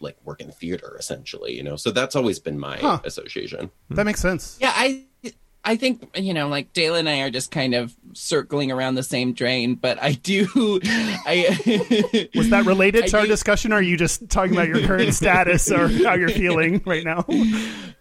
like 0.00 0.16
work 0.24 0.40
in 0.40 0.50
theater 0.50 0.96
essentially, 0.98 1.52
you 1.54 1.62
know. 1.62 1.76
So 1.76 1.90
that's 1.90 2.16
always 2.16 2.38
been 2.38 2.58
my 2.58 2.78
Huh. 2.78 3.00
association. 3.04 3.70
Hmm. 3.88 3.94
That 3.94 4.04
makes 4.04 4.20
sense. 4.20 4.58
Yeah, 4.60 4.72
I 4.74 5.04
I 5.64 5.76
think 5.76 6.08
you 6.16 6.34
know, 6.34 6.48
like 6.48 6.72
DeLa 6.72 7.00
and 7.00 7.08
I 7.08 7.20
are 7.20 7.30
just 7.30 7.50
kind 7.50 7.74
of 7.74 7.94
circling 8.12 8.70
around 8.70 8.94
the 8.94 9.02
same 9.02 9.32
drain, 9.32 9.74
but 9.74 10.00
I 10.02 10.12
do. 10.12 10.46
I 10.84 12.28
Was 12.34 12.50
that 12.50 12.64
related 12.66 13.04
I 13.04 13.06
to 13.08 13.16
our 13.18 13.22
do- 13.22 13.28
discussion, 13.28 13.72
or 13.72 13.76
are 13.76 13.82
you 13.82 13.96
just 13.96 14.28
talking 14.28 14.52
about 14.52 14.68
your 14.68 14.80
current 14.86 15.14
status 15.14 15.70
or 15.70 15.88
how 15.88 16.14
you're 16.14 16.28
feeling 16.28 16.82
right 16.84 17.04
now? 17.04 17.24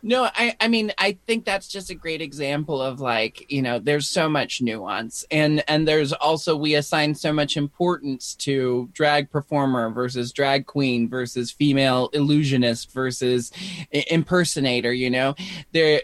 No, 0.01 0.30
I 0.36 0.55
I 0.59 0.68
mean 0.68 0.91
I 0.97 1.18
think 1.26 1.45
that's 1.45 1.68
just 1.68 1.89
a 1.89 1.95
great 1.95 2.22
example 2.22 2.82
of 2.82 2.99
like, 2.99 3.49
you 3.49 3.61
know, 3.61 3.80
there's 3.80 4.09
so 4.09 4.28
much 4.28 4.61
nuance 4.61 5.24
and 5.32 5.64
and 5.68 5.88
there's 5.88 6.11
also 6.11 6.57
we 6.57 6.76
assign 6.76 7.16
so 7.16 7.32
much 7.32 7.55
importance 7.55 8.36
to 8.36 8.89
drag 8.91 9.32
performer 9.32 9.89
versus 9.89 10.34
drag 10.34 10.66
queen 10.66 11.07
versus 11.07 11.51
female 11.51 12.09
illusionist 12.14 12.91
versus 12.91 13.51
impersonator, 13.91 14.91
you 14.91 15.09
know. 15.09 15.36
There 15.72 16.01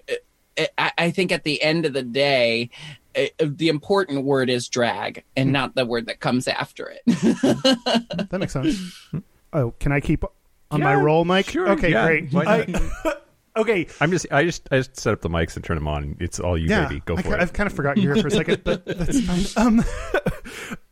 I, 0.77 0.91
I 0.97 1.11
think 1.11 1.31
at 1.31 1.43
the 1.43 1.61
end 1.61 1.85
of 1.85 1.93
the 1.93 2.03
day 2.03 2.69
uh, 3.15 3.25
the 3.39 3.69
important 3.69 4.23
word 4.23 4.49
is 4.49 4.67
drag 4.69 5.23
and 5.35 5.51
not 5.51 5.75
the 5.75 5.85
word 5.85 6.05
that 6.07 6.19
comes 6.19 6.47
after 6.47 6.89
it. 6.91 7.01
That 8.29 8.39
makes 8.39 8.53
sense. 8.53 9.09
Oh, 9.53 9.71
can 9.79 9.91
I 9.91 9.99
keep 9.99 10.23
on 10.71 10.81
my 10.81 10.93
roll, 10.95 11.25
Mike? 11.25 11.49
sure, 11.49 11.69
Okay, 11.71 11.91
yeah, 11.91 12.05
great. 12.05 12.35
I- 12.47 13.13
okay, 13.57 13.87
I'm 13.99 14.11
just 14.11 14.27
I 14.31 14.43
just 14.43 14.67
I 14.71 14.77
just 14.77 14.95
set 14.97 15.13
up 15.13 15.21
the 15.21 15.29
mics 15.29 15.55
and 15.55 15.65
turn 15.65 15.75
them 15.77 15.87
on. 15.87 16.17
It's 16.19 16.39
all 16.39 16.57
you, 16.57 16.69
yeah. 16.69 16.87
baby. 16.87 17.01
Go 17.05 17.17
I, 17.17 17.21
for 17.23 17.33
it. 17.33 17.39
have 17.39 17.53
kind 17.53 17.67
of 17.67 17.73
forgot 17.73 17.97
you 17.97 18.09
were 18.09 18.15
here 18.15 18.23
for 18.23 18.27
a 18.27 18.31
second, 18.31 18.63
but 18.63 18.85
that's 18.85 19.21
fine. 19.21 19.65
Um, 19.65 19.83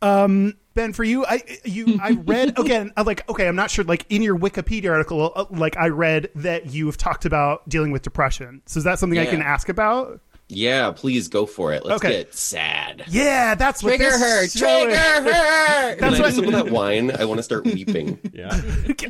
um, 0.02 0.54
Ben, 0.78 0.92
for 0.92 1.02
you, 1.02 1.26
I 1.26 1.42
you 1.64 1.98
I 2.00 2.12
read 2.12 2.56
again. 2.60 2.92
uh, 2.96 3.02
Like, 3.04 3.28
okay, 3.28 3.48
I'm 3.48 3.56
not 3.56 3.68
sure. 3.68 3.84
Like 3.84 4.06
in 4.10 4.22
your 4.22 4.38
Wikipedia 4.38 4.92
article, 4.92 5.32
uh, 5.34 5.46
like 5.50 5.76
I 5.76 5.88
read 5.88 6.28
that 6.36 6.66
you've 6.72 6.96
talked 6.96 7.24
about 7.24 7.68
dealing 7.68 7.90
with 7.90 8.02
depression. 8.02 8.62
So 8.66 8.78
is 8.78 8.84
that 8.84 9.00
something 9.00 9.18
I 9.18 9.26
can 9.26 9.42
ask 9.42 9.68
about? 9.68 10.20
Yeah, 10.48 10.92
please 10.92 11.26
go 11.26 11.46
for 11.46 11.72
it. 11.72 11.84
Let's 11.84 12.02
Okay. 12.02 12.18
get 12.18 12.34
sad. 12.34 13.04
Yeah, 13.08 13.56
that's 13.56 13.82
what 13.82 13.96
trigger 13.96 14.04
this 14.12 14.20
her, 14.20 14.46
trigger 14.86 14.90
is. 14.92 14.96
her. 14.98 15.24
Can 15.96 15.98
That's 15.98 16.16
I 16.16 16.22
what- 16.22 16.30
do 16.30 16.36
some 16.36 16.44
of 16.46 16.52
that 16.52 16.70
wine? 16.70 17.10
I 17.10 17.24
want 17.24 17.38
to 17.38 17.42
start 17.42 17.64
weeping. 17.64 18.18
yeah. 18.32 18.58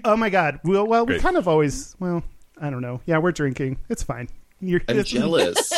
Oh 0.07 0.17
my 0.17 0.31
god. 0.31 0.61
Well, 0.65 0.87
well, 0.87 1.05
we 1.07 1.19
kind 1.21 1.37
of 1.37 1.47
always. 1.47 1.95
Well, 2.01 2.25
I 2.61 2.71
don't 2.71 2.81
know. 2.83 3.03
Yeah, 3.07 3.19
we're 3.19 3.31
drinking. 3.33 3.79
It's 3.91 4.03
fine. 4.03 4.29
You're, 4.61 4.81
I'm 4.89 5.05
jealous. 5.05 5.71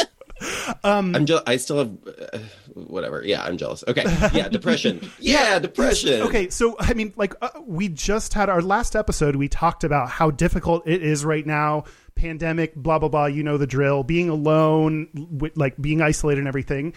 Um, 0.85 1.15
I'm 1.15 1.27
je- 1.27 1.43
I 1.47 1.57
still 1.57 1.79
have 1.79 1.91
uh, 2.33 2.39
whatever. 2.75 3.23
Yeah, 3.25 3.43
I'm 3.43 3.57
jealous. 3.57 3.85
Okay. 3.87 4.05
Yeah, 4.33 4.49
depression. 4.51 5.11
Yeah, 5.19 5.59
depression. 5.59 6.23
Okay, 6.23 6.49
so 6.49 6.77
I 6.79 6.95
mean, 6.95 7.13
like 7.17 7.35
uh, 7.43 7.51
we 7.67 7.89
just 7.89 8.35
had 8.35 8.49
our 8.49 8.63
last 8.63 8.97
episode. 8.97 9.37
We 9.37 9.49
talked 9.49 9.85
about 9.85 10.09
how 10.09 10.31
difficult 10.31 10.87
it 10.87 11.03
is 11.03 11.25
right 11.25 11.47
now, 11.47 11.85
pandemic, 12.15 12.75
blah 12.75 12.99
blah 12.99 13.09
blah. 13.09 13.27
You 13.27 13.43
know 13.43 13.59
the 13.59 13.67
drill. 13.67 14.03
Being 14.03 14.29
alone, 14.29 15.09
with, 15.15 15.57
like 15.57 15.81
being 15.81 16.01
isolated 16.01 16.39
and 16.39 16.49
everything. 16.49 16.95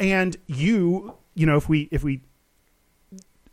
And 0.00 0.36
you, 0.46 1.16
you 1.34 1.46
know, 1.46 1.56
if 1.56 1.68
we 1.68 1.88
if 1.90 2.04
we 2.04 2.22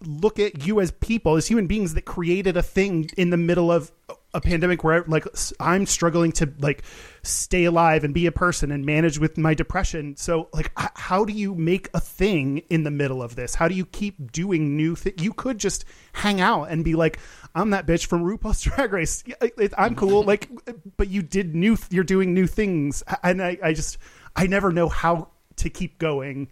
look 0.03 0.39
at 0.39 0.65
you 0.65 0.79
as 0.81 0.91
people, 0.91 1.35
as 1.35 1.47
human 1.47 1.67
beings 1.67 1.93
that 1.93 2.05
created 2.05 2.57
a 2.57 2.63
thing 2.63 3.09
in 3.17 3.29
the 3.29 3.37
middle 3.37 3.71
of 3.71 3.91
a 4.33 4.39
pandemic 4.41 4.83
where 4.83 5.03
like 5.07 5.25
I'm 5.59 5.85
struggling 5.85 6.31
to 6.33 6.49
like 6.59 6.83
stay 7.21 7.65
alive 7.65 8.03
and 8.05 8.13
be 8.13 8.25
a 8.27 8.31
person 8.31 8.71
and 8.71 8.85
manage 8.85 9.19
with 9.19 9.37
my 9.37 9.53
depression. 9.53 10.15
So 10.15 10.47
like 10.53 10.71
how 10.77 11.25
do 11.25 11.33
you 11.33 11.53
make 11.53 11.89
a 11.93 11.99
thing 11.99 12.59
in 12.69 12.83
the 12.83 12.91
middle 12.91 13.21
of 13.21 13.35
this? 13.35 13.55
How 13.55 13.67
do 13.67 13.75
you 13.75 13.85
keep 13.85 14.31
doing 14.31 14.77
new 14.77 14.95
things? 14.95 15.21
You 15.21 15.33
could 15.33 15.57
just 15.57 15.83
hang 16.13 16.39
out 16.39 16.65
and 16.71 16.83
be 16.85 16.95
like 16.95 17.19
I'm 17.53 17.71
that 17.71 17.85
bitch 17.85 18.05
from 18.05 18.23
RuPaul's 18.23 18.61
Drag 18.63 18.93
Race. 18.93 19.23
Yeah, 19.25 19.35
it- 19.41 19.53
it- 19.57 19.73
I'm 19.77 19.95
cool 19.95 20.23
like 20.31 20.49
but 20.95 21.09
you 21.09 21.21
did 21.21 21.53
new 21.53 21.75
th- 21.75 21.91
you're 21.91 22.03
doing 22.05 22.33
new 22.33 22.47
things 22.47 23.03
and 23.23 23.41
I 23.43 23.57
I 23.61 23.73
just 23.73 23.97
I 24.35 24.47
never 24.47 24.71
know 24.71 24.87
how 24.87 25.27
to 25.57 25.69
keep 25.69 25.99
going 25.99 26.47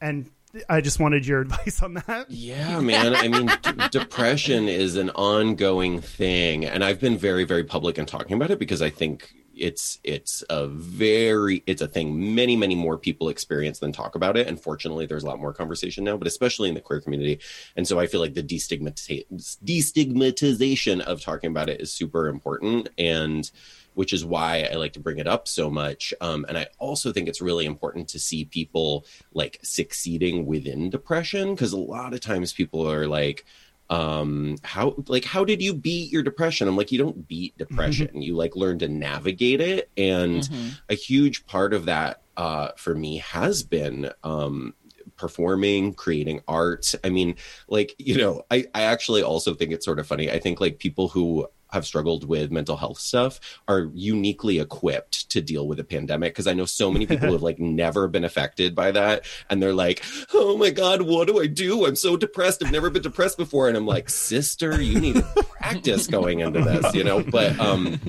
and 0.00 0.30
I 0.68 0.80
just 0.80 1.00
wanted 1.00 1.26
your 1.26 1.40
advice 1.42 1.82
on 1.82 1.94
that. 1.94 2.30
Yeah, 2.30 2.80
man. 2.80 3.14
I 3.14 3.28
mean, 3.28 3.50
d- 3.62 3.88
depression 3.90 4.68
is 4.68 4.96
an 4.96 5.10
ongoing 5.10 6.00
thing, 6.00 6.64
and 6.64 6.84
I've 6.84 7.00
been 7.00 7.16
very, 7.16 7.44
very 7.44 7.64
public 7.64 7.98
in 7.98 8.06
talking 8.06 8.36
about 8.36 8.50
it 8.50 8.58
because 8.58 8.82
I 8.82 8.90
think 8.90 9.34
it's 9.54 9.98
it's 10.02 10.42
a 10.48 10.66
very 10.66 11.62
it's 11.66 11.82
a 11.82 11.86
thing 11.88 12.34
many 12.34 12.56
many 12.56 12.74
more 12.74 12.96
people 12.96 13.28
experience 13.28 13.80
than 13.80 13.92
talk 13.92 14.14
about 14.14 14.36
it 14.36 14.46
and 14.48 14.60
fortunately 14.60 15.04
there's 15.04 15.24
a 15.24 15.26
lot 15.26 15.38
more 15.38 15.52
conversation 15.52 16.04
now 16.04 16.16
but 16.16 16.26
especially 16.26 16.68
in 16.68 16.74
the 16.74 16.80
queer 16.80 17.00
community 17.00 17.38
and 17.76 17.86
so 17.86 17.98
i 17.98 18.06
feel 18.06 18.20
like 18.20 18.34
the 18.34 18.42
destigmati- 18.42 19.26
destigmatization 19.62 21.00
of 21.02 21.20
talking 21.20 21.50
about 21.50 21.68
it 21.68 21.80
is 21.80 21.92
super 21.92 22.28
important 22.28 22.88
and 22.96 23.50
which 23.94 24.12
is 24.12 24.24
why 24.24 24.68
I 24.70 24.76
like 24.76 24.94
to 24.94 25.00
bring 25.00 25.18
it 25.18 25.26
up 25.26 25.48
so 25.48 25.70
much. 25.70 26.14
Um, 26.20 26.44
and 26.48 26.56
I 26.56 26.68
also 26.78 27.12
think 27.12 27.28
it's 27.28 27.40
really 27.40 27.66
important 27.66 28.08
to 28.08 28.18
see 28.18 28.44
people 28.44 29.06
like 29.32 29.58
succeeding 29.62 30.46
within 30.46 30.90
depression 30.90 31.54
because 31.54 31.72
a 31.72 31.78
lot 31.78 32.14
of 32.14 32.20
times 32.20 32.52
people 32.52 32.90
are 32.90 33.06
like, 33.06 33.44
um 33.90 34.56
how 34.62 34.94
like 35.06 35.24
how 35.24 35.44
did 35.44 35.60
you 35.60 35.74
beat 35.74 36.10
your 36.10 36.22
depression? 36.22 36.66
I'm 36.66 36.76
like 36.76 36.92
you 36.92 36.98
don't 36.98 37.28
beat 37.28 37.58
depression. 37.58 38.22
You 38.22 38.36
like 38.36 38.56
learn 38.56 38.78
to 38.78 38.88
navigate 38.88 39.60
it. 39.60 39.90
And 39.98 40.48
a 40.88 40.94
huge 40.94 41.44
part 41.46 41.74
of 41.74 41.84
that 41.86 42.22
uh 42.36 42.68
for 42.76 42.94
me 42.94 43.18
has 43.18 43.62
been 43.62 44.10
um 44.24 44.72
performing 45.16 45.92
creating 45.92 46.40
art. 46.48 46.94
I 47.04 47.10
mean 47.10 47.36
like 47.68 47.94
you 47.98 48.16
know 48.16 48.44
i 48.50 48.64
i 48.74 48.82
actually 48.82 49.22
also 49.22 49.52
think 49.52 49.72
it's 49.72 49.84
sort 49.84 49.98
of 49.98 50.06
funny. 50.06 50.30
I 50.30 50.38
think 50.38 50.58
like 50.58 50.78
people 50.78 51.08
who 51.08 51.48
have 51.72 51.86
struggled 51.86 52.28
with 52.28 52.52
mental 52.52 52.76
health 52.76 52.98
stuff 52.98 53.40
are 53.66 53.90
uniquely 53.94 54.60
equipped 54.60 55.28
to 55.30 55.40
deal 55.40 55.66
with 55.66 55.80
a 55.80 55.84
pandemic 55.84 56.34
because 56.34 56.46
I 56.46 56.52
know 56.52 56.66
so 56.66 56.90
many 56.92 57.06
people 57.06 57.32
have 57.32 57.42
like 57.42 57.58
never 57.58 58.08
been 58.08 58.24
affected 58.24 58.74
by 58.74 58.92
that 58.92 59.24
and 59.50 59.62
they're 59.62 59.72
like, 59.72 60.02
"Oh 60.34 60.56
my 60.56 60.70
god, 60.70 61.02
what 61.02 61.26
do 61.26 61.40
I 61.40 61.46
do? 61.46 61.86
I'm 61.86 61.96
so 61.96 62.16
depressed. 62.16 62.62
I've 62.64 62.72
never 62.72 62.90
been 62.90 63.02
depressed 63.02 63.38
before." 63.38 63.68
And 63.68 63.76
I'm 63.76 63.86
like, 63.86 64.08
"Sister, 64.10 64.80
you 64.80 65.00
need 65.00 65.16
to 65.16 65.22
practice 65.58 66.06
going 66.06 66.40
into 66.40 66.60
this, 66.60 66.94
you 66.94 67.04
know?" 67.04 67.22
But 67.22 67.58
um 67.58 68.00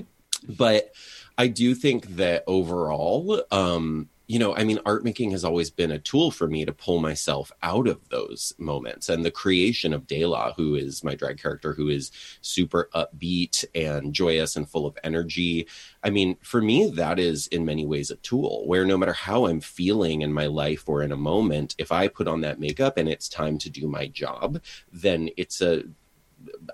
but 0.47 0.91
I 1.37 1.47
do 1.47 1.73
think 1.73 2.15
that 2.17 2.43
overall 2.47 3.43
um 3.51 4.09
you 4.27 4.39
know, 4.39 4.55
I 4.55 4.63
mean, 4.63 4.79
art 4.85 5.03
making 5.03 5.31
has 5.31 5.43
always 5.43 5.69
been 5.69 5.91
a 5.91 5.99
tool 5.99 6.31
for 6.31 6.47
me 6.47 6.63
to 6.63 6.71
pull 6.71 6.99
myself 6.99 7.51
out 7.61 7.87
of 7.87 8.07
those 8.09 8.53
moments. 8.57 9.09
And 9.09 9.25
the 9.25 9.31
creation 9.31 9.93
of 9.93 10.07
DeLa, 10.07 10.53
who 10.55 10.75
is 10.75 11.03
my 11.03 11.13
drag 11.13 11.41
character, 11.41 11.73
who 11.73 11.89
is 11.89 12.11
super 12.41 12.89
upbeat 12.95 13.65
and 13.75 14.13
joyous 14.13 14.55
and 14.55 14.67
full 14.67 14.85
of 14.85 14.97
energy. 15.03 15.67
I 16.03 16.09
mean, 16.09 16.37
for 16.41 16.61
me, 16.61 16.89
that 16.91 17.19
is 17.19 17.47
in 17.47 17.65
many 17.65 17.85
ways 17.85 18.11
a 18.11 18.15
tool 18.17 18.65
where 18.65 18.85
no 18.85 18.97
matter 18.97 19.13
how 19.13 19.47
I'm 19.47 19.59
feeling 19.59 20.21
in 20.21 20.31
my 20.31 20.47
life 20.47 20.87
or 20.87 21.01
in 21.01 21.11
a 21.11 21.17
moment, 21.17 21.75
if 21.77 21.91
I 21.91 22.07
put 22.07 22.27
on 22.27 22.41
that 22.41 22.59
makeup 22.59 22.97
and 22.97 23.09
it's 23.09 23.27
time 23.27 23.57
to 23.59 23.69
do 23.69 23.87
my 23.87 24.07
job, 24.07 24.61
then 24.91 25.29
it's 25.35 25.61
a 25.61 25.83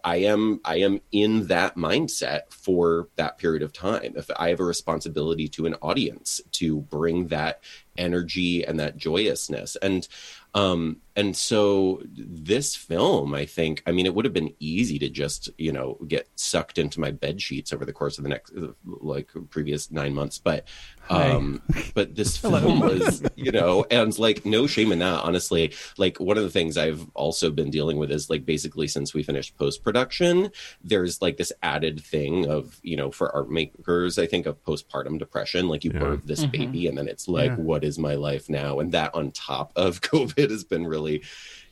I 0.03 0.17
am 0.17 0.61
I 0.65 0.77
am 0.77 1.01
in 1.11 1.47
that 1.47 1.75
mindset 1.75 2.51
for 2.51 3.09
that 3.15 3.37
period 3.37 3.63
of 3.63 3.73
time. 3.73 4.13
If 4.15 4.29
I 4.37 4.49
have 4.49 4.59
a 4.59 4.65
responsibility 4.65 5.47
to 5.49 5.65
an 5.65 5.75
audience 5.75 6.41
to 6.53 6.81
bring 6.81 7.27
that 7.27 7.61
energy 7.97 8.65
and 8.65 8.79
that 8.79 8.97
joyousness 8.97 9.75
and 9.77 10.07
um 10.53 10.97
and 11.15 11.35
so 11.35 12.01
this 12.05 12.75
film 12.75 13.33
i 13.33 13.45
think 13.45 13.81
i 13.87 13.91
mean 13.91 14.05
it 14.05 14.13
would 14.13 14.25
have 14.25 14.33
been 14.33 14.53
easy 14.59 14.97
to 14.99 15.09
just 15.09 15.49
you 15.57 15.71
know 15.71 15.97
get 16.07 16.27
sucked 16.35 16.77
into 16.77 16.99
my 16.99 17.11
bed 17.11 17.41
sheets 17.41 17.73
over 17.73 17.85
the 17.85 17.93
course 17.93 18.17
of 18.17 18.23
the 18.23 18.29
next 18.29 18.53
like 18.85 19.29
previous 19.49 19.91
nine 19.91 20.13
months. 20.13 20.37
But 20.37 20.67
um 21.09 21.61
but 21.95 22.15
this 22.15 22.37
film 22.45 22.79
was 22.81 23.23
you 23.35 23.51
know 23.51 23.85
and 23.89 24.17
like 24.19 24.45
no 24.45 24.67
shame 24.67 24.91
in 24.91 24.99
that 24.99 25.23
honestly. 25.23 25.73
Like 25.97 26.19
one 26.19 26.37
of 26.37 26.43
the 26.43 26.49
things 26.49 26.77
i've 26.77 27.07
also 27.15 27.49
been 27.51 27.69
dealing 27.71 27.97
with 27.97 28.11
is 28.11 28.29
like 28.29 28.45
basically 28.45 28.87
since 28.87 29.13
we 29.13 29.23
finished 29.23 29.57
post-production 29.57 30.51
there's 30.83 31.21
like 31.21 31.37
this 31.37 31.51
added 31.63 31.99
thing 32.01 32.47
of 32.49 32.79
you 32.83 32.95
know 32.95 33.09
for 33.11 33.33
art 33.35 33.49
makers 33.49 34.19
i 34.19 34.25
think 34.27 34.45
of 34.45 34.63
postpartum 34.63 35.17
depression. 35.17 35.67
Like 35.67 35.83
you 35.83 35.91
Yeah. 35.93 35.99
birth 36.01 36.21
this 36.25 36.45
baby 36.45 36.87
and 36.87 36.97
then 36.97 37.07
it's 37.07 37.27
like 37.27 37.51
Yeah. 37.51 37.55
what 37.57 37.83
is 37.83 37.97
my 37.97 38.15
life 38.15 38.49
now? 38.49 38.79
And 38.79 38.91
that 38.91 39.13
on 39.15 39.31
top 39.31 39.71
of 39.75 40.01
covid 40.11 40.49
has 40.51 40.63
been 40.63 40.85
really 40.85 40.98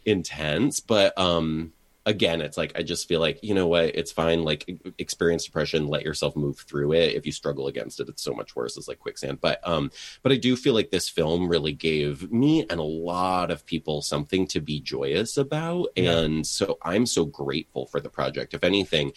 intense 0.06 0.80
but 0.80 1.18
um 1.18 1.74
again 2.08 2.40
it's 2.40 2.56
like 2.56 2.72
i 2.78 2.82
just 2.82 3.08
feel 3.08 3.20
like 3.20 3.38
you 3.44 3.54
know 3.54 3.68
what 3.68 3.84
it's 3.84 4.14
fine 4.14 4.44
like 4.44 4.80
experience 4.98 5.44
depression 5.44 5.88
let 5.88 6.04
yourself 6.04 6.36
move 6.36 6.58
through 6.60 6.94
it. 6.94 7.14
If 7.16 7.26
you 7.26 7.34
struggle 7.34 7.68
against 7.68 8.00
it 8.00 8.08
it's 8.08 8.24
so 8.24 8.34
much 8.34 8.56
worse 8.56 8.78
it's 8.78 8.88
like 8.88 9.00
quicksand. 9.00 9.40
But 9.42 9.60
um 9.68 9.92
but 10.24 10.32
i 10.32 10.38
do 10.38 10.56
feel 10.56 10.74
like 10.74 10.90
this 10.90 11.10
film 11.10 11.50
really 11.50 11.74
gave 11.74 12.32
me 12.32 12.66
and 12.70 12.80
a 12.80 12.84
lot 12.84 13.52
of 13.52 13.66
people 13.66 14.02
something 14.02 14.48
to 14.48 14.62
be 14.62 14.80
joyous 14.80 15.36
about. 15.38 15.88
And 15.98 16.48
so 16.48 16.78
i'm 16.82 17.06
so 17.06 17.26
grateful 17.26 17.86
for 17.86 18.00
the 18.00 18.10
project. 18.10 18.54
If 18.54 18.64
anything 18.64 19.12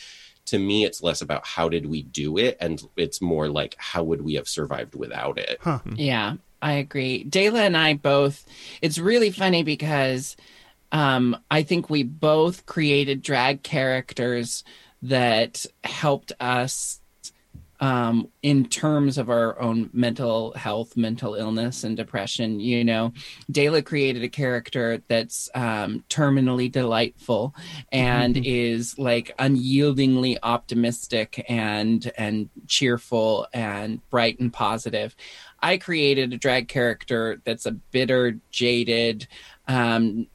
to 0.46 0.58
me 0.58 0.84
it's 0.84 1.00
less 1.00 1.22
about 1.22 1.46
how 1.46 1.68
did 1.68 1.86
we 1.86 2.02
do 2.02 2.38
it 2.38 2.56
and 2.60 2.82
it's 2.96 3.20
more 3.20 3.48
like 3.48 3.76
how 3.78 4.02
would 4.02 4.22
we 4.22 4.34
have 4.34 4.48
survived 4.48 4.96
without 4.96 5.38
it? 5.38 5.60
Yeah, 5.94 6.36
I 6.62 6.74
agree. 6.74 7.24
DeLa 7.24 7.60
and 7.66 7.76
I 7.76 7.94
both. 7.94 8.46
It's 8.82 8.98
really 8.98 9.30
funny 9.30 9.62
because 9.62 10.36
um, 10.92 11.36
I 11.50 11.62
think 11.62 11.88
we 11.88 12.02
both 12.02 12.66
created 12.66 13.22
drag 13.22 13.62
characters 13.62 14.64
that 15.02 15.64
helped 15.84 16.32
us 16.40 16.99
um, 17.80 18.28
in 18.42 18.66
terms 18.66 19.16
of 19.16 19.30
our 19.30 19.58
own 19.60 19.88
mental 19.92 20.52
health, 20.52 20.96
mental 20.96 21.34
illness, 21.34 21.82
and 21.82 21.96
depression. 21.96 22.60
You 22.60 22.84
know, 22.84 23.12
DeLa 23.50 23.84
created 23.84 24.22
a 24.22 24.28
character 24.28 25.02
that's 25.08 25.48
um, 25.54 26.04
terminally 26.08 26.70
delightful 26.70 27.54
and 27.90 28.34
mm-hmm. 28.34 28.44
is 28.44 28.98
like 28.98 29.34
unyieldingly 29.38 30.36
optimistic 30.42 31.44
and 31.48 32.10
and 32.16 32.50
cheerful 32.68 33.46
and 33.52 34.08
bright 34.10 34.38
and 34.40 34.52
positive. 34.52 35.16
I 35.62 35.78
created 35.78 36.32
a 36.32 36.38
drag 36.38 36.68
character 36.68 37.40
that's 37.44 37.66
a 37.66 37.72
bitter, 37.72 38.38
jaded, 38.50 39.26
um, 39.68 40.26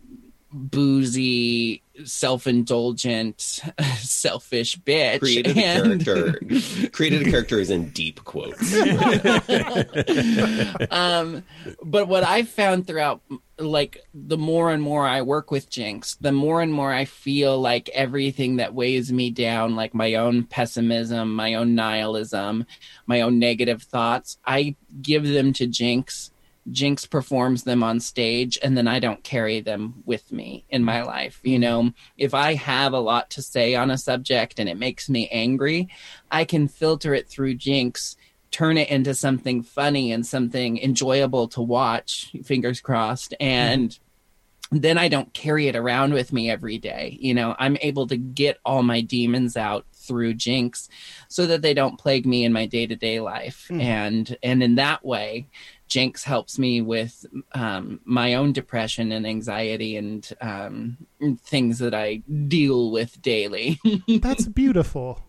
boozy, 0.52 1.82
self-indulgent, 2.04 3.42
selfish 3.98 4.78
bitch. 4.80 5.20
Created 5.20 5.58
and... 5.58 6.02
a 6.02 6.04
character. 6.04 6.90
created 6.92 7.28
a 7.28 7.32
character 7.32 7.60
is 7.60 7.70
in 7.70 7.90
deep 7.90 8.24
quotes. 8.24 8.76
um, 10.92 11.44
but 11.84 12.08
what 12.08 12.24
I've 12.24 12.50
found 12.50 12.88
throughout, 12.88 13.22
like 13.58 14.00
the 14.14 14.38
more 14.38 14.72
and 14.72 14.82
more 14.82 15.08
I 15.08 15.22
work 15.22 15.52
with 15.52 15.70
Jinkx, 15.70 16.18
the 16.20 16.32
more 16.32 16.62
and 16.62 16.74
more 16.74 16.94
I 16.94 17.06
feel 17.06 17.60
like 17.60 17.90
everything 17.90 18.58
that 18.58 18.74
weighs 18.74 19.12
me 19.12 19.32
down, 19.32 19.76
like 19.76 19.94
my 19.94 20.16
own 20.16 20.44
pessimism, 20.44 21.34
my 21.34 21.56
own 21.56 21.76
nihilism, 21.76 22.66
my 23.06 23.22
own 23.22 23.40
negative 23.40 23.84
thoughts, 23.84 24.38
I 24.46 24.76
give 25.02 25.28
them 25.28 25.54
to 25.54 25.68
Jinkx 25.68 26.32
Jinkx 26.72 27.10
performs 27.10 27.64
them 27.64 27.84
on 27.84 28.00
stage 28.00 28.58
and 28.64 28.76
then 28.78 28.88
I 28.88 29.00
don't 29.00 29.24
carry 29.24 29.60
them 29.60 30.02
with 30.06 30.32
me 30.32 30.66
in 30.70 30.84
my 30.84 31.04
life. 31.04 31.40
You 31.44 31.60
know, 31.60 31.92
if 32.18 32.34
I 32.34 32.56
have 32.56 32.94
a 32.94 33.00
lot 33.00 33.30
to 33.32 33.42
say 33.42 33.76
on 33.76 33.92
a 33.92 33.98
subject 33.98 34.60
and 34.60 34.68
it 34.68 34.78
makes 34.78 35.10
me 35.10 35.30
angry, 35.30 35.90
I 36.32 36.44
can 36.44 36.68
filter 36.68 37.14
it 37.14 37.30
through 37.30 37.58
Jinkx, 37.58 38.16
turn 38.52 38.78
it 38.78 38.90
into 38.90 39.14
something 39.14 39.62
funny 39.62 40.12
and 40.12 40.26
something 40.26 40.78
enjoyable 40.78 41.48
to 41.50 41.62
watch, 41.62 42.34
fingers 42.44 42.82
crossed, 42.82 43.34
and 43.40 43.90
mm-hmm. 43.90 44.78
then 44.80 44.98
I 44.98 45.08
don't 45.08 45.34
carry 45.34 45.68
it 45.68 45.76
around 45.76 46.14
with 46.14 46.34
me 46.34 46.50
every 46.50 46.78
day. 46.78 47.18
You 47.20 47.34
know, 47.34 47.56
I'm 47.60 47.78
able 47.82 48.08
to 48.08 48.18
get 48.18 48.60
all 48.66 48.82
my 48.82 49.02
demons 49.02 49.58
out 49.58 49.86
through 49.94 50.36
Jinkx 50.36 50.88
so 51.28 51.46
that 51.48 51.62
they 51.62 51.74
don't 51.74 52.00
plague 52.00 52.26
me 52.26 52.46
in 52.46 52.54
my 52.54 52.66
day-to-day 52.66 53.20
life. 53.20 53.68
Mm. 53.70 53.82
And 53.82 54.38
and 54.42 54.64
in 54.64 54.76
that 54.76 55.04
way, 55.04 55.48
Jinkx 55.90 56.24
helps 56.24 56.58
me 56.58 56.82
with 56.82 57.26
um, 57.54 58.00
my 58.06 58.34
own 58.34 58.54
depression 58.54 59.12
and 59.12 59.26
anxiety 59.26 59.98
and 59.98 60.28
um, 60.42 60.98
things 61.42 61.80
that 61.80 61.94
I 61.94 62.24
deal 62.48 62.92
with 62.92 63.22
daily. 63.22 63.80
That's 64.08 64.48
beautiful. 64.48 65.22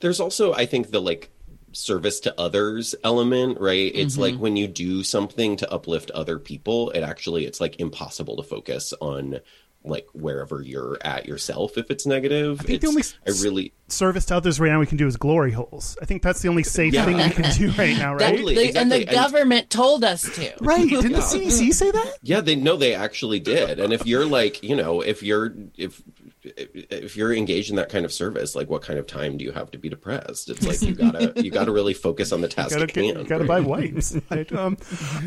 There's 0.00 0.20
also, 0.20 0.52
I 0.52 0.66
think, 0.66 0.90
the 0.90 1.00
like 1.00 1.30
service 1.72 2.20
to 2.20 2.40
others 2.40 2.94
element, 3.04 3.60
right? 3.60 3.90
It's 3.94 4.14
mm-hmm. 4.14 4.22
like 4.22 4.34
when 4.36 4.56
you 4.56 4.66
do 4.66 5.02
something 5.02 5.56
to 5.56 5.70
uplift 5.72 6.10
other 6.12 6.38
people, 6.38 6.90
it 6.90 7.00
actually 7.00 7.46
it's 7.46 7.60
like 7.60 7.80
impossible 7.80 8.36
to 8.36 8.42
focus 8.42 8.94
on 9.00 9.40
like 9.84 10.06
wherever 10.12 10.62
you're 10.62 10.98
at 11.02 11.26
yourself 11.26 11.76
if 11.76 11.90
it's 11.90 12.06
negative. 12.06 12.60
I 12.60 12.64
think 12.64 12.80
the 12.80 12.88
only 12.88 13.02
I 13.26 13.30
really 13.42 13.72
service 13.88 14.24
to 14.26 14.36
others 14.36 14.58
right 14.58 14.70
now 14.70 14.80
we 14.80 14.86
can 14.86 14.96
do 14.96 15.06
is 15.06 15.16
glory 15.16 15.52
holes. 15.52 15.96
I 16.00 16.06
think 16.06 16.22
that's 16.22 16.40
the 16.40 16.48
only 16.48 16.62
safe 16.62 16.94
yeah. 16.94 17.04
thing 17.04 17.16
we 17.16 17.30
can 17.30 17.52
do 17.54 17.70
right 17.72 17.96
now, 17.96 18.14
right? 18.14 18.32
Exactly, 18.32 18.58
exactly. 18.58 18.80
And 18.80 18.92
the 18.92 19.04
government 19.04 19.70
told 19.70 20.04
us 20.04 20.22
to. 20.36 20.54
Right. 20.60 20.88
Didn't 20.88 21.10
yeah. 21.10 21.16
the 21.18 21.22
CDC 21.22 21.74
say 21.74 21.90
that? 21.90 22.18
Yeah, 22.22 22.40
they 22.40 22.56
know 22.56 22.76
they 22.76 22.94
actually 22.94 23.40
did. 23.40 23.78
And 23.78 23.92
if 23.92 24.06
you're 24.06 24.26
like, 24.26 24.62
you 24.62 24.76
know, 24.76 25.00
if 25.00 25.22
you're 25.22 25.54
if 25.76 26.02
if 26.44 27.16
you're 27.16 27.32
engaged 27.32 27.70
in 27.70 27.76
that 27.76 27.88
kind 27.88 28.04
of 28.04 28.12
service, 28.12 28.54
like 28.54 28.68
what 28.68 28.82
kind 28.82 28.98
of 28.98 29.06
time 29.06 29.36
do 29.36 29.44
you 29.44 29.52
have 29.52 29.70
to 29.70 29.78
be 29.78 29.88
depressed? 29.88 30.50
It's 30.50 30.66
like 30.66 30.82
you 30.82 30.94
gotta 30.94 31.32
you 31.42 31.50
gotta 31.50 31.72
really 31.72 31.94
focus 31.94 32.32
on 32.32 32.40
the 32.40 32.48
task 32.48 32.72
you 32.72 32.78
gotta, 32.78 32.90
at 32.90 32.96
hand. 32.96 33.18
You 33.18 33.24
gotta 33.24 33.44
buy 33.44 33.60
wipes. 33.60 34.16
um, 34.52 34.76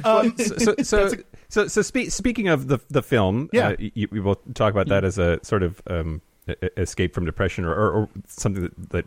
um, 0.03 0.38
so 0.38 0.57
so 0.57 0.76
so, 0.84 1.11
so, 1.49 1.68
so 1.68 1.82
spe- 1.82 2.09
speaking 2.09 2.47
of 2.47 2.68
the 2.68 2.80
the 2.89 3.01
film, 3.01 3.49
yeah, 3.51 3.70
uh, 3.70 3.76
you, 3.80 4.07
we 4.11 4.20
will 4.20 4.36
talk 4.53 4.72
about 4.72 4.88
that 4.89 5.03
as 5.03 5.18
a 5.18 5.39
sort 5.43 5.63
of 5.63 5.82
um, 5.88 6.22
escape 6.78 7.13
from 7.13 7.26
depression 7.26 7.65
or, 7.65 7.74
or, 7.74 7.91
or 7.91 8.09
something 8.28 8.63
that, 8.63 8.89
that 8.91 9.05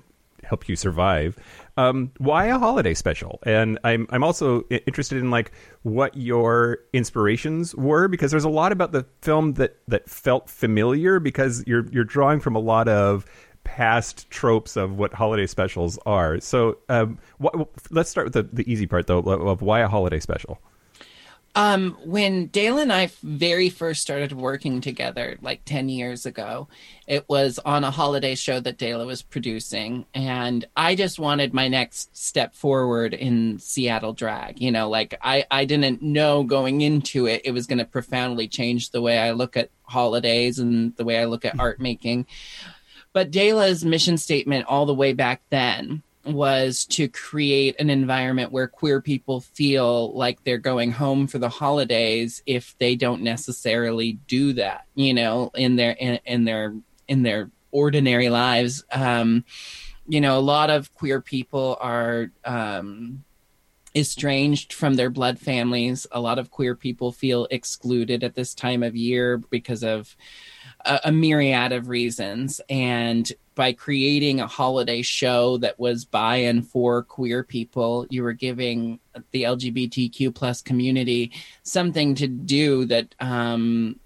help 0.50 0.68
you 0.68 0.76
survive. 0.76 1.36
Um, 1.76 2.10
why 2.18 2.46
a 2.46 2.58
holiday 2.58 2.92
special? 2.92 3.38
And 3.44 3.78
I'm 3.84 4.06
I'm 4.10 4.22
also 4.22 4.62
interested 4.86 5.18
in 5.18 5.30
like 5.30 5.52
what 5.82 6.14
your 6.16 6.80
inspirations 6.92 7.74
were 7.74 8.08
because 8.08 8.30
there's 8.30 8.44
a 8.44 8.50
lot 8.50 8.72
about 8.72 8.92
the 8.92 9.06
film 9.22 9.54
that 9.54 9.76
that 9.88 10.10
felt 10.10 10.50
familiar 10.50 11.20
because 11.20 11.64
you're 11.66 11.86
you're 11.90 12.04
drawing 12.04 12.40
from 12.40 12.54
a 12.56 12.58
lot 12.58 12.88
of 12.88 13.24
past 13.62 14.28
tropes 14.30 14.76
of 14.76 14.98
what 14.98 15.14
holiday 15.14 15.46
specials 15.46 15.98
are. 16.04 16.40
So 16.40 16.78
um, 16.88 17.18
what, 17.38 17.54
let's 17.90 18.10
start 18.10 18.26
with 18.26 18.32
the, 18.34 18.42
the 18.42 18.70
easy 18.70 18.86
part 18.86 19.06
though 19.06 19.20
of 19.20 19.62
why 19.62 19.80
a 19.80 19.88
holiday 19.88 20.20
special. 20.20 20.60
Um, 21.56 21.96
when 22.04 22.46
Dale 22.46 22.78
and 22.78 22.92
I 22.92 23.10
very 23.24 23.70
first 23.70 24.02
started 24.02 24.32
working 24.32 24.80
together, 24.80 25.36
like 25.42 25.64
10 25.64 25.88
years 25.88 26.24
ago, 26.24 26.68
it 27.08 27.28
was 27.28 27.58
on 27.58 27.82
a 27.82 27.90
holiday 27.90 28.36
show 28.36 28.60
that 28.60 28.78
Dale 28.78 29.04
was 29.04 29.22
producing. 29.22 30.06
And 30.14 30.64
I 30.76 30.94
just 30.94 31.18
wanted 31.18 31.52
my 31.52 31.66
next 31.66 32.16
step 32.16 32.54
forward 32.54 33.14
in 33.14 33.58
Seattle 33.58 34.12
drag. 34.12 34.60
You 34.60 34.70
know, 34.70 34.88
like 34.88 35.18
I, 35.22 35.44
I 35.50 35.64
didn't 35.64 36.02
know 36.02 36.44
going 36.44 36.82
into 36.82 37.26
it, 37.26 37.42
it 37.44 37.50
was 37.50 37.66
going 37.66 37.78
to 37.78 37.84
profoundly 37.84 38.46
change 38.46 38.90
the 38.90 39.02
way 39.02 39.18
I 39.18 39.32
look 39.32 39.56
at 39.56 39.70
holidays 39.82 40.60
and 40.60 40.94
the 40.96 41.04
way 41.04 41.18
I 41.18 41.24
look 41.24 41.44
at 41.44 41.58
art 41.58 41.80
making. 41.80 42.26
But 43.12 43.32
DeLa's 43.32 43.84
mission 43.84 44.18
statement 44.18 44.66
all 44.66 44.86
the 44.86 44.94
way 44.94 45.14
back 45.14 45.42
then 45.50 46.04
was 46.24 46.84
to 46.84 47.08
create 47.08 47.76
an 47.80 47.88
environment 47.88 48.52
where 48.52 48.68
queer 48.68 49.00
people 49.00 49.40
feel 49.40 50.12
like 50.14 50.42
they're 50.44 50.58
going 50.58 50.92
home 50.92 51.26
for 51.26 51.38
the 51.38 51.48
holidays 51.48 52.42
if 52.46 52.76
they 52.78 52.94
don't 52.94 53.22
necessarily 53.22 54.12
do 54.26 54.52
that 54.52 54.84
you 54.94 55.14
know 55.14 55.50
in 55.54 55.76
their 55.76 55.92
in, 55.92 56.18
in 56.26 56.44
their 56.44 56.74
in 57.08 57.22
their 57.22 57.50
ordinary 57.70 58.28
lives. 58.28 58.84
Um 58.92 59.44
you 60.06 60.20
know 60.20 60.38
a 60.38 60.40
lot 60.40 60.70
of 60.70 60.92
queer 60.94 61.20
people 61.20 61.78
are 61.80 62.30
um 62.44 63.24
estranged 63.94 64.72
from 64.72 64.94
their 64.94 65.10
blood 65.10 65.38
families. 65.38 66.06
A 66.12 66.20
lot 66.20 66.38
of 66.38 66.50
queer 66.50 66.74
people 66.74 67.12
feel 67.12 67.48
excluded 67.50 68.22
at 68.22 68.34
this 68.34 68.54
time 68.54 68.82
of 68.82 68.94
year 68.94 69.38
because 69.38 69.82
of 69.82 70.16
a, 70.84 71.00
a 71.04 71.12
myriad 71.12 71.72
of 71.72 71.88
reasons. 71.88 72.60
And 72.68 73.30
by 73.54 73.72
creating 73.72 74.40
a 74.40 74.46
holiday 74.46 75.02
show 75.02 75.58
that 75.58 75.78
was 75.78 76.04
by 76.06 76.36
and 76.36 76.66
for 76.66 77.02
queer 77.02 77.44
people 77.44 78.06
you 78.08 78.22
were 78.22 78.32
giving 78.32 78.98
the 79.32 79.42
lgbtq 79.42 80.34
plus 80.34 80.62
community 80.62 81.30
something 81.62 82.14
to 82.14 82.26
do 82.26 82.86
that 82.86 83.14
um, 83.20 84.00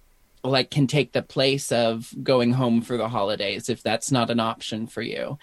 like 0.45 0.71
can 0.71 0.87
take 0.87 1.13
the 1.13 1.23
place 1.23 1.73
of 1.73 2.15
going 2.23 2.53
home 2.53 2.83
for 2.83 2.99
the 2.99 3.09
holidays 3.09 3.71
if 3.71 3.83
that's 3.83 4.13
not 4.13 4.29
an 4.29 4.39
option 4.39 4.87
for 4.87 5.01
you 5.01 5.39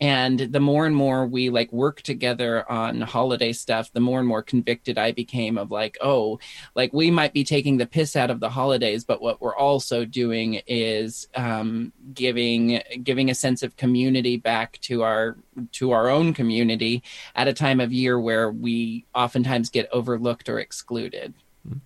and 0.00 0.38
the 0.38 0.60
more 0.60 0.86
and 0.86 0.94
more 0.94 1.26
we 1.26 1.50
like 1.50 1.72
work 1.72 2.00
together 2.02 2.70
on 2.70 3.00
holiday 3.00 3.52
stuff 3.52 3.92
the 3.92 4.00
more 4.00 4.20
and 4.20 4.28
more 4.28 4.42
convicted 4.42 4.96
i 4.96 5.10
became 5.10 5.58
of 5.58 5.72
like 5.72 5.98
oh 6.00 6.38
like 6.76 6.92
we 6.92 7.10
might 7.10 7.32
be 7.32 7.42
taking 7.42 7.76
the 7.76 7.86
piss 7.86 8.14
out 8.14 8.30
of 8.30 8.38
the 8.38 8.48
holidays 8.48 9.04
but 9.04 9.20
what 9.20 9.40
we're 9.40 9.56
also 9.56 10.04
doing 10.04 10.60
is 10.68 11.26
um, 11.34 11.92
giving 12.12 12.80
giving 13.02 13.30
a 13.30 13.34
sense 13.34 13.62
of 13.64 13.76
community 13.76 14.36
back 14.36 14.78
to 14.80 15.02
our 15.02 15.36
to 15.72 15.90
our 15.90 16.08
own 16.08 16.32
community 16.32 17.02
at 17.34 17.48
a 17.48 17.52
time 17.52 17.80
of 17.80 17.92
year 17.92 18.20
where 18.20 18.50
we 18.50 19.04
oftentimes 19.14 19.68
get 19.68 19.88
overlooked 19.92 20.48
or 20.48 20.60
excluded 20.60 21.34
mm-hmm. 21.66 21.78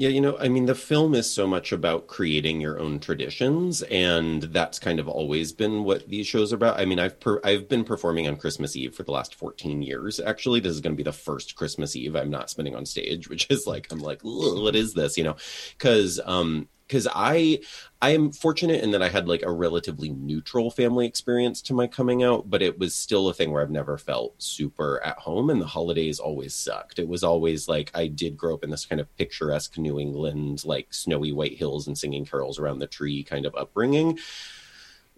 Yeah, 0.00 0.08
you 0.08 0.22
know, 0.22 0.38
I 0.38 0.48
mean, 0.48 0.64
the 0.64 0.74
film 0.74 1.14
is 1.14 1.30
so 1.30 1.46
much 1.46 1.72
about 1.72 2.06
creating 2.06 2.58
your 2.58 2.80
own 2.80 3.00
traditions, 3.00 3.82
and 3.82 4.44
that's 4.44 4.78
kind 4.78 4.98
of 4.98 5.06
always 5.06 5.52
been 5.52 5.84
what 5.84 6.08
these 6.08 6.26
shows 6.26 6.54
are 6.54 6.56
about. 6.56 6.80
I 6.80 6.86
mean, 6.86 6.98
I've 6.98 7.20
per- 7.20 7.42
I've 7.44 7.68
been 7.68 7.84
performing 7.84 8.26
on 8.26 8.36
Christmas 8.36 8.74
Eve 8.76 8.94
for 8.94 9.02
the 9.02 9.10
last 9.10 9.34
fourteen 9.34 9.82
years. 9.82 10.18
Actually, 10.18 10.60
this 10.60 10.72
is 10.72 10.80
going 10.80 10.94
to 10.94 10.96
be 10.96 11.02
the 11.02 11.12
first 11.12 11.54
Christmas 11.54 11.94
Eve 11.94 12.16
I'm 12.16 12.30
not 12.30 12.48
spending 12.48 12.74
on 12.74 12.86
stage, 12.86 13.28
which 13.28 13.46
is 13.50 13.66
like 13.66 13.88
I'm 13.92 13.98
like, 13.98 14.22
what 14.22 14.74
is 14.74 14.94
this? 14.94 15.18
You 15.18 15.24
know, 15.24 15.36
because 15.76 16.18
um, 16.24 16.68
because 16.90 17.06
I 17.14 17.60
I 18.02 18.10
am 18.10 18.32
fortunate 18.32 18.82
in 18.82 18.90
that 18.90 19.02
I 19.02 19.08
had 19.08 19.28
like 19.28 19.42
a 19.42 19.52
relatively 19.52 20.08
neutral 20.10 20.72
family 20.72 21.06
experience 21.06 21.62
to 21.62 21.74
my 21.74 21.86
coming 21.86 22.24
out, 22.24 22.50
but 22.50 22.62
it 22.62 22.78
was 22.80 22.94
still 22.96 23.28
a 23.28 23.34
thing 23.34 23.52
where 23.52 23.62
I've 23.62 23.70
never 23.70 23.96
felt 23.96 24.42
super 24.42 25.00
at 25.04 25.18
home 25.18 25.50
and 25.50 25.60
the 25.60 25.66
holidays 25.66 26.18
always 26.18 26.52
sucked. 26.52 26.98
It 26.98 27.06
was 27.06 27.22
always 27.22 27.68
like 27.68 27.92
I 27.94 28.08
did 28.08 28.36
grow 28.36 28.54
up 28.54 28.64
in 28.64 28.70
this 28.70 28.86
kind 28.86 29.00
of 29.00 29.16
picturesque 29.16 29.78
New 29.78 30.00
England, 30.00 30.64
like 30.64 30.92
snowy 30.92 31.30
white 31.30 31.58
hills 31.58 31.86
and 31.86 31.96
singing 31.96 32.26
carols 32.26 32.58
around 32.58 32.80
the 32.80 32.88
tree 32.88 33.22
kind 33.22 33.46
of 33.46 33.54
upbringing 33.54 34.18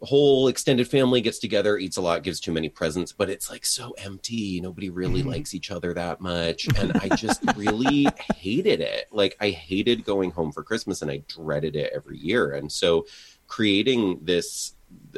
whole 0.02 0.48
extended 0.48 0.88
family 0.88 1.20
gets 1.20 1.38
together, 1.38 1.78
eats 1.78 1.96
a 1.96 2.00
lot, 2.00 2.22
gives 2.22 2.40
too 2.40 2.52
many 2.52 2.68
presents, 2.68 3.12
but 3.12 3.30
it's 3.30 3.50
like 3.50 3.64
so 3.64 3.94
empty. 3.98 4.60
Nobody 4.60 4.90
really 4.90 5.20
mm-hmm. 5.20 5.30
likes 5.30 5.54
each 5.54 5.70
other 5.70 5.94
that 5.94 6.20
much. 6.20 6.68
And 6.82 6.92
I 6.96 7.14
just 7.14 7.42
really 7.56 8.08
hated 8.34 8.80
it. 8.80 9.06
Like 9.12 9.36
I 9.40 9.50
hated 9.50 10.04
going 10.04 10.32
home 10.32 10.50
for 10.50 10.64
Christmas 10.64 11.00
and 11.00 11.10
I 11.10 11.22
dreaded 11.28 11.76
it 11.76 11.92
every 11.94 12.18
year. 12.18 12.52
And 12.52 12.72
so 12.72 13.06
creating 13.46 14.18
this, 14.22 14.74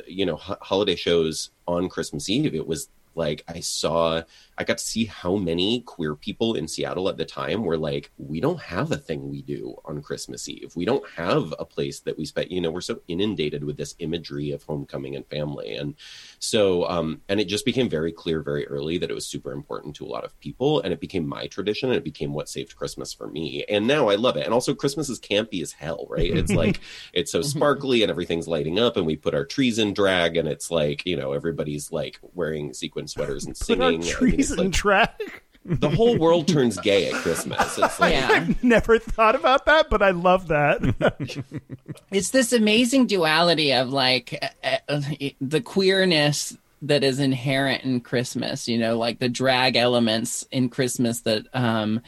you 0.07 0.27
know, 0.27 0.37
holiday 0.37 0.97
shows 0.97 1.51
on 1.67 1.89
Christmas 1.89 2.29
Eve, 2.29 2.55
it 2.55 2.67
was 2.67 2.91
like 3.15 3.45
I 3.49 3.61
saw 3.61 4.23
I 4.57 4.65
got 4.65 4.79
to 4.79 4.85
see 4.85 5.05
how 5.07 5.37
many 5.37 5.81
queer 5.81 6.15
people 6.15 6.55
in 6.55 6.69
Seattle 6.69 7.09
at 7.09 7.17
the 7.17 7.25
time 7.25 7.65
were 7.65 7.77
like, 7.77 8.11
we 8.19 8.41
don't 8.41 8.61
have 8.61 8.93
a 8.93 8.97
thing 8.97 9.29
we 9.29 9.43
do 9.43 9.77
on 9.85 10.03
Christmas 10.03 10.49
Eve. 10.49 10.73
We 10.77 10.85
don't 10.85 11.09
have 11.11 11.53
a 11.59 11.65
place 11.65 12.01
that 12.01 12.17
we 12.17 12.25
spend, 12.25 12.51
you 12.51 12.61
know, 12.61 12.71
we're 12.71 12.81
so 12.81 13.01
inundated 13.09 13.65
with 13.65 13.77
this 13.77 13.95
imagery 13.99 14.53
of 14.53 14.63
homecoming 14.63 15.17
and 15.17 15.27
family. 15.27 15.75
And 15.75 15.95
so, 16.39 16.89
um, 16.89 17.21
and 17.29 17.41
it 17.41 17.47
just 17.47 17.65
became 17.65 17.89
very 17.89 18.13
clear 18.13 18.43
very 18.43 18.67
early 18.69 18.99
that 18.99 19.11
it 19.11 19.15
was 19.15 19.27
super 19.27 19.53
important 19.53 19.97
to 19.97 20.05
a 20.05 20.09
lot 20.09 20.25
of 20.25 20.39
people. 20.41 20.81
And 20.83 20.93
it 20.93 21.01
became 21.01 21.27
my 21.27 21.47
tradition 21.49 21.91
and 21.91 21.97
it 21.97 22.05
became 22.05 22.33
what 22.33 22.49
saved 22.49 22.77
Christmas 22.77 23.13
for 23.13 23.27
me. 23.27 23.65
And 23.69 23.87
now 23.87 24.09
I 24.09 24.15
love 24.15 24.37
it. 24.37 24.45
And 24.45 24.55
also, 24.55 24.75
Christmas 24.75 25.09
is 25.09 25.19
campy 25.19 25.63
as 25.63 25.73
hell, 25.73 26.07
right? 26.09 26.31
It's 26.31 26.53
like, 26.55 26.81
it's 27.13 27.33
so 27.33 27.43
sparkly 27.43 28.03
and 28.03 28.11
everything's 28.11 28.49
lighting 28.49 28.79
up 28.79 28.97
and 28.97 29.07
we 29.07 29.17
put 29.17 29.35
our 29.35 29.45
trees 29.45 29.79
in 29.79 29.95
drag 29.95 30.37
and 30.37 30.49
it's 30.49 30.71
like, 30.71 31.05
you 31.07 31.17
know, 31.17 31.33
everybody's 31.33 31.91
like 31.91 32.19
wearing 32.35 32.73
sequin 32.73 33.09
sweaters 33.09 33.45
and 33.45 33.57
singing. 33.65 34.03
I 34.51 34.51
mean, 34.51 34.51
trees 34.51 34.51
it's 34.51 34.61
in 34.61 34.67
like- 34.67 34.75
drag. 34.75 35.43
the 35.67 35.89
whole 35.89 36.19
world 36.19 36.47
turns 36.47 36.79
gay 36.79 37.09
at 37.11 37.15
Christmas. 37.15 37.79
It's 37.79 37.99
like, 38.01 38.13
Yeah. 38.13 38.29
I've 38.31 38.63
never 38.63 38.99
thought 38.99 39.35
about 39.35 39.65
that, 39.67 39.89
but 39.89 40.03
I 40.03 40.11
love 40.11 40.49
that. 40.49 40.83
it's 42.11 42.31
this 42.31 42.53
amazing 42.53 43.07
duality 43.07 43.73
of 43.73 43.89
like 43.89 44.39
uh, 44.63 44.77
uh, 44.89 45.01
the 45.41 45.63
queerness 45.63 46.57
that 46.83 47.03
is 47.03 47.19
inherent 47.19 47.83
in 47.85 48.01
Christmas, 48.03 48.69
you 48.69 48.77
know, 48.77 48.99
like 48.99 49.21
the 49.21 49.29
drag 49.31 49.75
elements 49.77 50.47
in 50.51 50.69
Christmas 50.69 51.23
that 51.23 51.47
um 51.55 52.03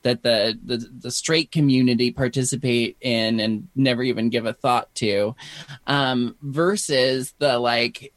that 0.00 0.22
the, 0.22 0.58
the 0.64 0.78
the 1.00 1.10
straight 1.10 1.50
community 1.52 2.10
participate 2.10 2.96
in 3.02 3.38
and 3.40 3.68
never 3.74 4.02
even 4.02 4.30
give 4.30 4.46
a 4.46 4.52
thought 4.54 4.94
to 4.94 5.34
um 5.86 6.36
versus 6.42 7.34
the 7.38 7.58
like 7.58 8.14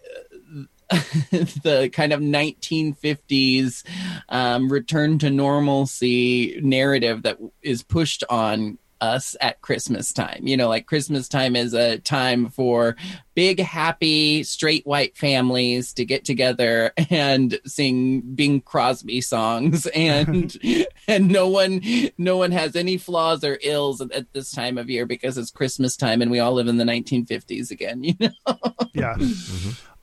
the 1.32 1.90
kind 1.92 2.14
of 2.14 2.22
1950s 2.22 3.84
um, 4.30 4.72
return 4.72 5.20
to 5.20 5.30
normalcy 5.30 6.60
narrative 6.62 7.24
that 7.24 7.38
is 7.62 7.84
pushed 7.84 8.24
on 8.30 8.78
us 9.02 9.36
at 9.42 9.62
Christmas 9.62 10.12
time. 10.12 10.48
You 10.48 10.58
know, 10.58 10.68
like 10.68 10.86
Christmas 10.86 11.28
time 11.28 11.56
is 11.56 11.74
a 11.74 11.98
time 12.00 12.50
for 12.50 12.96
big, 13.36 13.60
happy, 13.60 14.44
straight 14.44 14.86
white 14.86 15.18
families 15.18 15.94
to 15.94 16.06
get 16.06 16.26
together 16.26 16.94
and 17.10 17.60
sing 17.66 18.22
Bing 18.22 18.62
Crosby 18.62 19.22
songs, 19.22 19.86
and 19.96 20.58
and 21.08 21.30
no 21.30 21.48
one, 21.48 21.82
no 22.18 22.38
one 22.38 22.52
has 22.52 22.76
any 22.76 22.98
flaws 22.98 23.44
or 23.44 23.60
ills 23.62 24.02
at, 24.02 24.12
at 24.12 24.34
this 24.34 24.52
time 24.52 24.78
of 24.78 24.90
year 24.90 25.06
because 25.06 25.38
it's 25.38 25.52
Christmas 25.52 25.96
time 25.96 26.22
and 26.22 26.32
we 26.32 26.40
all 26.40 26.54
live 26.54 26.68
in 26.68 26.78
the 26.78 26.86
1950s 26.86 27.72
again. 27.72 28.04
You 28.04 28.14
know. 28.20 28.58
yeah. 28.94 29.16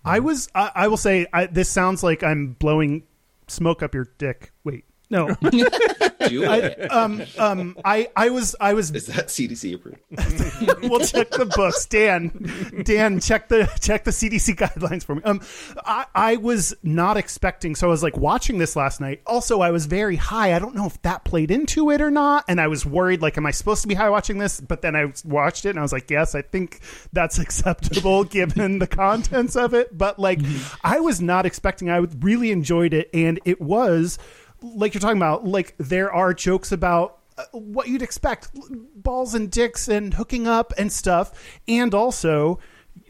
I 0.05 0.18
was. 0.18 0.48
I, 0.55 0.70
I 0.74 0.88
will 0.88 0.96
say 0.96 1.26
I, 1.32 1.46
this 1.46 1.68
sounds 1.68 2.02
like 2.02 2.22
I'm 2.22 2.52
blowing 2.59 3.05
smoke 3.48 3.82
up 3.82 3.94
your 3.94 4.11
dick. 4.18 4.52
Wait, 4.62 4.84
no. 5.14 5.28
do 6.28 6.44
I, 6.44 6.56
it. 6.56 6.92
um, 6.92 7.22
um, 7.38 7.78
I, 7.84 8.08
I 8.16 8.30
was, 8.30 8.56
I 8.60 8.74
was. 8.74 8.90
Is 8.90 9.06
that 9.06 9.28
CDC 9.28 9.74
approved? 9.74 9.98
we'll 10.82 11.00
check 11.00 11.30
the 11.30 11.46
books. 11.46 11.86
Dan, 11.86 12.82
Dan, 12.84 13.20
check 13.20 13.48
the 13.48 13.70
check 13.80 14.04
the 14.04 14.10
CDC 14.10 14.56
guidelines 14.56 15.04
for 15.04 15.14
me. 15.14 15.22
Um, 15.24 15.40
I, 15.84 16.06
I 16.14 16.36
was 16.36 16.74
not 16.82 17.16
expecting. 17.16 17.76
So 17.76 17.86
I 17.86 17.90
was 17.90 18.02
like 18.02 18.16
watching 18.16 18.58
this 18.58 18.74
last 18.74 19.00
night. 19.00 19.22
Also, 19.26 19.60
I 19.60 19.70
was 19.70 19.86
very 19.86 20.16
high. 20.16 20.54
I 20.54 20.58
don't 20.58 20.74
know 20.74 20.86
if 20.86 21.00
that 21.02 21.24
played 21.24 21.50
into 21.50 21.90
it 21.90 22.00
or 22.00 22.10
not. 22.10 22.44
And 22.48 22.60
I 22.60 22.66
was 22.66 22.84
worried. 22.84 23.22
Like, 23.22 23.38
am 23.38 23.46
I 23.46 23.52
supposed 23.52 23.82
to 23.82 23.88
be 23.88 23.94
high 23.94 24.10
watching 24.10 24.38
this? 24.38 24.60
But 24.60 24.82
then 24.82 24.96
I 24.96 25.12
watched 25.24 25.64
it 25.64 25.70
and 25.70 25.78
I 25.78 25.82
was 25.82 25.92
like, 25.92 26.10
yes, 26.10 26.34
I 26.34 26.42
think 26.42 26.80
that's 27.12 27.38
acceptable 27.44 28.24
given 28.24 28.80
the 28.80 28.86
contents 28.88 29.54
of 29.54 29.74
it. 29.74 29.96
But 29.96 30.18
like, 30.18 30.40
I 30.82 30.98
was 31.00 31.20
not 31.20 31.46
expecting. 31.46 31.88
I 31.88 31.98
really 32.20 32.50
enjoyed 32.50 32.94
it, 32.94 33.10
and 33.14 33.38
it 33.44 33.60
was 33.60 34.18
like 34.64 34.94
you're 34.94 35.00
talking 35.00 35.18
about. 35.18 35.46
Like, 35.46 35.74
there 35.78 36.12
are 36.12 36.32
jokes 36.34 36.72
about 36.72 37.18
uh, 37.36 37.44
what 37.52 37.88
you'd 37.88 38.02
expect 38.02 38.48
balls 38.94 39.34
and 39.34 39.50
dicks 39.50 39.88
and 39.88 40.14
hooking 40.14 40.46
up 40.46 40.72
and 40.78 40.92
stuff 40.92 41.32
and 41.66 41.92
also 41.92 42.60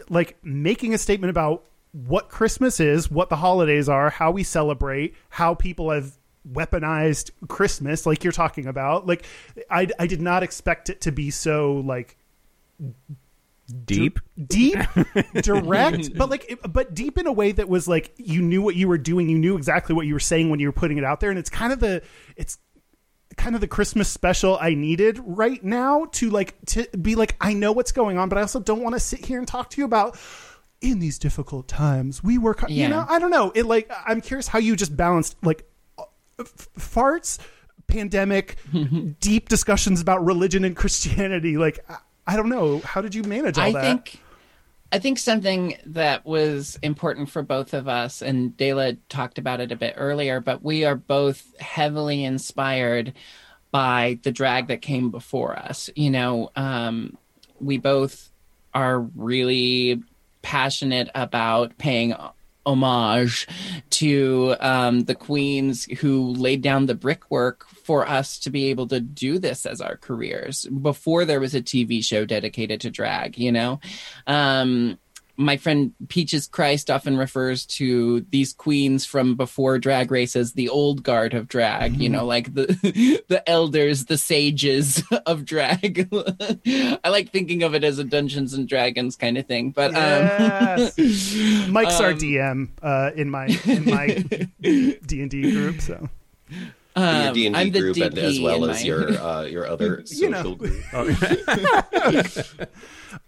like 0.08 0.38
making 0.42 0.94
a 0.94 0.98
statement 0.98 1.28
about 1.28 1.64
what 1.92 2.30
christmas 2.30 2.80
is 2.80 3.10
what 3.10 3.28
the 3.28 3.36
holidays 3.36 3.86
are 3.86 4.08
how 4.08 4.30
we 4.30 4.42
celebrate 4.42 5.14
how 5.28 5.54
people 5.54 5.90
have 5.90 6.16
weaponized 6.50 7.30
christmas 7.48 8.06
like 8.06 8.24
you're 8.24 8.32
talking 8.32 8.66
about 8.66 9.06
like 9.06 9.26
i, 9.70 9.86
I 9.98 10.06
did 10.06 10.22
not 10.22 10.42
expect 10.42 10.88
it 10.88 11.02
to 11.02 11.12
be 11.12 11.30
so 11.30 11.82
like 11.84 12.16
Deep. 13.84 14.20
deep 14.46 14.78
direct 15.34 16.16
but 16.18 16.28
like 16.28 16.60
but 16.68 16.92
deep 16.92 17.16
in 17.16 17.26
a 17.26 17.32
way 17.32 17.50
that 17.50 17.66
was 17.66 17.88
like 17.88 18.12
you 18.18 18.42
knew 18.42 18.60
what 18.60 18.76
you 18.76 18.88
were 18.88 18.98
doing 18.98 19.28
you 19.30 19.38
knew 19.38 19.56
exactly 19.56 19.94
what 19.94 20.06
you 20.06 20.12
were 20.12 20.20
saying 20.20 20.50
when 20.50 20.60
you 20.60 20.68
were 20.68 20.72
putting 20.72 20.98
it 20.98 21.04
out 21.04 21.20
there 21.20 21.30
and 21.30 21.38
it's 21.38 21.48
kind 21.48 21.72
of 21.72 21.80
the 21.80 22.02
it's 22.36 22.58
kind 23.38 23.54
of 23.54 23.62
the 23.62 23.66
christmas 23.66 24.08
special 24.08 24.58
i 24.60 24.74
needed 24.74 25.18
right 25.24 25.64
now 25.64 26.04
to 26.12 26.28
like 26.28 26.54
to 26.66 26.86
be 27.00 27.14
like 27.14 27.36
i 27.40 27.54
know 27.54 27.72
what's 27.72 27.90
going 27.90 28.18
on 28.18 28.28
but 28.28 28.36
i 28.36 28.42
also 28.42 28.60
don't 28.60 28.82
want 28.82 28.94
to 28.94 29.00
sit 29.00 29.24
here 29.24 29.38
and 29.38 29.48
talk 29.48 29.70
to 29.70 29.80
you 29.80 29.86
about 29.86 30.18
in 30.82 30.98
these 30.98 31.18
difficult 31.18 31.66
times 31.66 32.22
we 32.22 32.36
work 32.36 32.60
hard 32.60 32.70
you 32.70 32.86
know 32.86 33.06
i 33.08 33.18
don't 33.18 33.30
know 33.30 33.50
it 33.54 33.64
like 33.64 33.90
i'm 34.06 34.20
curious 34.20 34.46
how 34.46 34.58
you 34.58 34.76
just 34.76 34.94
balanced 34.94 35.36
like 35.42 35.66
f- 36.38 36.68
farts 36.78 37.38
pandemic 37.86 38.56
deep 39.20 39.48
discussions 39.48 40.02
about 40.02 40.22
religion 40.22 40.64
and 40.64 40.76
christianity 40.76 41.56
like 41.56 41.84
I, 42.26 42.34
I 42.34 42.36
don't 42.36 42.48
know 42.48 42.80
how 42.80 43.00
did 43.00 43.14
you 43.14 43.22
manage 43.22 43.58
all 43.58 43.64
I 43.64 43.72
that 43.72 43.82
think 43.82 44.20
I 44.94 45.00
think 45.00 45.18
something 45.18 45.76
that 45.86 46.24
was 46.24 46.78
important 46.80 47.28
for 47.28 47.42
both 47.42 47.74
of 47.74 47.88
us, 47.88 48.22
and 48.22 48.56
DeLa 48.56 48.96
talked 49.08 49.38
about 49.38 49.60
it 49.60 49.72
a 49.72 49.76
bit 49.76 49.94
earlier, 49.96 50.38
but 50.38 50.62
we 50.62 50.84
are 50.84 50.94
both 50.94 51.58
heavily 51.58 52.22
inspired 52.22 53.12
by 53.72 54.20
the 54.22 54.30
drag 54.30 54.68
that 54.68 54.82
came 54.82 55.10
before 55.10 55.58
us. 55.58 55.90
You 55.96 56.10
know, 56.10 56.52
um, 56.54 57.18
we 57.58 57.76
both 57.76 58.30
are 58.72 59.00
really 59.00 60.00
passionate 60.42 61.10
about 61.12 61.76
paying 61.76 62.14
homage 62.66 63.46
to 63.90 64.56
um, 64.60 65.04
the 65.04 65.14
queens 65.14 65.84
who 66.00 66.30
laid 66.32 66.62
down 66.62 66.86
the 66.86 66.94
brickwork 66.94 67.66
for 67.68 68.08
us 68.08 68.38
to 68.40 68.50
be 68.50 68.70
able 68.70 68.86
to 68.88 69.00
do 69.00 69.38
this 69.38 69.66
as 69.66 69.80
our 69.80 69.96
careers 69.96 70.66
before 70.66 71.24
there 71.24 71.40
was 71.40 71.54
a 71.54 71.62
TV 71.62 72.02
show 72.04 72.24
dedicated 72.24 72.80
to 72.80 72.90
drag, 72.90 73.38
you 73.38 73.52
know? 73.52 73.80
Um, 74.26 74.98
my 75.36 75.56
friend 75.56 75.92
Peaches 76.08 76.46
Christ 76.46 76.90
often 76.90 77.16
refers 77.16 77.66
to 77.66 78.20
these 78.30 78.52
queens 78.52 79.04
from 79.04 79.34
before 79.34 79.78
drag 79.78 80.10
race 80.10 80.36
as 80.36 80.52
the 80.52 80.68
old 80.68 81.02
guard 81.02 81.34
of 81.34 81.48
drag, 81.48 81.96
you 81.96 82.08
know, 82.08 82.24
like 82.24 82.54
the 82.54 82.66
the 83.28 83.42
elders, 83.48 84.04
the 84.04 84.16
sages 84.18 85.02
of 85.26 85.44
drag. 85.44 86.08
I 87.04 87.08
like 87.08 87.30
thinking 87.30 87.62
of 87.64 87.74
it 87.74 87.82
as 87.84 87.98
a 87.98 88.04
Dungeons 88.04 88.54
and 88.54 88.68
Dragons 88.68 89.16
kind 89.16 89.36
of 89.38 89.46
thing, 89.46 89.70
but 89.70 89.92
Yes. 89.92 90.98
um, 90.98 91.72
Mike's 91.72 92.00
our 92.00 92.10
Um, 92.12 92.18
DM 92.18 92.68
uh, 92.82 93.10
in 93.16 93.30
my 93.30 93.46
in 93.64 93.84
my 93.84 94.06
D 94.62 95.20
and 95.22 95.30
D 95.30 95.50
group. 95.50 95.80
So 95.80 96.08
your 96.96 97.28
um, 97.28 97.34
D 97.34 97.46
and 97.46 97.56
I'm 97.56 97.66
D 97.66 97.70
the 97.70 97.80
group, 97.80 97.96
and 97.96 98.18
as 98.18 98.40
well 98.40 98.64
as 98.70 98.80
my- 98.80 98.86
your 98.86 99.10
uh, 99.20 99.42
your 99.42 99.66
other 99.66 100.02
You 100.10 100.30
know. 100.30 100.42
social 100.42 100.54
group. 100.56 100.82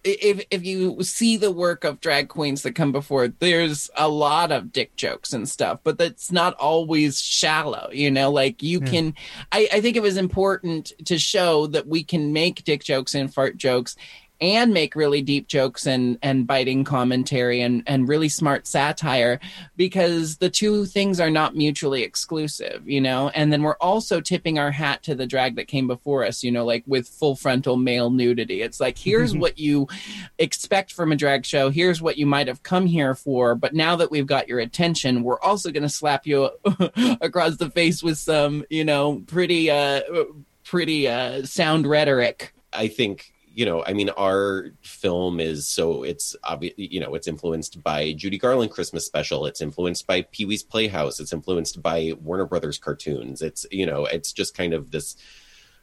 if 0.04 0.44
if 0.50 0.64
you 0.64 1.02
see 1.02 1.36
the 1.36 1.50
work 1.50 1.84
of 1.84 2.00
drag 2.00 2.28
queens 2.28 2.62
that 2.62 2.74
come 2.74 2.92
before, 2.92 3.28
there's 3.28 3.90
a 3.96 4.08
lot 4.08 4.52
of 4.52 4.72
dick 4.72 4.94
jokes 4.96 5.32
and 5.32 5.48
stuff, 5.48 5.80
but 5.84 5.98
that's 5.98 6.30
not 6.32 6.54
always 6.54 7.20
shallow. 7.20 7.88
You 7.92 8.10
know, 8.10 8.30
like 8.30 8.62
you 8.62 8.80
can. 8.80 9.14
I, 9.52 9.68
I 9.72 9.80
think 9.80 9.96
it 9.96 10.02
was 10.02 10.16
important 10.16 10.92
to 11.04 11.18
show 11.18 11.66
that 11.68 11.86
we 11.86 12.04
can 12.04 12.32
make 12.32 12.64
dick 12.64 12.84
jokes 12.84 13.14
and 13.14 13.32
fart 13.32 13.56
jokes. 13.56 13.96
And 14.40 14.74
make 14.74 14.94
really 14.94 15.22
deep 15.22 15.48
jokes 15.48 15.86
and, 15.86 16.18
and 16.22 16.46
biting 16.46 16.84
commentary 16.84 17.62
and, 17.62 17.82
and 17.86 18.08
really 18.08 18.28
smart 18.28 18.66
satire 18.66 19.40
because 19.76 20.36
the 20.36 20.50
two 20.50 20.84
things 20.84 21.20
are 21.20 21.30
not 21.30 21.56
mutually 21.56 22.02
exclusive, 22.02 22.86
you 22.86 23.00
know? 23.00 23.30
And 23.30 23.52
then 23.52 23.62
we're 23.62 23.76
also 23.80 24.20
tipping 24.20 24.58
our 24.58 24.70
hat 24.70 25.02
to 25.04 25.14
the 25.14 25.26
drag 25.26 25.56
that 25.56 25.68
came 25.68 25.86
before 25.86 26.24
us, 26.24 26.42
you 26.42 26.50
know, 26.52 26.64
like 26.64 26.84
with 26.86 27.08
full 27.08 27.34
frontal 27.34 27.76
male 27.76 28.10
nudity. 28.10 28.62
It's 28.62 28.80
like, 28.80 28.98
here's 28.98 29.34
what 29.36 29.58
you 29.58 29.88
expect 30.38 30.92
from 30.92 31.12
a 31.12 31.16
drag 31.16 31.46
show. 31.46 31.70
Here's 31.70 32.02
what 32.02 32.18
you 32.18 32.26
might 32.26 32.48
have 32.48 32.62
come 32.62 32.86
here 32.86 33.14
for. 33.14 33.54
But 33.54 33.74
now 33.74 33.96
that 33.96 34.10
we've 34.10 34.26
got 34.26 34.48
your 34.48 34.60
attention, 34.60 35.22
we're 35.22 35.40
also 35.40 35.70
going 35.70 35.82
to 35.82 35.88
slap 35.88 36.26
you 36.26 36.50
across 37.20 37.56
the 37.56 37.70
face 37.70 38.02
with 38.02 38.18
some, 38.18 38.64
you 38.68 38.84
know, 38.84 39.22
pretty, 39.26 39.70
uh, 39.70 40.02
pretty, 40.64 41.08
uh, 41.08 41.44
sound 41.44 41.86
rhetoric. 41.86 42.52
I 42.72 42.88
think 42.88 43.32
you 43.56 43.64
know, 43.64 43.82
I 43.86 43.94
mean, 43.94 44.10
our 44.10 44.66
film 44.82 45.40
is 45.40 45.66
so 45.66 46.02
it's 46.02 46.36
obvious, 46.44 46.74
you 46.76 47.00
know, 47.00 47.14
it's 47.14 47.26
influenced 47.26 47.82
by 47.82 48.12
Judy 48.12 48.36
Garland 48.36 48.70
Christmas 48.70 49.06
special. 49.06 49.46
It's 49.46 49.62
influenced 49.62 50.06
by 50.06 50.26
Pee 50.30 50.44
Wee's 50.44 50.62
Playhouse. 50.62 51.20
It's 51.20 51.32
influenced 51.32 51.80
by 51.82 52.12
Warner 52.22 52.44
Brothers 52.44 52.76
cartoons. 52.76 53.40
It's 53.40 53.64
you 53.70 53.86
know, 53.86 54.04
it's 54.04 54.34
just 54.34 54.54
kind 54.54 54.74
of 54.74 54.90
this 54.90 55.16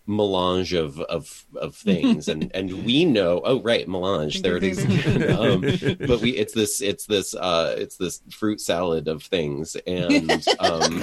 melange 0.05 0.73
of 0.73 0.99
of 0.99 1.45
of 1.55 1.75
things 1.75 2.27
and 2.27 2.51
and 2.53 2.83
we 2.83 3.05
know 3.05 3.41
oh 3.45 3.61
right 3.61 3.87
melange 3.87 4.41
there 4.41 4.57
it 4.57 4.63
is 4.63 4.79
um, 5.39 5.61
but 6.05 6.19
we 6.19 6.31
it's 6.31 6.51
this 6.51 6.81
it's 6.81 7.05
this 7.05 7.33
uh 7.33 7.73
it's 7.77 7.95
this 7.95 8.21
fruit 8.29 8.59
salad 8.59 9.07
of 9.07 9.23
things 9.23 9.77
and 9.87 10.45
um 10.59 11.01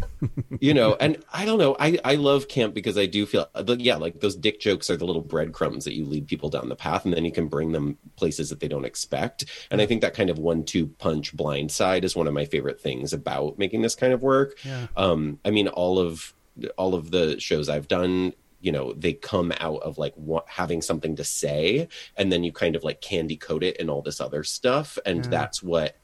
you 0.60 0.74
know, 0.74 0.94
and 1.00 1.22
I 1.32 1.44
don't 1.44 1.58
know. 1.58 1.76
I 1.78 1.98
I 2.04 2.14
love 2.16 2.48
camp 2.48 2.74
because 2.74 2.96
I 2.98 3.06
do 3.06 3.26
feel 3.26 3.48
yeah, 3.78 3.96
like 3.96 4.20
those 4.20 4.36
dick 4.36 4.60
jokes 4.60 4.90
are 4.90 4.96
the 4.96 5.04
little 5.04 5.22
breadcrumbs 5.22 5.84
that 5.84 5.94
you 5.94 6.04
lead 6.04 6.26
people 6.26 6.48
down 6.48 6.68
the 6.68 6.76
path, 6.76 7.04
and 7.04 7.12
then 7.14 7.24
you 7.24 7.32
can 7.32 7.48
bring 7.48 7.72
them 7.72 7.98
places 8.16 8.50
that 8.50 8.60
they 8.60 8.68
don't 8.68 8.84
expect. 8.84 9.44
And 9.70 9.80
I 9.80 9.86
think 9.86 10.00
that 10.02 10.14
kind 10.14 10.30
of 10.30 10.38
one-two 10.38 10.86
punch 10.98 11.36
blind 11.36 11.70
side 11.72 12.04
is 12.04 12.16
one 12.16 12.26
of 12.26 12.34
my 12.34 12.44
favorite 12.44 12.80
things 12.80 13.12
about 13.12 13.58
making 13.58 13.82
this 13.82 13.94
kind 13.94 14.12
of 14.12 14.22
work. 14.22 14.58
Yeah. 14.64 14.86
Um, 14.96 15.38
I 15.44 15.50
mean, 15.50 15.68
all 15.68 15.98
of 15.98 16.34
all 16.76 16.94
of 16.94 17.10
the 17.10 17.40
shows 17.40 17.68
I've 17.68 17.88
done 17.88 18.34
you 18.60 18.70
know 18.70 18.92
they 18.92 19.12
come 19.12 19.52
out 19.58 19.82
of 19.82 19.98
like 19.98 20.14
what, 20.14 20.48
having 20.48 20.82
something 20.82 21.16
to 21.16 21.24
say 21.24 21.88
and 22.16 22.30
then 22.30 22.44
you 22.44 22.52
kind 22.52 22.76
of 22.76 22.84
like 22.84 23.00
candy 23.00 23.36
coat 23.36 23.64
it 23.64 23.76
and 23.80 23.90
all 23.90 24.02
this 24.02 24.20
other 24.20 24.44
stuff 24.44 24.98
and 25.04 25.24
Yeah. 25.24 25.30
that's 25.30 25.62
what 25.62 25.96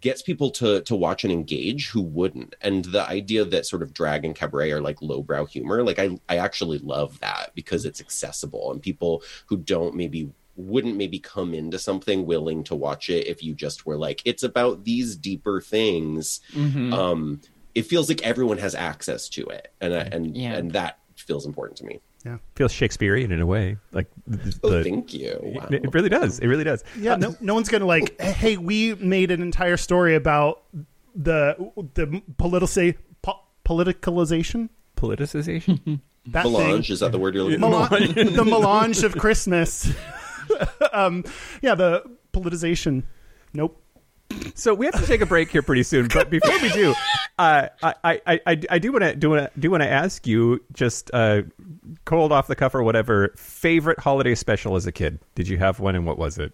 gets 0.00 0.22
people 0.22 0.50
to 0.50 0.80
to 0.82 0.94
watch 0.96 1.24
and 1.24 1.32
engage 1.32 1.88
who 1.90 2.00
wouldn't. 2.00 2.54
And 2.60 2.84
the 2.86 3.06
idea 3.08 3.44
that 3.44 3.66
sort 3.66 3.82
of 3.82 3.92
drag 3.94 4.24
and 4.24 4.34
cabaret 4.34 4.70
are 4.72 4.80
like 4.80 5.00
lowbrow 5.02 5.46
humor 5.46 5.82
like 5.82 5.98
i 5.98 6.18
i 6.28 6.36
actually 6.36 6.78
love 6.78 7.20
that 7.20 7.52
because 7.54 7.84
it's 7.84 8.00
accessible. 8.00 8.70
And 8.72 8.80
people 8.82 9.22
who 9.46 9.56
don't 9.56 9.94
maybe 9.94 10.30
wouldn't 10.56 10.96
maybe 10.96 11.18
come 11.18 11.54
into 11.54 11.78
something 11.78 12.26
willing 12.26 12.64
to 12.64 12.74
watch 12.74 13.08
it 13.08 13.26
if 13.26 13.42
you 13.42 13.54
just 13.54 13.86
were 13.86 13.96
like 13.96 14.20
it's 14.24 14.42
about 14.42 14.84
these 14.84 15.16
deeper 15.16 15.60
things. 15.60 16.40
Mhm. 16.52 16.92
um 16.92 17.40
it 17.74 17.82
feels 17.86 18.08
like 18.08 18.22
everyone 18.26 18.58
has 18.58 18.74
access 18.74 19.28
to 19.28 19.46
it. 19.46 19.72
And 19.80 19.94
I, 19.94 20.00
and 20.00 20.36
Yeah. 20.36 20.56
and 20.56 20.72
that 20.72 20.98
feels 21.16 21.46
important 21.46 21.78
to 21.78 21.84
me 21.84 22.00
Yeah, 22.24 22.36
feels 22.54 22.72
Shakespearean 22.72 23.32
in 23.32 23.40
a 23.40 23.46
way. 23.46 23.78
Like 23.92 24.10
the, 24.26 24.58
oh 24.62 24.82
thank 24.82 25.14
you 25.14 25.38
wow. 25.42 25.68
it, 25.70 25.84
it 25.84 25.94
really 25.94 26.10
does. 26.10 26.38
It 26.38 26.48
really 26.48 26.64
does. 26.64 26.84
Yeah, 26.98 27.16
no, 27.16 27.34
no 27.40 27.54
one's 27.54 27.68
gonna 27.68 27.86
like. 27.86 28.20
Hey, 28.20 28.58
we 28.58 28.94
made 28.94 29.30
an 29.30 29.40
entire 29.40 29.78
story 29.78 30.14
about 30.14 30.62
the 31.14 31.56
the 31.94 32.22
political 32.36 32.92
po- 33.22 33.40
politicalization 33.64 34.68
Politicization. 35.00 36.00
that 36.26 36.44
melange 36.44 36.86
thing. 36.88 36.94
is 36.94 37.00
that 37.00 37.12
the 37.12 37.18
word 37.18 37.34
you're 37.34 37.44
looking 37.44 37.60
for 37.60 38.24
the 38.24 38.44
melange 38.44 39.02
of 39.02 39.16
Christmas. 39.16 39.90
um, 40.92 41.24
yeah, 41.62 41.74
the 41.74 42.04
politicization. 42.32 43.04
Nope. 43.54 43.82
So 44.54 44.74
we 44.74 44.86
have 44.86 44.98
to 45.00 45.06
take 45.06 45.20
a 45.20 45.26
break 45.26 45.50
here 45.50 45.62
pretty 45.62 45.82
soon. 45.82 46.08
But 46.08 46.30
before 46.30 46.58
we 46.60 46.70
do, 46.70 46.94
uh, 47.38 47.68
I, 47.82 47.94
I, 48.04 48.40
I, 48.46 48.60
I 48.70 48.78
do 48.78 48.92
want 48.92 49.04
to 49.04 49.14
do 49.14 49.30
want 49.30 49.52
to 49.52 49.60
do 49.60 49.70
want 49.70 49.82
to 49.82 49.88
ask 49.88 50.26
you 50.26 50.62
just 50.72 51.10
uh, 51.12 51.42
cold 52.04 52.32
off 52.32 52.46
the 52.46 52.56
cuff 52.56 52.74
or 52.74 52.82
whatever 52.82 53.32
favorite 53.36 53.98
holiday 53.98 54.34
special 54.34 54.76
as 54.76 54.86
a 54.86 54.92
kid. 54.92 55.18
Did 55.34 55.48
you 55.48 55.58
have 55.58 55.80
one, 55.80 55.94
and 55.94 56.06
what 56.06 56.18
was 56.18 56.38
it? 56.38 56.52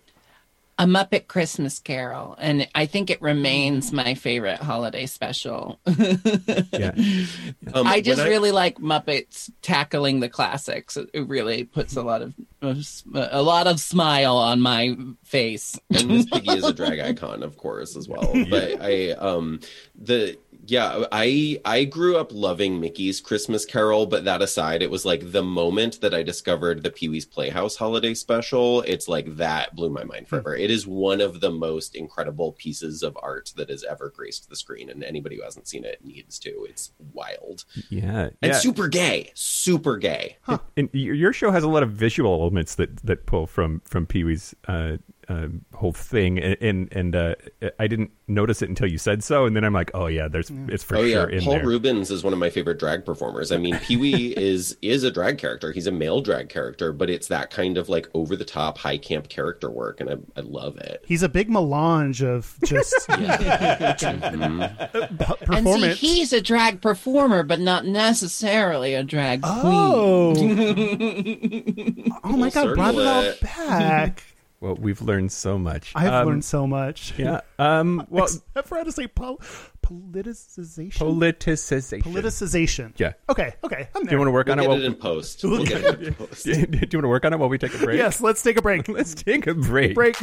A 0.79 0.85
Muppet 0.85 1.27
Christmas 1.27 1.79
Carol, 1.79 2.37
and 2.39 2.69
I 2.75 2.85
think 2.85 3.09
it 3.09 3.23
remains 3.23 3.93
my 3.93 4.15
favorite 4.15 4.59
holiday 4.59 5.07
special. 5.07 5.81
Yeah, 5.87 6.93
Um, 7.73 7.87
I 7.87 8.01
just 8.03 8.19
when 8.19 8.29
really 8.29 8.53
like 8.53 8.79
Muppets 8.79 9.51
tackling 9.63 10.21
the 10.21 10.29
classics. 10.29 10.97
It 10.99 11.09
it 11.15 11.29
really 11.29 11.65
puts 11.65 11.97
a 11.97 12.03
lot 12.03 12.21
of 12.21 12.35
a 12.63 13.43
lot 13.43 13.67
of 13.67 13.81
smile 13.81 14.37
on 14.37 14.61
my 14.61 14.97
face. 15.25 15.79
and 15.91 16.09
Miss 16.09 16.27
Piggy 16.27 16.51
is 16.53 16.65
a 16.65 16.73
drag 16.75 16.99
icon, 17.01 17.43
of 17.43 17.57
course, 17.57 17.97
as 17.97 18.07
well. 18.09 18.31
But 18.51 18.81
I, 18.83 19.13
um, 19.13 19.61
the 19.95 20.39
yeah, 20.67 21.05
I 21.13 21.61
I 21.65 21.85
grew 21.85 22.17
up 22.17 22.33
loving 22.33 22.81
Mickey's 22.81 23.21
Christmas 23.21 23.65
Carol. 23.65 24.07
But 24.07 24.25
that 24.25 24.43
aside, 24.43 24.83
it 24.83 24.91
was 24.91 25.05
like 25.05 25.33
the 25.33 25.43
moment 25.43 26.01
that 26.01 26.15
I 26.15 26.23
discovered 26.23 26.83
the 26.83 26.91
Pee 26.91 27.09
Wee's 27.09 27.25
Playhouse 27.25 27.77
holiday 27.77 28.15
special. 28.15 28.83
It's 28.83 29.09
like 29.09 29.37
that 29.37 29.75
blew 29.75 29.91
my 29.91 30.05
mind 30.05 30.29
forever. 30.29 30.57
It 30.57 30.71
is 30.71 30.87
one 30.87 31.21
of 31.21 31.41
the 31.41 31.51
most 31.51 31.95
incredible 31.95 32.53
pieces 32.53 33.03
of 33.03 33.17
art 33.23 33.53
that 33.57 33.71
has 33.71 33.85
ever 33.85 34.13
graced 34.15 34.49
the 34.49 34.57
screen, 34.57 34.91
and 34.91 35.05
anybody 35.05 35.37
who 35.37 35.43
hasn't 35.43 35.69
seen 35.69 35.85
it 35.85 36.05
needs 36.05 36.39
to. 36.41 36.67
It's 36.69 36.93
wild 37.13 37.65
yeah, 37.91 38.31
and 38.43 38.53
yeah. 38.53 38.59
super 38.59 38.89
gay, 38.89 39.31
super 39.35 39.97
gay. 39.97 40.37
And 40.77 40.91
your 40.93 41.15
your 41.15 41.33
show 41.33 41.51
has 41.51 41.65
a 41.65 41.69
lot 41.69 41.83
of 41.83 41.91
visual 41.91 42.41
elements 42.41 42.75
that, 42.77 42.97
that 42.99 43.27
pull 43.27 43.47
from 43.47 43.81
from 43.85 44.07
Pee 44.07 44.25
Wee's 44.25 44.55
uh, 44.69 44.99
uh, 45.29 45.49
whole 45.75 45.93
thing, 45.93 46.39
and 46.39 46.57
and, 46.61 46.93
and 46.93 47.17
uh, 47.17 47.35
I 47.79 47.87
didn't 47.89 48.11
notice 48.29 48.63
it 48.63 48.69
until 48.69 48.89
you 48.89 48.99
said 48.99 49.25
so, 49.25 49.45
and 49.47 49.57
then 49.57 49.65
I'm 49.65 49.73
like, 49.73 49.91
oh 49.95 50.07
yeah, 50.07 50.29
there's 50.29 50.51
it's 50.69 50.85
for 50.85 50.97
oh 50.99 51.03
yeah, 51.03 51.15
sure 51.23 51.29
in 51.31 51.43
Paul 51.43 51.55
there. 51.55 51.67
Reubens 51.67 52.11
is 52.11 52.23
one 52.23 52.33
of 52.33 52.39
my 52.39 52.49
favorite 52.51 52.79
drag 52.79 53.05
performers. 53.05 53.51
I 53.51 53.57
mean, 53.57 53.77
Pee 53.79 53.97
Wee 53.97 54.27
is 54.37 54.77
is 54.83 55.03
a 55.05 55.11
drag 55.11 55.39
character. 55.39 55.73
He's 55.73 55.87
a 55.87 55.93
male 55.93 56.21
drag 56.21 56.49
character, 56.49 56.93
but 56.93 57.11
it's 57.11 57.29
that 57.29 57.51
kind 57.51 57.77
of 57.79 57.89
like 57.89 58.09
over 58.15 58.37
the 58.37 58.45
top, 58.45 58.79
high 58.79 58.99
camp 58.99 59.29
character 59.29 59.71
work, 59.71 60.01
and 60.01 60.11
I, 60.11 60.15
I 60.37 60.41
love 60.43 60.77
it. 60.79 61.05
He's 61.07 61.23
a 61.25 61.29
big 61.29 61.51
melange 61.51 62.23
of 62.23 62.57
just 62.65 62.95
Mhm. 63.09 64.93
p- 64.93 64.99
And 64.99 65.19
see, 65.19 65.45
performance. 65.47 65.99
he's 65.99 66.33
a 66.33 66.41
drag 66.41 66.81
performer, 66.81 67.43
but 67.43 67.59
not 67.61 67.85
necessarily 67.85 68.95
a 68.95 69.03
drag 69.03 69.43
queen. 69.43 69.53
oh, 69.65 70.35
oh 72.25 72.31
my 72.37 72.37
We'll 72.37 72.51
god! 72.51 72.75
Brought 72.77 72.95
it 72.95 73.07
all 73.07 73.33
back. 73.43 74.23
Well, 74.67 74.75
we've 74.81 75.01
learned 75.01 75.31
so 75.31 75.59
much. 75.59 75.93
I've 75.95 76.13
Um, 76.13 76.27
learned 76.27 76.45
so 76.45 76.67
much. 76.67 77.15
Yeah. 77.17 77.43
Um. 77.59 78.05
Well, 78.11 78.25
Except 78.25 78.67
for 78.69 78.77
how 78.79 78.83
to 78.83 78.91
say 78.91 79.07
pol- 79.07 79.41
politicization. 79.81 80.99
politicization. 80.99 82.03
politicization. 82.03 82.93
Yeah. 82.99 83.13
Okay. 83.29 83.55
Okay. 83.63 83.89
I'm 83.95 84.03
there. 84.03 84.11
Do 84.11 84.15
you 84.17 84.19
want 84.19 84.27
to 84.29 84.33
work 84.33 84.47
We'll 84.49 84.55
on 84.55 84.59
it? 84.59 84.63
get 84.63 84.69
While, 84.69 84.79
it 84.83 84.85
in 84.85 84.95
post. 84.97 85.45
We'll 85.45 85.65
get 85.65 85.85
it 85.85 86.03
in 86.03 86.15
post. 86.15 86.45
do 86.47 86.51
you 86.53 86.67
want 86.67 86.91
to 86.91 87.09
work 87.09 87.25
on 87.25 87.33
it 87.33 87.39
while 87.39 87.49
we 87.49 87.59
take 87.59 87.75
a 87.75 87.79
break? 87.79 87.97
yes. 87.97 88.21
Let's 88.21 88.43
take 88.43 88.57
a 88.57 88.63
break. 88.63 88.89
Let's 88.99 89.15
take 89.15 89.47
a 89.47 89.55
break. 89.55 89.95
break. 89.95 90.17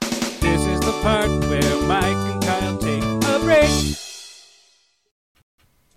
This 0.00 0.66
is 0.66 0.80
the 0.80 0.92
part 1.02 1.28
where 1.28 1.82
Mike 1.88 2.04
and 2.04 2.42
Kyle 2.44 2.78
take 2.78 3.02
a 3.02 3.38
break. 3.40 3.96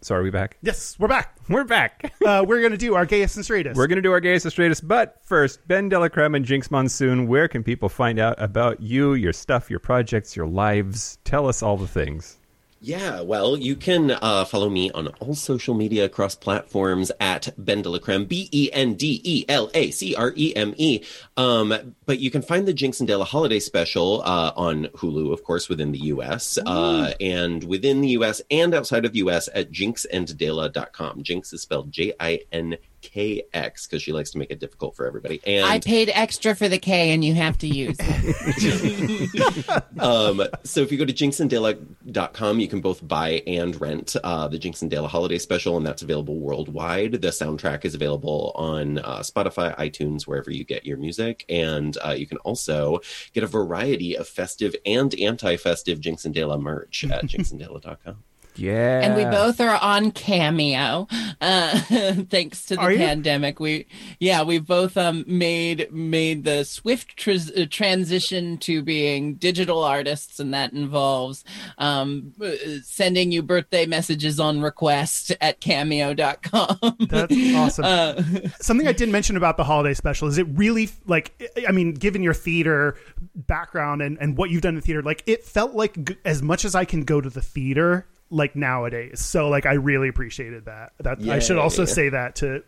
So 0.08 0.16
are 0.16 0.24
we 0.24 0.30
back? 0.30 0.56
Yes, 0.62 0.96
we're 0.98 1.10
back. 1.10 1.38
We're 1.50 1.66
back. 1.66 2.14
Uh, 2.26 2.46
we're 2.48 2.62
gonna 2.62 2.78
do 2.78 2.96
our 2.96 3.06
gayest 3.06 3.36
and 3.36 3.44
straightest. 3.44 3.78
We're 3.78 3.88
going 3.88 3.98
to 3.98 4.02
do 4.02 4.12
our 4.12 4.22
gayest 4.22 4.46
and 4.46 4.52
straightest, 4.54 4.88
but 4.88 5.20
first, 5.24 5.66
BenDeLaCreme 5.68 6.36
and 6.36 6.46
Jinkx 6.46 6.72
Monsoon, 6.72 7.28
where 7.28 7.48
can 7.48 7.64
people 7.64 7.90
find 7.90 8.20
out 8.20 8.42
about 8.42 8.82
you, 8.82 9.14
your 9.14 9.34
stuff, 9.34 9.70
your 9.70 9.80
projects, 9.80 10.36
your 10.36 10.48
lives? 10.48 11.20
Tell 11.24 11.48
us 11.48 11.62
all 11.62 11.76
the 11.76 11.88
things. 11.88 12.38
Yeah, 12.80 13.22
well, 13.22 13.58
you 13.58 13.76
can 13.76 14.12
uh, 14.12 14.46
follow 14.46 14.70
me 14.70 14.92
on 14.92 15.08
all 15.20 15.34
social 15.34 15.74
media 15.74 16.06
across 16.06 16.36
platforms 16.36 17.12
at 17.20 17.50
BenDeLaCreme, 17.60 18.28
B 18.28 18.50
E 18.52 18.70
N 18.72 18.94
D 18.94 19.20
E 19.24 19.46
L 19.50 19.72
A 19.74 19.90
C 19.90 20.14
R 20.16 20.32
E 20.36 20.56
M 20.56 20.76
E. 20.78 21.04
Um, 21.38 21.96
but 22.06 22.20
you 22.20 22.30
can 22.30 22.44
find 22.44 22.68
the 22.68 22.74
Jinkx 22.74 23.00
and 23.00 23.10
DeLa 23.10 23.26
holiday 23.26 23.60
special 23.60 24.22
uh, 24.22 24.52
on 24.56 24.86
Hulu, 24.88 25.34
of 25.34 25.44
course, 25.44 25.70
within 25.70 25.92
the 25.92 26.00
US, 26.00 26.60
uh, 26.68 27.14
and 27.20 27.64
within 27.64 28.02
the 28.02 28.10
US 28.10 28.44
and 28.52 28.76
outside 28.76 29.06
of 29.06 29.14
the 29.14 29.20
US 29.20 29.50
at 29.56 29.72
jinkxanddela.com. 29.72 31.24
Jinkx 31.24 31.54
is 31.54 31.62
spelled 31.64 31.92
J 31.92 32.14
I 32.20 32.42
N 32.52 32.78
K 33.02 33.44
X 33.54 33.88
because 33.88 34.02
she 34.02 34.12
likes 34.12 34.32
to 34.32 34.38
make 34.38 34.52
it 34.52 34.60
difficult 34.60 34.96
for 34.96 35.06
everybody. 35.06 35.42
And 35.46 35.66
I 35.66 35.80
paid 35.80 36.10
extra 36.14 36.56
for 36.56 36.68
the 36.68 36.80
K, 36.80 37.12
and 37.12 37.24
you 37.24 37.34
have 37.36 37.58
to 37.60 37.68
use 37.68 37.98
it. 38.00 39.70
um, 40.00 40.42
so 40.64 40.82
if 40.82 40.92
you 40.92 40.98
go 40.98 41.06
to 41.06 41.14
jinkxanddela.com, 41.14 42.60
you 42.60 42.68
can 42.68 42.82
both 42.82 43.08
buy 43.08 43.44
and 43.48 43.80
rent 43.80 44.16
uh, 44.24 44.48
the 44.48 44.60
Jinkx 44.60 44.82
and 44.82 44.92
DeLa 44.92 45.08
holiday 45.08 45.38
special, 45.38 45.78
and 45.78 45.86
that's 45.86 46.02
available 46.02 46.40
worldwide. 46.40 47.14
The 47.14 47.30
soundtrack 47.30 47.86
is 47.86 47.96
available 47.96 48.52
on 48.56 49.00
uh, 49.00 49.20
Spotify, 49.20 49.78
iTunes, 49.78 50.24
wherever 50.24 50.52
you 50.52 50.64
get 50.64 50.86
your 50.86 50.98
music, 50.98 51.46
and 51.50 51.98
uh, 52.06 52.12
you 52.12 52.28
can 52.28 52.38
also 52.40 53.00
get 53.34 53.44
a 53.44 53.48
variety 53.48 54.18
of 54.18 54.28
festive 54.28 54.76
and 54.86 55.14
anti-festive 55.16 56.00
Jinkx 56.00 56.26
and 56.26 56.36
DeLa 56.36 56.62
merch 56.62 57.06
at 57.10 57.26
jinkxanddela.com. 57.28 58.24
Yeah. 58.58 59.02
and 59.02 59.16
we 59.16 59.24
both 59.26 59.62
are 59.62 59.78
on 59.82 60.12
Cameo, 60.12 61.08
uh, 61.42 61.80
thanks 62.30 62.66
to 62.66 62.76
the 62.76 62.82
Are 62.82 62.92
you? 62.92 62.98
pandemic. 62.98 63.60
We, 63.60 63.88
yeah, 64.20 64.44
we've 64.44 64.66
both 64.66 64.98
um, 64.98 65.24
made 65.28 65.92
made 65.92 66.44
the 66.44 66.64
swift 66.64 67.16
tr- 67.18 67.32
uh, 67.56 67.66
transition 67.70 68.58
to 68.60 68.82
being 68.82 69.36
digital 69.36 69.84
artists, 69.84 70.40
and 70.40 70.54
that 70.54 70.74
involves 70.74 71.44
um, 71.78 72.34
uh, 72.42 72.52
sending 72.84 73.32
you 73.32 73.42
birthday 73.44 73.86
messages 73.86 74.40
on 74.40 74.62
request 74.62 75.32
at 75.42 75.60
Cameo.com. 75.62 76.98
That's 77.10 77.36
awesome. 77.56 77.86
Uh, 77.98 78.22
Something 78.60 78.88
I 78.88 78.92
didn't 78.92 79.12
mention 79.12 79.38
about 79.38 79.56
the 79.58 79.64
holiday 79.64 79.94
special 79.94 80.28
is 80.28 80.38
it 80.38 80.48
really 80.52 80.90
like 81.06 81.52
I 81.68 81.72
mean, 81.72 81.94
given 81.94 82.22
your 82.24 82.34
theater 82.34 82.98
background 83.36 84.02
and 84.02 84.18
and 84.20 84.38
what 84.38 84.50
you've 84.50 84.62
done 84.62 84.76
in 84.76 84.82
theater, 84.82 85.02
like 85.02 85.24
it 85.26 85.44
felt 85.44 85.74
like 85.74 86.04
g- 86.04 86.18
as 86.26 86.42
much 86.42 86.66
as 86.66 86.76
I 86.76 86.86
can 86.86 87.04
go 87.04 87.22
to 87.22 87.30
the 87.30 87.42
theater 87.42 88.06
like 88.30 88.56
nowadays. 88.56 89.20
So 89.20 89.50
like 89.50 89.66
I 89.66 89.74
really 89.74 90.08
appreciated 90.10 90.66
that. 90.66 90.94
That 91.00 91.28
I 91.30 91.40
should 91.40 91.58
also 91.58 91.84
Yay. 91.84 91.86
say 91.88 92.10
that 92.10 92.36
to 92.38 92.64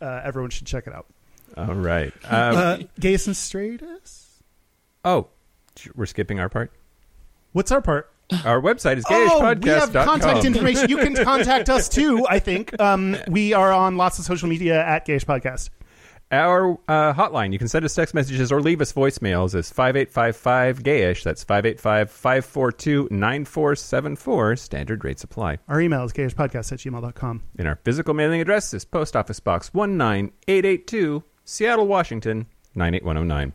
uh, 0.00 0.20
everyone 0.24 0.50
should 0.50 0.66
check 0.66 0.86
it 0.86 0.92
out. 0.94 1.06
All 1.56 1.74
right. 1.74 2.12
Um, 2.24 2.56
Uh, 2.56 2.76
Gayest 3.00 3.26
and 3.26 3.36
straightest. 3.36 4.26
oh, 5.04 5.28
we're 5.94 6.06
skipping 6.06 6.40
our 6.40 6.48
part. 6.48 6.72
What's 7.52 7.72
our 7.72 7.80
part? 7.80 8.10
Our 8.44 8.60
website 8.60 8.98
is 8.98 9.04
Oh, 9.08 9.54
we 9.54 9.70
have 9.70 9.92
contact 9.92 10.44
information. 10.44 10.90
You 10.90 10.98
can 10.98 11.14
contact 11.14 11.70
us 11.70 11.88
too. 11.88 12.26
I 12.28 12.38
think 12.40 12.78
um, 12.78 13.16
we 13.28 13.54
are 13.54 13.72
on 13.72 13.96
lots 13.96 14.18
of 14.18 14.26
social 14.26 14.48
media 14.48 14.84
at 14.84 15.06
Gayish 15.06 15.24
Podcast. 15.24 15.70
Our 16.30 16.72
uh, 16.88 17.12
hotline. 17.14 17.52
You 17.52 17.58
can 17.58 17.68
send 17.68 17.84
us 17.84 17.94
text 17.94 18.14
messages 18.14 18.52
or 18.52 18.60
leave 18.60 18.80
us 18.80 18.92
voicemails. 18.92 19.54
is 19.54 19.70
5855 19.70 20.82
gayish. 20.82 21.22
That's 21.22 21.42
585 21.44 22.10
542 22.10 23.08
9474. 23.10 24.56
Standard 24.56 25.04
rate 25.04 25.18
supply. 25.18 25.58
Our 25.68 25.80
email 25.80 26.04
is 26.04 26.12
gayishpodcast 26.12 26.72
at 26.72 26.78
gmail.com. 26.80 27.42
And 27.58 27.68
our 27.68 27.76
physical 27.84 28.14
mailing 28.14 28.40
address 28.40 28.74
is 28.74 28.84
Post 28.84 29.16
Office 29.16 29.40
Box 29.40 29.70
19882, 29.74 31.22
Seattle, 31.44 31.86
Washington 31.86 32.46
98109. 32.74 33.52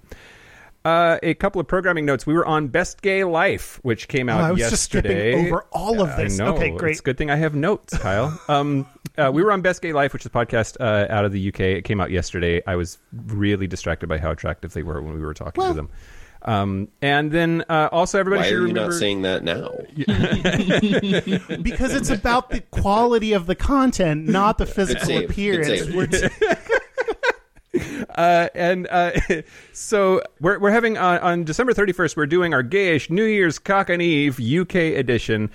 Uh, 0.85 1.17
a 1.23 1.33
couple 1.35 1.61
of 1.61 1.67
programming 1.67 2.05
notes. 2.05 2.25
We 2.27 2.33
were 2.33 2.45
on 2.45 2.67
Best 2.67 3.01
Gay 3.01 3.23
Life, 3.23 3.79
which 3.83 4.09
came 4.09 4.27
out 4.27 4.41
Oh, 4.41 4.45
I 4.45 4.51
was 4.51 4.59
yesterday. 4.59 5.31
just 5.31 5.33
skipping 5.39 5.53
over 5.53 5.65
all 5.71 6.01
of 6.01 6.17
this. 6.17 6.37
Okay, 6.41 6.71
great. 6.71 6.91
It's 6.91 6.99
a 6.99 7.03
good 7.03 7.17
thing 7.17 7.31
I 7.31 7.37
have 7.37 7.55
notes, 7.55 7.97
Kyle. 7.97 8.37
um, 8.49 8.85
uh, 9.17 9.31
we 9.33 9.43
were 9.43 9.51
on 9.51 9.61
Best 9.61 9.81
Gay 9.81 9.93
Life, 9.93 10.13
which 10.13 10.23
is 10.23 10.27
a 10.27 10.29
podcast 10.29 10.77
uh, 10.79 11.05
out 11.11 11.25
of 11.25 11.31
the 11.31 11.47
UK. 11.49 11.59
It 11.61 11.83
came 11.83 11.99
out 12.01 12.11
yesterday. 12.11 12.61
I 12.67 12.75
was 12.75 12.97
really 13.27 13.67
distracted 13.67 14.07
by 14.07 14.17
how 14.17 14.31
attractive 14.31 14.73
they 14.73 14.83
were 14.83 15.01
when 15.01 15.13
we 15.13 15.21
were 15.21 15.33
talking 15.33 15.61
Well- 15.61 15.71
to 15.71 15.75
them. 15.75 15.89
Um, 16.45 16.89
and 17.01 17.31
then 17.31 17.63
uh, 17.69 17.87
also 17.93 18.19
everybody 18.19 18.41
Why 18.41 18.49
should 18.49 18.55
are 18.57 18.61
you 18.63 18.67
remember. 18.73 18.89
not 18.91 18.99
saying 18.99 19.21
that 19.21 19.45
now? 19.45 19.69
Because 21.63 21.93
it's 21.93 22.09
about 22.09 22.49
the 22.49 22.59
quality 22.69 23.31
of 23.31 23.45
the 23.45 23.55
content, 23.55 24.27
not 24.27 24.57
the 24.57 24.65
physical 24.65 25.05
save. 25.05 25.29
Appearance. 25.29 25.67
save. 25.85 25.95
We're 25.95 26.07
t- 26.07 26.27
Uh, 28.15 28.49
and 28.53 28.87
uh, 28.91 29.11
so 29.73 30.21
we're 30.39 30.59
we're 30.59 30.69
having 30.69 30.95
uh, 30.97 31.17
on 31.23 31.43
December 31.43 31.73
31st. 31.73 32.15
We're 32.15 32.27
doing 32.27 32.53
our 32.53 32.61
gayish 32.63 33.09
New 33.09 33.23
Year's 33.23 33.57
Cock 33.57 33.89
and 33.89 33.99
Eve 34.01 34.39
UK 34.39 34.75
edition. 34.75 35.49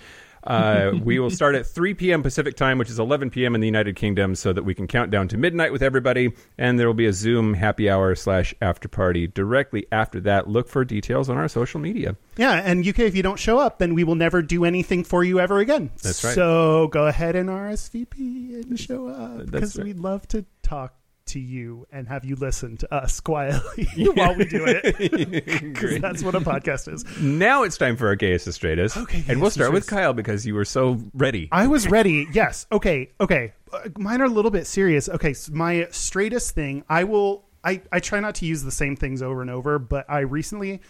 Uh, 0.44 0.92
we 1.02 1.18
will 1.18 1.30
start 1.30 1.54
at 1.54 1.66
3 1.66 1.94
p.m. 1.94 2.22
Pacific 2.22 2.56
time, 2.56 2.78
which 2.78 2.90
is 2.90 2.98
11 2.98 3.30
p.m. 3.30 3.54
in 3.54 3.60
the 3.60 3.66
United 3.66 3.96
Kingdom, 3.96 4.34
so 4.34 4.52
that 4.52 4.62
we 4.62 4.74
can 4.74 4.86
count 4.86 5.10
down 5.10 5.28
to 5.28 5.36
midnight 5.36 5.72
with 5.72 5.82
everybody. 5.82 6.32
And 6.56 6.78
there 6.78 6.86
will 6.86 6.94
be 6.94 7.06
a 7.06 7.12
Zoom 7.12 7.54
happy 7.54 7.88
hour 7.90 8.14
slash 8.14 8.54
after 8.60 8.88
party 8.88 9.26
directly 9.26 9.86
after 9.92 10.20
that. 10.20 10.48
Look 10.48 10.68
for 10.68 10.84
details 10.84 11.28
on 11.28 11.36
our 11.36 11.48
social 11.48 11.80
media. 11.80 12.16
yeah, 12.36 12.54
and 12.54 12.86
UK, 12.86 13.00
if 13.00 13.16
you 13.16 13.22
don't 13.22 13.38
show 13.38 13.58
up, 13.58 13.78
then 13.78 13.94
we 13.94 14.04
will 14.04 14.14
never 14.14 14.42
do 14.42 14.64
anything 14.64 15.04
for 15.04 15.24
you 15.24 15.40
ever 15.40 15.58
again. 15.58 15.90
That's 16.02 16.22
right. 16.24 16.34
So 16.34 16.88
go 16.88 17.06
ahead 17.06 17.36
and 17.36 17.48
RSVP 17.48 18.62
and 18.62 18.78
show 18.78 19.08
up 19.08 19.46
because 19.46 19.76
right. 19.76 19.86
we'd 19.86 19.98
love 19.98 20.26
to 20.28 20.44
talk 20.62 20.97
to 21.28 21.38
you 21.38 21.86
and 21.90 22.08
have 22.08 22.24
you 22.24 22.36
listen 22.36 22.76
to 22.78 22.94
us 22.94 23.20
quietly 23.28 23.84
while 24.14 24.34
we 24.34 24.44
do 24.44 24.64
it. 24.66 26.00
that's 26.02 26.22
what 26.22 26.34
a 26.34 26.40
podcast 26.40 26.92
is. 26.92 27.04
Now 27.20 27.62
it's 27.62 27.76
time 27.76 27.96
for 27.96 28.08
our 28.08 28.16
gayest 28.16 28.46
and 28.46 28.54
straightest. 28.54 28.96
Okay, 28.96 29.24
and 29.28 29.40
we'll 29.40 29.50
start 29.50 29.72
with. 29.72 29.86
Kyle 29.86 30.12
because 30.12 30.46
you 30.46 30.54
were 30.54 30.64
so 30.64 31.00
ready. 31.14 31.48
I 31.50 31.66
was 31.66 31.88
ready. 31.88 32.26
Yes. 32.32 32.66
Okay. 32.70 33.10
Okay. 33.20 33.52
Uh, 33.72 33.88
mine 33.96 34.20
are 34.20 34.26
a 34.26 34.30
little 34.30 34.50
bit 34.50 34.66
serious. 34.66 35.08
Okay. 35.08 35.32
So 35.32 35.52
my 35.52 35.86
straightest 35.90 36.54
thing, 36.54 36.84
I 36.88 37.04
will. 37.04 37.44
I 37.64 37.80
I 37.90 38.00
try 38.00 38.20
not 38.20 38.34
to 38.36 38.46
use 38.46 38.62
the 38.62 38.70
same 38.70 38.96
things 38.96 39.22
over 39.22 39.40
and 39.40 39.50
over, 39.50 39.78
but 39.78 40.08
I 40.10 40.20
recently, 40.20 40.80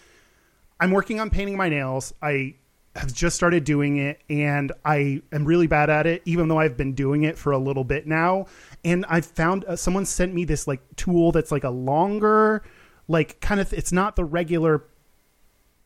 I'm 0.79 0.91
working 0.91 1.19
on 1.19 1.29
painting 1.29 1.55
my 1.57 1.69
nails. 1.69 2.13
I 2.21 2.55
have 2.99 3.13
just 3.13 3.35
started 3.35 3.63
doing 3.63 3.97
it, 3.97 4.21
and 4.29 4.71
I 4.83 5.21
am 5.31 5.45
really 5.45 5.67
bad 5.67 5.89
at 5.89 6.05
it, 6.05 6.21
even 6.25 6.49
though 6.49 6.59
I've 6.59 6.75
been 6.75 6.93
doing 6.93 7.23
it 7.23 7.37
for 7.37 7.53
a 7.53 7.57
little 7.57 7.85
bit 7.85 8.05
now. 8.05 8.47
And 8.83 9.05
I 9.07 9.21
found 9.21 9.63
uh, 9.65 9.77
someone 9.77 10.05
sent 10.05 10.33
me 10.33 10.43
this 10.43 10.67
like 10.67 10.81
tool 10.97 11.31
that's 11.31 11.51
like 11.51 11.63
a 11.63 11.69
longer, 11.69 12.61
like 13.07 13.39
kind 13.39 13.61
of. 13.61 13.71
It's 13.71 13.93
not 13.93 14.15
the 14.15 14.25
regular 14.25 14.83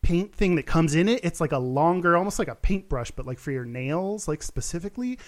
paint 0.02 0.34
thing 0.34 0.56
that 0.56 0.66
comes 0.66 0.94
in 0.94 1.08
it. 1.08 1.24
It's 1.24 1.40
like 1.40 1.52
a 1.52 1.58
longer, 1.58 2.16
almost 2.16 2.38
like 2.38 2.48
a 2.48 2.56
paintbrush, 2.56 3.12
but 3.12 3.26
like 3.26 3.38
for 3.38 3.52
your 3.52 3.64
nails, 3.64 4.26
like 4.26 4.42
specifically. 4.42 5.18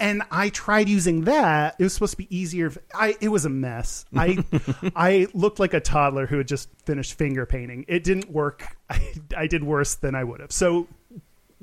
And 0.00 0.22
I 0.30 0.50
tried 0.50 0.88
using 0.88 1.22
that. 1.22 1.74
It 1.78 1.82
was 1.82 1.94
supposed 1.94 2.12
to 2.12 2.18
be 2.18 2.36
easier. 2.36 2.70
I 2.94 3.16
it 3.20 3.28
was 3.28 3.46
a 3.46 3.50
mess. 3.50 4.04
I 4.14 4.44
I 4.96 5.26
looked 5.32 5.58
like 5.58 5.74
a 5.74 5.80
toddler 5.80 6.26
who 6.26 6.36
had 6.38 6.48
just 6.48 6.68
finished 6.84 7.14
finger 7.14 7.46
painting. 7.46 7.84
It 7.88 8.04
didn't 8.04 8.30
work. 8.30 8.76
I, 8.90 9.14
I 9.36 9.46
did 9.46 9.64
worse 9.64 9.94
than 9.96 10.14
I 10.14 10.22
would 10.22 10.40
have. 10.40 10.52
So 10.52 10.86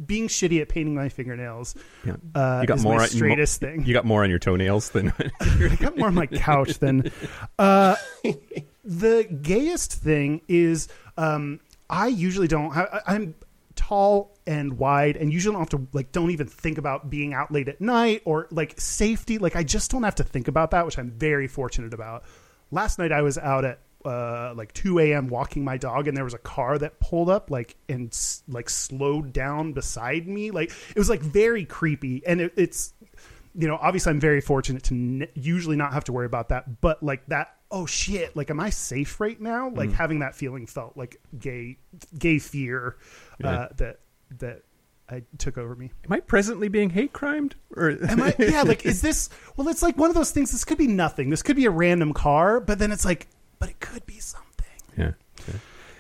being 0.04 0.28
shitty 0.28 0.62
at 0.62 0.70
painting 0.70 0.96
my 0.96 1.10
fingernails 1.10 1.76
Yeah. 2.06 2.16
uh, 2.34 2.60
you 2.62 2.68
got 2.68 2.82
more 2.82 2.98
my 2.98 3.04
on- 3.04 3.10
straightest 3.10 3.60
thing. 3.62 3.86
You 3.86 3.94
got 3.94 4.06
more 4.06 4.24
on 4.24 4.30
your 4.30 4.40
toenails 4.40 4.90
than 4.90 5.14
I 5.42 5.76
got 5.80 5.98
more 5.98 6.08
on 6.08 6.16
my 6.16 6.26
couch 6.28 6.80
than 6.80 7.12
uh, 7.60 7.96
the 8.84 9.24
gayest 9.42 9.94
thing 9.94 10.42
is 10.48 10.88
um, 11.18 11.60
I 11.90 12.08
usually 12.08 12.48
don't 12.48 12.72
have, 12.74 12.90
I- 12.92 13.14
I'm 13.16 13.36
tall 13.76 14.38
and 14.48 14.78
wide 14.78 15.18
and 15.18 15.34
usually 15.34 15.54
don't 15.54 15.62
have 15.62 15.70
to 15.70 15.88
like 15.92 16.12
don't 16.14 16.32
even 16.32 16.48
think 16.48 16.78
about 16.78 17.10
being 17.10 17.34
out 17.34 17.52
late 17.52 17.68
at 17.68 17.82
night 17.82 18.22
or 18.24 18.48
like 18.50 18.80
safety 18.80 19.38
like 19.38 19.56
I 19.58 19.64
just 19.64 19.92
don't 19.92 20.04
have 20.04 20.16
to 20.16 20.24
think 20.24 20.48
about 20.48 20.72
that 20.72 20.86
which 20.86 20.98
I'm 20.98 21.12
very 21.12 21.48
fortunate 21.48 21.94
about 21.94 22.24
last 22.72 23.00
night 23.00 23.12
I 23.12 23.22
was 23.22 23.38
out 23.38 23.66
at 23.66 23.80
uh, 24.06 24.54
like 24.56 24.72
2 24.74 25.00
a.m. 25.00 25.28
walking 25.28 25.64
my 25.64 25.78
dog 25.78 26.08
and 26.08 26.16
there 26.16 26.24
was 26.24 26.34
a 26.34 26.40
car 26.40 26.78
that 26.78 27.00
pulled 27.00 27.30
up 27.30 27.50
like 27.50 27.76
and 27.90 28.16
like 28.48 28.70
slowed 28.70 29.34
down 29.34 29.74
beside 29.74 30.28
me 30.28 30.52
like 30.52 30.72
it 30.90 30.98
was 30.98 31.10
like 31.10 31.22
very 31.22 31.66
creepy 31.66 32.22
and 32.26 32.40
it, 32.42 32.54
it's 32.56 32.94
you 33.58 33.68
know, 33.70 33.78
obviously 33.82 34.10
I'm 34.12 34.20
very 34.20 34.42
fortunate 34.42 34.84
to 34.84 34.94
n- 34.94 35.28
usually 35.34 35.78
not 35.78 35.94
have 35.94 36.04
to 36.06 36.12
worry 36.12 36.26
about 36.26 36.50
that, 36.50 36.82
but 36.82 37.02
like 37.02 37.26
that, 37.28 37.56
oh 37.72 37.86
shit, 37.86 38.36
like 38.36 38.50
am 38.50 38.60
I 38.60 38.70
safe 38.70 39.22
right 39.22 39.40
now? 39.40 39.70
Like 39.70 39.94
having 39.94 40.20
that 40.20 40.36
feeling 40.36 40.68
felt 40.68 40.98
like 40.98 41.22
gay, 41.40 41.78
gay 42.20 42.38
fear 42.40 42.98
uh, 43.44 43.48
Yeah. 43.48 43.68
that 43.78 44.00
that 44.40 44.64
I 45.08 45.22
took 45.38 45.58
over 45.58 45.74
me. 45.76 45.92
Am 46.04 46.12
I 46.12 46.20
presently 46.20 46.68
being 46.68 46.90
hate 46.90 47.14
crimed? 47.14 47.56
Or 47.78 47.92
Am 47.92 48.22
I? 48.24 48.36
yeah, 48.40 48.64
like 48.64 48.86
is 48.86 49.02
this? 49.02 49.30
Well, 49.56 49.70
it's 49.70 49.82
like 49.84 49.98
one 49.98 50.10
of 50.10 50.16
those 50.16 50.32
things. 50.32 50.52
This 50.52 50.66
could 50.66 50.78
be 50.78 50.88
nothing. 50.88 51.30
This 51.30 51.42
could 51.42 51.56
be 51.56 51.66
a 51.66 51.72
random 51.72 52.12
car, 52.12 52.60
but 52.60 52.78
then 52.80 52.92
it's 52.92 53.06
like, 53.06 53.28
but 53.60 53.70
it 53.70 53.80
could 53.80 54.06
be 54.06 54.20
something. 54.20 54.66
yeah. 54.98 55.12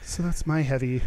So 0.03 0.23
that's 0.23 0.45
my 0.45 0.61
heavy. 0.61 1.01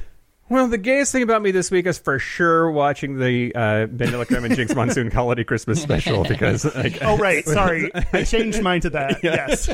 Well, 0.51 0.67
the 0.67 0.79
gayest 0.79 1.13
thing 1.13 1.23
about 1.23 1.43
me 1.43 1.51
this 1.51 1.71
week 1.71 1.87
is 1.87 1.99
for 1.99 2.19
sure 2.19 2.71
watching 2.71 3.19
the 3.19 3.55
uh, 3.55 3.85
Ben 3.87 4.13
Creme 4.25 4.45
and 4.47 4.55
Jinkx 4.55 4.75
Monsoon 4.75 5.11
Holiday 5.11 5.45
Christmas 5.45 5.81
special 5.83 6.25
because 6.29 6.65
like, 6.75 6.99
Oh 7.03 7.19
right, 7.19 7.45
sorry, 7.45 7.91
I 8.15 8.25
changed 8.25 8.63
mine 8.63 8.81
to 8.83 8.91
that. 8.91 9.23
Yes, 9.23 9.67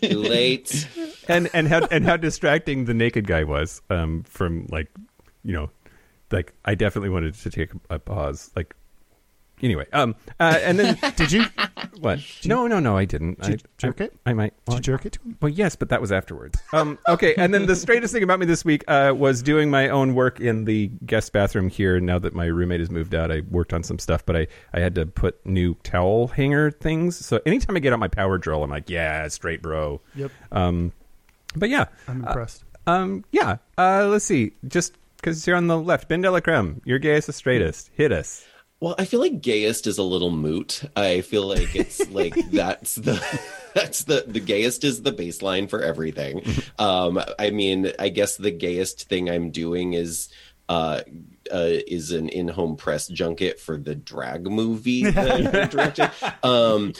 Too 0.00 0.18
late. 0.18 0.88
and 1.28 1.50
and 1.52 1.68
how 1.68 1.86
and 1.90 2.06
how 2.06 2.16
distracting 2.16 2.86
the 2.86 2.94
naked 2.94 3.26
guy 3.26 3.44
was 3.44 3.82
um, 3.90 4.22
from 4.22 4.66
like 4.70 4.88
you 5.44 5.52
know 5.52 5.70
like 6.32 6.54
I 6.64 6.74
definitely 6.74 7.10
wanted 7.10 7.34
to 7.34 7.50
take 7.50 7.72
a, 7.90 7.96
a 7.96 7.98
pause 7.98 8.50
like 8.56 8.74
anyway 9.62 9.86
um 9.92 10.14
uh, 10.38 10.58
and 10.62 10.78
then 10.78 10.98
did 11.16 11.30
you 11.32 11.44
what 12.00 12.18
no 12.44 12.66
no 12.66 12.78
no 12.80 12.96
I 12.96 13.04
didn't 13.04 13.40
Did 13.42 13.50
you 13.50 13.56
I, 13.56 13.68
jerk 13.78 14.00
I, 14.00 14.04
it? 14.04 14.12
I 14.26 14.32
might 14.32 14.54
did 14.66 14.74
you 14.76 14.80
jerk 14.80 15.06
it 15.06 15.12
to 15.14 15.20
him? 15.22 15.36
Well, 15.42 15.50
yes, 15.50 15.76
but 15.76 15.88
that 15.90 16.00
was 16.00 16.12
afterwards. 16.12 16.58
Um, 16.72 16.98
okay, 17.08 17.34
and 17.36 17.52
then 17.52 17.66
the 17.66 17.76
straightest 17.76 18.12
thing 18.14 18.22
about 18.22 18.38
me 18.38 18.46
this 18.46 18.64
week 18.64 18.84
uh, 18.88 19.12
was 19.16 19.42
doing 19.42 19.70
my 19.70 19.88
own 19.88 20.14
work 20.14 20.40
in 20.40 20.64
the 20.64 20.88
guest 21.04 21.32
bathroom 21.32 21.68
here. 21.68 22.00
Now 22.00 22.18
that 22.18 22.34
my 22.34 22.46
roommate 22.46 22.80
has 22.80 22.90
moved 22.90 23.14
out, 23.14 23.30
I 23.30 23.40
worked 23.50 23.72
on 23.72 23.82
some 23.82 23.98
stuff, 23.98 24.24
but 24.24 24.36
I, 24.36 24.46
I 24.72 24.80
had 24.80 24.94
to 24.96 25.06
put 25.06 25.44
new 25.44 25.74
towel 25.82 26.28
hanger 26.28 26.70
things. 26.70 27.16
So 27.24 27.40
anytime 27.44 27.76
I 27.76 27.80
get 27.80 27.92
out 27.92 27.98
my 27.98 28.08
power 28.08 28.38
drill, 28.38 28.62
I'm 28.62 28.70
like, 28.70 28.88
yeah, 28.88 29.26
straight 29.28 29.60
bro. 29.62 30.00
Yep, 30.14 30.30
Um, 30.52 30.92
but 31.56 31.68
yeah, 31.68 31.86
I'm 32.08 32.24
impressed. 32.24 32.64
um, 32.86 33.24
yeah. 33.32 33.56
Uh, 33.76 34.06
let's 34.08 34.24
see. 34.24 34.52
Just 34.68 34.96
because 35.16 35.46
you're 35.46 35.56
on 35.56 35.66
the 35.66 35.78
left, 35.78 36.08
BenDeLaCreme, 36.08 36.80
you're 36.84 36.98
gayest, 36.98 37.26
the 37.26 37.32
straightest. 37.32 37.90
Hit 37.94 38.12
us. 38.12 38.44
Well, 38.80 38.94
I 38.96 39.04
feel 39.04 39.20
like 39.20 39.42
gayest 39.42 39.86
is 39.86 39.98
a 39.98 40.02
little 40.02 40.30
moot. 40.30 40.82
I 40.96 41.20
feel 41.20 41.46
like 41.46 41.76
it's 41.76 42.10
like 42.10 42.34
that's 42.50 42.94
the 42.94 43.22
that's 43.74 44.04
the 44.04 44.24
the 44.26 44.40
gayest 44.40 44.84
is 44.84 45.02
the 45.02 45.12
baseline 45.12 45.68
for 45.68 45.82
everything. 45.82 46.42
Um, 46.78 47.20
I 47.38 47.50
mean, 47.50 47.92
I 47.98 48.08
guess 48.08 48.38
the 48.38 48.50
gayest 48.50 49.06
thing 49.06 49.28
I'm 49.28 49.50
doing 49.50 49.92
is 49.92 50.30
uh, 50.70 51.02
uh, 51.52 51.66
is 51.86 52.10
an 52.12 52.30
in-home 52.30 52.76
press 52.76 53.06
junket 53.08 53.60
for 53.60 53.76
the 53.76 53.94
drag 53.94 54.46
movie 54.46 55.02
directed. 55.02 56.10
Um, 56.42 56.94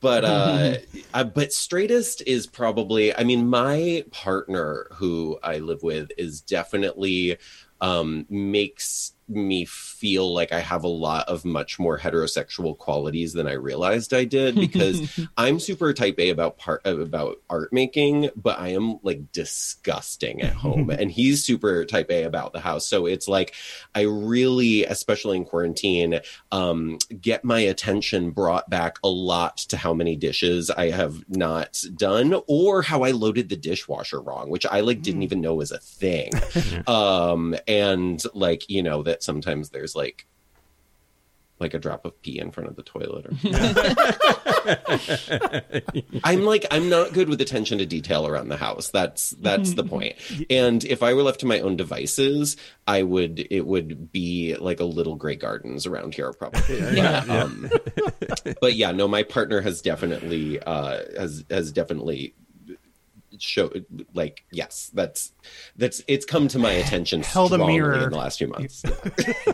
but 0.00 0.24
uh, 0.24 0.76
uh, 1.12 1.24
but 1.24 1.52
straightest 1.52 2.22
is 2.26 2.46
probably. 2.46 3.14
I 3.14 3.24
mean, 3.24 3.50
my 3.50 4.04
partner 4.10 4.86
who 4.94 5.38
I 5.42 5.58
live 5.58 5.82
with 5.82 6.10
is 6.16 6.40
definitely 6.40 7.36
um, 7.82 8.24
makes 8.30 9.12
me 9.28 9.64
feel 9.64 10.32
like 10.32 10.52
I 10.52 10.60
have 10.60 10.84
a 10.84 10.88
lot 10.88 11.28
of 11.28 11.44
much 11.44 11.78
more 11.78 11.98
heterosexual 11.98 12.76
qualities 12.76 13.32
than 13.32 13.46
I 13.46 13.54
realized 13.54 14.14
I 14.14 14.24
did 14.24 14.54
because 14.54 15.26
I'm 15.36 15.58
super 15.58 15.92
type 15.92 16.18
A 16.18 16.30
about 16.30 16.58
part 16.58 16.82
about 16.86 17.38
art 17.50 17.72
making, 17.72 18.30
but 18.36 18.58
I 18.58 18.68
am 18.68 18.98
like 19.02 19.32
disgusting 19.32 20.42
at 20.42 20.52
home, 20.52 20.90
and 20.98 21.10
he's 21.10 21.44
super 21.44 21.84
type 21.84 22.10
A 22.10 22.24
about 22.24 22.52
the 22.52 22.60
house. 22.60 22.86
So 22.86 23.06
it's 23.06 23.28
like 23.28 23.54
I 23.94 24.02
really, 24.02 24.84
especially 24.84 25.38
in 25.38 25.44
quarantine, 25.44 26.20
um, 26.52 26.98
get 27.20 27.44
my 27.44 27.60
attention 27.60 28.30
brought 28.30 28.70
back 28.70 28.98
a 29.02 29.08
lot 29.08 29.58
to 29.58 29.76
how 29.76 29.92
many 29.92 30.16
dishes 30.16 30.70
I 30.70 30.90
have 30.90 31.24
not 31.28 31.82
done 31.96 32.40
or 32.46 32.82
how 32.82 33.02
I 33.02 33.10
loaded 33.10 33.48
the 33.48 33.56
dishwasher 33.56 34.20
wrong, 34.20 34.50
which 34.50 34.66
I 34.66 34.80
like 34.80 35.02
didn't 35.02 35.22
even 35.22 35.40
know 35.40 35.54
was 35.54 35.72
a 35.72 35.78
thing. 35.78 36.32
um, 36.86 37.56
and 37.66 38.22
like 38.34 38.68
you 38.68 38.82
know 38.82 39.02
that 39.02 39.15
sometimes 39.22 39.70
there's 39.70 39.94
like 39.94 40.26
like 41.58 41.72
a 41.74 41.78
drop 41.78 42.04
of 42.04 42.20
pee 42.22 42.38
in 42.38 42.50
front 42.50 42.68
of 42.68 42.76
the 42.76 42.82
toilet. 42.82 43.26
Or... 43.26 43.32
I'm 46.24 46.44
like 46.44 46.66
I'm 46.70 46.88
not 46.90 47.12
good 47.12 47.28
with 47.28 47.40
attention 47.40 47.78
to 47.78 47.86
detail 47.86 48.26
around 48.26 48.48
the 48.48 48.56
house. 48.56 48.90
That's 48.90 49.30
that's 49.30 49.74
the 49.74 49.84
point. 49.88 50.16
And 50.50 50.84
if 50.84 51.02
I 51.02 51.14
were 51.14 51.22
left 51.22 51.40
to 51.40 51.46
my 51.46 51.60
own 51.60 51.76
devices, 51.76 52.56
I 52.86 53.02
would 53.02 53.46
it 53.50 53.66
would 53.66 54.12
be 54.12 54.54
like 54.56 54.80
a 54.80 54.84
little 54.84 55.16
Grey 55.16 55.36
Gardens 55.36 55.86
around 55.86 56.14
here 56.14 56.32
probably. 56.32 56.78
Yeah. 56.78 57.24
Um, 57.26 57.70
but 58.60 58.74
yeah, 58.74 58.92
no, 58.92 59.08
my 59.08 59.22
partner 59.22 59.60
has 59.62 59.80
definitely 59.80 60.60
uh, 60.60 60.98
has 61.18 61.44
has 61.48 61.72
definitely 61.72 62.34
show 63.38 63.70
like 64.14 64.44
yes 64.52 64.90
that's 64.94 65.32
that's 65.76 66.02
it's 66.08 66.24
come 66.24 66.48
to 66.48 66.58
my 66.58 66.72
attention 66.72 67.22
Held 67.22 67.52
a 67.52 67.58
mirror. 67.58 68.04
in 68.04 68.10
the 68.10 68.16
last 68.16 68.38
few 68.38 68.48
months 68.48 68.84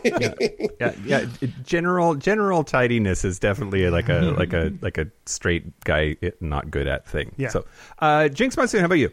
yeah, 0.05 0.95
yeah. 1.05 1.27
General 1.65 2.15
general 2.15 2.65
tidiness 2.65 3.25
is 3.25 3.39
definitely 3.39 3.89
like 3.91 4.09
a 4.09 4.35
like 4.37 4.53
a 4.53 4.73
like 4.81 4.99
a 4.99 5.07
straight 5.27 5.79
guy 5.85 6.17
not 6.41 6.71
good 6.71 6.87
at 6.87 7.07
thing. 7.07 7.35
Yeah. 7.37 7.49
So, 7.49 7.65
uh, 7.99 8.29
Jinkx 8.31 8.57
Monsoon, 8.57 8.81
how 8.81 8.87
about 8.87 8.97
you? 8.97 9.11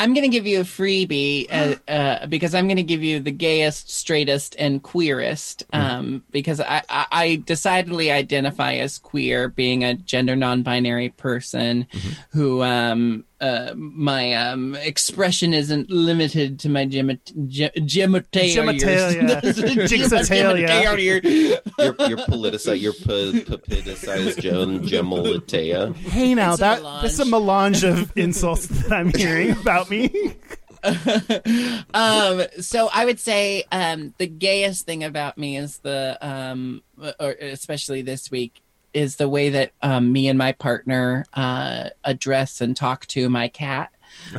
I'm 0.00 0.14
going 0.14 0.22
to 0.22 0.28
give 0.28 0.46
you 0.46 0.60
a 0.60 0.64
freebie 0.64 1.48
uh, 1.50 1.74
uh, 1.90 2.26
because 2.26 2.54
I'm 2.54 2.68
going 2.68 2.76
to 2.76 2.84
give 2.84 3.02
you 3.02 3.18
the 3.18 3.32
gayest, 3.32 3.90
straightest, 3.90 4.54
and 4.56 4.80
queerest 4.80 5.64
um, 5.72 6.22
because 6.30 6.60
I, 6.60 6.82
I, 6.88 7.06
I 7.10 7.42
decidedly 7.44 8.12
identify 8.12 8.74
as 8.74 8.98
queer, 8.98 9.48
being 9.48 9.82
a 9.82 9.94
gender 9.94 10.36
non-binary 10.36 11.08
person 11.08 11.88
who 12.30 12.62
um, 12.62 13.24
uh, 13.40 13.72
my 13.76 14.34
um, 14.34 14.74
expression 14.74 15.54
isn't 15.54 15.88
limited 15.90 16.58
to 16.60 16.68
my 16.68 16.84
gemi- 16.86 17.20
ge- 17.46 17.70
genitalia. 17.86 18.80
Genitalia. 18.80 19.88
Jinxitalia. 19.88 20.98
you're, 21.78 22.08
you're 22.08 22.18
politicized 22.18 22.80
you're 22.80 22.92
politicized 22.94 24.40
Joan 24.40 24.80
Gemolitea 24.80 25.94
Hey, 25.96 26.34
now 26.34 26.52
It's 26.52 26.58
a 26.60 26.64
that 26.64 26.82
melange. 26.82 27.02
that's 27.02 27.18
a 27.20 27.24
melange 27.24 27.84
of 27.84 28.12
insults 28.16 28.66
that 28.68 28.92
I'm 28.92 29.12
hearing 29.14 29.52
about 29.52 29.88
me. 29.90 30.10
um 31.92 32.42
so 32.60 32.88
i 32.92 33.04
would 33.04 33.18
say 33.18 33.64
um 33.72 34.14
the 34.18 34.28
gayest 34.28 34.86
thing 34.86 35.02
about 35.02 35.36
me 35.36 35.56
is 35.56 35.78
the 35.78 36.16
um 36.20 36.82
or 37.18 37.32
especially 37.32 38.00
this 38.02 38.30
week 38.30 38.62
is 38.94 39.16
the 39.16 39.28
way 39.28 39.50
that 39.50 39.72
um 39.82 40.12
me 40.12 40.28
and 40.28 40.38
my 40.38 40.52
partner 40.52 41.24
uh 41.34 41.88
address 42.04 42.60
and 42.60 42.76
talk 42.76 43.06
to 43.06 43.28
my 43.28 43.48
cat. 43.48 43.90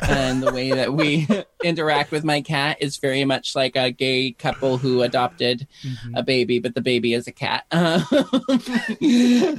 And 0.02 0.42
the 0.44 0.52
way 0.52 0.72
that 0.72 0.94
we 0.94 1.28
interact 1.64 2.12
with 2.12 2.24
my 2.24 2.42
cat 2.42 2.78
is 2.82 2.98
very 2.98 3.24
much 3.24 3.56
like 3.56 3.76
a 3.76 3.92
gay 3.92 4.32
couple 4.32 4.78
who 4.78 5.04
adopted 5.04 5.68
a 6.16 6.24
baby 6.24 6.60
but 6.60 6.74
the 6.76 6.82
baby 6.82 7.14
is 7.14 7.28
a 7.28 7.32
cat. 7.32 7.66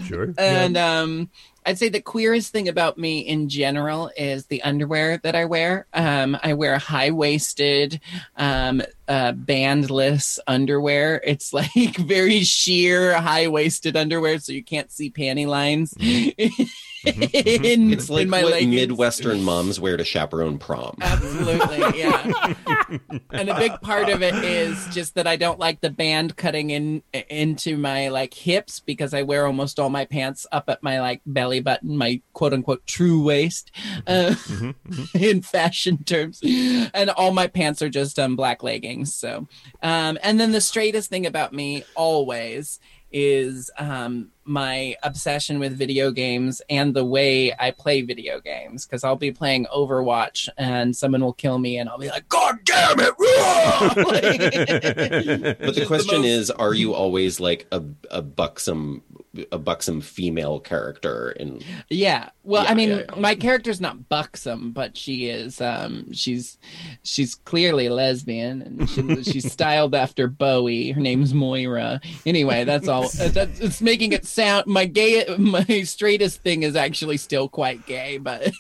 Sure. 0.07 0.35
and 0.39 0.77
um 0.77 1.31
I'd 1.71 1.79
say 1.79 1.89
the 1.89 2.03
queerest 2.03 2.51
thing 2.51 2.67
about 2.69 2.99
me 2.99 3.21
in 3.21 3.49
general 3.49 4.11
is 4.17 4.47
the 4.47 4.61
underwear 4.65 5.19
that 5.19 5.37
I 5.37 5.45
wear. 5.45 5.87
Um, 5.95 6.37
I 6.43 6.55
wear 6.55 6.79
high 6.79 7.13
waisted, 7.13 8.01
um, 8.37 8.83
uh, 9.07 9.33
bandless 9.35 10.41
underwear. 10.49 11.23
It's 11.25 11.53
like 11.53 11.97
very 11.97 12.41
sheer, 12.43 13.15
high 13.21 13.47
waisted 13.47 13.97
underwear, 13.97 14.41
so 14.41 14.53
you 14.53 14.65
can't 14.65 14.91
see 14.91 15.13
panty 15.13 15.47
lines 15.47 15.95
in, 17.05 17.93
it's 17.93 18.11
like 18.11 18.25
in 18.25 18.31
my 18.31 18.43
what 18.43 18.53
leggings. 18.53 18.75
midwestern 18.75 19.43
moms 19.43 19.81
wear 19.81 19.97
to 19.97 20.05
chaperone 20.05 20.59
prom 20.59 20.97
Absolutely, 21.01 21.99
yeah. 21.99 22.57
and 23.31 23.49
a 23.49 23.55
big 23.57 23.81
part 23.81 24.09
of 24.09 24.23
it 24.23 24.35
is 24.35 24.87
just 24.89 25.15
that 25.15 25.27
I 25.27 25.37
don't 25.37 25.59
like 25.59 25.81
the 25.81 25.91
band 25.91 26.37
cutting 26.37 26.71
in 26.71 27.03
into 27.29 27.77
my 27.77 28.09
like 28.09 28.35
hips 28.35 28.81
because 28.81 29.15
I 29.15 29.23
wear 29.23 29.47
almost 29.47 29.79
all 29.79 29.91
my 29.91 30.05
pants 30.05 30.47
up 30.53 30.69
at 30.69 30.83
my 30.83 31.01
like 31.01 31.23
belly 31.25 31.60
button, 31.61 31.97
my 31.97 32.21
quote 32.33 32.53
unquote 32.53 32.87
true 32.87 33.23
waist, 33.23 33.71
uh, 34.07 34.35
in 35.15 35.43
fashion 35.43 36.05
terms, 36.05 36.41
and 36.43 37.11
all 37.11 37.33
my 37.33 37.47
pants 37.47 37.83
are 37.83 37.89
just 37.89 38.19
um 38.19 38.37
black 38.37 38.63
leggings. 38.63 39.15
So, 39.15 39.49
um, 39.83 40.19
and 40.23 40.39
then 40.41 40.53
the 40.53 40.61
straightest 40.61 41.11
thing 41.11 41.27
about 41.27 41.53
me 41.53 41.85
always 41.95 42.79
is 43.13 43.71
um 43.79 44.31
my 44.51 44.97
obsession 45.03 45.61
with 45.61 45.79
video 45.79 46.11
games 46.11 46.61
and 46.69 46.93
the 46.93 47.05
way 47.05 47.55
I 47.59 47.71
play 47.71 48.03
video 48.03 48.41
games 48.41 48.85
because 48.85 49.05
I'll 49.05 49.17
be 49.17 49.31
playing 49.31 49.67
Overwatch 49.67 50.49
and 50.59 50.95
someone 50.95 51.23
will 51.23 51.33
kill 51.33 51.59
me 51.59 51.79
and 51.79 51.89
I'll 51.89 51.99
be 51.99 52.09
like, 52.09 52.29
God 52.29 52.59
damn 52.65 52.99
it! 52.99 53.15
but 55.61 55.75
the 55.75 55.85
question 55.87 56.25
is 56.25 56.51
are 56.51 56.75
you 56.75 56.95
always 56.95 57.39
like 57.39 57.67
a, 57.71 57.83
a 58.11 58.23
buxom 58.23 59.03
a 59.53 59.59
buxom 59.59 60.01
female 60.01 60.59
character 60.59 61.31
in 61.33 61.63
Yeah. 61.89 62.31
Well, 62.43 62.65
Yeah, 62.65 62.71
I 62.71 62.75
mean, 62.75 62.89
yeah, 62.89 63.03
yeah. 63.09 63.21
my 63.21 63.37
character's 63.37 63.81
not 63.81 64.09
buxom, 64.09 64.73
but 64.73 64.97
she 64.97 65.29
is. 65.29 65.61
Um, 65.61 66.13
she's 66.13 66.59
she's 67.05 67.37
clearly 67.37 67.89
lesbian, 67.89 68.63
and 68.63 68.91
she, 68.91 69.23
she's 69.23 69.53
styled 69.53 69.95
after 69.95 70.27
Bowie. 70.27 70.91
Her 70.91 71.01
name's 71.01 71.33
Moira. 71.33 72.01
Anyway, 72.27 72.65
that's 72.65 72.89
all. 72.89 73.09
That's, 73.09 73.61
it's 73.61 73.81
making 73.81 74.13
it 74.13 74.27
sound 74.41 74.67
my 74.67 74.85
gay, 74.87 75.25
my 75.39 75.65
straightest 75.83 76.43
thing 76.43 76.63
is 76.63 76.77
actually 76.77 77.17
still 77.17 77.49
quite 77.49 77.87
gay, 77.87 78.19
but 78.19 78.53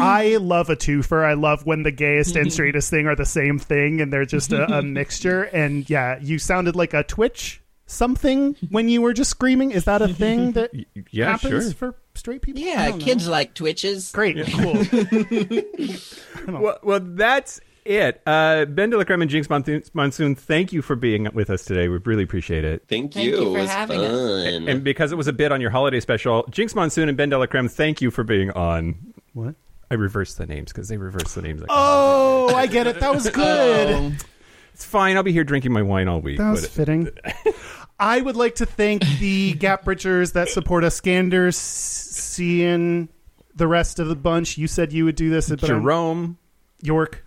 I 0.00 0.38
love 0.40 0.70
a 0.70 0.76
twofer. 0.76 1.24
I 1.24 1.34
love 1.34 1.66
when 1.66 1.82
the 1.82 1.92
gayest 1.92 2.36
and 2.36 2.46
mm-hmm. 2.46 2.52
straightest 2.52 2.90
thing 2.90 3.06
are 3.06 3.16
the 3.16 3.26
same 3.26 3.58
thing 3.58 4.00
and 4.00 4.12
they're 4.12 4.24
just 4.26 4.52
a, 4.52 4.78
a 4.78 4.82
mixture. 4.98 5.44
And 5.44 5.88
yeah, 5.88 6.18
you 6.20 6.38
sounded 6.38 6.76
like 6.76 6.94
a 6.94 7.02
Twitch 7.02 7.62
something 7.86 8.54
when 8.70 8.88
you 8.88 9.02
were 9.02 9.12
just 9.12 9.30
screaming. 9.30 9.70
Is 9.72 9.84
that 9.84 10.02
a 10.02 10.08
thing 10.08 10.52
that 10.52 10.70
Yeah, 11.10 11.30
happens 11.30 11.64
sure. 11.64 11.72
for 11.72 11.94
straight 12.14 12.42
people? 12.42 12.62
Yeah, 12.62 12.88
don't 12.88 12.98
know. 12.98 13.04
kids 13.04 13.26
like 13.28 13.54
twitches. 13.54 14.12
Great, 14.12 14.46
cool. 14.46 14.84
Well, 16.46 16.78
well, 16.82 17.00
that's 17.02 17.60
it. 17.88 18.22
Uh, 18.26 18.64
BenDeLaCreme 18.66 19.22
and 19.22 19.30
Jinkx 19.30 19.48
Monsoon, 19.50 19.82
Monsoon, 19.94 20.34
thank 20.34 20.72
you 20.72 20.82
for 20.82 20.94
being 20.96 21.28
with 21.32 21.50
us 21.50 21.64
today. 21.64 21.88
We 21.88 21.98
really 22.04 22.22
appreciate 22.24 22.64
it. 22.64 22.84
thank 22.88 23.14
Thank 23.14 23.26
you, 23.26 23.30
you 23.32 23.36
for 23.52 23.58
it 23.58 23.60
was 23.62 23.70
having 23.70 24.00
us. 24.00 24.10
fun 24.10 24.68
And 24.68 24.84
because 24.84 25.12
it 25.12 25.16
was 25.16 25.26
a 25.28 25.32
bit 25.32 25.52
on 25.52 25.60
your 25.60 25.70
holiday 25.70 26.00
special, 26.00 26.44
Jinkx 26.50 26.74
Monsoon 26.74 27.08
and 27.08 27.18
BenDeLaCreme, 27.18 27.70
thank 27.70 28.00
you 28.00 28.10
for 28.10 28.24
being 28.24 28.50
on. 28.52 29.14
what? 29.32 29.54
I 29.90 29.94
reversed 29.94 30.36
the 30.36 30.46
names 30.46 30.70
because 30.72 30.88
they 30.88 30.98
reversed 30.98 31.34
the 31.34 31.40
names. 31.42 31.62
Oh, 31.70 32.54
I 32.54 32.66
get 32.66 32.86
it. 32.86 33.00
That 33.00 33.14
was 33.14 33.28
good. 33.30 33.88
Oh, 33.94 34.12
It's 34.74 34.84
fine. 34.84 35.16
I'll 35.16 35.22
be 35.22 35.32
here 35.32 35.44
drinking 35.44 35.72
my 35.72 35.80
wine 35.82 36.08
all 36.08 36.20
week. 36.20 36.36
That 36.38 36.50
was 36.50 36.62
but- 36.62 36.70
fitting. 36.70 37.08
I 38.00 38.20
would 38.20 38.36
like 38.36 38.56
to 38.56 38.66
thank 38.66 39.02
the 39.18 39.54
Gap 39.54 39.84
Bridgers 39.84 40.32
that 40.32 40.50
support 40.50 40.84
us, 40.84 40.94
Scanders, 40.94 41.56
seeing 41.56 43.08
the 43.54 43.66
rest 43.66 43.98
of 43.98 44.08
the 44.08 44.14
bunch. 44.14 44.56
You 44.58 44.66
said 44.68 44.92
you 44.92 45.04
would 45.06 45.16
do 45.16 45.30
this, 45.30 45.48
but 45.48 45.62
I'm- 45.64 45.80
Jerome, 45.82 46.38
York 46.80 47.24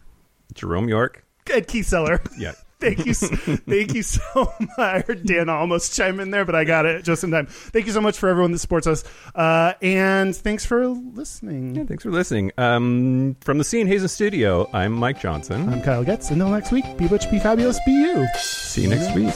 Jerome 0.53 0.90
York. 0.90 1.26
and 1.53 1.68
Keith 1.68 1.88
Seller. 1.88 2.22
Yeah. 2.38 2.53
Thank 2.82 3.06
you, 3.06 3.14
thank 3.14 3.94
you 3.94 4.02
so 4.02 4.23
much. 4.60 4.80
I 4.80 5.02
heard 5.02 5.23
Dan 5.23 5.49
almost 5.49 5.95
chime 5.95 6.19
in 6.19 6.32
there, 6.32 6.45
but 6.45 6.56
I 6.56 6.64
got 6.64 6.88
it 6.88 7.03
just 7.03 7.23
in 7.23 7.30
time. 7.30 7.45
Thank 7.45 7.86
you 7.86 7.91
so 7.91 8.02
much 8.02 8.18
for 8.18 8.28
everyone 8.28 8.53
that 8.53 8.57
supports 8.57 8.88
us, 8.88 9.03
uh, 9.36 9.73
and 9.84 10.36
thanks 10.36 10.65
for 10.65 10.88
listening. 10.88 11.76
Yeah, 11.76 11.84
thanks 11.84 12.02
for 12.02 12.10
listening. 12.10 12.52
Um, 12.57 13.38
from 13.41 13.60
the 13.60 13.64
Scene 13.64 13.86
Hazen 13.86 14.07
Studio, 14.07 14.68
I'm 14.73 14.94
Mike 14.94 15.22
Johnson. 15.22 15.69
I'm 15.72 15.84
Kyle 15.84 16.03
Getz. 16.03 16.32
Until 16.32 16.49
next 16.49 16.72
week, 16.72 16.86
be 16.98 17.07
butch, 17.07 17.30
be 17.30 17.38
fabulous, 17.38 17.80
be 17.86 17.91
you. 17.91 18.26
See 18.40 18.82
you 18.82 18.88
next 18.88 19.14
week. 19.14 19.32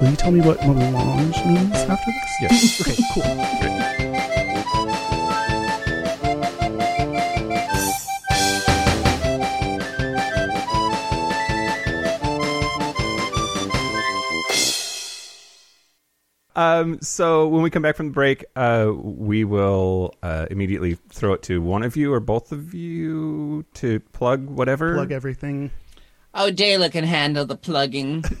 Will 0.00 0.10
you 0.10 0.14
tell 0.16 0.30
me 0.30 0.40
what 0.40 0.60
melange 0.64 1.44
means 1.44 1.74
after 1.74 2.12
this? 2.12 2.36
Yes. 2.42 2.80
Okay, 2.86 4.06
cool. 4.06 4.15
Um, 16.56 17.00
so 17.02 17.46
when 17.48 17.62
we 17.62 17.68
come 17.70 17.82
back 17.82 17.96
from 17.96 18.06
the 18.08 18.12
break, 18.14 18.44
uh, 18.56 18.90
we 18.94 19.44
will 19.44 20.14
uh, 20.22 20.46
immediately 20.50 20.94
throw 21.10 21.34
it 21.34 21.42
to 21.44 21.60
one 21.60 21.82
of 21.82 21.96
you 21.96 22.12
or 22.12 22.18
both 22.18 22.50
of 22.50 22.72
you 22.72 23.64
to 23.74 24.00
plug 24.00 24.46
whatever. 24.46 24.94
Plug 24.94 25.12
everything. 25.12 25.70
oh, 26.34 26.50
DeLa 26.50 26.90
can 26.90 27.04
handle 27.04 27.44
the 27.44 27.56
plugging. 27.56 28.24